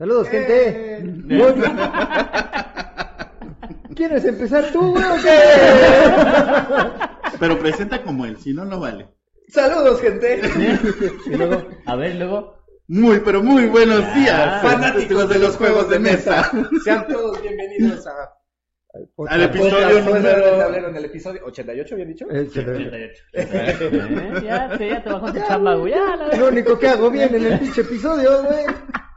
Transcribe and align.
Saludos, 0.00 0.28
gente. 0.30 1.02
Muy- 1.26 1.44
¿Quieres 3.94 4.24
empezar 4.24 4.64
tú, 4.72 4.92
güey, 4.92 5.04
o 5.04 5.14
qué? 5.22 5.38
Pero 7.38 7.58
presenta 7.58 8.02
como 8.02 8.24
él, 8.24 8.38
si 8.38 8.54
no, 8.54 8.64
no 8.64 8.80
vale. 8.80 9.10
Saludos, 9.48 10.00
gente. 10.00 10.40
Y 11.26 11.36
luego, 11.36 11.66
A 11.84 11.96
ver, 11.96 12.14
luego. 12.14 12.54
Muy, 12.88 13.20
pero 13.20 13.42
muy 13.42 13.66
buenos 13.66 14.02
Ah, 14.02 14.14
días, 14.14 14.62
Fanáticos 14.62 15.28
de 15.28 15.38
los 15.38 15.54
juegos 15.58 15.90
de 15.90 15.98
mesa. 15.98 16.50
Sean 16.82 17.06
todos 17.06 17.42
bienvenidos 17.42 18.06
a 18.06 18.32
Al 19.28 19.42
episodio 19.42 20.00
número- 20.02 20.58
Tablero 20.58 20.88
en 20.88 20.96
el 20.96 21.04
episodio 21.04 21.40
88, 21.44 21.94
¿habían 21.94 22.08
dicho? 22.08 22.26
eh, 22.30 22.46
se- 22.52 22.60
88. 22.60 23.22
¿Eh? 23.34 24.40
Ya, 24.44 24.78
ya 24.78 25.02
te 25.02 25.10
bajó 25.10 25.32
tu 25.32 25.38
chamba, 25.46 25.74
güey. 25.76 25.92
Ya, 25.92 26.16
la 26.16 26.36
lo 26.36 26.48
único 26.48 26.78
que 26.78 26.88
hago 26.88 27.10
bien 27.10 27.34
en 27.34 27.46
el 27.46 27.58
pinche 27.60 27.82
episodio, 27.82 28.42
güey. 28.42 28.64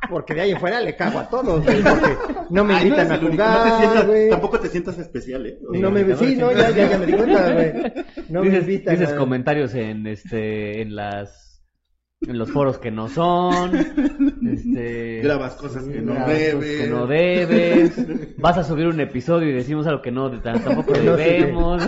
Porque 0.10 0.34
de 0.36 0.42
ahí 0.42 0.52
en 0.52 0.60
fuera 0.60 0.80
le 0.82 0.96
cago 0.96 1.18
a 1.20 1.30
todos, 1.30 1.64
güey. 1.64 1.82
Porque 1.82 2.18
no 2.50 2.64
me 2.66 2.74
Ay, 2.76 2.90
no 2.90 2.96
invitan 2.96 3.12
a 3.12 3.18
jugar, 3.18 3.80
sientas- 3.80 4.06
güey. 4.06 4.30
tampoco 4.30 4.60
te 4.60 4.68
sientas 4.68 5.00
especial, 5.00 5.46
¿eh? 5.48 5.58
No 5.72 5.90
me, 5.90 6.16
sí, 6.18 6.36
no, 6.36 6.52
ya, 6.52 6.70
ya, 6.70 6.90
ya 6.90 6.98
me 6.98 7.06
di 7.06 7.14
cuenta, 7.14 7.52
güey. 7.54 7.74
No 8.30 8.42
me 8.42 8.50
dices, 8.50 8.64
invitan. 8.64 8.96
dices 8.96 9.14
a- 9.14 9.16
comentarios 9.18 9.74
en 9.76 10.06
este 10.06 10.82
en 10.82 10.96
las 10.96 11.53
en 12.28 12.38
los 12.38 12.52
foros 12.52 12.78
que 12.78 12.92
no 12.92 13.08
son 13.10 13.76
este 14.46 15.22
Grabas 15.24 15.56
cosas 15.56 15.84
que 15.86 16.02
no 16.02 16.14
debes. 16.26 16.82
que 16.82 16.88
no 16.88 17.08
debes 17.08 18.38
vas 18.38 18.58
a 18.58 18.64
subir 18.64 18.88
un 18.88 19.00
episodio 19.00 19.50
y 19.50 19.54
decimos 19.54 19.88
algo 19.88 20.02
que 20.02 20.12
no 20.12 20.32
tampoco 20.42 20.94
debemos 20.94 21.84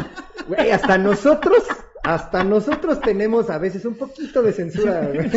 Güey, 0.47 0.71
hasta 0.71 0.97
nosotros, 0.97 1.63
hasta 2.05 2.43
nosotros 2.43 2.99
tenemos 3.01 3.49
a 3.49 3.57
veces 3.57 3.83
un 3.85 3.95
poquito 3.95 4.41
de 4.43 4.51
censura, 4.53 5.07
güey. 5.07 5.29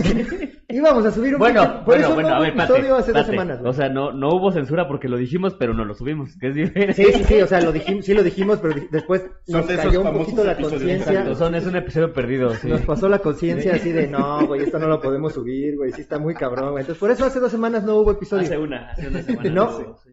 Íbamos 0.69 1.07
a 1.07 1.11
subir 1.11 1.33
un 1.35 1.39
bueno 1.39 1.63
poquito- 1.63 1.79
por 1.85 1.95
bueno 1.95 2.05
eso 2.07 2.15
bueno 2.15 2.29
no 2.29 2.35
a 2.35 2.39
hubo 2.39 2.45
ver 2.45 2.53
episodio 2.59 2.97
hace 2.97 3.13
dos 3.13 3.27
semanas, 3.27 3.59
güey. 3.61 3.71
o 3.71 3.73
sea 3.73 3.89
no 3.89 4.13
no 4.13 4.29
hubo 4.29 4.53
censura 4.53 4.87
porque 4.87 5.09
lo 5.09 5.17
dijimos 5.17 5.55
pero 5.59 5.73
no 5.73 5.85
lo 5.87 5.95
subimos 5.95 6.37
que 6.39 6.49
es 6.49 6.55
diferente 6.55 6.93
Sí, 6.93 7.05
sí, 7.13 7.25
sí, 7.25 7.41
o 7.41 7.47
sea, 7.47 7.61
lo 7.63 7.73
dijimos, 7.73 8.05
sí 8.05 8.13
lo 8.13 8.23
dijimos, 8.23 8.59
pero 8.61 8.75
después 8.91 9.23
Son 9.47 9.61
nos 9.61 9.67
de 9.69 9.75
esos 9.75 9.87
cayó 9.87 10.03
un 10.03 10.13
poquito 10.19 10.45
la 10.45 10.57
conciencia. 10.57 11.35
Son 11.35 11.55
es 11.55 11.67
un 11.67 11.77
episodio 11.77 12.13
perdido 12.13 12.51
sí. 12.55 12.69
Nos 12.69 12.83
pasó 12.83 13.09
la 13.09 13.19
conciencia 13.21 13.75
así 13.75 13.91
de, 13.93 14.07
no, 14.09 14.47
güey, 14.47 14.63
esto 14.63 14.79
no 14.79 14.89
lo 14.89 15.01
podemos 15.01 15.33
subir, 15.33 15.77
güey, 15.77 15.91
sí 15.93 16.03
está 16.03 16.19
muy 16.19 16.35
cabrón, 16.35 16.73
güey. 16.73 16.83
Entonces, 16.83 17.01
por 17.01 17.11
eso 17.11 17.25
hace 17.25 17.41
dos 17.41 17.51
semanas 17.51 17.83
no 17.85 17.97
hubo 17.97 18.13
episodio. 18.13 18.43
hace 18.45 18.59
una 18.59 18.91
hace 18.91 19.09
una 19.09 19.23
semana 19.23 19.51
No. 19.51 19.65
hubo, 19.77 19.99
sí. 20.05 20.11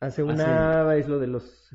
Hace 0.00 0.22
una 0.22 0.94
es 0.96 1.06
lo 1.08 1.18
de 1.18 1.26
los... 1.26 1.70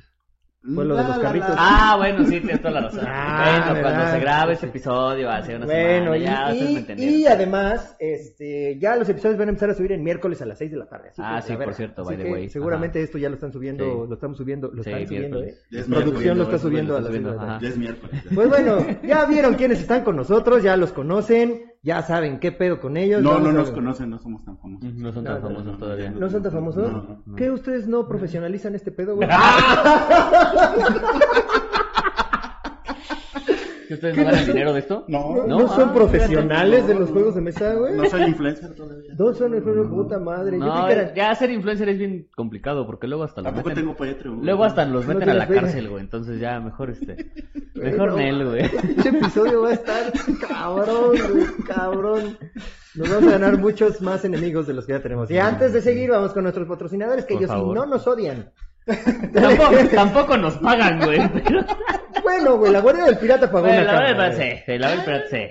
Fue 0.63 0.85
lo 0.85 0.95
de 0.95 1.01
La, 1.03 1.07
los 1.09 1.17
la, 1.17 1.23
carritos. 1.23 1.49
la. 1.49 1.55
Ah, 1.59 1.97
bueno, 1.97 2.23
sí, 2.23 2.39
tienes 2.39 2.59
toda 2.61 2.71
la 2.71 2.81
razón. 2.83 3.01
Ah, 3.05 3.43
bueno, 3.67 3.81
cuando 3.81 3.99
¿verdad? 3.99 4.13
se 4.13 4.19
grabe 4.21 4.53
ese 4.53 4.65
episodio 4.67 5.29
hace 5.29 5.55
una 5.57 5.65
Bueno, 5.65 6.13
semana, 6.13 6.17
y, 6.17 6.21
ya 6.23 6.41
ustedes 6.51 6.63
me 6.63 6.71
y, 6.71 6.75
entendieron. 6.77 7.15
y 7.19 7.25
además, 7.27 7.95
este, 7.99 8.79
ya 8.79 8.95
los 8.95 9.09
episodios 9.09 9.37
van 9.37 9.47
a 9.47 9.51
empezar 9.51 9.69
a 9.71 9.73
subir 9.73 9.91
en 9.91 10.03
miércoles 10.03 10.41
a 10.41 10.45
las 10.45 10.57
6 10.57 10.71
de 10.71 10.77
la 10.77 10.85
tarde. 10.87 11.09
así 11.09 11.21
Ah, 11.21 11.35
que, 11.41 11.47
sí, 11.47 11.55
ver, 11.57 11.65
por 11.65 11.73
cierto, 11.73 12.01
así 12.03 12.15
by 12.15 12.23
the 12.23 12.31
way. 12.31 12.49
Seguramente 12.49 12.99
Ajá. 12.99 13.03
esto 13.05 13.17
ya 13.17 13.27
lo 13.27 13.35
están 13.35 13.51
subiendo, 13.51 13.83
Sí. 13.83 14.07
lo 14.07 14.13
estamos 14.13 14.37
subiendo, 14.37 14.71
lo 14.73 14.83
Sí, 14.83 14.89
están 14.89 15.07
subiendo. 15.07 15.43
¿eh? 15.43 15.53
Es 15.71 15.85
Producción 15.85 16.37
lo 16.37 16.43
está 16.43 16.53
lo 16.55 16.59
subiendo 16.61 16.95
a 16.97 17.01
las 17.01 17.11
6 17.11 17.19
de 17.23 17.25
la 17.25 17.33
subiendo, 17.33 17.45
tarde. 17.53 17.65
Ya 17.65 17.69
es 17.69 17.77
miércoles. 17.77 18.23
Pues 18.33 18.47
bueno, 18.47 18.77
ya 19.03 19.25
vieron 19.25 19.55
quiénes 19.55 19.81
están 19.81 20.03
con 20.05 20.15
nosotros, 20.15 20.63
ya 20.63 20.77
los 20.77 20.93
conocen, 20.93 21.72
ya 21.83 22.01
saben 22.01 22.39
qué 22.39 22.53
pedo 22.53 22.79
con 22.79 22.95
ellos. 22.95 23.21
No, 23.21 23.39
no 23.39 23.51
nos 23.51 23.71
conocen, 23.71 24.09
no 24.09 24.17
somos 24.17 24.43
tan 24.45 24.57
famosos. 24.57 24.93
No 24.93 25.11
son 25.11 25.25
tan 25.25 25.35
no, 25.35 25.41
famosos 25.41 25.77
todavía. 25.77 26.11
¿No 26.11 26.29
son 26.29 26.41
tan 26.41 26.51
famosos? 26.53 26.91
No, 26.91 27.21
no. 27.25 27.35
¿Qué 27.35 27.51
ustedes 27.51 27.87
no 27.87 28.07
profesionalizan 28.07 28.73
este 28.73 28.91
pedo, 28.91 29.17
güey? 29.17 29.27
¿Que 33.93 34.07
ustedes 34.07 34.17
no 34.17 34.25
ganan 34.25 34.45
dinero 34.47 34.73
de 34.73 34.79
esto? 34.79 35.05
No, 35.07 35.35
¿No, 35.35 35.45
no, 35.45 35.67
son 35.67 35.89
ah, 35.89 35.93
profesionales 35.93 36.87
de 36.87 36.93
no, 36.95 37.01
los 37.01 37.09
no. 37.09 37.13
juegos 37.13 37.35
de 37.35 37.41
mesa, 37.41 37.73
güey? 37.75 37.95
No 37.95 38.05
soy 38.05 38.23
influencer 38.23 38.73
todavía. 38.73 39.13
Dos 39.15 39.37
son 39.37 39.51
de 39.51 39.61
puta 39.61 40.17
madre. 40.19 40.57
Yo 40.57 40.65
No, 40.65 41.13
ya 41.13 41.35
ser 41.35 41.51
influencer 41.51 41.89
es 41.89 41.99
bien 41.99 42.27
complicado 42.35 42.87
porque 42.87 43.05
luego 43.05 43.23
hasta 43.23 43.41
los 43.41 43.53
Tampoco 43.53 43.69
meten. 43.69 44.17
tengo. 44.17 44.41
Luego 44.41 44.63
hasta 44.63 44.85
los 44.85 45.05
No 45.05 45.13
meten 45.13 45.29
a 45.29 45.33
la 45.35 45.47
cárcel, 45.47 45.89
güey. 45.89 46.01
Entonces 46.01 46.39
ya 46.39 46.59
mejor 46.59 46.89
este. 46.89 47.17
Mejor 47.75 48.11
no, 48.11 48.17
Nel, 48.17 48.45
güey. 48.47 48.65
Este 48.65 49.09
episodio 49.09 49.61
va 49.61 49.69
a 49.69 49.73
estar 49.73 50.13
cabrón, 50.47 51.11
güey, 51.31 51.45
cabrón. 51.67 52.37
Nos 52.95 53.09
vamos 53.09 53.27
a 53.27 53.31
ganar 53.31 53.57
muchos 53.59 54.01
más 54.01 54.25
enemigos 54.25 54.65
de 54.65 54.73
los 54.73 54.87
que 54.87 54.93
ya 54.93 55.01
tenemos. 55.01 55.29
Y 55.29 55.37
antes 55.37 55.73
de 55.73 55.81
seguir, 55.81 56.09
vamos 56.09 56.33
con 56.33 56.43
nuestros 56.43 56.67
patrocinadores, 56.67 57.25
que 57.25 57.33
Por 57.35 57.43
ellos 57.43 57.51
sí 57.51 57.57
favor. 57.57 57.75
no 57.75 57.85
nos 57.85 58.07
odian. 58.07 58.51
tampoco, 59.33 59.75
tampoco 59.93 60.37
nos 60.37 60.57
pagan, 60.57 60.99
güey. 61.05 61.19
Pero, 61.43 61.61
Bueno, 62.23 62.57
güey, 62.57 62.71
la 62.71 62.79
Guardia 62.81 63.05
del 63.05 63.17
Pirata 63.17 63.51
pagó 63.51 63.67
Bueno, 63.67 63.81
una 63.83 63.93
la 63.93 63.99
cama, 63.99 64.07
verdad, 64.29 64.37
sí. 64.37 64.61
sí, 64.65 64.77
La 64.77 64.89
verdad, 64.95 65.23
sí. 65.29 65.41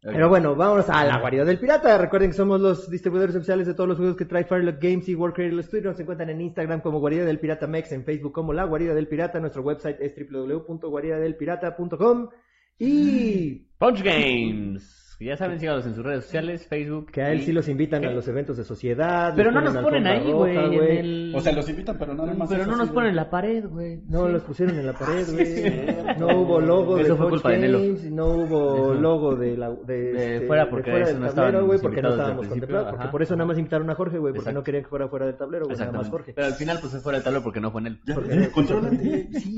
Pero 0.00 0.28
bueno, 0.28 0.54
vámonos 0.54 0.88
a 0.88 1.04
la 1.04 1.18
guarida 1.18 1.44
del 1.44 1.58
pirata. 1.58 1.98
Recuerden 1.98 2.30
que 2.30 2.36
somos 2.36 2.60
los 2.60 2.88
distribuidores 2.88 3.34
oficiales 3.34 3.66
de 3.66 3.74
todos 3.74 3.88
los 3.88 3.98
juegos 3.98 4.16
que 4.16 4.24
trae 4.24 4.44
Firelock 4.44 4.80
Games 4.80 5.08
y 5.08 5.14
World 5.16 5.34
Creative 5.34 5.62
Studio. 5.64 5.90
Nos 5.90 5.98
encuentran 6.00 6.30
en 6.30 6.40
Instagram 6.40 6.80
como 6.80 7.00
Guarida 7.00 7.24
del 7.24 7.40
Pirata 7.40 7.66
Mex, 7.66 7.90
en 7.92 8.04
Facebook 8.04 8.32
como 8.32 8.52
La 8.52 8.62
Guarida 8.64 8.94
del 8.94 9.08
Pirata. 9.08 9.40
Nuestro 9.40 9.62
website 9.62 9.96
es 10.00 10.14
www.guaridadelpirata.com. 10.16 12.28
Y 12.78 13.54
Punch 13.76 14.02
Games. 14.02 14.97
Ya 15.20 15.36
saben, 15.36 15.58
síganos 15.58 15.84
en 15.84 15.96
sus 15.96 16.04
redes 16.04 16.24
sociales, 16.24 16.64
Facebook. 16.68 17.10
que 17.10 17.22
a 17.22 17.32
él 17.32 17.40
y- 17.40 17.42
sí 17.46 17.52
los 17.52 17.68
invitan 17.68 18.02
¿Qué? 18.02 18.06
a 18.06 18.10
los 18.12 18.28
eventos 18.28 18.56
de 18.56 18.62
sociedad. 18.62 19.32
Pero 19.34 19.50
no 19.50 19.60
nos 19.60 19.76
ponen 19.78 20.06
ahí, 20.06 20.30
güey. 20.30 20.56
el- 20.96 21.32
O 21.34 21.40
sea, 21.40 21.52
los 21.52 21.68
invitan, 21.68 21.98
pero 21.98 22.14
nada 22.14 22.32
más. 22.34 22.48
Pero 22.48 22.62
es 22.62 22.68
no 22.68 22.76
nos 22.76 22.86
de- 22.88 22.94
ponen 22.94 23.10
en 23.10 23.16
la 23.16 23.28
pared, 23.28 23.64
güey. 23.68 24.00
No 24.08 24.26
Sí. 24.26 24.32
los 24.32 24.42
pusieron 24.44 24.78
en 24.78 24.86
la 24.86 24.92
pared, 24.92 25.26
güey. 25.32 26.16
No 26.20 26.40
hubo 26.40 26.60
logo 26.60 26.98
Eso 26.98 27.14
de 27.14 27.18
fue 27.18 27.28
culpa 27.30 27.50
de 27.50 27.58
Nelo. 27.58 27.78
Games, 27.80 28.04
no 28.12 28.26
hubo 28.28 28.74
Eso. 28.92 28.94
logo 28.94 29.34
de 29.34 29.56
la 29.56 29.70
de, 29.70 29.94
De 30.12 30.34
este, 30.36 30.46
fuera 30.46 30.70
porque 30.70 30.90
fuera 30.90 31.04
eso 31.06 31.14
del 31.14 31.22
no 31.24 31.32
tablero, 31.32 31.66
güey, 31.66 31.78
porque 31.80 32.00
no 32.02 32.08
estábamos 32.10 32.46
contemplados, 32.46 32.90
porque 32.92 33.08
por 33.08 33.22
eso 33.22 33.34
nada 33.34 33.46
más 33.48 33.58
invitaron 33.58 33.90
a 33.90 33.94
Jorge, 33.96 34.18
güey, 34.18 34.32
porque 34.32 34.38
Exacto. 34.50 34.60
no 34.60 34.64
querían 34.64 34.84
que 34.84 34.88
fuera 34.88 35.08
fuera 35.08 35.26
del 35.26 35.36
tablero, 35.36 35.64
güey, 35.66 35.76
nada 35.78 35.92
más. 35.92 36.08
Jorge. 36.08 36.32
Pero 36.32 36.46
al 36.46 36.54
final, 36.54 36.78
pues 36.80 36.92
se 36.92 37.00
fuera 37.00 37.18
el 37.18 37.24
tablero 37.24 37.42
porque 37.42 37.60
no 37.60 37.72
fue 37.72 37.80
en 37.80 37.86
él. 37.88 37.98
Ya, 38.06 38.50
contrólate. 38.52 39.28
Sí, 39.38 39.56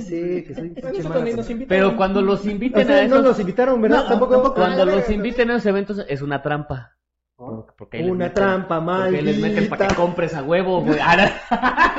sé 0.00 0.44
que 0.44 0.54
soy. 0.54 1.66
Pero 1.68 1.96
cuando 1.96 2.22
los 2.22 2.46
inviten 2.46 2.88
a 2.90 2.94
no 3.08 3.16
esos... 3.16 3.22
nos 3.24 3.40
invitaron, 3.40 3.80
¿verdad? 3.82 4.04
No, 4.04 4.08
tampoco. 4.08 4.54
Cuando 4.54 4.82
Ah, 4.91 4.91
los 4.96 5.10
inviten 5.10 5.50
a 5.50 5.54
esos 5.56 5.66
eventos 5.66 6.04
es 6.08 6.22
una 6.22 6.42
trampa. 6.42 6.92
Porque- 7.36 7.72
porque 7.76 7.96
ahí 7.96 8.02
les 8.04 8.12
Una 8.12 8.26
meten- 8.26 8.34
trampa 8.34 8.84
Porque 8.84 9.16
ahí 9.16 9.22
les 9.22 9.38
meten 9.38 9.68
para 9.68 9.78
que 9.78 9.84
maldita. 9.94 10.00
compres 10.00 10.34
a 10.34 10.42
huevo, 10.42 10.82
güey. 10.82 10.98
Ah, 11.00 11.94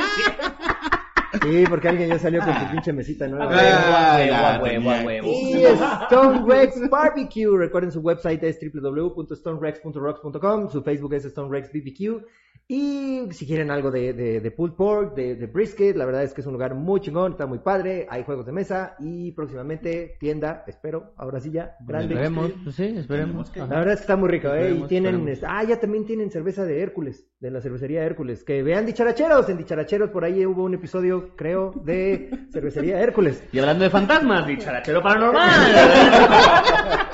Sí, 1.42 1.64
porque 1.68 1.90
alguien 1.90 2.10
ya 2.10 2.20
salió 2.20 2.42
con 2.42 2.54
su 2.54 2.66
pinche 2.72 2.94
mesita 2.94 3.28
nueva. 3.28 3.48
Ah, 3.52 4.16
huevo, 4.18 4.36
a 4.36 4.60
huevo, 4.62 4.92
a 4.92 5.02
huevo. 5.04 5.28
Y 5.28 5.64
Stone 5.66 6.44
Rex 6.48 6.88
Barbecue. 6.90 7.58
Recuerden 7.58 7.92
su 7.92 8.00
website 8.02 8.42
es 8.44 8.60
www.stonerex.rocks.com. 8.62 10.70
Su 10.70 10.84
Facebook 10.84 11.14
es 11.16 11.26
Stone 11.26 11.50
Rex 11.52 11.72
BBQ. 11.74 12.24
Y 12.66 13.28
si 13.32 13.46
quieren 13.46 13.70
algo 13.72 13.92
de, 13.92 14.14
de, 14.14 14.40
de 14.40 14.52
pulled 14.52 14.74
pork, 14.76 15.16
de, 15.16 15.36
de 15.36 15.48
brisket, 15.48 15.98
la 15.98 16.06
verdad 16.06 16.24
es 16.24 16.34
que 16.34 16.40
es 16.42 16.48
un 16.48 16.54
lugar 16.54 16.74
muy 16.76 17.02
chingón, 17.02 17.34
está 17.34 17.46
muy 17.46 17.60
padre. 17.60 18.08
Hay 18.10 18.24
juegos 18.24 18.46
de 18.46 18.54
mesa 18.54 18.96
y 19.00 19.34
próximamente 19.34 20.16
tienda, 20.20 20.64
espero, 20.66 21.14
ahora 21.18 21.42
sí 21.42 21.52
ya, 21.52 21.76
grande. 21.86 22.14
Esperemos, 22.14 22.52
pues 22.64 22.76
sí, 22.78 22.86
esperemos. 22.98 23.52
La 23.58 23.66
Ajá. 23.66 23.76
verdad 23.76 23.94
es 23.94 24.00
que 24.00 24.04
está 24.04 24.16
muy 24.16 24.30
rico, 24.30 24.48
¿eh? 24.54 24.72
Y 24.72 24.84
tienen, 24.88 25.28
esperemos. 25.28 25.58
ah, 25.60 25.64
ya 25.66 25.78
también 25.80 26.06
tienen 26.06 26.32
cerveza 26.32 26.64
de 26.64 26.82
Hércules, 26.82 27.28
de 27.40 27.52
la 27.52 27.60
cervecería 27.60 28.04
Hércules. 28.06 28.46
Que 28.46 28.64
vean 28.64 28.86
Dicharacheros, 28.86 29.50
en 29.50 29.58
Dicharacheros 29.58 30.10
por 30.10 30.24
ahí 30.24 30.46
hubo 30.46 30.64
un 30.64 30.74
episodio, 30.74 31.36
creo, 31.36 31.74
de 31.84 32.30
cervecería 32.54 32.98
Hércules. 33.02 33.44
Y 33.52 33.60
hablando 33.60 33.84
de 33.84 33.90
fantasmas, 33.90 34.48
dicharachero 34.48 35.04
paranormal. 35.04 35.52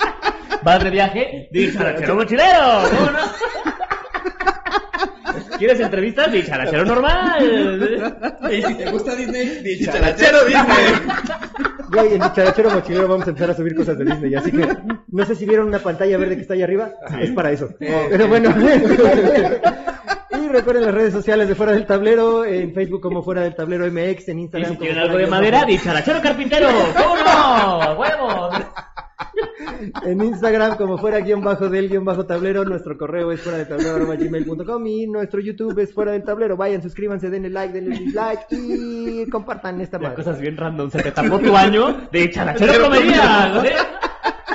Vas 0.64 0.84
de 0.84 0.90
viaje, 0.90 1.50
dicharachero 1.52 2.16
mochilero. 2.16 2.84
¿Cómo 2.90 3.12
no? 3.12 3.20
¿Quieres 5.60 5.80
entrevistas? 5.82 6.32
Dicharachero 6.32 6.86
normal. 6.86 8.00
Y 8.50 8.62
si 8.64 8.74
te 8.76 8.90
gusta 8.90 9.14
Disney, 9.16 9.62
Dicharachero 9.62 10.46
Disney. 10.46 10.94
Güey, 11.92 12.14
en 12.14 12.22
Dicharachero 12.22 12.70
Mochilero 12.72 13.08
vamos 13.08 13.28
a 13.28 13.30
empezar 13.32 13.52
a 13.52 13.56
subir 13.56 13.76
cosas 13.76 13.98
de 13.98 14.06
Disney, 14.06 14.36
así 14.36 14.52
que 14.52 14.68
no 15.12 15.26
sé 15.26 15.36
si 15.36 15.46
vieron 15.46 15.68
una 15.68 15.80
pantalla 15.80 16.18
verde 16.18 16.36
que 16.36 16.42
está 16.44 16.54
ahí 16.54 16.62
arriba, 16.62 16.92
es 17.20 17.32
para 17.32 17.52
eso. 17.52 17.70
Pero 17.78 18.28
bueno. 18.28 18.56
y 20.32 20.48
recuerden 20.48 20.86
las 20.86 20.94
redes 20.94 21.14
sociales 21.14 21.48
de 21.48 21.56
Fuera 21.56 21.74
del 21.74 21.86
Tablero, 21.86 22.46
en 22.46 22.74
Facebook 22.74 23.02
como 23.02 23.22
Fuera 23.22 23.42
del 23.42 23.56
Tablero 23.56 23.86
MX, 23.86 24.30
en 24.30 24.40
Y 24.40 24.42
Instagram 24.44 24.72
si 24.72 24.78
como 24.78 24.80
quieren 24.80 25.00
algo 25.00 25.18
de 25.18 25.28
madera, 25.28 25.66
dicharachero 25.66 26.22
carpintero. 26.22 26.70
¿Cómo 26.96 27.16
no? 27.18 28.00
¡Huevos! 28.00 28.56
En 30.04 30.22
Instagram 30.24 30.78
como 30.78 30.98
fuera 30.98 31.20
guion 31.20 31.42
bajo 31.42 31.70
del 31.70 31.90
guion 31.90 32.06
bajo 32.06 32.26
tablero, 32.26 32.64
nuestro 32.66 32.98
correo 32.98 33.32
es 33.32 33.42
fuera 33.42 33.58
del 33.60 33.68
tablero 33.68 34.06
gmail.com 34.08 34.88
y 34.88 35.08
nuestro 35.08 35.40
YouTube 35.40 35.78
es 35.80 35.94
fuera 35.94 36.12
del 36.12 36.24
tablero. 36.24 36.58
Vayan, 36.58 36.82
suscríbanse, 36.82 37.30
denle 37.30 37.50
like, 37.50 37.74
denle 37.74 37.98
dislike 37.98 38.46
y 38.52 39.30
compartan 39.30 39.80
esta 39.82 40.00
madre. 40.00 40.16
Cosas 40.16 40.40
bien 40.40 40.58
random. 40.58 40.90
Se 40.90 41.02
te 41.02 41.12
tapó 41.12 41.40
tu 41.40 41.56
año 41.56 42.08
de 42.12 42.20
dicharachero 42.22 42.84
comedia. 42.86 43.52
güey. 43.60 43.72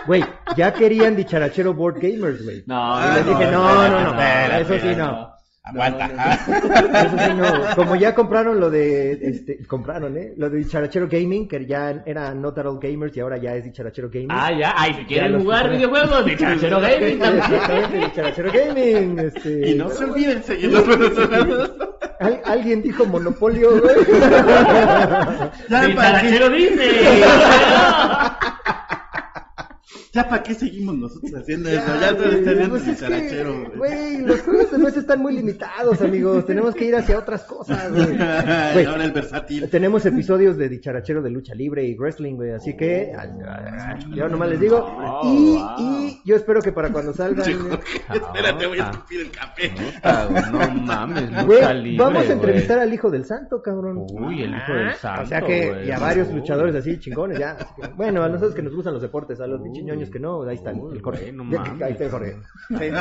Güey, 0.06 0.24
ya 0.56 0.72
querían 0.74 1.16
dicharachero 1.16 1.72
board 1.72 1.98
gamers, 2.00 2.44
güey. 2.44 2.62
No, 2.66 2.98
Y 3.00 3.14
les 3.14 3.26
dije, 3.26 3.50
no, 3.50 3.88
no, 3.88 4.20
eso 4.58 4.78
sí 4.78 4.94
no. 4.96 5.33
Aguanta. 5.66 6.06
Eso 6.46 7.16
sí, 7.18 7.32
no. 7.34 7.74
Como 7.74 7.96
ya 7.96 8.14
compraron 8.14 8.60
lo 8.60 8.68
de, 8.68 9.12
este, 9.12 9.66
compraron, 9.66 10.14
¿eh? 10.18 10.34
Lo 10.36 10.50
de 10.50 10.58
Dicharachero 10.58 11.08
Gaming, 11.08 11.48
que 11.48 11.64
ya 11.64 12.02
era 12.04 12.34
Not 12.34 12.58
At 12.58 12.66
All 12.66 12.78
Gamers 12.78 13.16
y 13.16 13.20
ahora 13.20 13.38
ya 13.38 13.54
es 13.56 13.64
Dicharachero 13.64 14.10
Gaming. 14.10 14.28
Ah, 14.30 14.50
ya. 14.52 14.74
Ay, 14.76 14.92
si 14.94 15.04
quieren 15.06 15.32
los 15.32 15.42
jugar 15.42 15.70
videojuegos, 15.70 16.26
de 16.26 16.36
Charachero 16.36 16.80
Gaming 16.82 17.18
también. 17.18 17.44
Exactamente, 17.44 17.96
Dicharachero 17.98 18.52
Gaming. 18.52 19.18
Este, 19.20 19.70
Y 19.70 19.74
no 19.74 19.88
se 19.88 20.04
olviden 20.04 20.42
seguirnos 20.42 20.86
venezolanos. 20.86 21.72
Al- 22.20 22.42
alguien 22.44 22.82
dijo 22.82 23.06
monopolio, 23.06 23.70
güey. 23.80 23.94
De 24.04 24.04
¿para 25.70 25.88
qué, 25.88 25.94
Charachero 25.96 26.50
Disney. 26.50 26.90
Ya 30.14 30.28
para 30.28 30.42
qué 30.42 30.54
seguimos 30.54 30.96
nosotros 30.96 31.34
haciendo 31.34 31.68
eso. 31.68 31.82
Ya 32.00 32.12
güey, 32.12 32.34
estás 32.36 32.54
viendo 32.56 32.68
pues 32.70 32.86
es 32.88 33.02
que, 33.02 33.44
güey. 33.44 33.76
Güey, 33.76 34.18
los 34.22 34.40
juegos 34.42 34.70
de 34.70 34.78
mesa 34.78 35.00
están 35.00 35.20
muy 35.20 35.34
limitados, 35.34 36.00
amigos. 36.00 36.46
Tenemos 36.46 36.74
que 36.74 36.84
ir 36.86 36.96
hacia 36.96 37.18
otras 37.18 37.42
cosas, 37.44 37.90
güey. 37.92 38.16
Ahora 38.86 39.04
el 39.04 39.12
versátil. 39.12 39.68
Tenemos 39.68 40.06
episodios 40.06 40.56
de 40.56 40.68
dicharachero 40.68 41.20
de 41.22 41.30
lucha 41.30 41.54
libre 41.54 41.84
y 41.84 41.94
wrestling, 41.96 42.34
güey. 42.36 42.52
Así 42.52 42.76
que, 42.76 43.12
yo 44.14 44.28
nomás 44.28 44.48
les 44.50 44.60
digo. 44.60 44.78
Y, 45.24 45.56
wow. 45.56 45.70
y 45.78 46.20
yo 46.24 46.36
espero 46.36 46.60
que 46.62 46.72
para 46.72 46.90
cuando 46.90 47.12
salgan. 47.12 47.44
Espérate, 48.12 48.66
voy 48.66 48.78
a 48.78 48.84
Ah. 48.88 48.90
escupir 48.92 49.20
el 49.22 49.30
café. 49.30 49.70
Puta, 49.70 50.26
güey, 50.26 50.42
No 50.52 50.82
mames, 50.82 51.46
Güey, 51.46 51.58
lucha 51.60 51.74
libre, 51.74 51.98
vamos 51.98 52.18
a 52.18 52.24
güey. 52.24 52.32
entrevistar 52.32 52.78
al 52.78 52.92
hijo 52.92 53.10
del 53.10 53.24
santo, 53.24 53.62
cabrón. 53.62 54.06
Uy, 54.12 54.42
el 54.42 54.54
hijo 54.54 54.72
del 54.72 54.94
santo, 54.94 55.22
O 55.22 55.26
sea 55.26 55.40
que, 55.40 55.70
güey. 55.70 55.88
y 55.88 55.90
a 55.90 55.98
varios 55.98 56.28
Uy. 56.28 56.34
luchadores 56.36 56.74
así, 56.74 56.98
chingones, 56.98 57.38
ya. 57.38 57.52
Así 57.52 57.64
que, 57.80 57.88
bueno, 57.88 58.22
a 58.22 58.28
nosotros 58.28 58.54
que 58.54 58.62
nos 58.62 58.74
gustan 58.74 58.92
los 58.94 59.02
deportes, 59.02 59.40
a 59.40 59.46
los 59.46 59.60
pichiñoños 60.08 60.10
que 60.10 60.20
no, 60.20 60.42
ahí 60.42 60.56
está 60.56 60.70
el, 60.70 60.78
el 60.92 61.02
Jorge. 61.02 61.20
Güey, 61.22 61.32
no 61.32 61.50
Ya, 61.50 61.60
mames, 61.60 61.82
ahí 61.82 61.92
está 61.92 62.04
el 62.04 62.10
Jorge. 62.10 62.36
güey. 62.70 62.92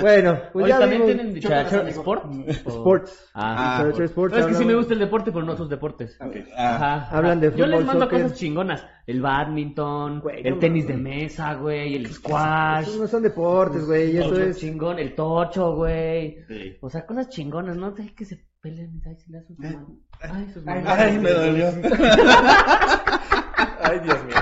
Bueno, 0.00 0.38
pues 0.52 0.62
Oye, 0.64 0.68
ya 0.72 0.78
¿también 0.78 1.02
vimos 1.02 1.16
tienen 1.16 1.34
Dicharachero 1.34 1.86
Sport? 1.88 2.24
Sports. 2.48 3.30
Ah, 3.34 3.78
Dicharachero 3.78 4.04
Sports. 4.04 4.34
No, 4.34 4.40
es 4.40 4.46
que 4.46 4.54
sí 4.54 4.64
me 4.64 4.74
gusta 4.76 4.92
el 4.94 5.00
deporte, 5.00 5.32
pero 5.32 5.44
no 5.44 5.56
sus 5.56 5.68
deportes. 5.68 6.16
Ah, 6.20 6.76
Ajá. 6.76 7.16
Hablan 7.16 7.40
de 7.40 7.50
Yo 7.56 7.66
les 7.66 7.80
fútbol, 7.80 7.84
mando 7.86 8.04
soccer. 8.04 8.22
cosas 8.22 8.38
chingonas. 8.38 8.86
El 9.06 9.20
badminton, 9.22 10.20
Güey, 10.20 10.46
el 10.46 10.58
tenis 10.60 10.86
de 10.86 10.94
mames. 10.94 11.22
mesa, 11.22 11.54
güey, 11.54 11.96
el 11.96 12.06
squash. 12.12 12.82
Esos 12.88 13.00
no 13.00 13.08
son 13.08 13.22
deportes, 13.24 13.86
güey, 13.86 14.16
eso 14.18 14.28
Tocho 14.28 14.42
es... 14.44 14.58
chingón, 14.58 14.98
el 15.00 15.14
tocho, 15.16 15.74
güey. 15.74 16.44
Sí. 16.46 16.76
O 16.80 16.90
sea, 16.90 17.04
cosas 17.06 17.28
chingonas, 17.30 17.76
¿no? 17.76 17.92
Ay, 17.98 18.10
que 18.10 18.24
se 18.24 18.46
peleen, 18.60 19.02
ay, 19.04 19.16
se 19.16 19.32
le 19.32 19.42
sus 19.42 19.58
Eh. 19.58 19.62
manos. 19.72 19.90
Ay, 20.20 20.50
sus 20.52 20.64
Ay, 20.66 20.82
manos. 20.84 21.22
me 21.22 21.30
dolió. 21.32 21.66
Ay, 23.82 23.98
Dios 24.00 24.24
mío. 24.24 24.36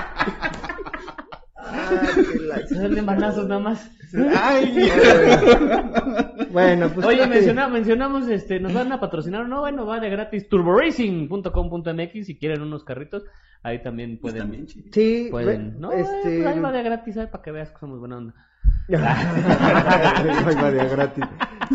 Dan 2.71 2.95
de 2.95 3.01
manazos 3.01 3.47
nada 3.47 3.59
más. 3.61 3.91
Ay, 4.37 4.89
Bueno, 6.51 6.89
pues... 6.93 7.05
Oye, 7.05 7.27
menciona- 7.27 7.67
mencionamos, 7.67 8.27
este, 8.29 8.59
nos 8.59 8.73
van 8.73 8.91
a 8.91 8.99
patrocinar, 8.99 9.41
o 9.43 9.47
no, 9.47 9.59
bueno, 9.61 9.85
va 9.85 9.99
de 9.99 10.09
gratis, 10.09 10.47
turboracing.com.mx, 10.49 12.25
si 12.25 12.37
quieren 12.37 12.61
unos 12.61 12.83
carritos, 12.83 13.25
ahí 13.63 13.81
también 13.81 14.17
Pues 14.19 14.33
pueden, 14.33 14.47
también. 14.49 14.67
Sí, 14.91 15.27
pueden, 15.29 15.79
no, 15.79 15.91
este... 15.91 16.39
eh, 16.41 16.47
ahí 16.47 16.59
va 16.59 16.71
de 16.71 16.83
gratis, 16.83 17.15
¿sabes? 17.15 17.29
Para 17.29 17.43
que 17.43 17.51
veas 17.51 17.71
que 17.71 17.79
somos 17.79 17.99
buena 17.99 18.17
onda. 18.17 18.33
Ay, 18.89 20.55
María, 20.55 20.85
gratis. 20.85 21.23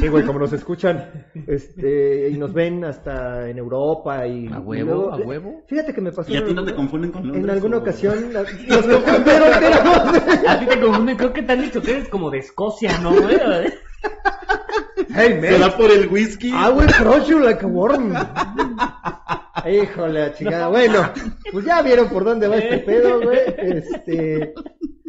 Sí, 0.00 0.08
güey, 0.08 0.24
como 0.24 0.38
nos 0.38 0.52
escuchan 0.54 1.26
este, 1.46 2.30
y 2.30 2.38
nos 2.38 2.54
ven 2.54 2.82
hasta 2.84 3.48
en 3.50 3.58
Europa 3.58 4.26
y. 4.26 4.46
A 4.48 4.56
y 4.56 4.60
huevo, 4.60 4.94
luego- 4.94 5.12
a 5.12 5.16
huevo. 5.18 5.62
Fíjate 5.68 5.92
que 5.92 6.00
me 6.00 6.10
pasó. 6.12 6.32
¿Y 6.32 6.36
a 6.38 6.44
ti 6.44 6.54
no 6.54 6.64
te 6.64 6.74
confunden 6.74 7.12
con 7.12 7.22
Londres? 7.24 7.44
En 7.44 7.50
alguna 7.50 7.76
o- 7.76 7.80
ocasión. 7.80 8.14
la- 8.32 8.42
Nos 8.42 8.86
confundieron, 8.86 9.48
pero- 9.60 10.48
A 10.50 10.58
ti 10.58 10.66
te 10.66 10.80
confunden, 10.80 11.16
creo 11.16 11.32
que 11.34 11.42
te 11.42 11.52
han 11.52 11.60
dicho 11.60 11.82
que 11.82 11.90
eres 11.90 12.08
como 12.08 12.30
de 12.30 12.38
Escocia, 12.38 12.96
¿no, 12.98 13.10
güey? 13.12 13.36
Hey, 15.14 15.34
man. 15.34 15.50
¿Será 15.50 15.76
por 15.76 15.90
el 15.90 16.08
whisky? 16.08 16.48
I 16.48 16.70
will 16.74 16.86
crush 16.90 17.28
you 17.28 17.38
like 17.40 17.62
a 17.62 17.68
worm. 17.68 18.14
Híjole, 19.70 20.20
la 20.20 20.32
chingada. 20.34 20.68
Bueno, 20.68 21.10
pues 21.52 21.64
ya 21.66 21.82
vieron 21.82 22.08
por 22.08 22.24
dónde 22.24 22.48
va 22.48 22.56
este 22.56 22.78
pedo, 22.78 23.20
güey. 23.20 23.38
Este. 23.58 24.54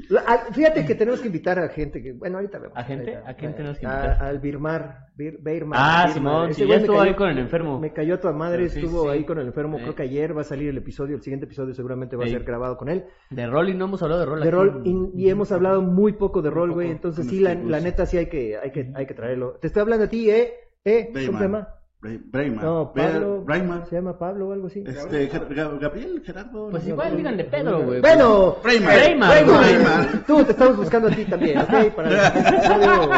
La- 0.09 0.21
a- 0.21 0.53
Fíjate 0.53 0.85
que 0.85 0.95
tenemos 0.95 1.19
que 1.21 1.27
invitar 1.27 1.59
a 1.59 1.69
gente 1.69 2.01
que, 2.01 2.13
bueno, 2.13 2.37
ahorita 2.37 2.59
vemos. 2.59 2.77
¿A 2.77 2.83
gente? 2.83 3.15
Ahorita, 3.15 3.29
¿A 3.31 3.33
quién 3.35 3.55
tenemos 3.55 3.77
que 3.79 3.85
a- 3.87 3.93
invitar? 4.05 4.23
al 4.23 4.39
Birmar, 4.39 4.97
Bir- 5.15 5.37
Birmar. 5.41 5.79
Ah, 5.81 6.05
Birmar. 6.13 6.13
Simón, 6.13 6.53
sí, 6.53 6.61
ya 6.61 6.67
me 6.67 6.75
estuvo 6.75 6.97
cayó- 6.97 7.09
ahí 7.09 7.15
con 7.15 7.29
el 7.29 7.37
enfermo. 7.39 7.79
Me 7.79 7.93
cayó 7.93 8.15
a 8.15 8.19
tu 8.19 8.27
madre, 8.33 8.69
Sí, 8.69 8.79
estuvo 8.79 9.03
sí. 9.03 9.09
ahí 9.09 9.23
con 9.25 9.39
el 9.39 9.47
enfermo. 9.47 9.77
Creo 9.77 9.95
que 9.95 10.03
ayer 10.03 10.35
va 10.37 10.41
a 10.41 10.45
salir 10.45 10.69
el 10.69 10.77
episodio, 10.77 11.15
el 11.15 11.21
siguiente 11.21 11.45
episodio 11.45 11.73
seguramente 11.73 12.15
va 12.15 12.25
a 12.25 12.27
ser 12.27 12.43
grabado 12.43 12.77
con 12.77 12.89
él. 12.89 13.05
De 13.29 13.47
rol 13.47 13.69
y 13.69 13.73
no 13.75 13.85
hemos 13.85 14.01
hablado 14.03 14.21
de 14.21 14.25
rol. 14.27 14.41
De 14.43 14.51
rol, 14.51 14.81
y, 14.85 15.23
y 15.25 15.29
hemos 15.29 15.51
hablado 15.51 15.81
muy 15.81 16.13
poco 16.13 16.41
de 16.41 16.49
rol, 16.49 16.71
güey. 16.73 16.89
Entonces 16.91 17.27
sí, 17.27 17.39
la, 17.39 17.53
la 17.55 17.79
neta 17.79 18.05
sí 18.05 18.17
hay 18.17 18.27
que, 18.27 18.57
hay 18.57 18.71
que, 18.71 18.91
hay 18.95 19.05
que 19.05 19.13
traerlo. 19.13 19.57
Te 19.61 19.67
estoy 19.67 19.81
hablando 19.81 20.05
a 20.05 20.09
ti, 20.09 20.29
¿eh? 20.29 20.53
¿Eh? 20.85 21.09
¿Cómo 21.13 21.37
se 21.37 21.43
llama? 21.43 21.67
Bray- 22.03 22.19
Brayman. 22.21 22.65
No, 22.65 22.91
Pablo. 22.93 23.41
Brayman. 23.45 23.85
Se 23.89 23.95
llama 23.95 24.19
Pablo 24.19 24.49
o 24.49 24.51
algo 24.51 24.67
así. 24.67 24.83
Este, 24.85 25.27
Gabriel, 25.27 26.21
Gerardo. 26.25 26.69
Pues 26.69 26.85
igual, 26.85 27.11
no, 27.11 27.15
díganle 27.17 27.43
Pedro, 27.45 27.81
güey. 27.81 28.01
Bueno, 28.01 28.57
Brayman. 28.61 28.93
Brayman, 28.93 29.29
Brayman. 29.29 29.59
Brayman. 29.61 30.23
Tú 30.27 30.43
te 30.43 30.51
estamos 30.51 30.75
buscando 30.75 31.07
a 31.07 31.11
ti 31.11 31.23
también, 31.23 31.59
¿ok? 31.59 31.93
Para 31.95 32.09
el 32.09 32.15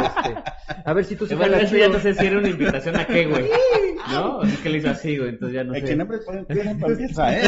este, 0.05 0.43
a 0.85 0.93
ver 0.93 1.03
si 1.05 1.15
tú 1.15 1.25
se 1.25 1.33
Bueno, 1.35 1.55
eso 1.57 1.75
ya 1.75 1.89
no 1.89 1.99
sé 1.99 2.13
si 2.13 2.27
era 2.27 2.37
una 2.37 2.47
invitación 2.49 2.95
a 2.95 3.07
qué, 3.07 3.25
güey. 3.25 3.49
¿No? 4.11 4.41
Así 4.41 4.55
que 4.57 4.69
le 4.69 4.77
hizo 4.77 4.89
así, 4.91 5.17
güey. 5.17 5.29
Entonces 5.29 5.55
ya 5.55 5.63
no 5.63 5.73
El 5.73 5.81
que 5.81 5.87
sé. 5.87 5.95
nombre 5.95 6.19
pone 6.19 6.45
tiene 6.45 6.75
para 6.75 7.33
¿eh? 7.33 7.41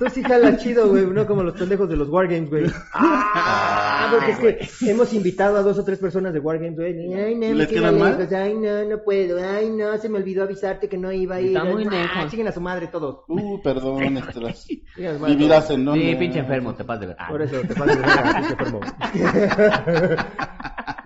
Tú 0.00 0.06
sí 0.10 0.20
jalas 0.24 0.58
chido, 0.60 0.88
güey, 0.88 1.06
no 1.06 1.26
como 1.28 1.44
los 1.44 1.54
pendejos 1.54 1.88
de 1.88 1.96
los 1.96 2.08
Wargames, 2.08 2.50
güey. 2.50 2.64
Ah, 2.92 4.08
porque 4.10 4.58
es 4.60 4.78
que 4.78 4.90
hemos 4.90 5.12
invitado 5.12 5.58
a 5.58 5.62
dos 5.62 5.78
o 5.78 5.84
tres 5.84 5.98
personas 6.00 6.32
de 6.32 6.40
Wargames, 6.40 6.74
güey. 6.74 7.14
Ay, 7.14 7.34
no, 7.36 7.46
¿Y 7.46 7.50
me 7.50 7.54
les 7.54 7.68
queda 7.68 7.80
quedan 7.82 7.98
mal? 8.00 8.18
lejos. 8.18 8.32
Ay, 8.34 8.54
no, 8.54 8.84
no 8.84 9.02
puedo. 9.04 9.38
Ay, 9.40 9.70
no, 9.70 9.96
se 9.98 10.08
me 10.08 10.23
olvidó 10.24 10.42
avisarte 10.44 10.88
que 10.88 10.98
no 10.98 11.12
iba 11.12 11.36
a 11.36 11.40
ir. 11.40 11.48
Está 11.48 11.64
muy 11.64 11.84
Ah, 11.86 11.90
lejos. 11.90 12.30
Chinguen 12.30 12.48
a 12.48 12.52
su 12.52 12.60
madre 12.60 12.88
todos. 12.88 13.20
Uh, 13.28 13.60
perdón, 13.62 13.98
vividas 15.26 15.66
todos. 15.66 15.70
en 15.78 15.84
donde. 15.84 16.00
Sí, 16.10 16.16
pinche 16.16 16.38
enfermo, 16.40 16.74
te 16.74 16.84
pasas 16.84 17.00
de 17.02 17.06
ver. 17.08 17.16
Ah, 17.18 17.28
Por 17.28 17.42
eso 17.42 17.60
te 17.60 17.74
pases 17.74 17.96
de 17.96 18.02
verga, 18.02 18.34
pinche 18.34 18.52
enfermo. 18.52 18.80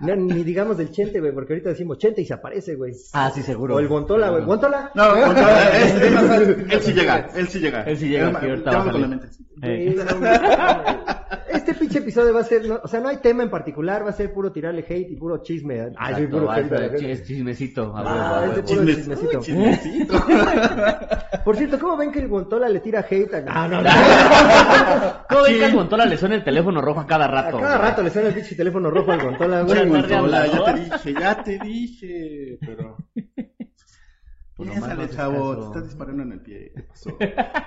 No, 0.01 0.15
ni 0.15 0.43
digamos 0.45 0.77
del 0.77 0.91
Chente, 0.91 1.19
güey, 1.19 1.33
porque 1.33 1.51
ahorita 1.53 1.71
decimos 1.71 1.97
Chente 1.97 2.21
y 2.21 2.25
se 2.25 2.33
aparece, 2.33 2.75
güey. 2.75 2.93
Ah, 3.11 3.29
sí, 3.35 3.41
seguro. 3.41 3.75
O 3.75 3.79
el 3.79 3.87
Gontola, 3.89 4.29
güey. 4.29 4.45
¿Gontola? 4.45 4.91
No, 4.95 5.03
fácil. 5.13 6.67
él 6.71 6.81
sí 6.81 6.93
llega, 6.93 7.29
él 7.35 7.47
sí 7.49 7.59
llega. 7.59 7.83
Él 7.83 7.97
sí 7.97 8.07
llega, 8.07 8.29
ahorita 8.29 8.85
a 9.61 9.67
güey. 9.67 9.95
Este 11.51 11.73
pinche 11.73 11.99
episodio 11.99 12.33
va 12.33 12.41
a 12.41 12.43
ser, 12.43 12.65
no- 12.67 12.79
o 12.83 12.87
sea, 12.87 12.99
no 12.99 13.09
hay 13.09 13.17
tema 13.17 13.43
en 13.43 13.49
particular, 13.49 14.05
va 14.05 14.09
a 14.09 14.13
ser 14.13 14.31
puro 14.31 14.51
tirarle 14.51 14.81
hate 14.87 15.11
y 15.11 15.15
puro 15.15 15.41
chisme. 15.41 15.79
Ay, 15.97 16.13
soy 16.15 16.23
Exacto, 16.23 16.29
puro 16.37 16.51
a 16.51 16.55
la 16.57 16.61
es 16.61 16.69
verga. 16.69 17.07
es 17.07 17.23
chismecito. 17.25 17.95
a 17.95 17.99
Ah, 17.99 18.03
huevo, 18.03 18.35
a 18.35 18.45
es 18.45 18.49
de 18.49 18.61
huevo. 18.61 18.67
puro 18.67 18.81
Chismes- 18.81 18.95
chismecito. 18.95 19.37
uy, 19.39 19.43
chismecito. 19.45 20.13
Por 21.45 21.55
cierto, 21.57 21.79
¿cómo 21.79 21.97
ven 21.97 22.11
que 22.11 22.19
el 22.19 22.27
Gontola 22.27 22.69
le 22.69 22.79
tira 22.79 23.05
hate 23.09 23.33
a... 23.33 23.43
Ah, 23.47 23.67
no, 23.67 23.81
no. 23.81 23.89
¿Cómo 25.29 25.41
ven 25.43 25.57
que 25.57 25.65
al 25.65 25.73
Gontola 25.73 26.05
le 26.05 26.17
suena 26.17 26.35
el 26.35 26.43
teléfono 26.43 26.81
rojo 26.81 26.99
a 26.99 27.07
cada 27.07 27.25
A 27.25 27.27
rato? 27.29 27.57
cada 27.59 27.77
güey? 27.77 27.89
rato 27.89 28.03
le 28.03 28.09
suena 28.11 28.27
el 28.29 28.33
pinche 28.35 28.55
teléfono 28.55 28.89
rojo 28.91 29.11
al 29.11 29.21
Gontola, 29.23 29.61
güey. 29.63 29.89
Gontola, 29.89 30.47
ya 30.47 30.63
te 30.63 30.79
dije, 30.79 31.13
ya 31.19 31.43
te 31.43 31.59
dije, 31.59 32.57
pero... 32.65 32.97
Pues 34.59 34.67
no 34.67 34.73
Piénsale, 34.75 35.09
chavo, 35.11 35.57
te 35.57 35.65
estás 35.67 35.83
disparando 35.85 36.23
en 36.23 36.33
el 36.33 36.41
pie. 36.41 36.73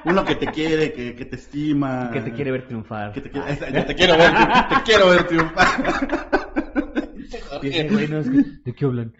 Uno 0.05 0.27
que 0.27 0.35
te 0.35 0.47
quiere, 0.49 0.93
que, 0.93 1.17
que 1.17 1.25
te 1.25 1.37
estima. 1.37 2.11
Que 2.13 2.21
te 2.21 2.33
quiere 2.35 2.51
ver 2.51 2.67
triunfar. 2.67 3.13
Que 3.13 3.23
te 3.23 3.31
quiere, 3.31 3.73
yo 3.73 3.87
te 3.87 3.95
quiero 3.95 4.19
ver, 4.19 4.31
te 4.69 4.83
quiero 4.85 5.09
ver 5.09 5.27
triunfar. 5.27 5.67
Y 7.63 7.69
ese 7.69 7.89
güey, 7.89 8.09
no, 8.09 8.19
es 8.19 8.29
que, 8.29 8.43
¿De 8.63 8.75
qué 8.75 8.85
hablan? 8.85 9.15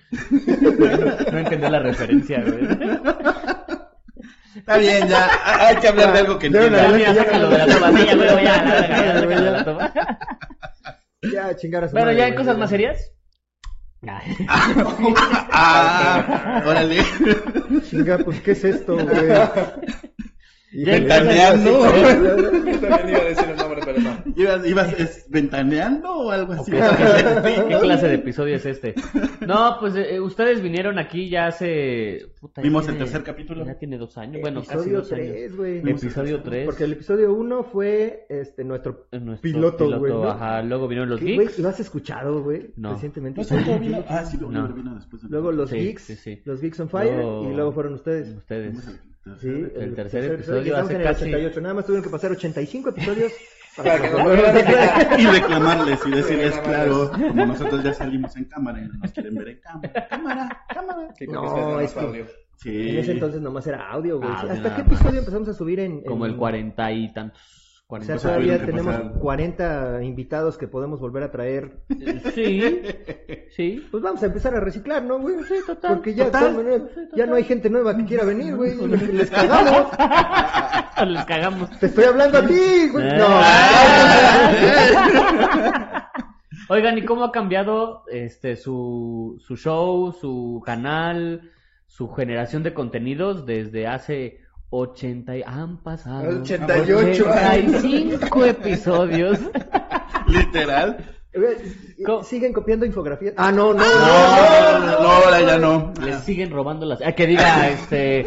No 1.33 1.39
entendió 1.39 1.71
la 1.71 1.79
referencia, 1.79 2.45
güey. 2.45 2.69
Está 4.55 4.77
bien, 4.77 5.09
ya, 5.09 5.31
hay 5.67 5.77
que 5.77 5.89
hablar 5.89 6.13
de 6.13 6.19
algo 6.19 6.39
que 6.39 6.51
vez. 6.51 6.71
Ya, 6.71 6.89
mira, 6.91 7.15
sácalo 7.15 7.49
de 7.49 7.57
la 7.57 7.67
toma. 7.69 7.91
Ya, 7.93 8.05
ya, 8.05 8.15
ya, 8.43 9.15
Ya, 11.25 12.13
ya. 12.13 12.29
Ya, 12.33 12.37
¿ya. 12.79 13.22
Ah, 15.55 16.63
órale. 16.67 17.05
Chinga, 17.89 18.19
pues, 18.19 18.41
¿qué 18.41 18.53
es 18.53 18.65
esto, 18.65 18.97
güey? 18.97 19.31
Ventaneando. 20.75 21.81
También 21.83 23.09
iba 23.09 23.19
a 23.19 23.25
decir 23.25 23.49
el 23.51 23.57
nombre, 23.57 23.81
pero 23.85 24.01
no. 24.01 24.23
¿Ibas, 24.37 24.67
ibas 24.67 24.93
es, 25.01 25.27
ventaneando 25.29 26.11
o 26.13 26.31
algo 26.31 26.53
así? 26.55 26.71
¿Qué 26.73 27.79
clase 27.81 28.09
de 28.09 28.15
episodio 28.15 28.57
es 28.57 28.67
este? 28.67 28.95
No, 29.47 29.77
pues 29.81 29.95
eh, 29.97 30.21
ustedes 30.21 30.63
vinieron 30.63 30.99
aquí 30.99 31.29
ya 31.29 31.47
hace... 31.49 32.27
puta, 32.41 32.61
ya 32.61 32.63
Vimos 32.63 32.85
el 32.89 32.95
tiene- 32.95 33.05
tercer 33.05 33.23
capítulo. 33.23 33.67
Ya 33.67 33.75
tiene 33.79 33.99
dos 33.99 34.17
años, 34.19 34.41
bueno, 34.41 34.61
casi 34.61 34.73
Episodio 34.73 34.99
dos 34.99 35.13
años. 35.13 35.27
3, 35.33 35.57
güey. 35.57 35.79
Episodio 35.91 36.43
3. 36.43 36.65
Porque 36.67 36.85
el 36.85 36.93
episodio 36.93 37.33
1 37.35 37.65
fue 37.65 38.27
este 38.29 38.65
nuestro 38.65 39.07
Nuestro 39.13 39.43
piloto, 39.43 39.99
güey, 39.99 40.13
¿no? 40.13 40.31
Ajá, 40.31 40.63
luego 40.63 40.89
vinieron 40.89 41.11
los 41.11 41.21
¿Qué, 41.21 41.35
güey? 41.35 41.47
geeks. 41.47 41.59
¿Lo 41.59 41.69
has 41.69 41.81
escuchado, 41.81 42.43
güey? 42.43 42.71
No. 42.77 42.95
Recientemente. 42.95 43.41
¿No 43.41 43.45
cierto? 43.47 43.79
Vino- 43.79 44.05
Ah, 44.09 44.25
sí, 44.25 44.37
luego 44.39 44.53
No. 44.53 44.69
vino 44.73 44.95
después. 44.95 45.23
de- 45.23 45.29
Luego 45.29 45.53
los 45.53 45.71
Sí, 45.71 45.77
geeks, 45.77 46.03
sí, 46.05 46.17
sí. 46.17 46.41
los 46.45 46.61
geeks 46.61 46.81
on 46.81 46.89
fire 46.89 47.15
Luego- 47.15 47.51
y 47.51 47.55
luego 47.55 47.73
fueron 47.73 47.95
ustedes. 47.95 48.29
Ustedes. 48.37 48.79
Vimos 49.25 49.43
el 49.45 49.51
tercer- 49.51 49.73
Sí, 49.73 49.81
el 49.81 49.95
tercer 49.95 50.25
episodio 50.33 50.63
y 50.63 50.67
estamos 50.69 50.85
hace 50.87 50.95
en 50.95 51.01
el 51.01 51.07
casi- 51.07 51.25
88. 51.25 51.61
Nada 51.61 51.75
más 51.75 51.87
tuvieron 51.87 52.05
que 52.05 52.11
pasar 52.11 52.31
85 52.33 52.89
episodios 52.91 53.33
Para 53.77 54.03
que 54.03 54.11
nos 54.11 54.23
volvieran 54.23 54.57
a 54.57 54.61
invitar. 54.61 55.21
Y 55.21 55.27
reclamarles 55.27 56.01
y 56.07 56.11
decirles, 56.11 56.59
claro, 56.59 57.11
como 57.11 57.47
nosotros 57.47 57.83
ya 57.83 57.95
salimos 57.95 58.37
en 58.37 58.45
cámara 58.45 58.81
y 58.81 58.87
no 58.89 58.95
nos 59.03 59.13
quieren 59.13 59.35
ver 59.35 59.49
en 59.49 59.61
cámara. 59.61 60.07
Cámara, 60.11 60.63
cámara. 60.69 61.09
Sí, 61.19 61.27
No, 61.27 61.43
más 61.77 61.85
es 61.85 61.93
que- 61.95 62.01
audio. 62.01 62.27
Sí. 62.57 62.91
En 62.91 62.99
ese 62.99 63.13
entonces 63.13 63.41
nomás 63.41 63.67
era 63.67 63.89
audio, 63.91 64.19
güey. 64.19 64.31
Ah, 64.31 64.45
¿Hasta 64.51 64.77
qué 64.77 64.83
más. 64.83 64.93
episodio 64.93 65.19
empezamos 65.21 65.49
a 65.49 65.55
subir 65.55 65.81
en...? 65.81 66.03
Como 66.03 66.27
en- 66.27 66.33
el 66.33 66.37
cuarenta 66.37 66.93
y 66.93 67.13
tantos. 67.15 67.41
O 67.93 67.99
40. 67.99 68.19
sea, 68.19 68.31
todavía 68.31 68.65
tenemos 68.65 68.97
pasar. 68.97 69.13
40 69.19 70.03
invitados 70.03 70.57
que 70.57 70.67
podemos 70.67 70.99
volver 70.99 71.25
a 71.25 71.31
traer. 71.31 71.73
Sí, 72.35 72.83
sí. 73.51 73.87
Pues 73.91 74.03
vamos 74.03 74.23
a 74.23 74.27
empezar 74.27 74.55
a 74.55 74.61
reciclar, 74.61 75.03
¿no, 75.03 75.19
güey? 75.19 75.37
Sí, 75.45 75.57
total. 75.67 75.97
Porque 75.97 76.15
ya, 76.15 76.25
Total. 76.25 76.89
ya 77.15 77.27
no 77.27 77.35
hay 77.35 77.45
gente 77.45 77.69
nueva 77.69 77.95
que 77.95 78.07
quiera 78.07 78.25
venir, 78.25 78.57
güey. 78.57 78.75
Les, 78.89 79.13
les 79.13 79.31
cagamos. 79.31 79.89
Les 81.07 81.25
cagamos. 81.27 81.79
Te 81.81 81.87
estoy 81.87 82.05
hablando 82.05 82.39
a 82.39 82.47
ti, 82.47 82.89
güey. 82.91 83.09
No. 83.19 83.27
Oigan, 86.71 86.97
¿y 86.97 87.05
cómo 87.05 87.25
ha 87.25 87.33
cambiado 87.33 88.05
este 88.11 88.57
su, 88.57 89.37
su 89.47 89.57
show, 89.57 90.13
su 90.13 90.63
canal, 90.65 91.51
su 91.89 92.09
generación 92.09 92.63
de 92.63 92.73
contenidos 92.73 93.45
desde 93.45 93.87
hace 93.87 94.41
80 94.73 95.37
y 95.37 95.43
han 95.43 95.77
pasado 95.83 96.41
88 96.41 97.27
85 97.29 98.45
episodios? 98.47 99.39
Literal. 100.27 100.97
Siguen 102.25 102.53
copiando 102.53 102.85
infografías. 102.87 103.35
Ah, 103.37 103.53
no, 103.53 103.73
no, 103.73 103.85
no. 103.85 103.85
Ahora 103.85 105.41
ya 105.43 105.59
no. 105.59 105.93
Les 106.03 106.17
siguen 106.21 106.51
robando 106.51 106.87
las 106.87 107.01
ah, 107.03 107.13
que 107.13 107.27
diga 107.27 107.69
este 107.69 108.27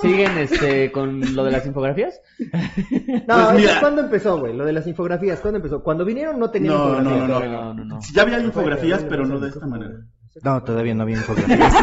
siguen 0.00 0.38
este 0.38 0.92
con 0.92 1.34
lo 1.34 1.44
de 1.44 1.50
las 1.50 1.66
infografías? 1.66 2.20
No, 2.38 3.34
Pues 3.34 3.38
¿eso 3.38 3.52
mira. 3.54 3.80
¿cuándo 3.80 4.02
empezó, 4.02 4.38
güey? 4.38 4.54
Lo 4.54 4.64
de 4.64 4.72
las 4.72 4.86
infografías, 4.86 5.40
¿cuándo 5.40 5.58
empezó? 5.58 5.82
Cuando 5.82 6.04
vinieron 6.04 6.38
no 6.38 6.50
tenían 6.50 6.74
infografías. 6.74 7.28
no. 7.28 7.38
No, 7.48 7.74
no, 7.74 7.84
no. 7.84 7.98
Ya 8.12 8.22
había 8.22 8.40
infografías, 8.40 9.04
pero 9.08 9.26
no 9.26 9.38
de 9.38 9.48
esta 9.48 9.66
manera. 9.66 9.94
No, 10.42 10.62
todavía 10.62 10.94
no 10.94 11.02
había 11.02 11.16
infografías. 11.18 11.74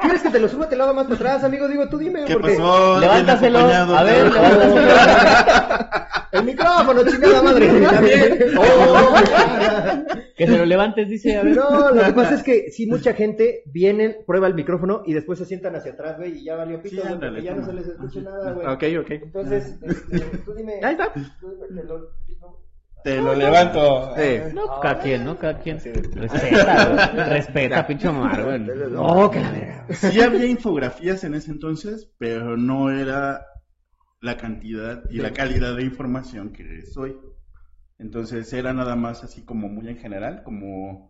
¿Quieres 0.00 0.22
que 0.22 0.30
te 0.30 0.40
lo 0.40 0.48
suba? 0.48 0.68
Te 0.68 0.76
lo 0.76 0.84
haga 0.84 0.92
más 0.92 1.04
para 1.04 1.16
atrás, 1.16 1.44
amigo. 1.44 1.68
Digo, 1.68 1.88
tú 1.88 1.98
dime. 1.98 2.24
¿Qué 2.24 2.34
porque... 2.34 2.56
pasó? 2.56 2.98
Levántaselo. 3.00 3.58
A 3.58 4.02
ver, 4.02 4.32
levántaselo. 4.32 6.00
El 6.32 6.44
micrófono, 6.44 7.02
chingada 7.04 7.42
madre. 7.44 7.68
Oh. 8.56 9.14
Que 10.36 10.46
se 10.46 10.56
lo 10.58 10.64
levantes, 10.64 11.08
dice, 11.08 11.36
a 11.36 11.42
ver. 11.42 11.56
No, 11.56 11.90
lo 11.90 12.04
que 12.04 12.12
pasa 12.12 12.34
es 12.36 12.42
que 12.44 12.70
si 12.70 12.86
mucha 12.86 13.14
gente 13.14 13.62
vienen, 13.66 14.18
prueba 14.26 14.46
el 14.46 14.54
micrófono 14.54 15.02
y 15.04 15.12
después 15.12 15.40
se 15.40 15.44
sientan 15.44 15.74
hacia 15.74 15.92
atrás, 15.92 16.18
güey, 16.18 16.38
y 16.38 16.44
ya 16.44 16.54
valió 16.56 16.80
pito, 16.80 16.94
Sí, 16.96 17.00
güey, 17.02 17.12
ándale, 17.12 17.42
ya 17.42 17.54
no 17.54 17.66
se 17.66 17.72
les 17.72 17.88
escucha 17.88 18.20
nada, 18.20 18.52
güey. 18.52 18.66
Ok, 18.66 19.04
ok. 19.04 19.10
Entonces, 19.22 19.74
este, 19.82 20.20
tú 20.44 20.54
dime. 20.54 20.74
Ahí 20.82 20.92
está. 20.92 21.12
tú 21.12 21.50
dime, 21.50 21.82
te 21.82 21.86
lo- 21.88 21.98
no. 22.40 22.69
Te 23.02 23.20
lo 23.20 23.34
levanto. 23.34 24.14
No, 24.54 24.80
cada 24.80 24.98
quien, 24.98 25.24
¿no? 25.24 25.36
Cada 25.36 25.58
quien. 25.58 25.78
Respeta, 25.78 26.88
güey. 26.88 27.28
Respeta, 27.28 27.86
pinche 27.86 28.08
Omar, 28.08 28.44
güey. 28.44 28.60
No, 28.90 29.30
que 29.30 29.40
la 29.40 29.50
verga. 29.50 29.86
Sí 29.90 30.20
había 30.20 30.46
infografías 30.46 31.24
en 31.24 31.34
ese 31.34 31.50
entonces, 31.50 32.10
pero 32.18 32.56
no 32.56 32.90
era 32.90 33.46
la 34.20 34.36
cantidad 34.36 35.02
y 35.10 35.18
la 35.18 35.32
calidad 35.32 35.76
de 35.76 35.84
información 35.84 36.52
que 36.52 36.78
es 36.78 36.96
hoy. 36.96 37.16
Entonces 37.98 38.52
era 38.52 38.72
nada 38.72 38.96
más 38.96 39.24
así 39.24 39.44
como 39.44 39.68
muy 39.68 39.88
en 39.88 39.98
general, 39.98 40.42
como... 40.42 41.09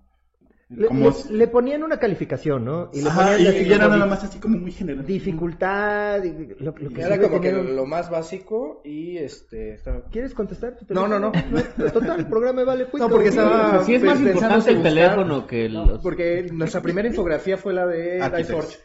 Le, 0.72 0.86
como 0.86 1.10
le- 1.10 1.36
le 1.36 1.48
ponían 1.48 1.82
una 1.82 1.98
calificación, 1.98 2.64
¿no? 2.64 2.90
Y 2.92 3.02
le 3.02 3.08
Ajá, 3.08 3.22
ponían 3.32 3.40
y, 3.42 3.46
así 3.48 3.68
y 3.68 3.72
era 3.72 3.88
nada 3.88 4.06
más 4.06 4.22
así 4.22 4.38
como 4.38 4.56
muy 4.56 4.70
general. 4.70 5.04
dificultad, 5.04 6.22
y 6.22 6.32
lo, 6.62 6.66
lo 6.66 6.74
que 6.90 7.00
Era 7.02 7.18
como 7.20 7.40
que 7.40 7.50
tenían- 7.50 7.74
lo 7.74 7.86
más 7.86 8.08
básico 8.08 8.80
y 8.84 9.16
este. 9.18 9.74
estaba- 9.74 10.04
¿Quieres 10.12 10.32
contestar? 10.32 10.76
tu 10.76 10.94
No, 10.94 11.08
no, 11.08 11.32
teléfono? 11.32 11.90
Total, 11.92 12.20
el 12.20 12.26
programa 12.28 12.62
vale 12.64 12.86
No, 12.96 13.08
porque 13.08 13.28
estaba- 13.30 13.82
Sí 13.84 13.94
es 13.96 14.02
más 14.04 14.18
Pues, 14.20 14.28
importante 14.34 14.70
el 14.70 14.76
buscar- 14.76 14.92
teléfono 14.94 15.46
que 15.46 15.68
los... 15.68 16.00
Porque 16.02 16.46
nuestra 16.52 16.80
primera 16.82 17.08
infografía 17.08 17.56
fue 17.56 17.72
la 17.74 17.86
de. 17.86 18.20
Dice 18.36 18.52
Forge. 18.52 18.76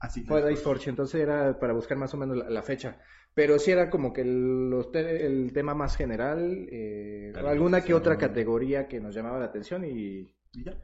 Así 0.00 0.24
Fue 0.24 0.46
Dice 0.46 0.62
Forge, 0.62 0.90
entonces 0.90 1.20
era 1.20 1.58
para 1.58 1.72
buscar 1.72 1.96
más 1.96 2.12
o 2.12 2.16
menos 2.18 2.36
la, 2.36 2.50
la 2.50 2.62
fecha. 2.62 2.98
Pero 3.34 3.58
sí 3.58 3.70
era 3.70 3.88
como 3.88 4.12
que 4.12 4.20
el, 4.20 4.68
los 4.68 4.90
te- 4.92 5.24
el 5.24 5.52
tema 5.54 5.74
más 5.74 5.96
general, 5.96 6.66
eh, 6.70 7.32
alguna 7.46 7.80
que 7.80 7.94
otra 7.94 8.18
categoría 8.18 8.86
que 8.88 9.00
nos 9.00 9.14
llamaba 9.14 9.38
la 9.38 9.46
atención 9.46 9.84
y 9.86 10.34
y 10.54 10.64
ya. 10.64 10.74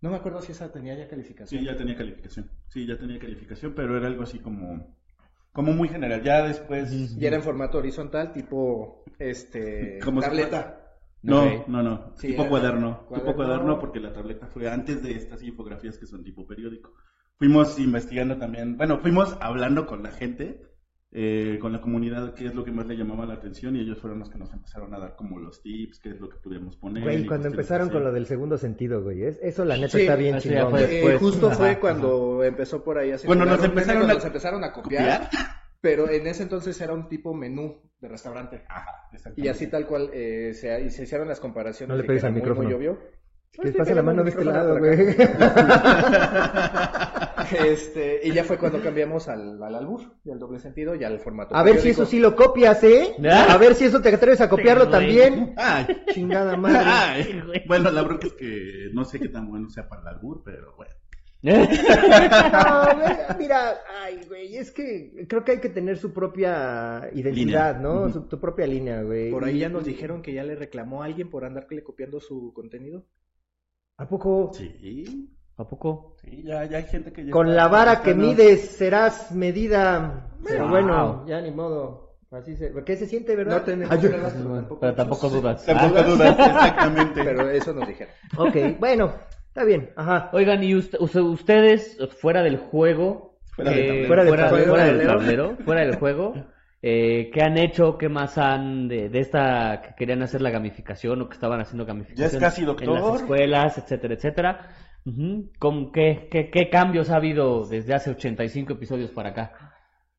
No 0.00 0.10
me 0.10 0.16
acuerdo 0.16 0.40
si 0.42 0.52
esa 0.52 0.70
tenía 0.70 0.94
ya 0.94 1.08
calificación. 1.08 1.60
Sí, 1.60 1.66
ya 1.66 1.76
tenía 1.76 1.96
calificación. 1.96 2.50
Sí, 2.68 2.86
ya 2.86 2.98
tenía 2.98 3.18
calificación, 3.18 3.74
pero 3.74 3.96
era 3.96 4.06
algo 4.06 4.22
así 4.22 4.38
como... 4.38 4.96
Como 5.52 5.72
muy 5.72 5.88
general. 5.88 6.22
Ya 6.22 6.46
después... 6.46 6.92
Y 6.92 7.24
era 7.24 7.36
en 7.36 7.42
formato 7.42 7.78
horizontal, 7.78 8.32
tipo 8.32 9.04
este 9.18 9.98
Como 10.04 10.20
si 10.20 10.28
tableta. 10.28 10.82
No, 11.22 11.64
no, 11.66 11.82
no. 11.82 12.12
Sí, 12.16 12.28
tipo 12.28 12.42
era 12.42 12.50
cuaderno. 12.50 13.00
Tipo 13.00 13.08
cuaderno. 13.08 13.34
cuaderno 13.34 13.78
porque 13.78 14.00
la 14.00 14.12
tableta 14.12 14.46
fue 14.46 14.70
antes 14.70 15.02
de 15.02 15.12
estas 15.12 15.42
infografías 15.42 15.98
que 15.98 16.06
son 16.06 16.22
tipo 16.22 16.46
periódico. 16.46 16.92
Fuimos 17.38 17.78
investigando 17.78 18.38
también, 18.38 18.76
bueno, 18.76 18.98
fuimos 19.00 19.36
hablando 19.40 19.86
con 19.86 20.02
la 20.02 20.10
gente, 20.10 20.62
eh, 21.18 21.58
con 21.62 21.72
la 21.72 21.80
comunidad, 21.80 22.34
qué 22.34 22.44
es 22.46 22.54
lo 22.54 22.62
que 22.62 22.70
más 22.72 22.86
le 22.86 22.94
llamaba 22.94 23.24
la 23.24 23.34
atención 23.34 23.74
y 23.74 23.80
ellos 23.80 23.98
fueron 23.98 24.18
los 24.18 24.28
que 24.28 24.36
nos 24.36 24.52
empezaron 24.52 24.92
a 24.92 24.98
dar 24.98 25.16
como 25.16 25.38
los 25.38 25.62
tips, 25.62 25.98
qué 26.00 26.10
es 26.10 26.20
lo 26.20 26.28
que 26.28 26.36
podíamos 26.36 26.76
poner. 26.76 27.02
Güey, 27.04 27.22
y 27.22 27.26
cuando 27.26 27.48
empezaron 27.48 27.88
con 27.88 28.04
lo 28.04 28.12
del 28.12 28.26
segundo 28.26 28.58
sentido, 28.58 29.02
güey. 29.02 29.22
es- 29.24 29.38
Eso 29.42 29.64
la 29.64 29.76
neta 29.76 29.96
Sí, 29.96 30.02
está 30.02 30.14
bien 30.16 30.36
chingón. 30.38 30.70
fue 30.72 30.86
güey. 30.86 31.14
Eh, 31.14 31.18
justo 31.18 31.46
Ajá, 31.46 31.56
fue 31.56 31.70
ajá. 31.70 31.80
cuando 31.80 32.44
empezó 32.44 32.84
por 32.84 32.98
ahí 32.98 33.12
a 33.12 33.18
Cuando 33.24 33.46
nos 33.46 33.64
empezaron 33.64 34.10
a 34.10 34.14
nos 34.14 34.24
empezaron 34.26 34.62
a 34.62 34.72
copiar, 34.74 35.22
¿Copiar? 35.22 35.46
pero 35.80 36.10
en 36.10 36.26
ese 36.26 36.42
entonces 36.42 36.78
era 36.82 36.92
un 36.92 37.08
tipo 37.08 37.32
menú 37.32 37.80
de 37.98 38.08
restaurante. 38.08 38.64
Ajá, 38.68 39.08
Y 39.36 39.48
así 39.48 39.68
tal 39.68 39.86
cual 39.86 40.10
eh, 40.12 40.52
se, 40.52 40.82
y 40.82 40.90
se 40.90 41.04
hicieron 41.04 41.28
las 41.28 41.40
comparaciones. 41.40 41.96
No 41.96 42.02
le 42.02 42.06
pegues 42.06 42.24
al 42.24 42.28
era 42.28 42.32
muy, 42.32 42.40
micrófono. 42.42 42.68
Muy 42.68 42.76
obvio. 42.76 42.98
Que 43.52 43.72
pase 43.72 43.94
la 43.94 44.02
mano 44.02 44.22
de 44.22 44.28
este 44.30 44.44
micrófono 44.44 44.66
lado, 44.66 44.78
güey. 44.78 45.16
Este, 47.66 48.20
y 48.24 48.32
ya 48.32 48.44
fue 48.44 48.58
cuando 48.58 48.80
cambiamos 48.82 49.28
al, 49.28 49.62
al 49.62 49.74
albur 49.74 50.00
y 50.24 50.30
al 50.30 50.38
doble 50.38 50.58
sentido 50.58 50.94
y 50.94 51.04
al 51.04 51.18
formato. 51.20 51.54
A 51.54 51.62
ver 51.62 51.78
si 51.78 51.90
eso 51.90 52.04
sí 52.06 52.18
lo 52.18 52.34
copias, 52.36 52.82
¿eh? 52.84 53.14
Ah. 53.28 53.46
A 53.50 53.58
ver 53.58 53.74
si 53.74 53.84
eso 53.84 54.00
te 54.00 54.08
atreves 54.14 54.40
a 54.40 54.48
copiarlo 54.48 54.84
Sí, 54.86 54.90
también. 54.90 55.54
Ay, 55.56 55.86
Chingada 56.14 56.56
madre. 56.58 56.78
ay. 56.84 57.62
Bueno, 57.66 57.90
la 57.90 58.02
bronca 58.02 58.26
es 58.26 58.32
que 58.34 58.88
no 58.92 59.04
sé 59.04 59.18
qué 59.20 59.28
tan 59.28 59.48
bueno 59.48 59.68
sea 59.70 59.88
para 59.88 60.02
el 60.02 60.08
albur, 60.08 60.42
pero 60.44 60.74
bueno. 60.76 60.92
No, 61.42 61.52
mira, 63.38 63.78
ay, 64.02 64.20
güey, 64.26 64.56
es 64.56 64.70
que 64.72 65.26
creo 65.28 65.44
que 65.44 65.52
hay 65.52 65.60
que 65.60 65.68
tener 65.68 65.96
su 65.98 66.12
propia 66.12 67.08
identidad, 67.12 67.76
Línea. 67.76 67.82
¿no? 67.82 68.12
Su, 68.12 68.22
tu 68.22 68.40
propia 68.40 68.66
línea, 68.66 69.02
güey. 69.02 69.30
Por 69.30 69.44
ahí 69.44 69.56
Y- 69.56 69.60
ya 69.60 69.68
nos 69.68 69.84
dijeron 69.84 70.22
que 70.22 70.32
ya 70.32 70.42
le 70.44 70.56
reclamó 70.56 71.02
a 71.02 71.06
alguien 71.06 71.30
por 71.30 71.44
andarle 71.44 71.82
copiando 71.84 72.20
su 72.20 72.52
contenido. 72.52 73.04
¿A 73.98 74.08
poco? 74.08 74.50
Sí, 74.54 75.30
¿A 75.58 75.64
poco? 75.64 76.16
sí, 76.22 76.42
ya, 76.44 76.64
ya 76.66 76.78
hay 76.78 76.84
gente 76.84 77.12
que 77.12 77.24
ya 77.24 77.30
Con 77.30 77.54
la 77.56 77.68
vara 77.68 78.02
que 78.02 78.14
mides 78.14 78.70
serás 78.76 79.32
medida. 79.32 80.28
Pero 80.44 80.62
Wow. 80.64 80.68
bueno, 80.70 81.24
ya 81.26 81.40
ni 81.40 81.50
modo. 81.50 82.04
Así 82.30 82.56
se... 82.56 82.72
¿Qué 82.84 82.96
se 82.96 83.06
siente, 83.06 83.34
verdad? 83.36 83.58
No 83.58 83.62
tenemos 83.62 84.02
yo- 84.02 84.10
pruebas, 84.10 84.32
pero 84.34 84.44
tampoco, 84.54 84.80
Pero 84.80 84.94
tampoco 84.94 85.28
dudas. 85.30 85.64
Tampoco 85.64 85.98
Ah. 85.98 86.02
dudas, 86.02 86.36
exactamente. 86.38 87.24
Pero 87.24 87.50
eso 87.50 87.72
nos 87.72 87.88
dijeron. 87.88 88.12
Ok, 88.36 88.56
bueno, 88.78 89.14
está 89.48 89.64
bien. 89.64 89.90
Ajá. 89.96 90.28
Oigan, 90.32 90.62
y 90.62 90.74
ust- 90.74 90.96
us- 91.00 91.14
ustedes, 91.16 91.96
fuera 92.20 92.42
del 92.42 92.58
juego, 92.58 93.38
Fuera 93.54 93.72
eh, 93.72 93.76
del 93.76 93.86
tablero. 93.86 94.06
Fuera 94.08 94.24
del 94.24 94.28
fuera, 94.34 94.48
fuera 94.68 94.84
del 94.84 95.06
tablero, 95.06 95.56
fuera 95.64 95.80
del 95.82 95.96
juego, 95.96 96.34
eh, 96.82 97.30
¿qué 97.32 97.40
han 97.42 97.56
hecho? 97.56 97.96
¿Qué 97.96 98.08
más 98.10 98.36
han 98.36 98.88
de, 98.88 99.08
de 99.08 99.20
esta 99.20 99.80
que 99.82 99.94
querían 99.96 100.22
hacer 100.22 100.42
la 100.42 100.50
gamificación 100.50 101.22
o 101.22 101.28
que 101.28 101.34
estaban 101.34 101.60
haciendo 101.60 101.86
gamificación? 101.86 102.28
Ya 102.28 102.36
es 102.36 102.42
casi 102.42 102.60
En 102.62 102.66
doctor. 102.66 103.00
las 103.00 103.20
escuelas, 103.22 103.78
etcétera, 103.78 104.14
etcétera. 104.14 104.68
¿Con 105.58 105.92
qué, 105.92 106.28
qué, 106.30 106.50
¿Qué 106.50 106.68
cambios 106.68 107.10
ha 107.10 107.16
habido 107.16 107.64
desde 107.66 107.94
hace 107.94 108.10
85 108.10 108.72
episodios 108.72 109.10
para 109.10 109.30
acá? 109.30 109.72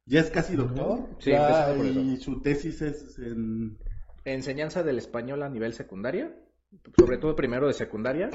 Ya 0.06 0.22
es 0.22 0.30
casi 0.30 0.56
doctor. 0.56 1.00
Sí, 1.20 1.32
ya, 1.32 1.74
por 1.76 1.86
eso. 1.86 2.00
y 2.00 2.18
su 2.18 2.42
tesis 2.42 2.82
es 2.82 3.20
en... 3.20 3.78
Enseñanza 4.24 4.84
del 4.84 4.98
español 4.98 5.44
a 5.44 5.50
nivel 5.50 5.74
secundaria, 5.74 6.34
sobre 6.98 7.18
todo 7.18 7.36
primero 7.36 7.68
de 7.68 7.74
secundaria. 7.74 8.30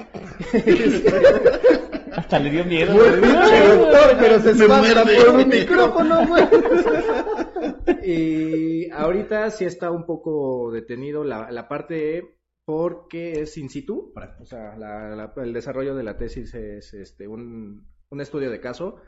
Hasta 2.12 2.38
le 2.38 2.50
dio 2.50 2.64
miedo. 2.64 2.94
Doctor, 2.94 4.16
pero 4.18 4.40
se 4.40 4.54
Me 4.54 4.64
espanta 4.64 5.04
muerde. 5.04 5.16
por 5.24 5.28
un 5.34 5.48
micrófono, 5.48 6.26
güey. 6.26 6.44
Y 8.04 8.90
ahorita 8.90 9.50
sí 9.50 9.64
está 9.64 9.90
un 9.90 10.04
poco 10.06 10.70
detenido 10.72 11.24
la, 11.24 11.50
la 11.50 11.68
parte 11.68 12.36
porque 12.64 13.40
es 13.42 13.56
in 13.58 13.68
situ. 13.68 14.12
O 14.40 14.46
sea, 14.46 14.76
la- 14.76 15.14
la- 15.16 15.32
el 15.42 15.52
desarrollo 15.52 15.94
de 15.94 16.02
la 16.04 16.16
tesis 16.16 16.54
es 16.54 16.94
este, 16.94 17.26
un, 17.28 17.86
un 18.10 18.20
estudio 18.20 18.50
de 18.50 18.60
caso, 18.60 19.00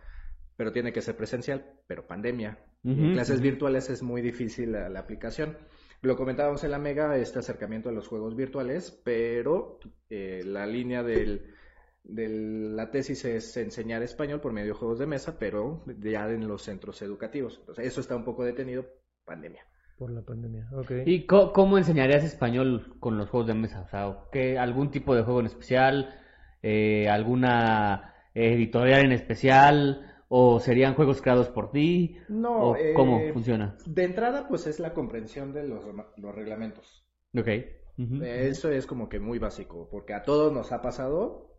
pero 0.56 0.72
tiene 0.72 0.92
que 0.92 1.02
ser 1.02 1.16
presencial, 1.16 1.80
pero 1.86 2.06
pandemia. 2.06 2.58
En 2.84 3.12
clases 3.14 3.40
virtuales 3.40 3.88
es 3.90 4.02
muy 4.02 4.20
difícil 4.22 4.72
la, 4.72 4.88
la 4.88 5.00
aplicación. 5.00 5.56
Lo 6.02 6.16
comentábamos 6.16 6.62
en 6.64 6.70
la 6.70 6.78
Mega, 6.78 7.16
este 7.16 7.38
acercamiento 7.38 7.88
a 7.88 7.92
los 7.92 8.08
juegos 8.08 8.36
virtuales, 8.36 8.90
pero 9.04 9.78
eh, 10.10 10.42
la 10.44 10.66
línea 10.66 11.02
del, 11.02 11.54
de 12.02 12.28
la 12.28 12.90
tesis 12.90 13.24
es 13.24 13.56
enseñar 13.56 14.02
español 14.02 14.40
por 14.42 14.52
medio 14.52 14.74
de 14.74 14.78
juegos 14.78 14.98
de 14.98 15.06
mesa, 15.06 15.38
pero 15.38 15.82
ya 16.00 16.28
en 16.28 16.46
los 16.46 16.62
centros 16.62 17.00
educativos. 17.00 17.56
Entonces, 17.60 17.86
eso 17.86 18.02
está 18.02 18.14
un 18.16 18.24
poco 18.24 18.44
detenido, 18.44 18.84
pandemia. 19.24 19.64
Por 19.96 20.10
la 20.10 20.22
pandemia, 20.22 20.68
ok. 20.72 20.90
¿Y 21.04 21.26
co- 21.26 21.52
cómo 21.52 21.78
enseñarías 21.78 22.24
español 22.24 22.96
con 22.98 23.16
los 23.16 23.28
juegos 23.30 23.46
de 23.46 23.54
mesa? 23.54 23.82
O 23.82 23.88
sea, 23.88 24.16
¿qué, 24.32 24.58
¿algún 24.58 24.90
tipo 24.90 25.14
de 25.14 25.22
juego 25.22 25.40
en 25.40 25.46
especial? 25.46 26.14
Eh, 26.62 27.08
¿Alguna 27.08 28.14
editorial 28.34 29.04
en 29.04 29.12
especial? 29.12 30.10
¿O 30.28 30.58
serían 30.58 30.94
juegos 30.94 31.22
creados 31.22 31.48
por 31.48 31.70
ti? 31.70 32.16
No, 32.28 32.70
¿O 32.70 32.74
eh, 32.76 32.92
cómo 32.94 33.32
funciona? 33.32 33.76
De 33.86 34.04
entrada, 34.04 34.48
pues 34.48 34.66
es 34.66 34.80
la 34.80 34.92
comprensión 34.94 35.52
de 35.52 35.68
los, 35.68 35.84
los 36.16 36.34
reglamentos. 36.34 37.04
Ok. 37.36 37.48
Eso 38.22 38.70
es 38.70 38.86
como 38.86 39.08
que 39.08 39.20
muy 39.20 39.38
básico, 39.38 39.88
porque 39.90 40.14
a 40.14 40.22
todos 40.22 40.52
nos 40.52 40.72
ha 40.72 40.80
pasado 40.82 41.50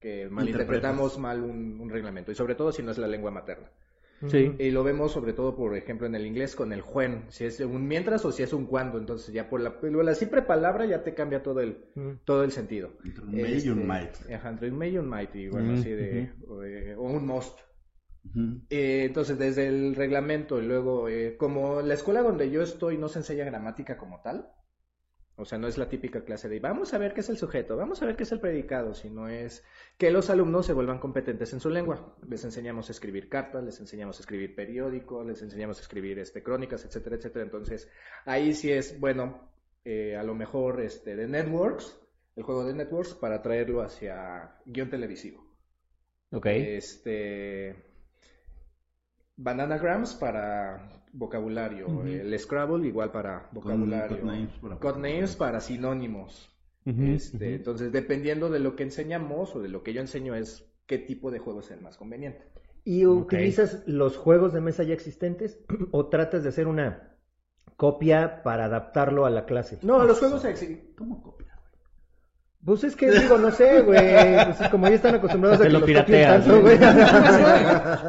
que 0.00 0.28
malinterpretamos 0.30 1.18
mal 1.18 1.42
un, 1.42 1.80
un 1.80 1.90
reglamento, 1.90 2.32
y 2.32 2.34
sobre 2.34 2.54
todo 2.54 2.72
si 2.72 2.82
no 2.82 2.90
es 2.90 2.98
la 2.98 3.06
lengua 3.08 3.30
materna. 3.30 3.70
Sí. 4.28 4.54
Y 4.58 4.70
lo 4.70 4.84
vemos 4.84 5.12
sobre 5.12 5.32
todo, 5.32 5.56
por 5.56 5.74
ejemplo, 5.76 6.06
en 6.06 6.14
el 6.14 6.26
inglés 6.26 6.54
con 6.54 6.72
el 6.72 6.82
when, 6.82 7.24
si 7.28 7.46
es 7.46 7.58
un 7.60 7.88
mientras 7.88 8.24
o 8.24 8.32
si 8.32 8.42
es 8.42 8.52
un 8.52 8.66
cuando, 8.66 8.98
entonces 8.98 9.32
ya 9.32 9.48
por 9.48 9.60
la, 9.60 9.76
la 9.82 10.14
simple 10.14 10.42
palabra 10.42 10.84
ya 10.84 11.02
te 11.02 11.14
cambia 11.14 11.42
todo 11.42 11.60
el, 11.60 11.84
todo 12.24 12.44
el 12.44 12.52
sentido. 12.52 12.90
Entre 13.04 13.24
un 13.24 13.32
may 13.32 13.64
y 13.64 13.68
un 13.70 13.80
Este, 13.80 13.86
might. 13.86 14.32
Ajá, 14.34 14.50
entre 14.50 14.70
un 14.70 14.78
may 14.78 14.94
y 14.94 14.98
un 14.98 15.08
might, 15.08 15.34
y 15.34 15.48
bueno, 15.48 15.72
así 15.74 15.90
de, 15.90 16.32
o, 16.46 17.02
un 17.04 17.26
must. 17.26 17.58
Ujú. 18.24 18.60
Eh, 18.68 19.04
entonces, 19.06 19.38
desde 19.38 19.68
el 19.68 19.94
reglamento 19.94 20.60
y 20.60 20.66
luego, 20.66 21.08
eh, 21.08 21.36
como 21.38 21.80
la 21.80 21.94
escuela 21.94 22.20
donde 22.20 22.50
yo 22.50 22.62
estoy 22.62 22.98
no 22.98 23.08
se 23.08 23.20
enseña 23.20 23.44
gramática 23.44 23.96
como 23.96 24.20
tal, 24.20 24.50
o 25.40 25.44
sea, 25.44 25.58
no 25.58 25.68
es 25.68 25.78
la 25.78 25.88
típica 25.88 26.22
clase 26.22 26.48
de 26.48 26.60
vamos 26.60 26.92
a 26.92 26.98
ver 26.98 27.14
qué 27.14 27.20
es 27.20 27.28
el 27.30 27.38
sujeto, 27.38 27.76
vamos 27.76 28.02
a 28.02 28.06
ver 28.06 28.16
qué 28.16 28.24
es 28.24 28.32
el 28.32 28.40
predicado, 28.40 28.94
sino 28.94 29.28
es 29.28 29.64
que 29.96 30.10
los 30.10 30.28
alumnos 30.28 30.66
se 30.66 30.72
vuelvan 30.72 30.98
competentes 30.98 31.52
en 31.52 31.60
su 31.60 31.70
lengua. 31.70 32.14
Les 32.28 32.44
enseñamos 32.44 32.88
a 32.88 32.92
escribir 32.92 33.28
cartas, 33.28 33.64
les 33.64 33.80
enseñamos 33.80 34.18
a 34.18 34.20
escribir 34.20 34.54
periódicos, 34.54 35.26
les 35.26 35.40
enseñamos 35.42 35.78
a 35.78 35.82
escribir 35.82 36.18
este, 36.18 36.42
crónicas, 36.42 36.84
etcétera, 36.84 37.16
etcétera. 37.16 37.44
Entonces, 37.44 37.90
ahí 38.26 38.52
sí 38.52 38.70
es, 38.70 39.00
bueno, 39.00 39.50
eh, 39.84 40.16
a 40.16 40.22
lo 40.22 40.34
mejor 40.34 40.80
este, 40.80 41.16
de 41.16 41.26
Networks, 41.26 41.98
el 42.36 42.42
juego 42.42 42.64
de 42.64 42.74
Networks, 42.74 43.14
para 43.14 43.40
traerlo 43.40 43.82
hacia 43.82 44.56
guion 44.66 44.90
televisivo. 44.90 45.42
Ok. 46.32 46.46
Este. 46.46 47.90
Bananagrams 49.36 50.14
para 50.14 50.99
vocabulario. 51.12 52.02
El 52.04 52.38
Scrabble 52.38 52.86
igual 52.86 53.10
para 53.10 53.48
vocabulario. 53.52 54.20
codenames 54.20 54.50
para- 54.60 54.76
Codenames 54.78 55.36
para 55.36 55.60
sinónimos. 55.60 56.46
Este. 56.84 57.54
Entonces, 57.56 57.92
dependiendo 57.92 58.48
de 58.50 58.58
lo 58.58 58.74
que 58.74 58.82
enseñamos 58.84 59.54
o 59.54 59.60
de 59.60 59.68
lo 59.68 59.82
que 59.82 59.92
yo 59.92 60.00
enseño, 60.00 60.34
es 60.34 60.66
qué 60.86 60.98
tipo 60.98 61.30
de 61.30 61.38
juego 61.38 61.60
es 61.60 61.70
el 61.70 61.80
más 61.80 61.96
conveniente. 61.96 62.44
¿Y 62.84 63.04
utilizas 63.06 63.82
los 63.86 64.16
juegos 64.16 64.52
de 64.54 64.60
mesa 64.62 64.82
ya 64.82 64.94
existentes 64.94 65.60
o 65.92 66.06
tratas 66.06 66.42
de 66.42 66.48
hacer 66.48 66.66
una 66.66 67.16
copia 67.76 68.42
para 68.42 68.64
adaptarlo 68.64 69.26
a 69.26 69.30
la 69.30 69.44
clase? 69.44 69.78
No, 69.82 70.04
los 70.04 70.18
juegos 70.18 70.44
exi- 70.44 70.94
¿Cómo 70.96 71.22
copia? 71.22 71.49
Pues 72.62 72.84
es 72.84 72.94
que 72.94 73.10
digo, 73.10 73.38
no 73.38 73.50
sé, 73.50 73.80
güey. 73.80 73.98
Pues 74.44 74.60
es 74.60 74.68
como 74.68 74.86
ya 74.86 74.94
están 74.96 75.14
acostumbrados 75.14 75.60
a 75.60 75.62
Te 75.62 75.68
que 75.68 75.72
lo 75.72 75.80
tanto, 76.10 76.56
¿no? 76.56 76.60
güey. 76.60 76.76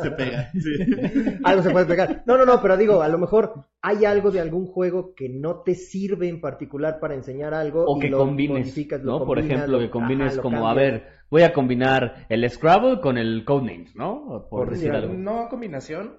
Se 0.03 0.11
pega. 0.11 0.51
Sí. 0.51 1.39
algo 1.45 1.63
se 1.63 1.69
puede 1.69 1.85
pegar. 1.85 2.23
No, 2.25 2.37
no, 2.37 2.45
no, 2.45 2.61
pero 2.61 2.75
digo, 2.75 3.01
a 3.01 3.07
lo 3.07 3.17
mejor 3.17 3.65
hay 3.81 4.03
algo 4.03 4.29
de 4.29 4.41
algún 4.41 4.67
juego 4.67 5.13
que 5.15 5.29
no 5.29 5.61
te 5.61 5.73
sirve 5.75 6.27
en 6.27 6.41
particular 6.41 6.99
para 6.99 7.15
enseñar 7.15 7.53
algo 7.53 7.85
O 7.85 7.95
y 7.97 8.01
que 8.01 8.09
lo 8.09 8.17
combines, 8.17 8.59
modificas, 8.65 9.01
lo 9.01 9.19
¿no? 9.19 9.25
Por 9.25 9.39
ejemplo, 9.39 9.67
lo- 9.67 9.79
que 9.79 9.89
combines 9.89 10.33
ajá, 10.33 10.41
como, 10.41 10.67
a 10.67 10.73
ver, 10.73 11.07
voy 11.29 11.43
a 11.43 11.53
combinar 11.53 12.25
el 12.27 12.49
Scrabble 12.49 12.99
con 12.99 13.17
el 13.17 13.45
Codenames, 13.45 13.95
¿no? 13.95 14.47
Por, 14.49 14.65
Por 14.65 14.71
decir 14.71 14.91
algo. 14.91 15.13
No 15.13 15.47
combinación, 15.49 16.17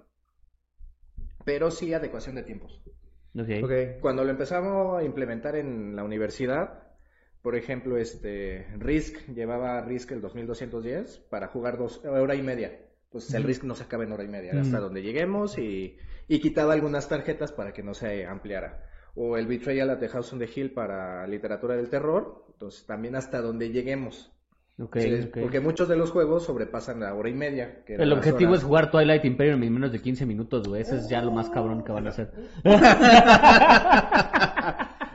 pero 1.45 1.71
sí 1.71 1.93
adecuación 1.93 2.37
de 2.37 2.45
tiempos. 2.45 2.81
Ok. 3.39 3.49
Ok. 3.65 3.73
Cuando 4.01 4.25
lo 4.25 4.31
empezamos 4.31 4.99
a 5.01 5.05
implementar 5.05 5.57
en 5.57 5.97
la 5.97 6.05
universidad, 6.05 6.83
por 7.43 7.57
ejemplo, 7.57 7.97
este 7.99 8.67
Risk 8.79 9.27
llevaba 9.35 9.81
Risk 9.83 10.13
el 10.13 10.21
2210 10.21 11.19
para 11.29 11.49
jugar 11.49 11.77
dos 11.79 12.01
hora 12.05 12.35
y 12.35 12.43
media. 12.43 12.79
Entonces 13.07 13.35
el 13.35 13.43
Risk 13.43 13.65
no 13.65 13.75
se 13.75 13.83
acaba 13.85 14.05
en 14.05 14.13
hora 14.13 14.25
y 14.25 14.29
media, 14.29 14.53
hasta 14.59 14.77
Ujú. 14.77 14.85
donde 14.85 15.03
lleguemos 15.03 15.59
y, 15.59 15.97
y 16.29 16.41
quitaba 16.41 16.73
algunas 16.73 17.09
tarjetas 17.09 17.53
para 17.53 17.73
que 17.73 17.83
no 17.83 17.93
se 17.95 18.25
ampliara. 18.25 18.87
O 19.15 19.37
el 19.37 19.47
Betrayal 19.47 19.91
at 19.91 19.99
the 19.99 20.09
House 20.09 20.33
on 20.33 20.39
the 20.39 20.49
Hill 20.55 20.73
para 20.73 21.27
literatura 21.27 21.77
del 21.77 21.91
terror, 21.91 22.47
entonces 22.53 22.87
también 22.87 23.15
hasta 23.17 23.43
donde 23.43 23.71
lleguemos. 23.71 24.33
Ok, 24.79 24.97
Sí. 25.01 25.31
Porque 25.39 25.61
muchos 25.61 25.87
de 25.87 25.97
los 25.97 26.11
juegos 26.11 26.45
sobrepasan 26.47 27.01
la 27.01 27.13
hora 27.15 27.29
y 27.29 27.35
media. 27.35 27.85
que 27.85 27.97
El 27.97 28.11
objetivo 28.15 28.53
horas. 28.53 28.63
es 28.63 28.67
jugar 28.67 28.91
Twilight 28.91 29.25
Imperium 29.27 29.63
en 29.63 29.75
menos 29.75 29.93
de 29.93 30.01
15 30.01 30.25
minutos, 30.25 30.67
güey. 30.67 30.81
Ese 30.81 30.97
es 30.97 31.09
ya 31.11 31.21
lo 31.21 31.31
más 31.31 31.51
cabrón 31.51 31.85
que 31.85 31.93
van 31.93 32.07
a 32.07 32.11
hacer. 32.11 32.33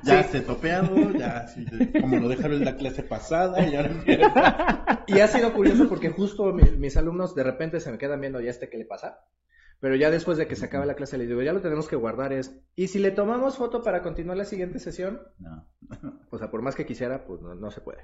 Ya 0.07 0.23
se 0.23 0.41
topeado, 0.41 1.11
ya 1.11 1.47
sí, 1.47 1.65
como 1.99 2.17
lo 2.17 2.29
dejaron 2.29 2.57
en 2.57 2.65
la 2.65 2.75
clase 2.75 3.03
pasada 3.03 3.65
y 3.67 3.75
ahora. 3.75 5.03
Y 5.07 5.19
ha 5.21 5.27
sido 5.27 5.53
curioso 5.53 5.87
porque 5.87 6.09
justo 6.09 6.51
mi- 6.53 6.63
mis 6.77 6.97
alumnos 6.97 7.33
de 7.35 7.43
repente 7.43 7.79
se 7.79 7.91
me 7.91 7.97
quedan 7.97 8.19
viendo 8.19 8.41
ya 8.41 8.49
este 8.49 8.69
que 8.69 8.77
le 8.77 8.85
pasa. 8.85 9.19
Pero 9.79 9.95
ya 9.95 10.09
después 10.09 10.37
de 10.39 10.47
que 10.47 10.55
se 10.55 10.65
acaba 10.65 10.85
la 10.87 10.95
clase 10.95 11.17
les 11.19 11.27
digo, 11.27 11.41
ya 11.43 11.53
lo 11.53 11.61
tenemos 11.61 11.87
que 11.87 11.95
guardar 11.95 12.33
es. 12.33 12.59
Y 12.75 12.87
si 12.87 12.97
le 12.99 13.11
tomamos 13.11 13.57
foto 13.57 13.83
para 13.83 14.01
continuar 14.01 14.35
la 14.37 14.43
siguiente 14.45 14.79
sesión, 14.79 15.21
No. 15.39 15.67
o 16.31 16.37
sea, 16.37 16.49
por 16.49 16.61
más 16.63 16.75
que 16.75 16.85
quisiera, 16.85 17.25
pues 17.25 17.41
no, 17.41 17.53
no 17.55 17.69
se 17.71 17.81
puede. 17.81 17.99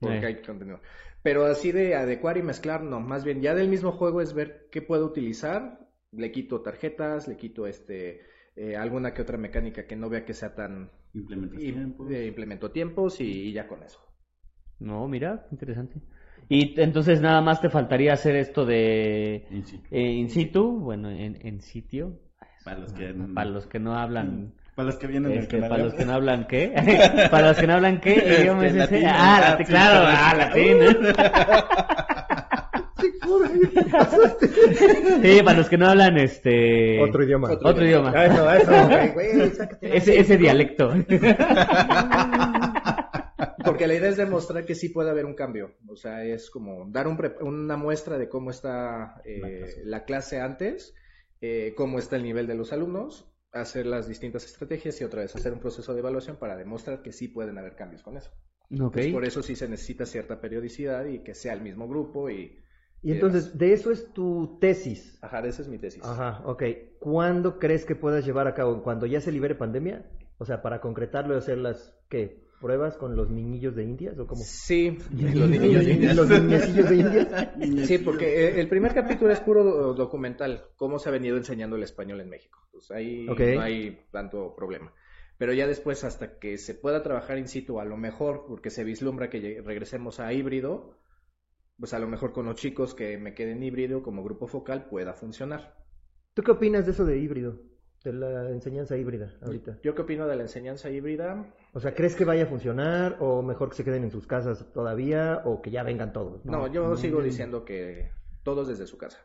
Porque 0.00 0.26
hay 0.26 0.34
que 0.36 0.46
continuar. 0.46 0.80
Pero 1.22 1.44
así 1.46 1.70
de 1.72 1.94
adecuar 1.94 2.36
y 2.38 2.42
mezclar, 2.42 2.82
no. 2.82 2.98
Más 3.00 3.24
bien, 3.24 3.40
ya 3.40 3.54
del 3.54 3.68
mismo 3.68 3.92
juego 3.92 4.20
es 4.20 4.34
ver 4.34 4.68
qué 4.72 4.82
puedo 4.82 5.06
utilizar. 5.06 5.78
Le 6.10 6.32
quito 6.32 6.60
tarjetas, 6.60 7.28
le 7.28 7.36
quito 7.36 7.66
este 7.68 8.22
eh, 8.56 8.76
alguna 8.76 9.14
que 9.14 9.22
otra 9.22 9.38
mecánica 9.38 9.86
que 9.86 9.96
no 9.96 10.10
vea 10.10 10.24
que 10.26 10.34
sea 10.34 10.54
tan... 10.54 10.90
Y, 11.14 11.72
pues. 11.96 12.10
eh, 12.10 12.26
implemento 12.26 12.70
tiempos 12.70 13.20
y, 13.20 13.24
y 13.48 13.52
ya 13.52 13.66
con 13.68 13.82
eso. 13.82 14.00
No, 14.78 15.06
mira, 15.08 15.46
interesante. 15.52 16.00
Y 16.48 16.78
entonces 16.80 17.20
nada 17.20 17.40
más 17.40 17.60
te 17.60 17.70
faltaría 17.70 18.12
hacer 18.12 18.36
esto 18.36 18.64
de 18.66 19.46
In 19.50 19.62
situ. 19.64 19.88
eh, 19.90 20.10
in 20.12 20.28
situ, 20.28 20.78
bueno, 20.80 21.10
en, 21.10 21.38
en 21.46 21.60
sitio. 21.60 22.18
Para 22.64 22.78
los 22.80 22.92
que, 22.92 23.12
Para 23.34 23.50
los 23.50 23.66
que 23.66 23.78
no 23.78 23.96
hablan, 23.96 24.54
para 24.74 24.86
los 24.86 24.96
que 24.96 25.06
vienen 25.06 25.32
del 25.34 25.38
este, 25.44 25.60
canal. 25.60 25.70
para 25.70 25.84
los 25.84 25.94
que 25.94 26.04
no 26.04 26.12
hablan 26.14 26.46
qué, 26.46 26.72
para 27.30 27.48
los 27.48 27.56
que 27.58 27.66
no 27.66 27.74
hablan 27.74 28.00
qué 28.00 28.14
Este, 28.16 28.40
idioma 28.42 28.66
es 28.66 28.74
ese? 28.74 29.02
latín, 29.02 29.06
Ah, 29.06 29.40
ah, 29.54 29.56
sí, 35.22 35.42
para 35.42 35.58
los 35.58 35.68
que 35.68 35.78
no 35.78 35.86
hablan 35.88 36.18
este 36.18 37.00
Otro 37.00 37.24
idioma. 37.24 37.50
Otro 37.52 37.68
otro 37.70 37.84
idioma. 37.86 38.24
Eso, 38.24 38.50
eso, 38.52 38.88
güey, 38.88 39.12
güey, 39.12 39.50
sácate. 39.54 39.96
Ese, 39.96 40.18
ese 40.20 40.36
dialecto. 40.36 40.92
Porque 43.64 43.86
la 43.86 43.94
idea 43.94 44.08
es 44.10 44.16
demostrar 44.16 44.64
que 44.64 44.74
sí 44.74 44.88
puede 44.88 45.10
haber 45.10 45.24
un 45.24 45.34
cambio. 45.34 45.74
O 45.88 45.96
sea, 45.96 46.24
es 46.24 46.50
como 46.50 46.86
dar 46.90 47.06
un 47.08 47.16
pre- 47.16 47.36
una 47.40 47.76
muestra 47.76 48.18
de 48.18 48.28
cómo 48.28 48.50
está 48.50 49.20
eh, 49.24 49.40
La 49.40 49.48
clase. 49.48 49.82
la 49.84 50.04
clase 50.04 50.40
antes, 50.40 50.94
eh, 51.40 51.72
cómo 51.76 51.98
está 51.98 52.16
el 52.16 52.22
nivel 52.24 52.46
de 52.46 52.54
los 52.54 52.72
alumnos, 52.72 53.28
hacer 53.52 53.86
las 53.86 54.08
distintas 54.08 54.44
estrategias 54.44 55.00
y 55.00 55.04
otra 55.04 55.22
vez 55.22 55.34
hacer 55.36 55.52
un 55.52 55.60
proceso 55.60 55.92
de 55.94 56.00
evaluación 56.00 56.36
para 56.36 56.56
demostrar 56.56 57.02
que 57.02 57.12
sí 57.12 57.28
pueden 57.28 57.58
haber 57.58 57.76
cambios 57.76 58.02
con 58.02 58.16
eso. 58.16 58.30
Ok. 58.70 58.96
Entonces, 58.96 59.12
por 59.12 59.24
eso 59.24 59.42
sí 59.42 59.54
se 59.56 59.68
necesita 59.68 60.06
cierta 60.06 60.40
periodicidad 60.40 61.04
y 61.06 61.22
que 61.22 61.34
sea 61.34 61.52
el 61.52 61.60
mismo 61.62 61.86
grupo 61.88 62.30
y... 62.30 62.58
Y 63.02 63.12
entonces, 63.12 63.58
de 63.58 63.72
eso 63.72 63.90
es 63.90 64.12
tu 64.12 64.58
tesis. 64.60 65.18
Ajá, 65.22 65.40
esa 65.46 65.62
es 65.62 65.68
mi 65.68 65.78
tesis. 65.78 66.04
Ajá, 66.04 66.42
ok. 66.44 66.62
¿Cuándo 67.00 67.58
crees 67.58 67.84
que 67.84 67.96
puedas 67.96 68.24
llevar 68.24 68.46
a 68.46 68.54
cabo? 68.54 68.82
¿Cuando 68.82 69.06
ya 69.06 69.20
se 69.20 69.32
libere 69.32 69.54
pandemia? 69.56 70.04
O 70.38 70.44
sea, 70.44 70.62
para 70.62 70.80
concretarlo 70.80 71.34
y 71.34 71.38
hacer 71.38 71.58
las, 71.58 71.94
¿qué? 72.08 72.42
¿Pruebas 72.60 72.96
con 72.96 73.16
los 73.16 73.28
niñillos 73.28 73.74
de 73.74 73.82
Indias 73.82 74.16
o 74.20 74.26
cómo? 74.28 74.40
Sí, 74.44 74.98
los 75.12 75.48
niños 75.50 75.84
de 75.84 75.92
Indias. 75.94 76.16
¿Los 76.16 76.28
niñecillos 76.30 76.88
de 76.88 76.96
Indias? 76.96 77.88
Sí, 77.88 77.98
porque 77.98 78.26
eh, 78.48 78.60
el 78.60 78.68
primer 78.68 78.94
capítulo 78.94 79.32
es 79.32 79.40
puro 79.40 79.64
do- 79.64 79.94
documental, 79.94 80.62
cómo 80.76 81.00
se 81.00 81.08
ha 81.08 81.12
venido 81.12 81.36
enseñando 81.36 81.74
el 81.74 81.82
español 81.82 82.20
en 82.20 82.30
México. 82.30 82.60
Pues 82.70 82.90
ahí 82.92 83.28
Ok. 83.28 83.40
no 83.54 83.60
hay 83.62 83.98
tanto 84.12 84.54
problema. 84.54 84.92
Pero 85.38 85.52
ya 85.52 85.66
después, 85.66 86.04
hasta 86.04 86.38
que 86.38 86.56
se 86.56 86.74
pueda 86.74 87.02
trabajar 87.02 87.36
in 87.38 87.48
situ, 87.48 87.80
a 87.80 87.84
lo 87.84 87.96
mejor, 87.96 88.44
porque 88.46 88.70
se 88.70 88.84
vislumbra 88.84 89.28
que 89.28 89.60
regresemos 89.64 90.20
a 90.20 90.32
híbrido, 90.32 90.94
pues 91.82 91.92
a 91.94 91.98
lo 91.98 92.06
mejor 92.06 92.32
con 92.32 92.46
los 92.46 92.54
chicos 92.54 92.94
que 92.94 93.18
me 93.18 93.34
queden 93.34 93.60
híbrido 93.60 94.04
como 94.04 94.22
grupo 94.22 94.46
focal 94.46 94.86
pueda 94.86 95.14
funcionar. 95.14 95.74
¿Tú 96.32 96.44
qué 96.44 96.52
opinas 96.52 96.86
de 96.86 96.92
eso 96.92 97.04
de 97.04 97.18
híbrido? 97.18 97.58
De 98.04 98.12
la 98.12 98.50
enseñanza 98.50 98.96
híbrida 98.96 99.34
ahorita. 99.42 99.80
¿Yo 99.82 99.92
qué 99.96 100.02
opino 100.02 100.28
de 100.28 100.36
la 100.36 100.42
enseñanza 100.42 100.90
híbrida? 100.90 101.52
O 101.72 101.80
sea, 101.80 101.92
¿crees 101.92 102.14
que 102.14 102.24
vaya 102.24 102.44
a 102.44 102.46
funcionar 102.46 103.16
o 103.18 103.42
mejor 103.42 103.70
que 103.70 103.74
se 103.74 103.82
queden 103.84 104.04
en 104.04 104.12
sus 104.12 104.28
casas 104.28 104.64
todavía 104.72 105.42
o 105.44 105.60
que 105.60 105.72
ya 105.72 105.82
vengan 105.82 106.12
todos? 106.12 106.44
No, 106.44 106.72
yo 106.72 106.94
sigo 106.96 107.20
diciendo 107.20 107.64
que 107.64 108.12
todos 108.44 108.68
desde 108.68 108.86
su 108.86 108.96
casa. 108.96 109.18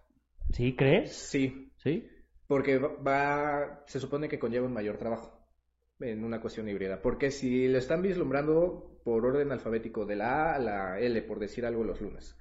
¿Sí 0.51 0.75
crees? 0.75 1.15
Sí, 1.15 1.71
Sí. 1.77 2.09
Porque 2.47 2.79
va- 2.79 2.95
va, 3.03 3.83
se 3.85 3.99
supone 3.99 4.27
que 4.27 4.39
conlleva 4.39 4.65
un 4.65 4.73
mayor 4.73 4.97
trabajo 4.97 5.47
en 5.99 6.23
una 6.23 6.41
cuestión 6.41 6.67
híbrida. 6.67 7.03
Porque 7.03 7.29
si 7.29 7.67
lo 7.67 7.77
están 7.77 8.01
vislumbrando 8.01 8.99
por 9.03 9.25
orden 9.25 9.51
alfabético 9.51 10.05
de 10.05 10.15
la 10.15 10.51
A 10.51 10.55
a 10.55 10.59
la 10.59 10.99
L, 10.99 11.21
por 11.23 11.39
decir 11.39 11.65
algo 11.65 11.83
los 11.83 11.99
lunes, 12.01 12.37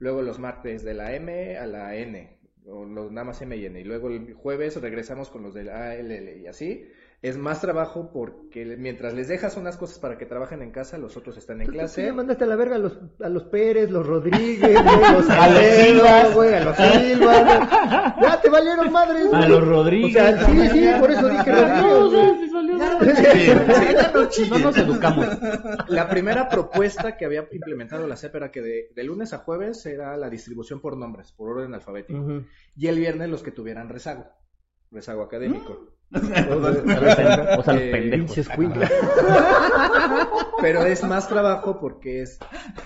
luego 0.00 0.22
los 0.22 0.38
martes 0.40 0.82
de 0.82 0.94
la 0.94 1.14
M 1.14 1.56
a 1.56 1.66
la 1.66 1.94
N, 1.94 2.36
o 2.66 2.84
los 2.84 3.12
nada 3.12 3.24
más 3.26 3.40
M 3.42 3.56
y 3.56 3.64
N, 3.66 3.80
y 3.80 3.84
luego 3.84 4.08
el 4.08 4.34
jueves 4.34 4.80
regresamos 4.80 5.30
con 5.30 5.42
los 5.44 5.54
de 5.54 5.64
la 5.64 5.76
A, 5.90 5.94
L, 5.94 6.16
L, 6.18 6.38
y 6.38 6.46
así, 6.48 6.84
Es 7.22 7.36
más 7.36 7.60
trabajo 7.60 8.10
porque 8.14 8.64
le- 8.64 8.78
mientras 8.78 9.12
les 9.12 9.28
dejas 9.28 9.58
unas 9.58 9.76
cosas 9.76 9.98
para 9.98 10.16
que 10.16 10.24
trabajen 10.24 10.62
en 10.62 10.70
casa, 10.70 10.96
los 10.96 11.18
otros 11.18 11.36
están 11.36 11.60
en 11.60 11.66
Tú 11.66 11.72
ya 11.74 11.80
clase. 11.80 12.12
mandaste 12.14 12.44
a 12.44 12.46
la 12.46 12.56
verga 12.56 12.76
a 12.76 12.78
los, 12.78 12.98
a 13.22 13.28
los 13.28 13.44
Pérez, 13.44 13.90
los 13.90 14.06
Rodríguez, 14.06 14.58
güey, 14.60 14.72
los 15.12 15.28
A 15.28 15.48
los 15.50 15.62
Silvas. 15.62 16.34
güey, 16.34 16.54
a 16.54 16.64
los. 16.64 16.78
Ya 18.22 18.40
te 18.42 18.48
valieron 18.48 18.90
madres, 18.90 19.28
güey. 19.28 19.42
A 19.42 19.48
los 19.48 19.68
Rodríguez. 19.68 20.16
O 20.16 20.18
sea, 20.18 20.46
sí, 20.46 20.68
sí, 20.70 20.88
por 20.98 21.10
eso 21.10 21.28
dije 21.28 21.52
Rodríguez, 21.52 22.10
güey. 22.10 22.49
No 24.50 24.58
nos 24.58 24.76
educamos. 24.78 25.26
La 25.88 26.08
primera 26.08 26.48
propuesta 26.48 27.16
que 27.16 27.24
había 27.24 27.46
implementado 27.52 28.06
la 28.06 28.16
CEP 28.16 28.36
era 28.36 28.50
que 28.50 28.62
de, 28.62 28.88
de 28.94 29.04
lunes 29.04 29.32
a 29.32 29.38
jueves 29.38 29.84
era 29.86 30.16
la 30.16 30.30
distribución 30.30 30.80
por 30.80 30.96
nombres, 30.96 31.32
por 31.32 31.50
orden 31.50 31.74
alfabético. 31.74 32.42
Y 32.76 32.86
el 32.86 32.98
viernes 32.98 33.28
los 33.28 33.42
que 33.42 33.50
tuvieran 33.52 33.88
rezago, 33.88 34.26
rezago 34.90 35.22
académico. 35.22 35.94
O 36.12 36.18
sea, 36.18 37.56
los 37.56 37.68
Eh, 37.68 37.90
pendejos. 37.92 38.48
Cuinclas. 38.48 38.90
Pero 40.60 40.82
es 40.84 41.04
más 41.04 41.28
trabajo 41.28 41.78
porque 41.78 42.22
es 42.22 42.40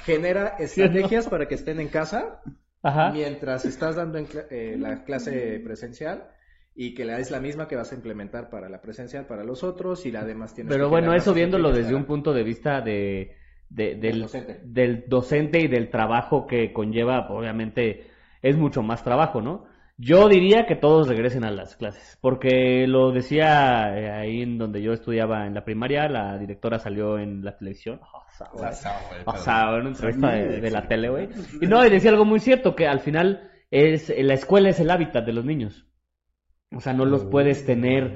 genera 0.05 0.49
estrategias 0.59 1.27
para 1.29 1.49
que 1.49 1.55
estén 1.55 1.81
en 1.81 1.89
casa 1.89 2.43
Ajá. 2.83 3.13
mientras 3.13 3.65
estás 3.65 3.97
dando 3.97 4.19
en 4.19 4.29
eh, 4.51 4.77
la 4.79 5.05
clase 5.05 5.59
presencial 5.65 6.29
y 6.75 6.95
que 6.95 7.05
la 7.05 7.19
es 7.19 7.31
la 7.31 7.41
misma 7.41 7.69
que 7.69 7.77
vas 7.77 7.93
a 7.93 7.95
implementar 7.95 8.51
para 8.51 8.69
la 8.69 8.81
presencial 8.81 9.27
para 9.27 9.45
los 9.45 9.63
otros 9.63 10.07
y 10.07 10.11
la 10.11 10.25
demás 10.25 10.55
tienes 10.55 10.73
Pero 10.73 10.87
que 10.87 10.91
bueno, 10.91 11.15
eso 11.15 11.33
viéndolo 11.35 11.71
desde 11.73 11.95
un 11.95 12.05
punto 12.05 12.33
de 12.33 12.43
vista 12.43 12.81
de, 12.81 13.37
de- 13.69 13.95
del, 13.97 14.23
docente. 14.23 14.61
del 14.65 15.05
docente 15.09 15.61
y 15.61 15.69
del 15.69 15.89
trabajo 15.91 16.47
que 16.47 16.73
conlleva, 16.73 17.29
obviamente 17.31 18.07
es 18.43 18.57
mucho 18.57 18.83
más 18.83 19.03
trabajo, 19.05 19.41
¿no? 19.41 19.67
Yo 19.97 20.29
diría 20.29 20.67
que 20.67 20.75
todos 20.75 21.07
regresen 21.07 21.45
a 21.45 21.53
las 21.53 21.77
clases, 21.77 22.19
porque 22.21 22.85
lo 22.89 23.13
decía 23.13 23.97
eh, 23.97 24.11
ahí 24.11 24.43
en 24.43 24.59
donde 24.59 24.83
yo 24.83 24.93
estudiaba 24.93 25.47
en 25.47 25.55
la 25.55 25.65
primaria, 25.65 26.09
la 26.09 26.37
directora 26.37 26.81
salió 26.81 27.17
en 27.17 27.45
la 27.45 27.57
televisión. 27.57 28.01
O 28.03 28.33
sea, 28.37 28.49
güey. 29.09 29.23
O 29.27 29.37
sea, 29.37 29.69
en 29.75 29.81
una 29.83 29.89
entrevista 29.91 30.31
de, 30.33 30.61
de 30.61 30.71
la 30.73 30.89
tele, 30.89 31.09
güey. 31.11 31.29
Y 31.61 31.67
no, 31.69 31.87
y 31.87 31.91
decía 31.91 32.11
algo 32.11 32.25
muy 32.25 32.41
cierto, 32.41 32.75
que 32.75 32.89
al 32.89 32.99
final 32.99 33.49
es 33.71 34.13
la 34.19 34.35
escuela 34.35 34.71
es 34.71 34.81
el 34.81 34.91
hábitat 34.91 35.25
de 35.25 35.33
los 35.33 35.45
niños. 35.45 35.87
O 36.77 36.81
sea, 36.81 36.93
no 36.93 37.05
los 37.05 37.25
puedes 37.25 37.65
tener 37.65 38.13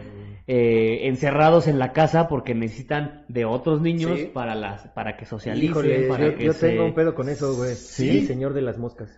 eh, 0.46 1.06
encerrados 1.08 1.68
en 1.68 1.78
la 1.78 1.92
casa 1.92 2.26
porque 2.28 2.54
necesitan 2.54 3.24
de 3.28 3.44
otros 3.44 3.80
niños 3.82 4.18
Sí. 4.18 4.30
para 4.32 4.54
las 4.54 4.88
para 4.88 5.16
que 5.16 5.26
socialicen, 5.26 5.70
Híjole, 5.70 6.08
para 6.08 6.26
yo, 6.30 6.36
que 6.36 6.44
yo 6.44 6.52
se... 6.54 6.68
tengo 6.70 6.84
un 6.86 6.94
pedo 6.94 7.14
con 7.14 7.28
eso, 7.28 7.54
güey. 7.54 7.74
¿Sí? 7.74 8.20
El 8.20 8.26
señor 8.26 8.54
de 8.54 8.62
las 8.62 8.78
moscas. 8.78 9.14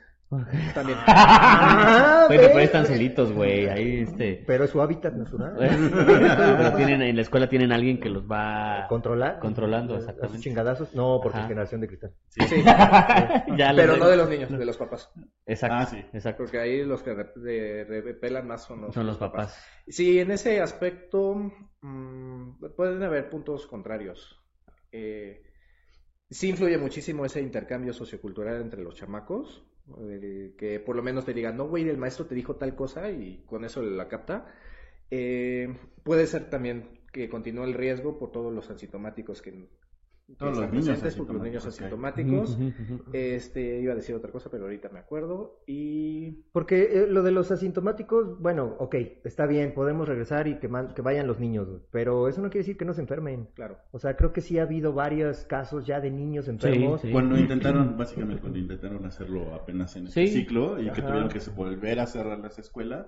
También. 0.74 0.98
Ah, 1.06 2.24
Bueno, 2.28 2.42
pero 2.48 2.58
están 2.60 2.86
celitos, 2.86 3.32
güey, 3.32 3.66
ahí 3.66 4.00
este... 4.02 4.44
Pero 4.46 4.64
es 4.64 4.70
su 4.70 4.80
hábitat 4.80 5.14
natural. 5.14 5.56
pero 5.58 6.76
tienen, 6.76 7.02
en 7.02 7.16
la 7.16 7.22
escuela 7.22 7.48
tienen 7.48 7.72
alguien 7.72 7.98
que 7.98 8.08
los 8.08 8.24
va... 8.30 8.86
¿Controlar? 8.88 9.38
Controlando, 9.40 9.94
¿A 9.94 9.98
sus 9.98 10.08
exactamente. 10.08 10.42
chingadazos? 10.42 10.94
No, 10.94 11.18
porque 11.22 11.38
Ajá. 11.38 11.46
es 11.46 11.48
generación 11.48 11.80
de 11.80 11.88
cristal. 11.88 12.12
Sí, 12.28 12.40
Ya 13.56 13.72
lo 13.72 13.76
pero 13.76 13.96
no 13.96 14.08
de 14.08 14.16
los 14.16 14.28
niños, 14.28 14.50
de 14.50 14.64
los 14.64 14.76
papás. 14.76 15.10
Exacto, 15.46 15.76
Ah, 15.76 15.86
sí. 15.86 15.98
exacto. 16.12 16.44
Porque 16.44 16.58
ahí 16.60 16.84
los 16.84 17.02
que 17.02 17.12
repelan 17.14 18.46
más 18.46 18.64
son 18.64 18.82
los, 18.82 18.94
Son 18.94 19.06
los 19.06 19.16
papás. 19.18 19.60
Sí, 19.88 20.20
en 20.20 20.30
ese 20.30 20.60
aspecto 20.60 21.34
mm, 21.80 22.64
pueden 22.76 23.02
haber 23.02 23.28
puntos 23.30 23.66
contrarios. 23.66 24.40
Eh, 24.92 25.42
sí 26.30 26.50
influye 26.50 26.78
muchísimo 26.78 27.24
ese 27.24 27.40
intercambio 27.40 27.92
sociocultural 27.92 28.60
entre 28.60 28.82
los 28.82 28.94
chamacos, 28.96 29.64
el 29.98 30.54
que 30.56 30.80
por 30.80 30.96
lo 30.96 31.02
menos 31.02 31.24
te 31.24 31.34
digan, 31.34 31.56
no, 31.56 31.68
güey, 31.68 31.88
el 31.88 31.98
maestro 31.98 32.26
te 32.26 32.34
dijo 32.34 32.56
tal 32.56 32.74
cosa 32.74 33.10
y 33.10 33.42
con 33.46 33.64
eso 33.64 33.82
la 33.82 34.08
capta. 34.08 34.46
Eh, 35.10 35.74
puede 36.04 36.26
ser 36.26 36.50
también 36.50 37.00
que 37.12 37.28
continúe 37.28 37.64
el 37.64 37.74
riesgo 37.74 38.18
por 38.18 38.30
todos 38.30 38.52
los 38.52 38.70
asintomáticos 38.70 39.42
que 39.42 39.68
Todos 40.38 40.56
los 40.58 40.70
niños 40.70 40.86
presentes, 40.86 41.16
porque 41.16 41.32
los 41.32 41.42
niños 41.42 41.66
asintomáticos. 41.66 42.58
Este, 43.12 43.80
iba 43.80 43.92
a 43.92 43.96
decir 43.96 44.14
otra 44.14 44.30
cosa, 44.30 44.50
pero 44.50 44.64
ahorita 44.64 44.88
me 44.88 44.98
acuerdo. 44.98 45.60
Y 45.66 46.42
Porque 46.52 46.82
eh, 47.02 47.06
lo 47.08 47.22
de 47.22 47.30
los 47.32 47.50
asintomáticos, 47.50 48.38
bueno, 48.40 48.76
ok, 48.78 48.94
está 49.24 49.46
bien, 49.46 49.74
podemos 49.74 50.08
regresar 50.08 50.46
y 50.48 50.58
que, 50.58 50.68
man- 50.68 50.94
que 50.94 51.02
vayan 51.02 51.26
los 51.26 51.40
niños, 51.40 51.68
pero 51.90 52.28
eso 52.28 52.40
no 52.42 52.48
quiere 52.50 52.60
decir 52.60 52.76
que 52.76 52.84
no 52.84 52.94
se 52.94 53.00
enfermen. 53.02 53.48
claro, 53.54 53.78
O 53.90 53.98
sea, 53.98 54.16
creo 54.16 54.32
que 54.32 54.40
sí 54.40 54.58
ha 54.58 54.62
habido 54.62 54.92
varios 54.92 55.44
casos 55.44 55.86
ya 55.86 56.00
de 56.00 56.10
niños 56.10 56.48
enfermos. 56.48 57.00
sí. 57.00 57.10
Cuando 57.12 57.38
intentaron, 57.38 57.96
básicamente 57.96 58.40
cuando 58.40 58.58
intentaron 58.58 59.04
hacerlo 59.06 59.54
apenas 59.54 59.94
en 59.96 60.06
este 60.06 60.26
Sí. 60.26 60.32
ciclo 60.40 60.80
y 60.80 60.90
que 60.90 61.02
tuvieron 61.02 61.28
que 61.28 61.40
se- 61.40 61.50
volver 61.50 62.00
a 62.00 62.06
cerrar 62.06 62.38
las 62.38 62.58
escuelas, 62.58 63.06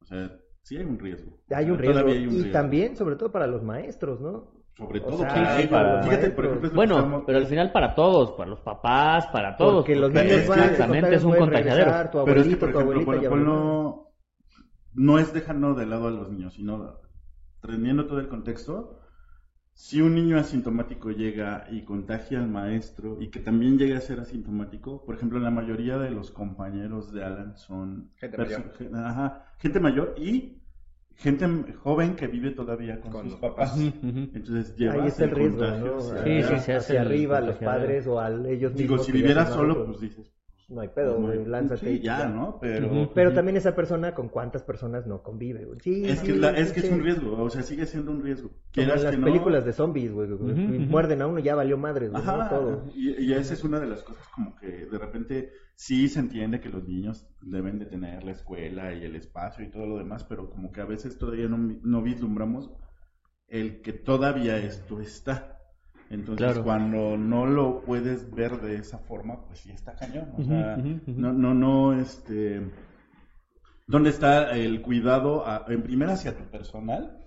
o 0.00 0.04
sea, 0.06 0.38
sí 0.62 0.76
hay 0.76 0.84
un 0.84 0.98
riesgo. 0.98 1.38
Hay 1.50 1.70
un 1.70 1.78
riesgo. 1.78 2.00
todavía 2.00 2.20
hay 2.20 2.26
un 2.26 2.32
y 2.34 2.36
riesgo. 2.36 2.52
también, 2.52 2.96
sobre 2.96 3.16
todo 3.16 3.32
para 3.32 3.46
los 3.46 3.62
maestros, 3.62 4.20
¿no? 4.20 4.61
Sobre 4.76 5.00
o 5.00 5.04
todo 5.04 5.18
sea, 5.18 5.28
para 5.28 5.68
para- 5.70 6.02
Fíjate, 6.02 6.30
por 6.30 6.44
ejemplo, 6.46 6.70
Bueno, 6.74 6.94
estamos- 6.96 7.22
pero 7.26 7.38
al 7.38 7.46
final 7.46 7.72
para 7.72 7.94
todos, 7.94 8.32
para 8.32 8.50
los 8.50 8.60
papás, 8.60 9.26
para 9.26 9.56
todos. 9.56 9.74
Porque 9.84 9.96
los 9.96 10.10
niños 10.12 10.24
es 10.32 10.50
que 10.50 10.60
exactamente 10.60 11.14
es 11.14 11.24
un 11.24 11.36
contagiadero. 11.36 11.84
regresar, 11.90 12.10
Tu 12.10 12.24
Pero 12.24 12.40
es 12.40 12.46
que, 12.48 12.54
abuelito, 12.54 12.60
por 12.60 12.68
ejemplo, 12.70 13.00
abuelita 13.00 13.22
ya 13.22 13.30
ponlo- 13.30 14.08
no 14.94 15.18
es 15.18 15.32
dejando 15.32 15.74
de 15.74 15.86
lado 15.86 16.08
a 16.08 16.10
los 16.10 16.30
niños, 16.30 16.54
sino 16.54 17.00
teniendo 17.60 18.06
todo 18.06 18.18
el 18.20 18.28
contexto. 18.28 18.98
Si 19.74 20.02
un 20.02 20.14
niño 20.14 20.38
asintomático 20.38 21.10
llega 21.10 21.66
y 21.70 21.82
contagia 21.84 22.38
al 22.40 22.48
maestro 22.48 23.16
y 23.20 23.30
que 23.30 23.40
también 23.40 23.78
llega 23.78 23.96
a 23.96 24.00
ser 24.02 24.20
asintomático, 24.20 25.02
por 25.04 25.14
ejemplo, 25.14 25.38
la 25.38 25.50
mayoría 25.50 25.96
de 25.98 26.10
los 26.10 26.30
compañeros 26.30 27.10
de 27.12 27.24
Alan 27.24 27.56
son 27.56 28.10
Gente 28.16 28.36
mayor. 28.38 28.62
ajá, 28.94 29.46
gente 29.58 29.80
mayor 29.80 30.14
y 30.18 30.61
gente 31.16 31.46
joven 31.82 32.16
que 32.16 32.26
vive 32.26 32.50
todavía 32.50 33.00
con, 33.00 33.12
Con 33.12 33.22
sus 33.22 33.32
los 33.32 33.40
papás. 33.40 33.78
Entonces 33.78 34.76
lleva 34.76 34.94
Ahí 34.94 35.08
está 35.08 35.24
el 35.24 35.30
riesgo, 35.30 35.58
contagio 35.58 35.86
¿no? 35.86 35.98
hacia- 35.98 36.24
Sí, 36.24 36.42
sí, 36.64 36.72
Hacia 36.72 37.00
el 37.00 37.06
arriba, 37.06 37.38
a 37.38 37.40
los 37.40 37.56
padres 37.56 38.06
o 38.06 38.20
a 38.20 38.28
ellos 38.30 38.74
Digo, 38.74 38.96
mismos 38.96 39.06
si 39.06 39.12
que 39.12 39.18
ya 39.18 39.22
viviera 39.22 39.46
son 39.46 39.54
solo, 39.54 39.72
adultos. 39.74 39.96
pues 39.98 40.10
dices, 40.10 40.32
No 40.68 40.80
hay 40.80 40.88
pedo, 40.88 41.16
pues, 41.20 41.36
güey, 41.36 41.46
lánzate. 41.46 41.80
sí, 41.86 41.92
y 41.96 42.00
ya. 42.00 42.26
¿no? 42.28 42.58
Pero... 42.60 43.10
Pero 43.14 43.32
también 43.34 43.56
esa 43.56 43.74
persona 43.74 44.14
con 44.14 44.28
cuántas 44.28 44.62
personas 44.62 45.06
no 45.06 45.22
convive, 45.22 45.64
güey. 45.66 45.78
Sí, 45.80 46.04
Es 46.06 46.20
sí, 46.20 46.26
que, 46.26 46.32
es, 46.32 46.38
la- 46.38 46.50
es 46.52 46.72
que 46.72 46.80
es 46.80 46.86
sí. 46.86 46.92
un 46.94 47.02
riesgo, 47.02 47.42
o 47.42 47.50
sea, 47.50 47.62
sigue 47.62 47.84
siendo 47.84 48.10
un 48.10 48.22
riesgo. 48.22 48.48
Como 48.48 48.60
Quieras 48.72 48.98
en 49.00 49.04
las 49.04 49.14
que 49.14 49.20
no- 49.20 49.26
películas 49.26 49.64
de 49.66 49.72
zombies, 49.72 50.12
güey. 50.12 50.28
Muerden 50.28 51.20
a 51.22 51.26
uno 51.26 51.40
ya 51.40 51.54
valió 51.54 51.76
madres, 51.76 52.10
güey, 52.10 52.22
¿no? 52.24 52.30
Ajá, 52.30 52.48
Todo. 52.48 52.84
y, 52.94 53.10
y 53.22 53.32
esa 53.34 53.52
es 53.54 53.64
una 53.64 53.80
de 53.80 53.86
las 53.86 54.02
cosas 54.02 54.26
como 54.34 54.56
que 54.56 54.86
de 54.86 54.98
repente 54.98 55.50
sí 55.74 56.08
se 56.08 56.20
entiende 56.20 56.60
que 56.60 56.68
los 56.70 56.86
niños 56.88 57.26
deben 57.42 57.78
de 57.78 57.86
tener 57.86 58.22
la 58.24 58.32
escuela 58.32 58.94
y 58.94 59.04
el 59.04 59.16
espacio 59.16 59.64
y 59.64 59.70
todo 59.70 59.86
lo 59.86 59.98
demás, 59.98 60.24
pero 60.24 60.48
como 60.48 60.72
que 60.72 60.80
a 60.80 60.86
veces 60.86 61.18
todavía 61.18 61.48
no, 61.48 61.58
no 61.82 62.02
vislumbramos 62.02 62.70
el 63.48 63.82
que 63.82 63.92
todavía 63.92 64.56
esto 64.58 65.00
está. 65.00 65.58
Entonces, 66.12 66.46
Claro. 66.46 66.62
cuando 66.62 67.16
no 67.16 67.46
lo 67.46 67.80
puedes 67.80 68.30
ver 68.34 68.60
de 68.60 68.76
esa 68.76 68.98
forma, 68.98 69.44
pues 69.46 69.60
sí 69.60 69.70
está 69.70 69.94
cañón. 69.94 70.28
O 70.36 70.42
sea, 70.44 70.76
no, 71.06 71.32
no, 71.32 71.54
no, 71.54 71.94
este... 71.98 72.70
¿Dónde 73.86 74.10
está 74.10 74.50
el 74.52 74.82
cuidado, 74.82 75.46
a- 75.46 75.64
en 75.68 75.82
primera, 75.82 76.12
hacia 76.12 76.36
tu 76.36 76.44
personal? 76.44 77.18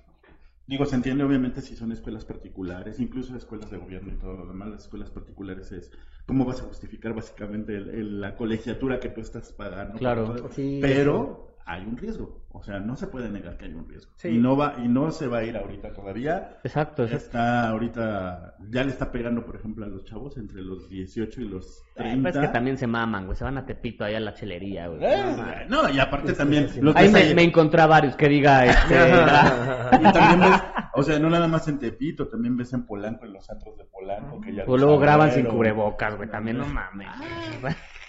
Digo, 0.68 0.86
se 0.86 0.96
entiende 0.96 1.24
obviamente 1.24 1.62
si 1.62 1.76
son 1.76 1.92
escuelas 1.92 2.26
particulares, 2.26 3.00
incluso 3.00 3.36
escuelas 3.36 3.70
de 3.70 3.78
gobierno 3.78 4.14
y 4.14 4.18
todo 4.18 4.34
lo 4.34 4.48
demás, 4.48 4.70
las 4.70 4.82
escuelas 4.84 5.12
particulares 5.12 5.72
es 5.72 5.92
cómo 6.26 6.46
vas 6.46 6.60
a 6.62 6.64
justificar 6.66 7.14
básicamente 7.14 7.76
el- 7.76 7.90
el- 7.90 8.22
la 8.22 8.36
colegiatura 8.36 9.00
que 9.00 9.10
tú 9.10 9.22
estás 9.22 9.52
pagando. 9.54 9.96
Claro. 9.98 10.34
Pero- 10.36 10.50
Sí, 10.52 10.80
Pero 10.82 11.56
hay 11.68 11.84
un 11.84 11.98
riesgo, 11.98 12.46
o 12.52 12.62
sea, 12.64 12.80
no 12.80 12.96
se 12.96 13.08
puede 13.08 13.28
negar 13.28 13.58
que 13.58 13.66
hay 13.66 13.74
un 13.74 13.88
riesgo. 13.90 14.12
Sí. 14.18 14.28
Y 14.30 14.38
no 14.38 14.56
va 14.56 14.76
y 14.84 14.88
no 14.88 15.10
se 15.10 15.28
va 15.28 15.40
a 15.40 15.44
ir 15.44 15.58
ahorita 15.58 15.94
todavía. 15.94 16.58
Exacto, 16.64 17.04
exacto. 17.04 17.26
Está 17.26 17.70
ahorita, 17.70 18.56
ya 18.70 18.84
le 18.84 18.92
está 18.92 19.12
pegando, 19.12 19.44
por 19.44 19.56
ejemplo, 19.56 19.84
a 19.84 19.88
los 19.88 20.06
chavos 20.06 20.38
entre 20.38 20.62
los 20.62 20.88
18 20.90 21.42
y 21.42 21.48
los 21.48 21.82
Ay, 21.96 22.04
30. 22.04 22.22
pues 22.22 22.36
es 22.36 22.42
que 22.50 22.54
también 22.54 22.78
se 22.78 22.86
maman, 22.86 23.26
güey. 23.26 23.36
Se 23.36 23.44
van 23.44 23.58
a 23.58 23.66
Tepito 23.66 24.04
allá 24.04 24.18
a 24.18 24.22
la 24.22 24.34
chelería, 24.36 24.88
güey. 24.90 25.04
Eh, 25.04 25.66
no, 25.68 25.90
y 25.90 25.98
aparte 26.00 26.34
Sí, 26.34 26.38
también 26.38 26.68
sí, 26.70 26.76
sí. 26.76 26.82
los 26.82 26.96
Ahí 26.96 27.10
me, 27.10 27.20
ahí- 27.20 27.34
me 27.36 27.44
encontré 27.44 27.82
a 27.82 27.88
varios 27.88 28.16
que 28.16 28.30
diga, 28.30 28.66
este, 28.66 28.96
y 30.08 30.12
también 30.12 30.40
ves, 30.52 30.62
o 30.96 31.04
sea, 31.04 31.20
no 31.20 31.30
nada 31.30 31.48
más 31.48 31.68
en 31.68 31.80
Tepito, 31.80 32.28
también 32.28 32.56
ves 32.58 32.74
en 32.74 32.86
Polanco, 32.86 33.26
en 33.26 33.34
los 33.34 33.50
antros 33.50 33.78
de 33.78 33.86
Polanco, 33.86 34.42
que 34.42 34.54
ya 34.54 34.64
o 34.66 34.78
luego 34.78 34.98
graban 34.98 35.32
sin 35.32 35.46
cubrebocas, 35.46 36.16
güey. 36.16 36.30
También 36.30 36.58
no 36.58 36.66
mames. 36.66 37.08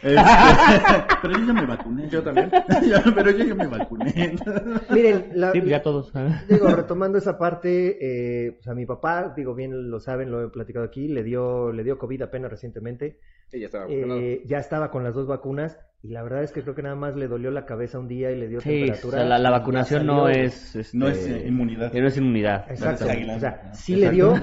Este, 0.03 0.23
pero 1.23 1.39
yo 1.39 1.47
ya 1.47 1.53
me 1.53 1.67
vacuné. 1.67 2.09
Yo 2.09 2.23
también. 2.23 2.51
Pero 3.15 3.31
yo 3.31 3.45
ya 3.45 3.55
me 3.55 3.67
vacuné. 3.67 4.37
Miren, 4.91 5.31
la, 5.35 5.53
Sí, 5.53 5.61
pues 5.61 5.71
ya 5.71 5.83
todos. 5.83 6.13
digo, 6.49 6.69
retomando 6.69 7.19
esa 7.19 7.39
parte, 7.39 7.97
eh, 8.01 8.53
pues 8.53 8.69
a 8.69 8.75
mi 8.75 8.85
papá, 8.85 9.33
digo, 9.35 9.55
bien 9.55 9.91
lo 9.91 9.99
saben, 10.01 10.31
lo 10.31 10.45
he 10.45 10.49
platicado 10.49 10.85
aquí, 10.85 11.09
le 11.09 11.23
dio, 11.23 11.73
le 11.73 11.83
dio 11.83 11.99
COVID 11.99 12.23
apenas 12.23 12.51
recientemente. 12.51 13.19
Sí, 13.49 13.61
ya 13.61 13.67
estaba 13.67 13.87
vacunado. 13.87 14.21
Eh, 14.21 14.43
ya 14.45 14.59
estaba 14.59 14.91
con 14.91 15.03
las 15.03 15.15
dos 15.15 15.27
vacunas 15.27 15.79
Y 16.03 16.09
la 16.11 16.23
verdad 16.23 16.45
es 16.45 16.53
que 16.53 16.63
creo 16.63 16.75
que 16.77 16.83
nada 16.83 16.95
más 16.95 17.17
le 17.17 17.27
dolió 17.27 17.51
la 17.51 17.65
cabeza 17.67 17.99
un 17.99 18.07
día 18.07 18.31
y 18.31 18.39
le 18.39 18.47
dio 18.47 18.61
Sí, 18.61 18.69
o 18.69 18.73
temperatura. 18.73 19.19
sea, 19.19 19.39
la, 19.39 19.49
y 19.49 19.51
vacunación 19.51 20.07
no 20.07 20.29
es... 20.29 20.77
este, 20.77 20.97
No 20.97 21.09
es 21.09 21.27
eh, 21.27 21.47
inmunidad. 21.49 21.93
No 21.93 22.07
es 22.07 22.17
inmunidad. 22.17 22.71
Exacto. 22.71 23.07
O 23.07 23.41
sea, 23.41 23.73
sí 23.75 23.97
le 23.97 24.11
dio, 24.11 24.35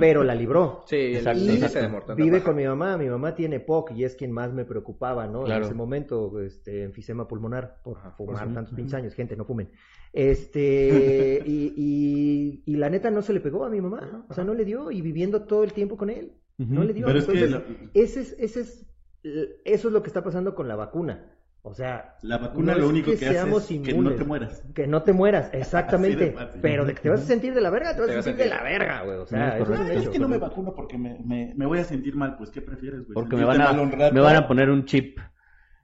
pero 0.00 0.24
la 0.24 0.34
libró. 0.34 0.82
Sí, 0.86 0.96
Exacto, 1.14 1.88
mortandad 1.90 2.24
Vive 2.24 2.42
con 2.42 2.56
mi 2.56 2.64
mamá, 2.64 2.96
mi 2.96 3.08
mamá 3.08 3.34
tiene 3.36 3.60
POC 3.60 3.92
y 3.92 4.04
es 4.04 4.16
quien 4.16 4.32
más 4.32 4.52
me 4.52 4.64
preocupaba, 4.64 5.26
¿no? 5.28 5.44
Claro. 5.44 5.60
En 5.60 5.66
ese 5.66 5.74
momento, 5.74 6.40
este, 6.40 6.82
enfisema 6.82 7.28
pulmonar 7.28 7.76
por 7.84 7.98
fumar 8.16 8.52
tantos 8.52 8.74
pinches 8.74 8.94
años, 8.94 9.14
gente, 9.14 9.36
no 9.36 9.44
fumen. 9.44 9.70
Este, 10.12 11.42
y, 11.46 11.72
y, 11.76 12.62
y 12.66 12.76
la 12.76 12.90
neta 12.90 13.10
no 13.10 13.22
se 13.22 13.32
le 13.32 13.40
pegó 13.40 13.64
a 13.64 13.70
mi 13.70 13.80
mamá, 13.80 14.26
o 14.28 14.34
sea, 14.34 14.44
no 14.44 14.54
le 14.54 14.64
dio 14.64 14.90
y 14.90 15.02
viviendo 15.02 15.42
todo 15.44 15.62
el 15.62 15.72
tiempo 15.72 15.96
con 15.96 16.10
él, 16.10 16.32
no 16.58 16.82
le 16.84 16.92
dio. 16.94 17.06
Pero 17.06 17.18
es 17.20 17.26
que 17.26 17.32
Entonces, 17.32 17.50
la- 17.50 17.90
ese 17.94 18.20
es, 18.22 18.36
ese 18.38 18.60
es, 18.60 18.86
eso 19.22 19.88
es 19.88 19.92
lo 19.94 20.02
que 20.02 20.08
está 20.08 20.22
pasando 20.22 20.54
con 20.54 20.68
la 20.68 20.76
vacuna. 20.76 21.26
O 21.62 21.74
sea, 21.74 22.14
La 22.22 22.38
vacuna 22.38 22.72
no 22.72 22.78
lo 22.78 22.84
es 22.86 22.90
único 22.90 23.10
que 23.10 23.18
que, 23.18 23.26
hace 23.28 23.50
es 23.50 23.66
que 23.66 23.74
no 23.78 23.90
inmunes. 23.90 24.16
te 24.18 24.24
mueras. 24.24 24.64
que 24.74 24.86
no 24.86 25.02
te 25.02 25.12
mueras, 25.12 25.50
exactamente. 25.52 26.30
de. 26.30 26.46
Pero 26.62 26.86
de 26.86 26.94
que 26.94 27.00
te 27.02 27.10
vas 27.10 27.20
a 27.20 27.24
sentir 27.26 27.52
de 27.52 27.60
la 27.60 27.68
verga, 27.68 27.92
te 27.94 28.00
vas 28.00 28.06
Te 28.08 28.12
a 28.14 28.16
vas 28.16 28.26
a 28.26 28.30
sentir 28.30 28.44
de 28.44 28.50
la 28.50 28.62
verga, 28.62 29.02
güey. 29.02 29.18
O 29.18 29.26
sea, 29.26 29.58
eso 29.58 29.74
es 29.74 30.08
que 30.08 30.18
no 30.18 30.26
me 30.28 30.38
vacuno 30.38 30.72
porque 30.74 30.96
me, 30.96 31.18
me, 31.22 31.52
me 31.54 31.66
voy 31.66 31.78
a 31.80 31.84
sentir 31.84 32.16
mal. 32.16 32.36
Pues, 32.38 32.50
¿qué 32.50 32.62
prefieres, 32.62 33.00
güey? 33.04 33.12
Porque 33.12 33.36
me 33.36 33.42
¿Sentirte 33.42 33.58
van, 33.58 33.68
a, 33.68 33.72
mal 33.78 33.80
un 33.82 33.92
rato? 33.92 34.14
me 34.14 34.20
van 34.22 34.36
a 34.36 34.48
poner 34.48 34.70
un 34.70 34.86
chip. 34.86 35.18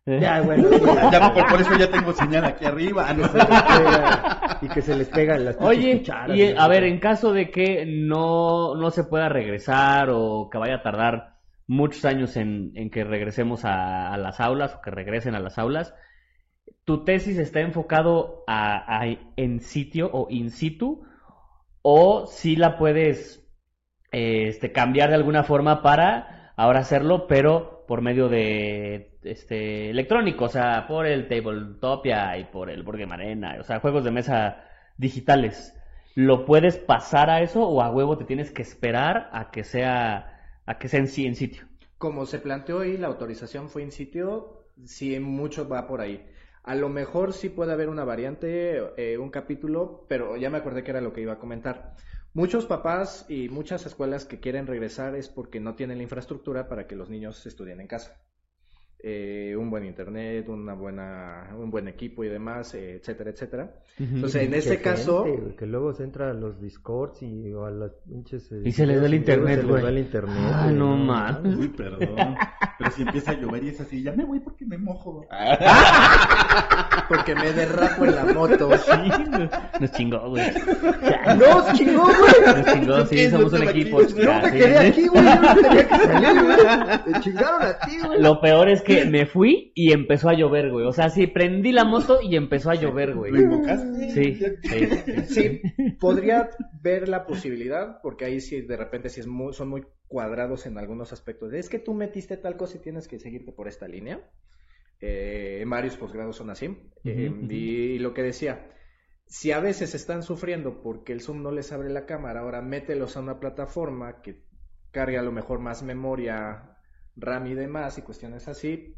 ¿Eh? 0.07 0.19
Ya, 0.19 0.41
bueno. 0.41 0.67
Ya, 1.13 1.35
por, 1.35 1.47
por 1.47 1.61
eso 1.61 1.77
ya 1.77 1.91
tengo 1.91 2.13
señal 2.15 2.45
aquí 2.47 2.65
arriba. 2.65 3.13
No 3.13 3.29
se 3.29 3.37
les 3.37 3.47
pega, 3.47 4.59
y 4.63 4.69
que 4.69 4.81
se 4.81 4.97
les 4.97 5.09
pegan 5.11 5.45
las 5.45 5.57
Oye, 5.61 5.99
cucharas, 5.99 6.37
y 6.39 6.55
a 6.57 6.69
ver, 6.69 6.85
en 6.85 7.01
caso 7.01 7.35
de 7.35 7.51
que 7.51 7.85
no, 7.85 8.77
no 8.77 8.91
se 8.91 9.05
pueda 9.05 9.29
regresar 9.29 10.09
o 10.11 10.49
que 10.51 10.57
vaya 10.57 10.77
a 10.77 10.83
tardar 10.83 11.36
muchos 11.67 12.05
años 12.05 12.37
en, 12.37 12.73
que 12.91 13.05
regresemos 13.05 13.65
a, 13.65 14.17
las 14.17 14.41
aulas 14.41 14.75
o 14.75 14.81
que 14.81 14.91
regresen 14.91 15.35
a 15.35 15.41
las 15.41 15.59
aulas, 15.59 15.95
¿tu 16.85 17.05
tesis 17.05 17.39
está 17.39 17.61
enfocado 17.61 18.45
a, 18.47 19.05
en 19.37 19.61
sitio 19.61 20.11
o 20.13 20.29
in 20.31 20.51
situ 20.51 21.05
o 21.83 22.27
si 22.27 22.57
la 22.57 22.79
puedes 22.79 23.47
este, 24.13 24.73
cambiar 24.73 25.11
de 25.11 25.17
alguna 25.17 25.45
forma 25.45 25.83
para 25.83 26.53
ahora 26.57 26.81
hacerlo, 26.81 27.27
pero 27.27 27.85
por 27.87 28.03
medio 28.03 28.29
de 28.29 29.19
este 29.23 29.91
electrónico, 29.91 30.47
o 30.47 30.49
sea, 30.49 30.87
por 30.87 31.07
el 31.07 31.29
Tabletopia 31.29 32.37
y 32.39 32.45
por 32.45 32.71
el 32.71 32.83
Board 32.83 32.99
Game 32.99 33.15
Arena, 33.15 33.57
o 33.61 33.63
sea, 33.63 33.81
juegos 33.81 34.05
de 34.05 34.11
mesa 34.11 34.65
digitales. 34.97 35.73
¿Lo 36.15 36.47
puedes 36.47 36.79
pasar 36.79 37.29
a 37.29 37.43
eso 37.43 37.69
o 37.69 37.83
a 37.83 37.91
huevo 37.91 38.17
te 38.17 38.25
tienes 38.25 38.51
que 38.51 38.63
esperar 38.63 39.29
a 39.33 39.51
que 39.51 39.65
sea 39.65 40.36
a 40.67 40.79
que 40.79 40.89
sea 40.89 41.01
en 41.01 41.09
sí 41.09 41.25
en 41.27 41.37
sitio? 41.37 41.65
Como 41.99 42.27
se 42.27 42.39
planteó 42.39 42.81
ahí, 42.81 42.97
la 42.97 43.07
autorización 43.07 43.71
fue 43.71 43.83
in 43.83 43.91
sitio, 43.91 44.67
sí, 44.85 45.19
mucho 45.21 45.69
va 45.69 45.87
por 45.87 46.01
ahí. 46.01 46.27
A 46.63 46.75
lo 46.75 46.89
mejor 46.89 47.33
sí 47.33 47.49
puede 47.49 47.73
haber 47.73 47.89
una 47.89 48.05
variante, 48.05 48.79
eh, 48.97 49.17
un 49.19 49.31
capítulo, 49.31 50.05
pero 50.09 50.37
ya 50.37 50.51
me 50.51 50.59
acordé 50.59 50.83
que 50.83 50.91
era 50.91 51.01
lo 51.01 51.13
que 51.13 51.23
iba 51.23 51.35
a 51.35 51.39
comentar. 51.39 51.95
Muchos 52.35 52.67
papás 52.67 53.25
y 53.29 53.49
muchas 53.49 53.87
escuelas 53.87 54.27
que 54.27 54.41
quieren 54.41 54.67
regresar 54.67 55.15
es 55.15 55.29
porque 55.29 55.61
no 55.61 55.75
tienen 55.75 55.99
la 55.99 56.03
infraestructura 56.03 56.69
para 56.69 56.87
que 56.87 56.97
los 56.97 57.09
niños 57.09 57.47
estudien 57.47 57.81
en 57.81 57.87
casa. 57.87 58.21
Eh, 58.99 59.55
un 59.57 59.71
buen 59.71 59.85
internet, 59.85 60.49
una 60.49 60.75
buena, 60.75 61.51
un 61.57 61.71
buen 61.71 61.87
equipo 61.87 62.25
y 62.25 62.29
demás, 62.29 62.75
eh, 62.75 62.97
etcétera, 62.97 63.31
etcétera. 63.31 63.75
Entonces, 63.99 64.43
en 64.43 64.55
este 64.55 64.81
caso, 64.81 65.25
gente, 65.25 65.41
güey, 65.43 65.57
que 65.57 65.67
luego 65.67 65.93
se 65.93 66.03
entra 66.03 66.31
a 66.31 66.35
los 66.35 66.61
discords 66.61 67.23
y 67.23 67.53
o 67.53 67.67
a 67.67 67.71
las 67.71 67.93
pinches. 68.09 68.51
eh, 68.51 68.63
Y 68.65 68.73
se 68.73 68.85
les 68.87 69.01
va 69.01 69.07
el 69.07 69.15
internet, 69.15 69.57
se 69.57 69.63
les 69.63 69.71
güey. 69.71 69.83
va 69.83 69.89
el 69.91 69.99
internet. 69.99 70.37
Ah, 70.39 70.63
güey, 70.65 70.75
no 70.77 70.97
mames. 70.97 71.57
Uy, 71.57 71.69
perdón. 71.69 72.37
Pero 72.79 72.91
si 72.91 73.03
empieza 73.03 73.31
a 73.33 73.35
llover 73.35 73.65
y 73.65 73.69
es 73.69 73.81
así, 73.81 74.03
ya 74.03 74.13
me 74.13 74.25
voy 74.25 74.41
porque 74.41 74.65
me 74.67 74.77
mojo. 74.79 75.25
porque 77.09 77.35
me 77.35 77.53
derrapo 77.53 78.05
en 78.07 78.15
la 78.17 78.25
moto. 78.33 78.69
Nos 79.81 79.93
chingó, 79.93 80.31
güey. 80.31 80.45
No, 81.39 81.73
chingó, 81.75 82.05
güey. 82.05 82.57
Nos 82.57 82.73
chingó, 82.73 83.07
sí, 83.07 83.17
¿Qué? 83.17 83.31
somos 83.31 83.53
un 83.53 83.63
equipo. 83.69 84.01
yo 84.03 84.33
Ah, 84.33 84.41
me 84.43 84.51
sí. 84.51 84.57
quedé 84.59 84.79
aquí, 84.89 85.07
güey. 85.07 85.25
Yo 85.25 85.41
no 85.41 85.55
tenía 85.55 85.89
que 85.89 85.97
salir, 85.97 86.45
güey. 86.45 87.13
Te 87.15 87.21
chingaron 87.21 87.63
a 87.63 87.79
ti, 87.79 87.99
güey. 88.05 88.21
Lo 88.23 88.41
peor 88.41 88.69
es 88.69 88.83
que 88.87 89.05
me 89.05 89.27
fui 89.27 89.73
y 89.75 89.93
empezó 89.93 90.29
a 90.29 90.35
llover, 90.35 90.71
güey. 90.71 90.87
O 90.87 90.93
sea, 90.93 91.11
sí, 91.11 91.27
prendí 91.27 91.73
la 91.73 91.85
moto 91.85 92.21
y 92.23 92.37
empezó 92.37 92.71
a 92.71 92.75
llover, 92.75 93.15
güey. 93.15 93.33
¿Lo 93.33 93.41
invocaste? 93.41 94.11
Sí, 94.11 94.35
sí, 94.63 94.87
sí. 95.27 95.27
Sí, 95.27 95.63
podría 96.01 96.51
ver 96.81 97.09
la 97.09 97.27
posibilidad, 97.27 98.01
porque 98.03 98.25
ahí 98.25 98.41
sí 98.41 98.63
de 98.63 98.77
repente 98.77 99.09
sí 99.09 99.21
es 99.21 99.27
muy, 99.27 99.53
son 99.53 99.69
muy 99.69 99.83
cuadrados 100.07 100.67
en 100.67 100.79
algunos 100.79 101.13
aspectos. 101.13 101.53
Es 101.53 101.69
que 101.69 101.79
tú 101.79 101.95
metiste 101.95 102.37
tal 102.37 102.57
cosa 102.57 102.79
y 102.79 102.81
tienes 102.81 103.09
que 103.09 103.19
seguirte 103.19 103.53
por 103.53 103.69
esta 103.69 103.89
línea. 103.89 104.21
Eh, 105.01 105.59
en 105.61 105.69
varios 105.69 105.97
posgrados 105.97 106.37
son 106.37 106.51
así. 106.51 106.77
Eh, 107.05 107.31
y, 107.51 107.99
lo 107.99 108.15
que 108.15 108.23
decía, 108.23 108.71
si 109.27 109.53
a 109.53 109.61
veces 109.61 109.95
están 109.95 110.23
sufriendo 110.23 110.81
porque 110.81 111.13
el 111.13 111.21
Zoom 111.21 111.43
no 111.43 111.51
les 111.51 111.73
abre 111.73 111.91
la 111.91 112.07
cámara, 112.07 112.41
ahora 112.41 112.63
mételos 112.63 113.17
a 113.17 113.21
una 113.21 113.41
plataforma 113.41 114.23
que 114.23 114.45
cargue 114.93 115.19
a 115.19 115.23
lo 115.23 115.33
mejor 115.33 115.59
más 115.59 115.83
memoria, 115.83 116.76
RAM 117.17 117.47
y 117.47 117.55
demás 117.55 117.99
y 117.99 118.03
cuestiones 118.03 118.47
así, 118.49 118.95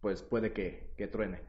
pues 0.00 0.22
puede 0.22 0.52
que, 0.52 0.92
que 0.96 1.08
truene. 1.08 1.40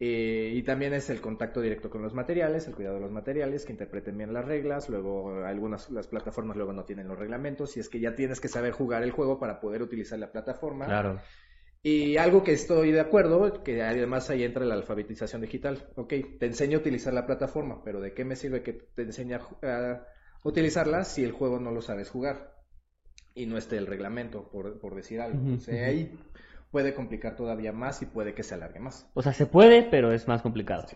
Eh, 0.00 0.50
y 0.54 0.62
también 0.64 0.92
es 0.92 1.08
el 1.08 1.20
contacto 1.20 1.60
directo 1.60 1.88
con 1.88 2.02
los 2.02 2.14
materiales, 2.14 2.66
el 2.66 2.74
cuidado 2.74 2.96
de 2.96 3.02
los 3.02 3.12
materiales, 3.12 3.64
que 3.64 3.72
interpreten 3.72 4.18
bien 4.18 4.32
las 4.32 4.44
reglas. 4.44 4.88
Luego, 4.88 5.44
algunas 5.44 5.90
las 5.90 6.08
plataformas 6.08 6.56
luego 6.56 6.72
no 6.72 6.84
tienen 6.84 7.08
los 7.08 7.18
reglamentos. 7.18 7.76
Y 7.76 7.80
es 7.80 7.88
que 7.88 8.00
ya 8.00 8.14
tienes 8.14 8.40
que 8.40 8.48
saber 8.48 8.72
jugar 8.72 9.02
el 9.02 9.12
juego 9.12 9.38
para 9.38 9.60
poder 9.60 9.82
utilizar 9.82 10.18
la 10.18 10.32
plataforma. 10.32 10.86
Claro. 10.86 11.20
Y 11.82 12.16
algo 12.16 12.42
que 12.42 12.52
estoy 12.52 12.92
de 12.92 13.00
acuerdo, 13.00 13.62
que 13.62 13.82
además 13.82 14.30
ahí 14.30 14.42
entra 14.42 14.64
la 14.64 14.74
alfabetización 14.74 15.42
digital. 15.42 15.90
Ok, 15.96 16.14
te 16.40 16.46
enseño 16.46 16.78
a 16.78 16.80
utilizar 16.80 17.12
la 17.12 17.26
plataforma, 17.26 17.82
pero 17.84 18.00
¿de 18.00 18.14
qué 18.14 18.24
me 18.24 18.36
sirve 18.36 18.62
que 18.62 18.72
te 18.72 19.02
enseñe 19.02 19.34
a 19.34 20.06
a 20.44 20.48
utilizarla 20.48 21.04
si 21.04 21.24
el 21.24 21.32
juego 21.32 21.58
no 21.58 21.70
lo 21.70 21.80
sabes 21.80 22.10
jugar? 22.10 22.54
Y 23.34 23.46
no 23.46 23.58
esté 23.58 23.76
el 23.78 23.86
reglamento, 23.86 24.48
por, 24.50 24.78
por 24.78 24.94
decir 24.94 25.20
algo. 25.20 25.40
Ujú, 25.40 25.54
O 25.54 25.60
sea, 25.60 25.86
ahí 25.86 26.16
puede 26.70 26.94
complicar 26.94 27.34
todavía 27.36 27.72
más 27.72 28.00
y 28.02 28.06
puede 28.06 28.32
que 28.34 28.42
se 28.44 28.54
alargue 28.54 28.78
más. 28.80 29.08
O 29.14 29.22
sea, 29.22 29.32
se 29.32 29.46
puede, 29.46 29.82
pero 29.82 30.12
es 30.12 30.28
más 30.28 30.42
complicado. 30.42 30.86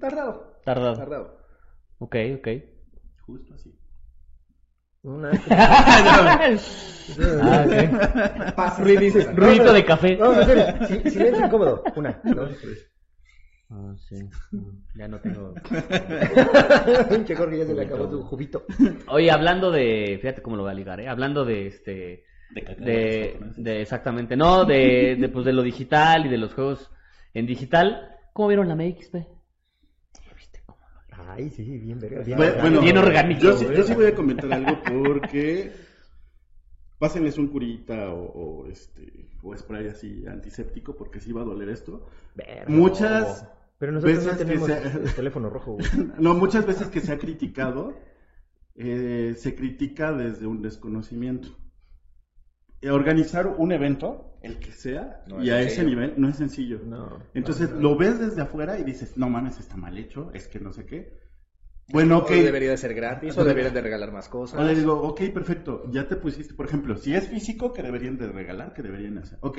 Tardado, 0.00 0.60
Tardado. 0.64 0.96
tardado. 0.96 1.38
Ok, 1.98 2.16
ok. 2.38 2.48
Justo 3.26 3.54
así. 3.54 3.74
Una... 5.02 5.30
Ah, 7.40 7.64
ok. 7.66 8.54
Pasa. 8.54 8.82
Ruidito. 8.82 9.32
Ruidito 9.32 9.72
de 9.72 9.82
café. 9.84 10.16
Vamos 10.16 10.36
a 10.36 10.40
hacer 10.40 10.86
si- 10.86 11.10
silencio 11.10 11.46
incómodo. 11.46 11.82
Una, 11.96 12.20
dos, 12.22 12.50
tres. 12.60 12.86
Ah, 13.70 13.94
sí. 14.08 14.16
Ya 14.94 15.08
no 15.08 15.20
tengo. 15.20 15.54
Pinche 17.10 17.36
Jorge 17.36 17.58
ya 17.58 17.66
se 17.66 17.74
le 17.74 17.82
acabó 17.82 18.10
su 18.10 18.22
jubito. 18.22 18.64
Oye, 19.08 19.30
hablando 19.30 19.70
de. 19.70 20.18
Fíjate 20.20 20.42
cómo 20.42 20.56
lo 20.56 20.62
voy 20.62 20.72
a 20.72 20.74
ligar, 20.74 21.00
¿eh? 21.00 21.08
Hablando 21.08 21.44
de 21.44 21.66
este. 21.66 22.24
De 22.50 22.76
De, 22.78 23.38
de 23.58 23.82
exactamente, 23.82 24.34
no, 24.34 24.64
de, 24.64 25.16
de, 25.20 25.28
pues, 25.28 25.44
de 25.44 25.52
lo 25.52 25.62
digital 25.62 26.24
y 26.24 26.30
de 26.30 26.38
los 26.38 26.54
juegos 26.54 26.90
en 27.34 27.46
digital. 27.46 28.16
¿Cómo 28.32 28.48
vieron 28.48 28.68
la 28.68 28.74
MXP? 28.74 29.16
Ay, 31.28 31.50
sí, 31.50 31.78
bien 31.78 31.98
verga. 32.00 32.22
Bien, 32.22 32.38
Bueno, 32.38 32.80
Bien 32.80 32.96
orgánico, 32.96 33.42
Yo 33.42 33.56
sí, 33.56 33.64
güey. 33.66 33.76
yo 33.76 33.82
sí 33.84 33.94
voy 33.94 34.06
a 34.06 34.14
comentar 34.14 34.50
algo 34.52 34.80
porque 34.82 35.72
pásenles 36.98 37.36
un 37.38 37.48
curita 37.48 38.12
o, 38.12 38.62
o, 38.62 38.66
este 38.66 39.28
o 39.42 39.54
spray 39.56 39.88
así 39.88 40.24
antiséptico 40.26 40.96
porque 40.96 41.20
sí 41.20 41.32
va 41.32 41.42
a 41.42 41.44
doler 41.44 41.68
esto. 41.68 42.06
Muchas 42.66 43.46
Pero 43.78 43.92
nosotros 43.92 44.24
no 44.24 44.36
tenemos 44.36 44.68
el 44.68 45.14
teléfono 45.14 45.50
rojo, 45.50 45.72
güey. 45.72 45.86
no 46.18 46.34
muchas 46.34 46.66
veces 46.66 46.88
que 46.88 47.00
se 47.00 47.12
ha 47.12 47.18
criticado 47.18 47.94
eh, 48.80 49.34
se 49.36 49.56
critica 49.56 50.12
desde 50.12 50.46
un 50.46 50.62
desconocimiento. 50.62 51.48
Eh, 52.80 52.90
Organizar 52.90 53.48
un 53.48 53.72
evento, 53.72 54.38
el 54.40 54.60
que 54.60 54.70
sea, 54.70 55.24
No 55.26 55.42
y 55.42 55.48
es 55.48 55.54
a 55.54 55.60
ese 55.62 55.84
nivel 55.84 56.14
no 56.16 56.28
es 56.28 56.36
sencillo. 56.36 56.80
No. 56.84 57.18
Entonces 57.34 57.72
lo 57.72 57.96
ves 57.96 58.20
desde 58.20 58.40
afuera 58.40 58.78
y 58.78 58.84
dices, 58.84 59.16
no 59.16 59.28
mames, 59.28 59.58
está 59.58 59.76
mal 59.76 59.98
hecho, 59.98 60.30
es 60.32 60.46
que 60.46 60.60
no 60.60 60.72
sé 60.72 60.86
qué. 60.86 61.12
Bueno, 61.88 62.18
ok. 62.18 62.30
O 62.30 62.34
debería 62.34 62.70
de 62.70 62.76
ser 62.76 62.94
gratis, 62.94 63.36
o 63.36 63.42
deberían 63.42 63.74
de 63.74 63.80
regalar 63.80 64.12
más 64.12 64.28
cosas. 64.28 64.60
O 64.60 64.62
le 64.62 64.76
digo, 64.76 64.94
ok, 64.94 65.22
perfecto, 65.34 65.90
ya 65.90 66.06
te 66.06 66.14
pusiste, 66.14 66.54
por 66.54 66.66
ejemplo, 66.66 66.96
si 66.96 67.14
es 67.14 67.26
físico, 67.26 67.72
que 67.72 67.82
deberían 67.82 68.16
de 68.16 68.28
regalar, 68.28 68.74
que 68.74 68.82
deberían 68.82 69.18
hacer. 69.18 69.38
Ok, 69.42 69.58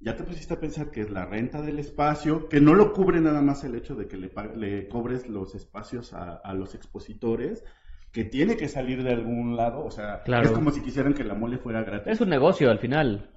ya 0.00 0.16
te 0.16 0.24
pusiste 0.24 0.54
a 0.54 0.60
pensar 0.60 0.90
que 0.90 1.02
es 1.02 1.10
la 1.10 1.26
renta 1.26 1.62
del 1.62 1.78
espacio, 1.78 2.48
que 2.48 2.60
no 2.60 2.74
lo 2.74 2.92
cubre 2.92 3.20
nada 3.20 3.42
más 3.42 3.64
el 3.64 3.74
hecho 3.74 3.94
de 3.94 4.08
que 4.08 4.16
le, 4.16 4.32
le 4.56 4.88
cobres 4.88 5.28
los 5.28 5.54
espacios 5.54 6.12
a, 6.14 6.34
a 6.36 6.54
los 6.54 6.74
expositores, 6.74 7.64
que 8.12 8.24
tiene 8.24 8.56
que 8.56 8.68
salir 8.68 9.02
de 9.04 9.12
algún 9.12 9.56
lado, 9.56 9.84
o 9.84 9.90
sea, 9.90 10.22
Claro. 10.24 10.44
es 10.46 10.50
como 10.52 10.70
si 10.72 10.80
quisieran 10.82 11.14
que 11.14 11.24
la 11.24 11.34
mole 11.34 11.58
fuera 11.58 11.82
gratis. 11.84 12.12
Es 12.12 12.20
un 12.20 12.30
negocio 12.30 12.70
al 12.70 12.78
final. 12.78 13.30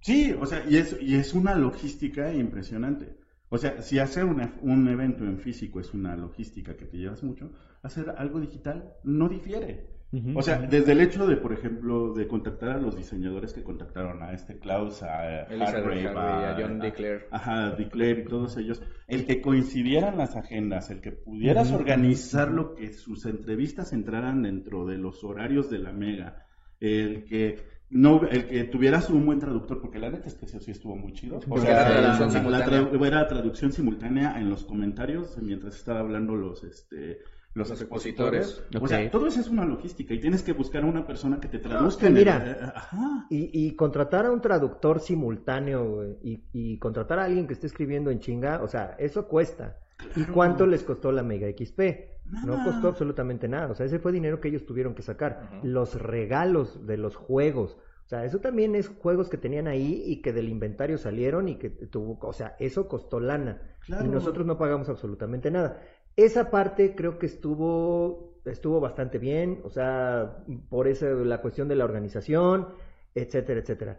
Sí, 0.00 0.32
o 0.38 0.46
sea, 0.46 0.64
y 0.68 0.76
es, 0.76 0.96
y 1.00 1.14
es 1.14 1.32
una 1.34 1.54
logística 1.54 2.32
impresionante. 2.32 3.16
O 3.48 3.58
sea, 3.58 3.82
si 3.82 3.98
hacer 3.98 4.24
una- 4.24 4.54
un 4.62 4.88
evento 4.88 5.24
en 5.24 5.38
físico 5.38 5.78
es 5.80 5.94
una 5.94 6.16
logística 6.16 6.76
que 6.76 6.86
te 6.86 6.96
llevas 6.98 7.22
mucho, 7.22 7.52
hacer 7.82 8.10
algo 8.16 8.40
digital 8.40 8.94
no 9.04 9.28
difiere. 9.28 9.91
O 10.34 10.42
sea, 10.42 10.58
desde 10.58 10.92
el 10.92 11.00
hecho 11.00 11.26
de, 11.26 11.36
por 11.38 11.54
ejemplo, 11.54 12.12
de 12.12 12.28
contactar 12.28 12.70
a 12.70 12.78
los 12.78 12.96
diseñadores 12.96 13.54
que 13.54 13.62
contactaron 13.62 14.22
a 14.22 14.32
este 14.32 14.58
Klaus, 14.58 15.02
a 15.02 15.44
Elizabeth 15.44 15.74
Hargrave, 15.74 16.06
Hargrave, 16.08 16.46
a 16.46 16.56
John 16.58 16.78
Declare. 16.80 17.26
Ajá, 17.30 17.70
Declare 17.70 18.20
y 18.20 18.24
todos 18.26 18.56
ellos, 18.58 18.82
el 19.08 19.24
que 19.24 19.40
coincidieran 19.40 20.18
las 20.18 20.36
agendas, 20.36 20.90
el 20.90 21.00
que 21.00 21.12
pudieras 21.12 21.72
organizar 21.72 22.50
lo 22.50 22.74
que 22.74 22.92
sus 22.92 23.24
entrevistas 23.24 23.94
entraran 23.94 24.42
dentro 24.42 24.84
de 24.86 24.98
los 24.98 25.24
horarios 25.24 25.70
de 25.70 25.78
la 25.78 25.92
Mega, 25.92 26.44
el 26.78 27.24
que 27.24 27.72
no, 27.88 28.22
el 28.26 28.46
que 28.48 28.64
tuvieras 28.64 29.08
un 29.10 29.24
buen 29.24 29.38
traductor, 29.38 29.80
porque 29.80 29.98
la 29.98 30.10
neta 30.10 30.28
es 30.28 30.34
que 30.34 30.46
eso 30.46 30.60
sí 30.60 30.70
estuvo 30.72 30.96
muy 30.96 31.12
chido. 31.12 31.36
O 31.36 31.40
Porque 31.40 31.66
sea, 31.66 31.88
era 31.90 32.00
la, 32.00 32.16
traducción 32.16 32.50
la 32.50 32.66
tra- 32.66 33.06
era 33.06 33.28
traducción 33.28 33.72
simultánea 33.72 34.38
en 34.40 34.50
los 34.50 34.64
comentarios 34.64 35.36
mientras 35.42 35.76
estaba 35.76 36.00
hablando 36.00 36.34
los, 36.34 36.64
este, 36.64 37.18
los, 37.54 37.70
expositores. 37.70 38.62
O 38.80 38.86
sea, 38.88 39.10
todo 39.10 39.26
eso 39.26 39.40
es 39.40 39.48
una 39.48 39.64
logística 39.64 40.14
y 40.14 40.20
tienes 40.20 40.42
que 40.42 40.52
buscar 40.52 40.82
a 40.84 40.86
una 40.86 41.06
persona 41.06 41.38
que 41.40 41.48
te 41.48 41.58
traduzca. 41.58 42.00
que 42.00 42.06
en 42.06 42.12
el- 42.16 42.18
mira. 42.20 42.44
eh, 42.46 42.72
ajá. 42.74 43.26
Y, 43.30 43.66
y 43.66 43.76
contratar 43.76 44.26
a 44.26 44.30
un 44.30 44.40
traductor 44.40 45.00
simultáneo 45.00 46.16
y, 46.22 46.44
y 46.52 46.78
contratar 46.78 47.18
a 47.18 47.24
alguien 47.24 47.46
que 47.46 47.54
esté 47.54 47.66
escribiendo 47.66 48.10
en 48.10 48.20
chinga, 48.20 48.62
o 48.62 48.68
sea, 48.68 48.96
eso 48.98 49.26
cuesta. 49.28 49.78
¿Y 50.16 50.24
cuánto 50.24 50.66
les 50.66 50.82
costó 50.82 51.12
la 51.12 51.22
Mega 51.22 51.46
XP? 51.48 51.80
No 52.44 52.56
Nada. 52.56 52.64
costó 52.64 52.88
absolutamente 52.88 53.46
nada. 53.48 53.70
O 53.70 53.74
sea, 53.74 53.86
ese 53.86 53.98
fue 53.98 54.10
dinero 54.12 54.40
que 54.40 54.48
ellos 54.48 54.64
tuvieron 54.64 54.94
que 54.94 55.02
sacar. 55.02 55.60
Los 55.62 56.00
regalos 56.00 56.86
de 56.86 56.96
los 56.96 57.14
juegos. 57.16 57.76
O 58.04 58.08
sea, 58.08 58.24
eso 58.24 58.40
también 58.40 58.74
es 58.74 58.88
juegos 58.88 59.28
que 59.28 59.36
tenían 59.38 59.68
ahí 59.68 60.02
y 60.06 60.20
que 60.22 60.32
del 60.32 60.48
inventario 60.48 60.98
salieron 60.98 61.48
y 61.48 61.56
que 61.56 61.70
tuvo, 61.70 62.18
o 62.20 62.32
sea, 62.32 62.56
eso 62.58 62.88
costó 62.88 63.20
lana. 63.20 63.62
Claro. 63.86 64.04
Y 64.04 64.08
nosotros 64.08 64.46
no 64.46 64.58
pagamos 64.58 64.88
absolutamente 64.88 65.50
nada. 65.50 65.80
Esa 66.16 66.50
parte 66.50 66.94
creo 66.94 67.18
que 67.18 67.26
estuvo, 67.26 68.40
estuvo 68.44 68.80
bastante 68.80 69.18
bien, 69.18 69.60
o 69.64 69.70
sea, 69.70 70.44
por 70.68 70.88
esa, 70.88 71.06
la 71.06 71.40
cuestión 71.40 71.68
de 71.68 71.76
la 71.76 71.84
organización, 71.84 72.68
etcétera, 73.14 73.60
etcétera. 73.60 73.98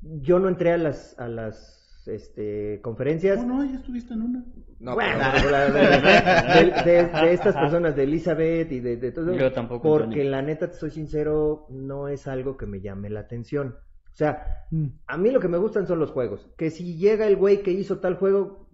Yo 0.00 0.38
no 0.38 0.48
entré 0.48 0.72
a 0.72 0.78
las, 0.78 1.18
a 1.18 1.26
las 1.28 2.04
este, 2.06 2.80
conferencias. 2.82 3.44
No, 3.44 3.56
no, 3.58 3.64
ya 3.64 3.76
estuviste 3.76 4.14
en 4.14 4.22
una. 4.22 4.44
No, 4.78 4.94
Bueno, 4.94 5.18
pero- 5.34 5.50
la- 5.50 5.68
la- 5.68 6.54
de, 6.84 6.92
de- 6.92 7.06
de 7.08 7.32
estas 7.32 7.54
personas, 7.56 7.96
de 7.96 8.04
Elizabeth 8.04 8.70
y 8.70 8.78
de, 8.80 8.96
de 8.96 9.10
todo 9.12 9.34
Yo 9.34 9.52
tampoco, 9.52 9.82
porque 9.82 10.22
la 10.24 10.40
neta, 10.40 10.68
te 10.70 10.76
soy 10.76 10.90
sincero, 10.90 11.66
no 11.70 12.06
es 12.08 12.28
algo 12.28 12.56
que 12.56 12.66
me 12.66 12.80
llame 12.80 13.10
la 13.10 13.20
atención. 13.20 13.74
O 14.12 14.16
sea, 14.18 14.64
Mm. 14.70 14.86
a 15.06 15.16
mí 15.16 15.30
lo 15.30 15.40
que 15.40 15.48
me 15.48 15.58
gustan 15.58 15.86
son 15.86 15.98
los 15.98 16.10
juegos. 16.12 16.48
Que 16.56 16.70
si 16.70 16.96
llega 16.96 17.26
el 17.26 17.36
güey 17.36 17.62
que 17.62 17.72
hizo 17.72 17.98
tal 17.98 18.16
juego, 18.16 18.67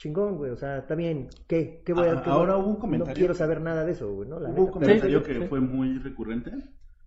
chingón, 0.00 0.36
güey. 0.38 0.50
O 0.50 0.56
sea, 0.56 0.78
está 0.78 0.94
bien. 0.94 1.28
¿Qué? 1.46 1.82
¿Qué 1.84 1.92
voy 1.92 2.08
a 2.08 2.12
Ah, 2.18 2.22
qué 2.24 2.30
ahora 2.30 2.56
hubo 2.56 2.68
un 2.68 2.76
comentario- 2.76 3.12
No 3.14 3.18
quiero 3.18 3.34
saber 3.34 3.60
nada 3.60 3.84
de 3.84 3.92
eso, 3.92 4.12
güey, 4.12 4.28
¿no? 4.28 4.40
La 4.40 4.48
Hubo 4.48 4.64
un 4.64 4.70
comentario 4.72 5.20
Sí, 5.20 5.24
sí, 5.26 5.32
que 5.34 5.40
sí. 5.42 5.46
fue 5.48 5.60
muy 5.60 5.98
recurrente, 5.98 6.50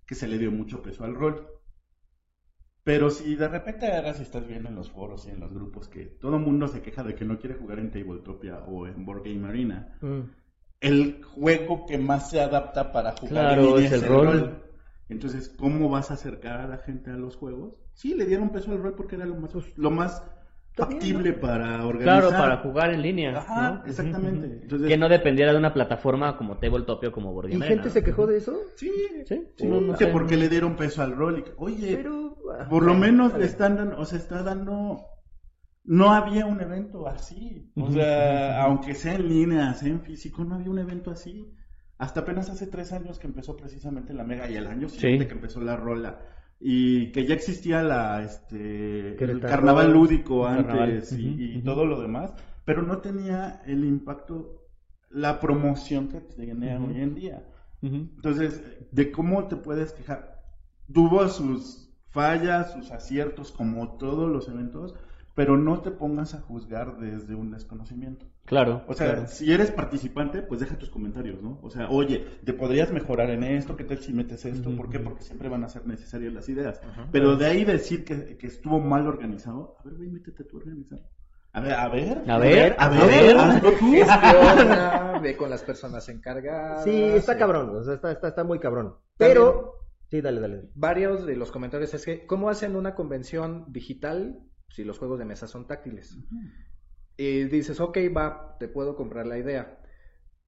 que 0.06 0.16
se 0.16 0.28
le 0.28 0.38
dio 0.38 0.52
mucho 0.52 0.82
peso 0.82 1.04
al 1.04 1.16
rol. 1.16 1.48
Pero 2.84 3.10
si 3.10 3.36
de 3.36 3.48
repente 3.48 3.92
ahora 3.92 4.14
si 4.14 4.24
estás 4.24 4.46
viendo 4.46 4.70
en 4.70 4.76
los 4.76 4.92
foros 4.92 5.26
y 5.26 5.32
en 5.32 5.40
los 5.40 5.54
grupos 5.54 5.88
que 5.88 6.06
todo 6.06 6.36
el 6.36 6.44
mundo 6.44 6.68
se 6.68 6.82
queja 6.82 7.02
de 7.04 7.16
que 7.16 7.24
no 7.26 7.40
quiere 7.40 7.56
jugar 7.56 7.80
en 7.80 7.92
Tabletopia 7.92 8.60
o 8.68 8.88
en 8.88 9.06
Board 9.06 9.24
Game 9.24 9.48
Arena, 9.48 9.98
Mm. 10.02 10.20
el 10.82 11.24
juego 11.24 11.86
que 11.86 11.98
más 11.98 12.30
se 12.30 12.42
adapta 12.42 12.92
para 12.92 13.12
jugar 13.14 13.56
Claro, 13.56 13.78
en 13.80 13.86
es 13.86 13.92
el 13.94 14.06
rol. 14.06 14.60
Entonces, 15.08 15.48
¿cómo 15.50 15.90
vas 15.90 16.12
a 16.12 16.16
acercar 16.16 16.60
a 16.60 16.68
la 16.68 16.78
gente 16.78 17.10
a 17.12 17.16
los 17.16 17.38
juegos? 17.38 17.76
Sí, 17.94 18.16
le 18.16 18.26
dieron 18.26 18.50
peso 18.52 18.72
al 18.72 18.80
rol 18.84 18.96
porque 18.96 19.16
era 19.16 19.26
lo 19.26 19.36
más, 19.36 19.52
lo 19.78 19.90
más 19.92 20.22
Factible 20.76 21.34
para 21.34 21.86
organizar. 21.86 22.22
Claro, 22.22 22.30
para 22.32 22.58
jugar 22.58 22.94
en 22.94 23.02
línea. 23.04 23.38
Ajá, 23.38 23.72
¿no? 23.72 23.86
exactamente. 23.86 24.60
Entonces- 24.64 24.88
que 24.88 24.98
no 24.98 25.08
dependiera 25.08 25.52
de 25.52 25.60
una 25.60 25.72
plataforma 25.74 26.36
como 26.36 26.58
Tabletopia 26.58 27.10
o 27.10 27.12
como 27.12 27.32
Board 27.32 27.52
¿Y 27.52 27.62
gente 27.62 27.90
se 27.92 28.04
quejó 28.04 28.26
de 28.26 28.38
eso? 28.38 28.56
Sí, 28.76 28.92
Sí, 29.26 29.44
sí, 29.56 30.06
porque 30.12 30.36
le 30.36 30.50
dieron 30.50 30.76
peso 30.76 31.04
al 31.04 31.16
rol. 31.16 31.44
Oye, 31.58 31.96
Pero... 31.98 32.38
por 32.70 32.84
lo 32.84 32.96
menos 32.96 33.28
está 33.28 33.38
le 33.40 33.46
están 33.46 33.76
dando, 33.78 33.98
o 34.00 34.06
sea, 34.06 34.18
está 34.18 34.42
dando, 34.42 35.06
no 35.84 36.12
había 36.12 36.46
un 36.48 36.60
evento 36.60 37.08
así, 37.08 37.72
o 37.76 37.92
sea, 37.92 38.64
aunque 38.64 38.96
sea 38.96 39.14
en 39.16 39.30
línea, 39.30 39.74
sea 39.76 39.90
en 39.90 40.02
físico, 40.02 40.44
no 40.44 40.56
había 40.56 40.70
un 40.72 40.80
evento 40.80 41.12
así, 41.12 41.54
hasta 42.00 42.22
apenas 42.22 42.50
hace 42.50 42.66
tres 42.68 42.92
años 42.94 43.20
que 43.20 43.28
empezó 43.28 43.56
precisamente 43.56 44.14
la 44.14 44.24
Mega 44.24 44.50
y 44.50 44.56
el 44.56 44.66
año 44.68 44.90
siguiente 44.90 45.26
Sí. 45.26 45.28
que 45.30 45.36
empezó 45.36 45.62
la 45.62 45.76
rola 45.78 46.20
y 46.60 47.12
que 47.12 47.26
ya 47.26 47.36
existía 47.36 47.84
la, 47.84 48.24
este, 48.24 49.22
el 49.24 49.40
carnaval 49.42 49.92
lúdico 49.92 50.48
El 50.48 50.66
carnaval, 50.66 50.90
antes 50.90 51.12
y, 51.14 51.62
todo 51.62 51.86
lo 51.86 52.02
demás, 52.02 52.34
pero 52.66 52.82
no 52.82 53.00
tenía 53.00 53.62
el 53.66 53.84
impacto, 53.84 54.66
la 55.10 55.40
promoción 55.40 56.08
que 56.08 56.22
tiene 56.22 56.78
Ujú. 56.78 56.88
hoy 56.88 57.02
en 57.02 57.16
día. 57.16 57.44
Entonces, 57.82 58.62
¿de 58.92 59.12
cómo 59.12 59.48
te 59.48 59.58
puedes 59.58 59.92
quejar? 59.92 60.42
Tuvo 60.92 61.28
sus 61.28 61.90
fallas, 62.12 62.72
sus 62.72 62.92
aciertos, 62.92 63.52
como 63.52 63.98
todos 63.98 64.32
los 64.32 64.48
eventos, 64.48 64.96
pero 65.36 65.58
no 65.58 65.82
te 65.82 65.92
pongas 65.92 66.36
a 66.36 66.42
juzgar 66.42 66.98
desde 66.98 67.36
un 67.36 67.52
desconocimiento. 67.52 68.26
Claro. 68.46 68.84
O 68.88 68.94
sea, 68.94 69.14
claro. 69.14 69.28
si 69.28 69.52
eres 69.52 69.72
participante, 69.72 70.42
pues 70.42 70.60
deja 70.60 70.78
tus 70.78 70.90
comentarios, 70.90 71.42
¿no? 71.42 71.60
O 71.64 71.70
sea, 71.70 71.90
oye, 71.90 72.26
te 72.44 72.54
podrías 72.54 72.92
mejorar 72.92 73.30
en 73.32 73.44
esto, 73.44 73.76
¿qué 73.76 73.84
tal 73.84 74.00
si 74.00 74.14
metes 74.14 74.46
esto? 74.46 74.76
¿Por 74.76 74.90
qué? 74.90 75.00
Porque 75.00 75.24
siempre 75.24 75.50
van 75.50 75.64
a 75.64 75.70
ser 75.70 75.88
necesarias 75.88 76.34
las 76.34 76.48
ideas. 76.50 76.82
Pero 77.12 77.36
de 77.36 77.48
ahí 77.48 77.66
decir 77.66 78.04
que, 78.04 78.38
que 78.38 78.48
estuvo 78.48 78.80
mal 78.80 79.08
organizado, 79.08 79.78
a 79.80 79.84
ver, 79.84 79.96
güey, 79.96 80.10
métete 80.10 80.44
tú 80.44 80.58
a 80.58 80.60
organizar. 80.60 81.00
A 81.54 81.62
ver, 81.62 81.74
a 81.74 81.88
ver. 81.88 82.24
A 82.28 82.38
ver, 82.40 82.76
a 82.80 82.86
a 82.86 82.90
ver, 82.90 83.08
ver. 83.08 83.38
hazlo 83.38 83.72
tú. 83.74 83.92
Gestiona, 83.94 85.20
ve 85.22 85.38
con 85.38 85.50
las 85.50 85.64
personas 85.64 86.10
encargadas. 86.10 86.84
Sí, 86.84 87.02
está 87.04 87.34
eh, 87.34 87.38
cabrón, 87.38 87.76
o 87.76 87.84
sea, 87.84 87.94
está, 87.94 88.12
está, 88.12 88.28
está 88.30 88.44
muy 88.44 88.60
cabrón. 88.60 88.96
Pero... 89.18 89.80
Sí, 90.10 90.22
dale, 90.22 90.42
dale. 90.42 90.70
Varios 90.76 91.26
de 91.26 91.36
los 91.36 91.52
comentarios 91.52 91.92
es 91.96 92.06
que, 92.06 92.28
¿cómo 92.28 92.50
hacen 92.50 92.76
una 92.76 92.94
convención 92.94 93.66
digital 93.70 94.44
si 94.74 94.84
los 94.84 94.98
juegos 94.98 95.20
de 95.20 95.26
mesa 95.26 95.48
son 95.48 95.68
táctiles? 95.68 96.18
Y 97.16 97.44
dices, 97.44 97.80
ok, 97.80 97.98
va, 98.16 98.58
te 98.60 98.68
puedo 98.68 98.96
comprar 98.96 99.28
la 99.28 99.38
idea. 99.38 99.80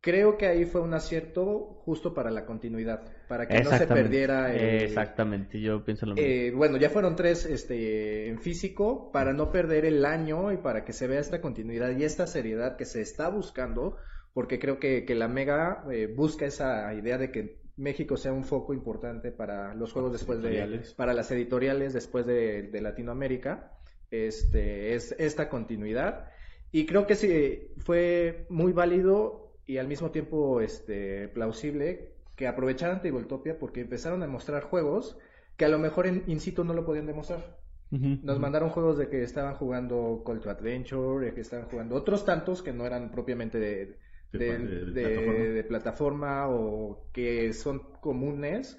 Creo 0.01 0.37
que 0.37 0.47
ahí 0.47 0.65
fue 0.65 0.81
un 0.81 0.95
acierto 0.95 1.81
justo 1.83 2.13
para 2.13 2.31
la 2.31 2.45
continuidad, 2.45 3.03
para 3.27 3.47
que 3.47 3.63
no 3.63 3.71
se 3.71 3.85
perdiera 3.87 4.53
el... 4.53 4.83
Exactamente, 4.83 5.61
yo 5.61 5.83
pienso 5.83 6.07
lo 6.07 6.15
mismo. 6.15 6.27
Eh, 6.27 6.51
bueno, 6.55 6.77
ya 6.77 6.89
fueron 6.89 7.15
tres 7.15 7.45
este, 7.45 8.27
en 8.29 8.39
físico 8.39 9.11
para 9.11 9.33
no 9.33 9.51
perder 9.51 9.85
el 9.85 10.05
año 10.05 10.51
y 10.51 10.57
para 10.57 10.85
que 10.85 10.93
se 10.93 11.07
vea 11.07 11.19
esta 11.19 11.39
continuidad 11.39 11.95
y 11.95 12.03
esta 12.03 12.25
seriedad 12.25 12.77
que 12.77 12.85
se 12.85 13.01
está 13.01 13.29
buscando, 13.29 13.97
porque 14.33 14.57
creo 14.57 14.79
que, 14.79 15.05
que 15.05 15.15
la 15.15 15.27
Mega 15.27 15.83
eh, 15.91 16.11
busca 16.15 16.45
esa 16.45 16.91
idea 16.93 17.19
de 17.19 17.31
que 17.31 17.59
México 17.77 18.17
sea 18.17 18.33
un 18.33 18.43
foco 18.43 18.73
importante 18.73 19.31
para 19.31 19.75
los 19.75 19.91
juegos 19.91 20.13
después 20.13 20.41
de, 20.41 20.81
para 20.95 21.13
las 21.13 21.29
editoriales 21.31 21.93
después 21.93 22.25
de, 22.25 22.63
de 22.63 22.81
Latinoamérica, 22.81 23.74
este, 24.11 24.95
es 24.95 25.13
esta 25.19 25.49
continuidad. 25.49 26.29
Y 26.71 26.85
creo 26.85 27.07
que 27.07 27.15
sí, 27.15 27.73
fue 27.77 28.45
muy 28.49 28.73
válido 28.73 29.57
y 29.65 29.77
al 29.77 29.87
mismo 29.87 30.11
tiempo 30.11 30.61
este, 30.61 31.29
plausible 31.29 32.15
que 32.35 32.47
aprovecharan 32.47 33.01
Tabletopia 33.01 33.57
porque 33.59 33.81
empezaron 33.81 34.23
a 34.23 34.27
mostrar 34.27 34.63
juegos 34.63 35.17
que 35.57 35.65
a 35.65 35.69
lo 35.69 35.79
mejor 35.79 36.07
en 36.07 36.23
in 36.27 36.39
situ 36.41 36.63
no 36.65 36.73
lo 36.73 36.85
podían 36.85 37.05
demostrar. 37.05 37.61
Ujú, 37.91 38.09
Nos 38.21 38.39
ujú. 38.39 38.41
mandaron 38.41 38.69
juegos 38.69 38.97
de 38.97 39.09
que 39.09 39.23
estaban 39.23 39.55
jugando 39.55 40.23
Call 40.25 40.41
to 40.41 40.49
Adventure, 40.49 41.25
de 41.27 41.33
que 41.33 41.41
estaban 41.41 41.67
jugando 41.67 41.95
otros 41.95 42.25
tantos 42.25 42.63
que 42.63 42.73
no 42.73 42.85
eran 42.85 43.11
propiamente 43.11 43.59
de, 43.59 43.99
De- 44.31 44.59
de- 44.59 44.85
de- 44.85 44.85
plataforma. 44.99 45.55
plataforma 45.63 46.47
o 46.49 47.09
que 47.13 47.53
son 47.53 47.79
comunes, 48.01 48.77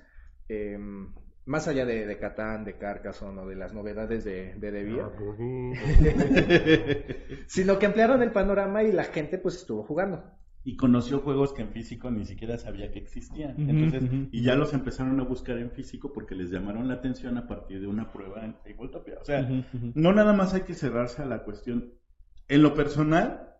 eh, 0.48 0.78
más 1.46 1.68
allá 1.68 1.86
de, 1.86 2.06
de 2.06 2.18
Catán, 2.18 2.64
de 2.64 2.76
Carcassonne 2.76 3.40
o 3.40 3.46
de 3.46 3.56
las 3.56 3.72
novedades 3.72 4.24
de, 4.24 4.54
de 4.56 4.70
De 4.72 4.82
Vía, 4.84 5.08
sino 7.46 7.78
que 7.78 7.86
ampliaron 7.86 8.22
el 8.22 8.32
panorama 8.32 8.82
y 8.82 8.92
la 8.92 9.04
gente 9.04 9.38
pues 9.38 9.56
estuvo 9.56 9.82
jugando. 9.84 10.22
y 10.64 10.76
conoció 10.76 11.20
juegos 11.20 11.52
que 11.52 11.62
en 11.62 11.70
físico 11.70 12.10
ni 12.10 12.24
siquiera 12.24 12.58
sabía 12.58 12.90
que 12.90 12.98
existían. 12.98 13.52
Ujú, 13.52 13.70
Entonces, 13.70 14.02
ujú. 14.02 14.28
y 14.32 14.42
ya 14.42 14.56
los 14.56 14.74
empezaron 14.74 15.20
a 15.20 15.24
buscar 15.24 15.58
en 15.58 15.70
físico 15.70 16.12
porque 16.12 16.34
les 16.34 16.50
llamaron 16.50 16.88
la 16.88 16.94
atención 16.94 17.38
a 17.38 17.46
partir 17.46 17.80
de 17.80 17.86
una 17.86 18.10
prueba 18.12 18.44
en 18.44 18.54
Tabletopia. 18.64 19.18
O 19.20 19.24
sea, 19.24 19.42
Ujú, 19.42 19.54
ujú. 19.72 19.92
no 19.94 20.12
nada 20.12 20.32
más 20.32 20.54
hay 20.54 20.62
que 20.62 20.74
cerrarse 20.74 21.22
a 21.22 21.26
la 21.26 21.44
cuestión. 21.44 21.92
En 22.48 22.62
lo 22.62 22.74
personal, 22.74 23.54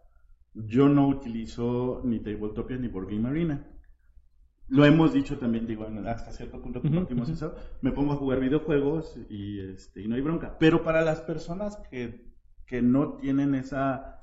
yo 0.55 0.89
no 0.89 1.07
utilizo 1.07 2.01
ni 2.05 2.19
Tabletopia 2.21 2.77
ni 2.77 2.89
Board 2.89 3.09
Game 3.11 3.29
Arena. 3.29 3.65
Lo 4.69 4.85
hemos 4.85 5.13
dicho 5.13 5.39
también, 5.39 5.67
digo, 5.67 5.87
hasta 6.07 6.33
cierto 6.33 6.61
punto 6.61 6.83
compartimos 6.83 7.29
ujú. 7.29 7.37
eso. 7.37 7.55
Me 7.83 7.93
pongo 7.93 8.15
a 8.15 8.17
jugar 8.17 8.41
videojuegos 8.41 9.17
y, 9.31 9.61
este, 9.61 10.03
y 10.03 10.09
no 10.09 10.17
hay 10.17 10.23
bronca. 10.23 10.57
Pero 10.59 10.83
para 10.83 11.03
las 11.03 11.21
personas 11.21 11.77
que, 11.91 12.33
que 12.67 12.83
no 12.83 13.15
tienen 13.15 13.55
esa 13.55 14.17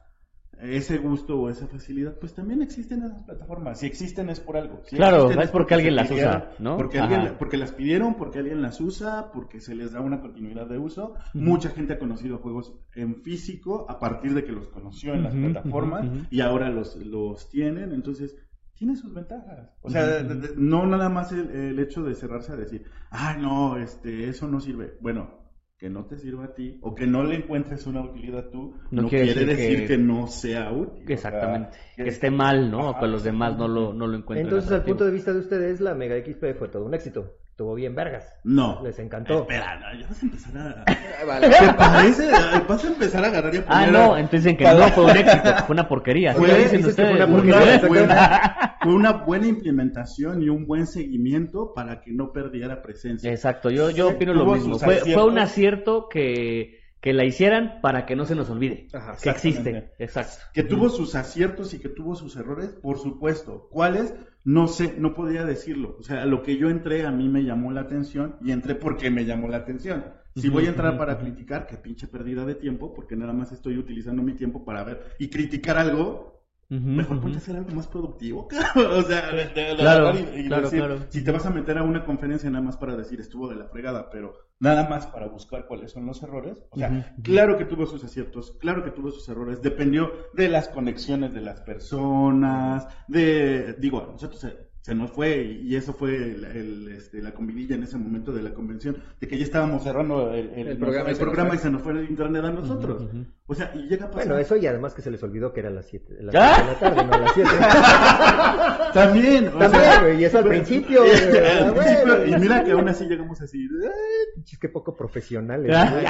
ese 0.61 0.97
gusto 0.97 1.39
o 1.39 1.49
esa 1.49 1.67
facilidad, 1.67 2.17
pues 2.19 2.33
también 2.33 2.61
existen 2.61 3.03
esas 3.03 3.23
plataformas. 3.23 3.79
Si 3.79 3.85
existen 3.85 4.29
es 4.29 4.39
por 4.39 4.55
algo. 4.55 4.81
Si 4.85 4.95
Claro, 4.95 5.29
es 5.29 5.49
porque 5.49 5.73
alguien 5.73 5.95
las 5.95 6.07
pidieron, 6.07 6.35
usa, 6.35 6.51
¿no? 6.59 6.77
Porque, 6.77 6.99
alguien, 6.99 7.35
porque 7.37 7.57
las 7.57 7.71
pidieron, 7.71 8.15
porque 8.15 8.39
alguien 8.39 8.61
las 8.61 8.79
usa, 8.79 9.31
porque 9.33 9.59
se 9.59 9.75
les 9.75 9.91
da 9.91 10.01
una 10.01 10.21
continuidad 10.21 10.67
de 10.67 10.77
uso. 10.77 11.15
Mucha 11.33 11.69
gente 11.69 11.93
ha 11.93 11.99
conocido 11.99 12.37
juegos 12.37 12.73
en 12.95 13.23
físico 13.23 13.85
a 13.89 13.99
partir 13.99 14.33
de 14.33 14.43
que 14.43 14.51
los 14.51 14.67
conoció 14.69 15.13
en 15.13 15.23
las 15.23 15.33
plataformas 15.33 16.05
y 16.29 16.41
ahora 16.41 16.69
los, 16.69 16.95
los 16.95 17.49
tienen. 17.49 17.91
Entonces, 17.91 18.37
tiene 18.75 18.95
sus 18.95 19.13
ventajas. 19.13 19.69
O 19.81 19.89
sea, 19.89 20.05
de- 20.05 20.35
de- 20.35 20.53
no 20.57 20.85
nada 20.87 21.09
más 21.09 21.31
el, 21.31 21.49
el 21.49 21.79
hecho 21.79 22.03
de 22.03 22.15
cerrarse 22.15 22.51
a 22.51 22.55
decir, 22.55 22.85
ah, 23.11 23.35
no, 23.39 23.77
este, 23.77 24.27
eso 24.29 24.47
no 24.47 24.59
sirve. 24.59 24.97
Bueno, 24.99 25.41
que 25.77 25.89
no 25.89 26.05
te 26.05 26.17
sirva 26.17 26.45
a 26.45 26.53
ti 26.53 26.79
o 26.81 26.95
que 26.95 27.05
no 27.05 27.23
le 27.23 27.35
encuentres 27.35 27.85
una 27.87 28.01
utilidad 28.01 28.49
tú, 28.49 28.75
No 28.91 29.01
no, 29.03 29.09
quiere 29.09 29.25
quiere, 29.33 29.45
decir 29.45 29.57
decir 29.57 29.79
que- 29.81 29.87
que... 29.87 29.97
no 29.97 30.27
sea 30.27 30.71
útil. 30.71 31.03
O 31.03 31.07
sea, 31.07 31.13
Exactamente. 31.15 31.69
que- 31.95 32.03
Que 32.03 32.09
esté 32.09 32.31
mal, 32.31 32.71
¿no? 32.71 32.89
O 32.91 32.99
que 32.99 33.07
los 33.07 33.23
demás 33.23 33.57
no 33.57 33.67
lo, 33.67 33.93
no 33.93 34.07
lo 34.07 34.17
encuentren. 34.17 34.47
Entonces, 34.47 34.71
al 34.71 34.83
punto 34.83 35.05
de 35.05 35.11
vista 35.11 35.33
de 35.33 35.39
ustedes, 35.39 35.81
la 35.81 35.93
Mega 35.93 36.15
XP 36.17 36.53
fue 36.57 36.69
todo 36.69 36.85
un 36.85 36.93
éxito. 36.93 37.33
Estuvo 37.53 37.75
bien 37.75 37.93
vergas. 37.93 38.25
No. 38.43 38.81
Les 38.83 38.97
encantó. 38.97 39.41
Espera, 39.41 39.79
no, 39.79 39.99
ya 39.99 40.07
vas 40.07 40.23
a 40.23 40.25
empezar 40.25 40.57
a... 40.57 40.83
Ah, 40.87 40.95
vale. 41.27 41.49
¿Te 41.49 41.73
parece? 41.75 42.31
Vas 42.67 42.83
a 42.83 42.87
empezar 42.87 43.23
a 43.23 43.27
agarrar 43.27 43.53
y 43.53 43.57
a 43.57 43.61
Ah, 43.67 43.85
poner 43.85 43.91
no, 43.91 44.13
a- 44.15 44.19
entonces 44.19 44.43
dicen 44.43 44.57
que 44.57 44.63
no 44.63 44.87
fue 44.89 45.03
un 45.03 45.09
éxito, 45.17 45.55
fue 45.67 45.73
una 45.75 45.87
porquería. 45.87 46.33
Fue- 46.33 46.47
¿Qué 46.47 46.55
dicen 46.57 46.77
que 46.77 46.81
fue 46.81 46.89
ustedes? 46.89 47.15
una 47.15 47.27
porquería, 47.27 47.77
Una 47.79 47.87
buena, 47.87 48.77
fue 48.81 48.93
una 48.95 49.11
buena 49.11 49.47
implementación 49.47 50.41
y 50.41 50.49
un 50.49 50.65
buen 50.65 50.87
seguimiento 50.87 51.73
para 51.75 52.01
que 52.01 52.11
no 52.11 52.31
perdiera 52.31 52.81
presencia. 52.81 53.29
Exacto, 53.31 53.69
yo, 53.69 53.91
yo 53.91 54.09
opino 54.09 54.33
lo 54.33 54.45
mismo. 54.47 54.79
Fue, 54.79 54.95
fue 54.95 55.23
un 55.23 55.37
acierto 55.37 56.09
que, 56.09 56.79
que 57.03 57.11
la 57.11 57.25
hicieran 57.25 57.81
para 57.81 58.05
que 58.05 58.15
no 58.15 58.23
se 58.23 58.33
nos 58.33 58.49
olvide. 58.49 58.87
Ajá. 58.93 59.17
que 59.21 59.29
existe. 59.29 59.91
Exacto. 59.99 60.37
Que 60.53 60.63
tuvo 60.63 60.87
sus 60.87 61.15
aciertos 61.15 61.73
y 61.73 61.79
que 61.79 61.89
tuvo 61.89 62.15
sus 62.15 62.37
errores, 62.37 62.69
por 62.69 62.97
supuesto. 62.97 63.67
¿Cuáles? 63.69 64.15
No 64.45 64.67
sé, 64.67 64.95
no 64.97 65.13
podría 65.13 65.43
decirlo. 65.43 65.97
O 65.99 66.03
sea, 66.03 66.25
lo 66.25 66.41
que 66.41 66.55
yo 66.55 66.69
entré 66.69 67.05
a 67.05 67.11
mí 67.11 67.27
me 67.27 67.43
llamó 67.43 67.73
la 67.73 67.81
atención 67.81 68.37
y 68.41 68.53
entré 68.53 68.75
porque 68.75 69.11
me 69.11 69.25
llamó 69.25 69.49
la 69.49 69.57
atención. 69.57 70.05
Si 70.33 70.47
voy 70.47 70.65
a 70.65 70.69
entrar 70.69 70.97
para 70.97 71.19
criticar, 71.19 71.67
qué 71.67 71.75
pinche 71.75 72.07
pérdida 72.07 72.45
de 72.45 72.55
tiempo, 72.55 72.93
porque 72.93 73.17
nada 73.17 73.33
más 73.33 73.51
estoy 73.51 73.77
utilizando 73.77 74.23
mi 74.23 74.33
tiempo 74.33 74.63
para 74.63 74.85
ver 74.85 75.15
y 75.19 75.29
criticar 75.29 75.77
algo, 75.77 76.32
Mejor 76.79 77.19
ponte 77.21 77.37
a 77.37 77.39
hacer 77.39 77.55
algo 77.55 77.71
más 77.71 77.87
productivo, 77.87 78.47
cabrón. 78.73 78.99
O 78.99 79.01
sea, 79.03 79.31
de- 79.31 79.47
de- 79.49 79.69
de 79.69 79.75
Claro, 79.77 80.07
agarrar 80.09 80.35
y- 80.35 80.39
y 80.41 80.47
claro, 80.47 80.63
decir, 80.63 80.79
claro. 80.79 80.97
si 81.09 81.23
te 81.23 81.31
vas 81.31 81.45
a 81.45 81.49
meter 81.51 81.77
a 81.77 81.83
una 81.83 82.05
conferencia 82.05 82.49
nada 82.49 82.63
más 82.63 82.77
para 82.77 82.95
decir 82.95 83.19
estuvo 83.19 83.47
de 83.47 83.55
la 83.55 83.65
fregada, 83.67 84.09
pero 84.09 84.33
nada 84.59 84.87
más 84.89 85.07
para 85.07 85.27
buscar 85.27 85.65
cuáles 85.67 85.91
son 85.91 86.05
los 86.05 86.21
errores. 86.23 86.63
O 86.71 86.77
sea, 86.77 87.13
claro 87.23 87.57
que 87.57 87.65
tuvo 87.65 87.85
sus 87.85 88.03
aciertos, 88.03 88.55
claro 88.59 88.83
que 88.83 88.91
tuvo 88.91 89.11
sus 89.11 89.27
errores. 89.29 89.61
Dependió 89.61 90.11
de 90.33 90.49
las 90.49 90.69
conexiones 90.69 91.33
de 91.33 91.41
las 91.41 91.61
personas, 91.61 92.87
de, 93.07 93.73
digo, 93.79 94.01
a 94.03 94.11
nosotros 94.11 94.39
se, 94.39 94.53
se 94.81 94.95
nos 94.95 95.11
fue 95.11 95.43
y, 95.43 95.75
eso 95.75 95.93
fue 95.93 96.15
el, 96.15 96.43
el, 96.45 96.87
este, 96.89 97.21
la 97.21 97.33
combinilla 97.33 97.75
en 97.75 97.83
ese 97.83 97.97
momento 97.97 98.31
de 98.31 98.41
la 98.43 98.53
convención, 98.53 98.97
de 99.19 99.27
que 99.27 99.37
ya 99.37 99.43
estábamos 99.43 99.83
cerrando 99.83 100.33
el, 100.33 100.49
el- 100.51 100.67
El 100.69 100.77
programa 100.77 101.09
el 101.09 101.13
y 101.13 101.15
se 101.15 101.21
nos 101.23 101.29
programa 101.33 101.49
fue. 101.49 101.55
y 101.57 101.59
se 101.61 101.69
nos 101.71 101.81
fue 101.81 101.91
el 101.93 102.09
internet 102.09 102.43
a 102.45 102.51
nosotros. 102.51 103.03
Ujú. 103.03 103.25
O 103.45 103.53
sea, 103.53 103.71
y 103.75 103.79
llega 103.89 104.05
a 104.05 104.09
pasar. 104.09 104.25
Bueno, 104.27 104.39
eso 104.41 104.55
y 104.55 104.65
además 104.67 104.93
que 104.93 105.01
se 105.01 105.11
les 105.11 105.21
olvidó 105.21 105.51
que 105.51 105.59
era 105.59 105.69
las 105.69 105.85
7 105.87 106.13
de 106.13 106.23
la, 106.23 106.31
¿Ah? 106.33 106.55
siete 106.55 106.65
de 106.65 106.71
la 106.73 106.79
tarde, 106.95 107.05
no 107.05 107.13
a 107.13 107.17
las 107.19 107.33
7. 107.33 107.49
También, 108.93 109.47
o 109.49 109.57
También, 109.59 109.83
sea, 109.83 110.01
güey, 110.01 110.21
y 110.21 110.25
eso 110.25 110.37
al 110.37 110.43
principio. 110.45 111.01
güey, 111.03 111.11
Al 111.11 111.69
ah, 111.69 111.73
principio, 111.73 112.25
y 112.25 112.39
mira 112.39 112.63
que 112.63 112.71
aún 112.71 112.87
así 112.87 113.05
llegamos 113.05 113.41
así. 113.41 113.57
"Ay". 113.83 113.89
Pinches, 114.35 114.59
qué 114.59 114.69
poco 114.69 114.95
profesionales. 114.95 115.67
Güey. 115.67 116.05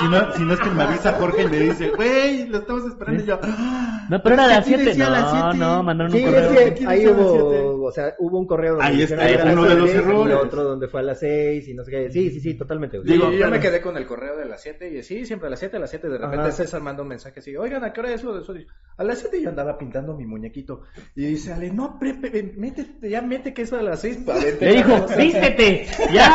Si 0.00 0.08
no, 0.08 0.32
si 0.34 0.42
no 0.44 0.52
es 0.54 0.60
que 0.60 0.70
me 0.70 0.82
avisa 0.82 1.12
Jorge 1.14 1.42
y 1.44 1.48
me 1.48 1.58
dice, 1.58 1.90
güey, 1.90 2.48
lo 2.48 2.58
estamos 2.58 2.84
esperando 2.86 3.22
y 3.22 3.26
yo. 3.26 3.38
"Ah, 3.42 4.06
No, 4.10 4.22
pero 4.22 4.34
era 4.34 4.44
a 4.44 4.48
las 4.48 4.58
aquí 4.58 4.68
7. 4.74 4.84
decía 4.84 5.06
a 5.06 5.10
las 5.10 5.22
No, 5.32 5.40
siete". 5.52 5.58
no, 5.64 5.82
mandaron 5.82 6.12
Sí, 6.12 6.18
un 6.24 6.34
es 6.34 6.46
correo. 6.48 6.64
que 6.64 6.74
¿Quién 6.74 6.88
ahí 6.88 7.06
hubo, 7.08 7.84
o 7.86 7.92
sea, 7.92 8.14
hubo 8.18 8.38
un 8.38 8.46
correo 8.46 8.72
donde 8.74 8.86
Ahí 8.86 9.02
está, 9.02 9.26
que 9.26 9.32
era 9.32 9.52
uno 9.52 9.62
las 9.64 9.74
de 9.74 9.80
los 9.80 9.90
errores. 9.90 10.34
Y 10.34 10.46
otro 10.46 10.64
donde 10.64 10.88
fue 10.88 11.00
a 11.00 11.04
las 11.04 11.18
6 11.20 11.66
y 11.68 11.74
no 11.74 11.82
sé 11.84 11.90
qué. 11.90 12.10
Sí, 12.10 12.30
sí, 12.30 12.40
sí, 12.40 12.54
totalmente. 12.54 12.98
güey. 12.98 13.10
Digo, 13.10 13.26
Sí, 13.30 13.32
yo 13.34 13.38
pero- 13.38 13.50
me 13.50 13.60
quedé 13.60 13.80
con 13.80 13.96
el 13.96 14.06
correo 14.06 14.36
de 14.36 14.44
las 14.44 14.60
7 14.62 14.90
y 14.90 15.02
sí, 15.02 15.24
siempre 15.24 15.46
a 15.46 15.50
las 15.50 15.58
7, 15.60 15.76
a 15.76 15.80
las 15.80 15.90
7 15.90 16.08
de 16.08 16.18
repente 16.18 16.40
Ajá. 16.48 16.52
César 16.52 16.80
manda 16.84 17.02
un 17.02 17.08
mensaje 17.08 17.40
así, 17.40 17.56
oigan, 17.56 17.82
¿a 17.82 17.92
qué 17.92 18.00
hora 18.00 18.12
es 18.12 18.22
lo 18.22 18.34
de 18.34 18.42
eso? 18.42 18.54
A 18.96 19.02
las 19.02 19.18
7 19.18 19.42
yo 19.42 19.48
andaba 19.48 19.76
pintando 19.76 20.14
mi 20.16 20.24
muñequito 20.24 20.82
y 21.16 21.26
dice, 21.26 21.52
Ale, 21.52 21.72
no, 21.72 21.98
pre- 21.98 22.12
métete, 22.56 23.10
ya 23.10 23.20
mete 23.22 23.52
que 23.52 23.62
eso 23.62 23.76
a 23.76 23.82
las 23.82 24.00
6. 24.02 24.18
Le 24.60 24.74
dijo, 24.76 25.06
vístete, 25.18 25.86
ya. 26.12 26.30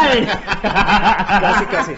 Casi, 1.42 1.66
casi. 1.68 1.94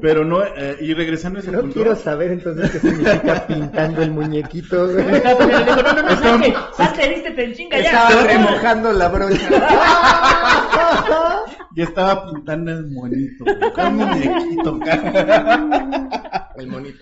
Pero 0.00 0.24
no, 0.24 0.42
eh, 0.44 0.76
y 0.80 0.94
regresando 0.94 1.38
a 1.38 1.42
ese 1.42 1.50
No 1.50 1.60
punto. 1.60 1.74
quiero 1.74 1.96
saber 1.96 2.32
entonces 2.32 2.70
qué 2.70 2.78
significa 2.78 3.46
pintando 3.46 4.02
el 4.02 4.10
muñequito. 4.10 4.86
güey. 4.92 5.04
No, 5.04 5.82
no, 5.82 6.02
no, 6.02 6.16
salte, 6.16 6.54
salte, 6.76 7.08
vístete 7.08 7.44
en 7.44 7.54
chinga 7.54 7.78
ya. 7.80 8.08
Estaba 8.08 8.22
remojando 8.22 8.92
la 8.92 9.08
brocha. 9.08 9.48
Y 11.74 11.82
estaba 11.82 12.26
pintando 12.26 12.72
el 12.72 12.90
monito. 12.90 13.44
Un 13.44 13.96
muñequito, 13.96 14.80
cara. 14.80 16.50
El 16.56 16.66
monito. 16.66 16.98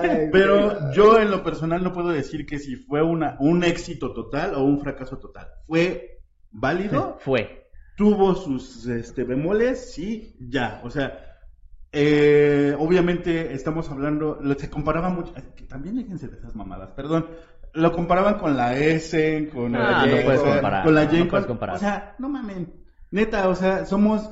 Ay, 0.00 0.28
Pero 0.32 0.90
yo 0.92 1.20
en 1.20 1.30
lo 1.30 1.42
personal 1.44 1.84
no 1.84 1.92
puedo 1.92 2.08
decir 2.08 2.46
que 2.46 2.58
si 2.58 2.76
fue 2.76 3.02
una, 3.02 3.36
un 3.40 3.62
éxito 3.62 4.14
total 4.14 4.54
o 4.54 4.64
un 4.64 4.80
fracaso 4.80 5.18
total. 5.18 5.48
Fue 5.66 6.22
válido, 6.50 7.18
Fue. 7.20 7.68
tuvo 7.96 8.34
sus 8.34 8.86
este, 8.86 9.24
bemoles, 9.24 9.92
sí, 9.92 10.34
ya. 10.40 10.80
O 10.84 10.88
sea, 10.88 11.33
eh, 11.94 12.74
obviamente 12.78 13.54
estamos 13.54 13.90
hablando, 13.90 14.40
se 14.58 14.68
comparaba 14.68 15.08
mucho, 15.10 15.32
que 15.56 15.64
también 15.64 15.96
déjense 15.96 16.28
de 16.28 16.36
esas 16.36 16.54
mamadas, 16.54 16.90
perdón. 16.90 17.26
Lo 17.72 17.92
comparaban 17.92 18.38
con 18.38 18.56
la 18.56 18.76
S, 18.76 19.48
con 19.52 19.74
Ah, 19.74 20.04
la 20.04 20.06
no 20.06 20.22
puedes 20.24 20.40
con- 20.40 20.50
comparar, 20.52 20.84
con 20.84 20.94
la 20.94 21.04
no 21.06 21.28
Con. 21.28 21.44
comparar. 21.44 21.76
O 21.76 21.78
sea, 21.78 22.14
no 22.18 22.28
mamen. 22.28 22.72
Neta, 23.10 23.48
o 23.48 23.54
sea, 23.54 23.84
somos 23.84 24.30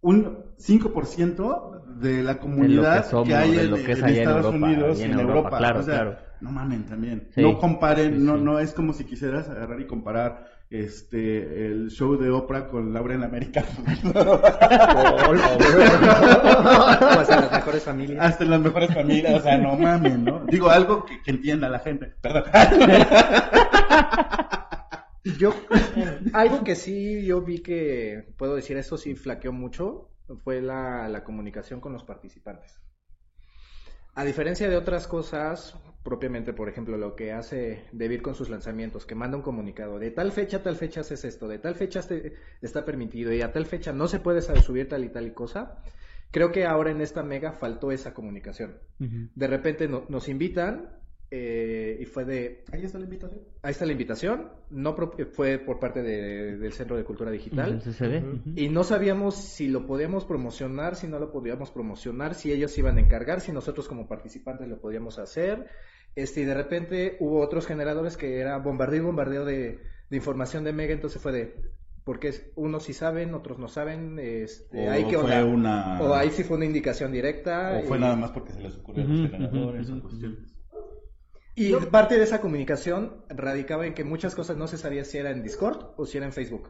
un 0.00 0.44
5% 0.58 1.82
de 2.00 2.22
la 2.22 2.38
comunidad 2.38 3.08
somos, 3.08 3.28
que 3.28 3.34
hay 3.34 3.54
de 3.54 3.64
en, 3.64 3.84
que 3.84 3.92
es 3.92 3.98
en 4.02 4.08
Estados 4.08 4.46
Europa, 4.46 4.66
Unidos 4.66 4.98
y 4.98 5.02
en 5.02 5.12
en 5.12 5.20
Europa, 5.20 5.38
Europa. 5.38 5.58
claro, 5.58 5.80
o 5.80 5.82
sea, 5.82 5.94
claro. 5.94 6.16
no 6.40 6.50
mamen 6.50 6.84
también. 6.86 7.28
Sí, 7.34 7.42
no 7.42 7.58
comparen, 7.58 8.14
sí, 8.14 8.18
no, 8.20 8.36
sí. 8.36 8.42
no 8.42 8.58
es 8.58 8.72
como 8.72 8.92
si 8.92 9.04
quisieras 9.04 9.48
agarrar 9.48 9.80
y 9.80 9.86
comparar 9.86 10.46
este 10.70 11.66
el 11.66 11.90
show 11.90 12.16
de 12.16 12.30
Oprah 12.30 12.68
con 12.68 12.92
Laura 12.92 13.14
en 13.14 13.24
América. 13.24 13.64
Pues 17.14 17.30
a 17.30 17.40
las 17.40 17.52
mejores 17.52 17.82
familias. 17.82 18.24
Hasta 18.24 18.44
en 18.44 18.50
las 18.50 18.60
mejores 18.60 18.92
familias, 18.92 19.40
o 19.40 19.42
sea, 19.42 19.58
no 19.58 19.76
mamen, 19.76 20.24
¿no? 20.24 20.44
Digo 20.46 20.68
algo 20.68 21.04
que, 21.04 21.22
que 21.22 21.30
entienda 21.30 21.68
la 21.68 21.78
gente. 21.78 22.12
Perdón. 22.20 22.44
Yo, 25.38 25.54
algo 26.34 26.64
que 26.64 26.74
sí 26.74 27.24
yo 27.24 27.40
vi 27.40 27.60
que, 27.60 28.34
puedo 28.36 28.56
decir, 28.56 28.76
eso 28.76 28.98
sí 28.98 29.14
flaqueó 29.14 29.52
mucho, 29.52 30.10
fue 30.42 30.60
la, 30.60 31.08
la 31.08 31.24
comunicación 31.24 31.80
con 31.80 31.94
los 31.94 32.04
participantes. 32.04 32.78
A 34.14 34.22
diferencia 34.24 34.68
de 34.68 34.76
otras 34.76 35.06
cosas, 35.08 35.76
propiamente, 36.04 36.52
por 36.52 36.68
ejemplo, 36.68 36.96
lo 36.96 37.16
que 37.16 37.32
hace 37.32 37.86
Debir 37.92 38.22
con 38.22 38.34
sus 38.36 38.50
lanzamientos, 38.50 39.06
que 39.06 39.14
manda 39.16 39.36
un 39.36 39.42
comunicado, 39.42 39.98
de 39.98 40.10
tal 40.12 40.30
fecha 40.30 40.58
a 40.58 40.62
tal 40.62 40.76
fecha 40.76 41.00
haces 41.00 41.24
esto, 41.24 41.48
de 41.48 41.58
tal 41.58 41.74
fecha 41.74 41.98
este- 42.00 42.34
está 42.62 42.84
permitido 42.84 43.32
y 43.32 43.40
a 43.42 43.52
tal 43.52 43.64
fecha 43.66 43.92
no 43.92 44.06
se 44.06 44.20
puede 44.20 44.42
subir 44.42 44.88
tal 44.88 45.02
y 45.04 45.08
tal 45.08 45.26
y 45.26 45.30
cosa, 45.32 45.82
creo 46.30 46.52
que 46.52 46.66
ahora 46.66 46.90
en 46.90 47.00
esta 47.00 47.22
mega 47.22 47.52
faltó 47.52 47.90
esa 47.90 48.12
comunicación. 48.14 48.78
De 49.34 49.46
repente 49.48 49.88
no- 49.88 50.04
nos 50.08 50.28
invitan 50.28 51.00
eh, 51.30 51.96
y 52.00 52.04
fue 52.04 52.24
de, 52.24 52.64
Ahí 52.70 52.84
está 52.84 52.98
la 52.98 53.04
invitación. 53.06 53.40
Ahí 53.62 53.72
está 53.72 53.86
la 53.86 53.92
invitación. 53.92 54.50
No 54.70 54.94
fue 55.32 55.58
por 55.58 55.80
parte 55.80 56.00
de- 56.02 56.58
del 56.58 56.72
Centro 56.74 56.96
de 56.96 57.02
Cultura 57.02 57.30
Digital. 57.32 57.80
Y 58.54 58.68
no 58.68 58.84
sabíamos 58.84 59.34
si 59.34 59.66
lo 59.66 59.84
podíamos 59.84 60.24
promocionar, 60.26 60.94
si 60.94 61.08
no 61.08 61.18
lo 61.18 61.32
podíamos 61.32 61.72
promocionar, 61.72 62.34
si 62.34 62.52
ellos 62.52 62.76
iban 62.78 62.98
a 62.98 63.00
encargar, 63.00 63.40
si 63.40 63.50
nosotros 63.50 63.88
como 63.88 64.06
participantes 64.06 64.68
lo 64.68 64.78
podíamos 64.80 65.18
hacer. 65.18 65.66
Este, 66.16 66.42
y 66.42 66.44
de 66.44 66.54
repente 66.54 67.16
hubo 67.20 67.40
otros 67.40 67.66
generadores 67.66 68.16
que 68.16 68.38
era 68.38 68.58
bombardeo 68.58 69.02
y 69.02 69.04
bombardeo 69.06 69.44
de, 69.44 69.80
de 70.10 70.16
información 70.16 70.64
de 70.64 70.72
Mega, 70.72 70.92
entonces 70.92 71.20
fue 71.20 71.32
de, 71.32 71.54
porque 72.04 72.28
es- 72.28 72.46
unos 72.54 72.84
sí 72.84 72.92
saben, 72.92 73.34
otros 73.34 73.58
no 73.58 73.68
saben, 73.68 74.18
este, 74.20 74.88
O 74.88 74.90
hay 74.90 75.04
que 75.04 75.18
fue 75.18 75.42
una... 75.42 76.00
o 76.00 76.14
ahí 76.14 76.30
sí 76.30 76.44
fue 76.44 76.56
una 76.56 76.66
indicación 76.66 77.10
directa. 77.12 77.80
o 77.82 77.88
fue 77.88 77.98
y- 77.98 78.00
nada 78.00 78.16
más 78.16 78.30
porque 78.30 78.52
se 78.52 78.60
les 78.60 78.76
ocurrió 78.76 79.04
a 79.04 79.08
los 79.08 79.30
generadores 79.30 79.90
o 79.90 80.00
cuestiones. 80.02 80.54
Y 81.56 81.72
parte 81.72 82.16
de 82.18 82.24
esa 82.24 82.40
comunicación 82.40 83.24
radicaba 83.28 83.86
en 83.86 83.94
que 83.94 84.02
muchas 84.04 84.34
cosas 84.34 84.56
no 84.56 84.66
se 84.66 84.76
sabía 84.76 85.04
si 85.04 85.18
era 85.18 85.30
en 85.30 85.42
Discord 85.42 85.94
o 85.96 86.04
si 86.06 86.16
era 86.18 86.26
en 86.26 86.32
Facebook. 86.32 86.68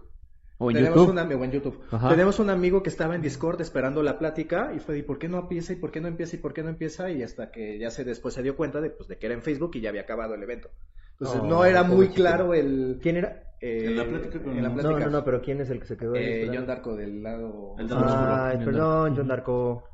O 0.65 0.71
en 0.71 0.77
Tenemos 0.77 0.97
YouTube. 0.97 1.11
un 1.13 1.19
amigo 1.19 1.45
en 1.45 1.51
YouTube. 1.51 1.81
Ajá. 1.91 2.09
Tenemos 2.09 2.39
un 2.39 2.51
amigo 2.51 2.83
que 2.83 2.89
estaba 2.91 3.15
en 3.15 3.23
Discord 3.23 3.61
esperando 3.61 4.03
la 4.03 4.19
plática 4.19 4.73
y 4.75 4.79
fue, 4.81 4.99
¿y 4.99 5.03
por 5.03 5.19
qué 5.19 5.29
no 5.29 5.39
empieza? 5.39 5.73
¿Y 5.73 5.77
por 5.77 5.91
qué 5.91 6.01
no 6.01 6.09
empieza? 6.09 6.37
¿Y 6.37 6.39
por 6.39 6.53
qué 6.55 6.63
no 6.63 6.69
empieza? 6.71 7.11
Y 7.11 7.23
hasta 7.23 7.51
que 7.51 7.79
ya 7.79 7.91
se 7.91 8.05
después 8.05 8.35
se 8.35 8.43
dio 8.43 8.57
cuenta 8.57 8.81
de, 8.81 8.91
pues, 8.91 9.09
de 9.09 9.19
que 9.19 9.27
era 9.27 9.35
en 9.35 9.43
Facebook 9.43 9.73
y 9.75 9.81
ya 9.81 9.91
había 9.91 10.03
acabado 10.03 10.35
el 10.35 10.43
evento. 10.43 10.71
Entonces 11.13 11.41
Oh, 11.43 11.47
no 11.47 11.65
era 11.65 11.83
muy 11.85 12.09
claro 12.09 12.55
el... 12.55 12.99
¿Quién 13.03 13.17
era? 13.19 13.43
eh, 13.61 13.85
En 13.87 13.97
la 13.97 14.05
plática 14.05 14.43
con- 14.43 14.57
en 14.57 14.63
la 14.63 14.69
No, 14.69 14.75
No, 14.77 14.83
plática. 14.83 15.05
no, 15.07 15.11
no, 15.19 15.25
pero 15.25 15.41
¿quién 15.43 15.61
es 15.61 15.71
el 15.71 15.79
que 15.81 15.87
se 15.87 15.97
quedó 15.97 16.15
ahí? 16.15 16.25
Eh? 16.25 16.51
John 16.53 16.67
Darko 16.67 16.97
del 16.97 17.23
lado... 17.23 17.77
El. 17.79 17.89
Ay, 17.93 18.57
John 18.57 18.65
perdón. 18.65 19.17
John 19.17 19.29
Darko. 19.29 19.85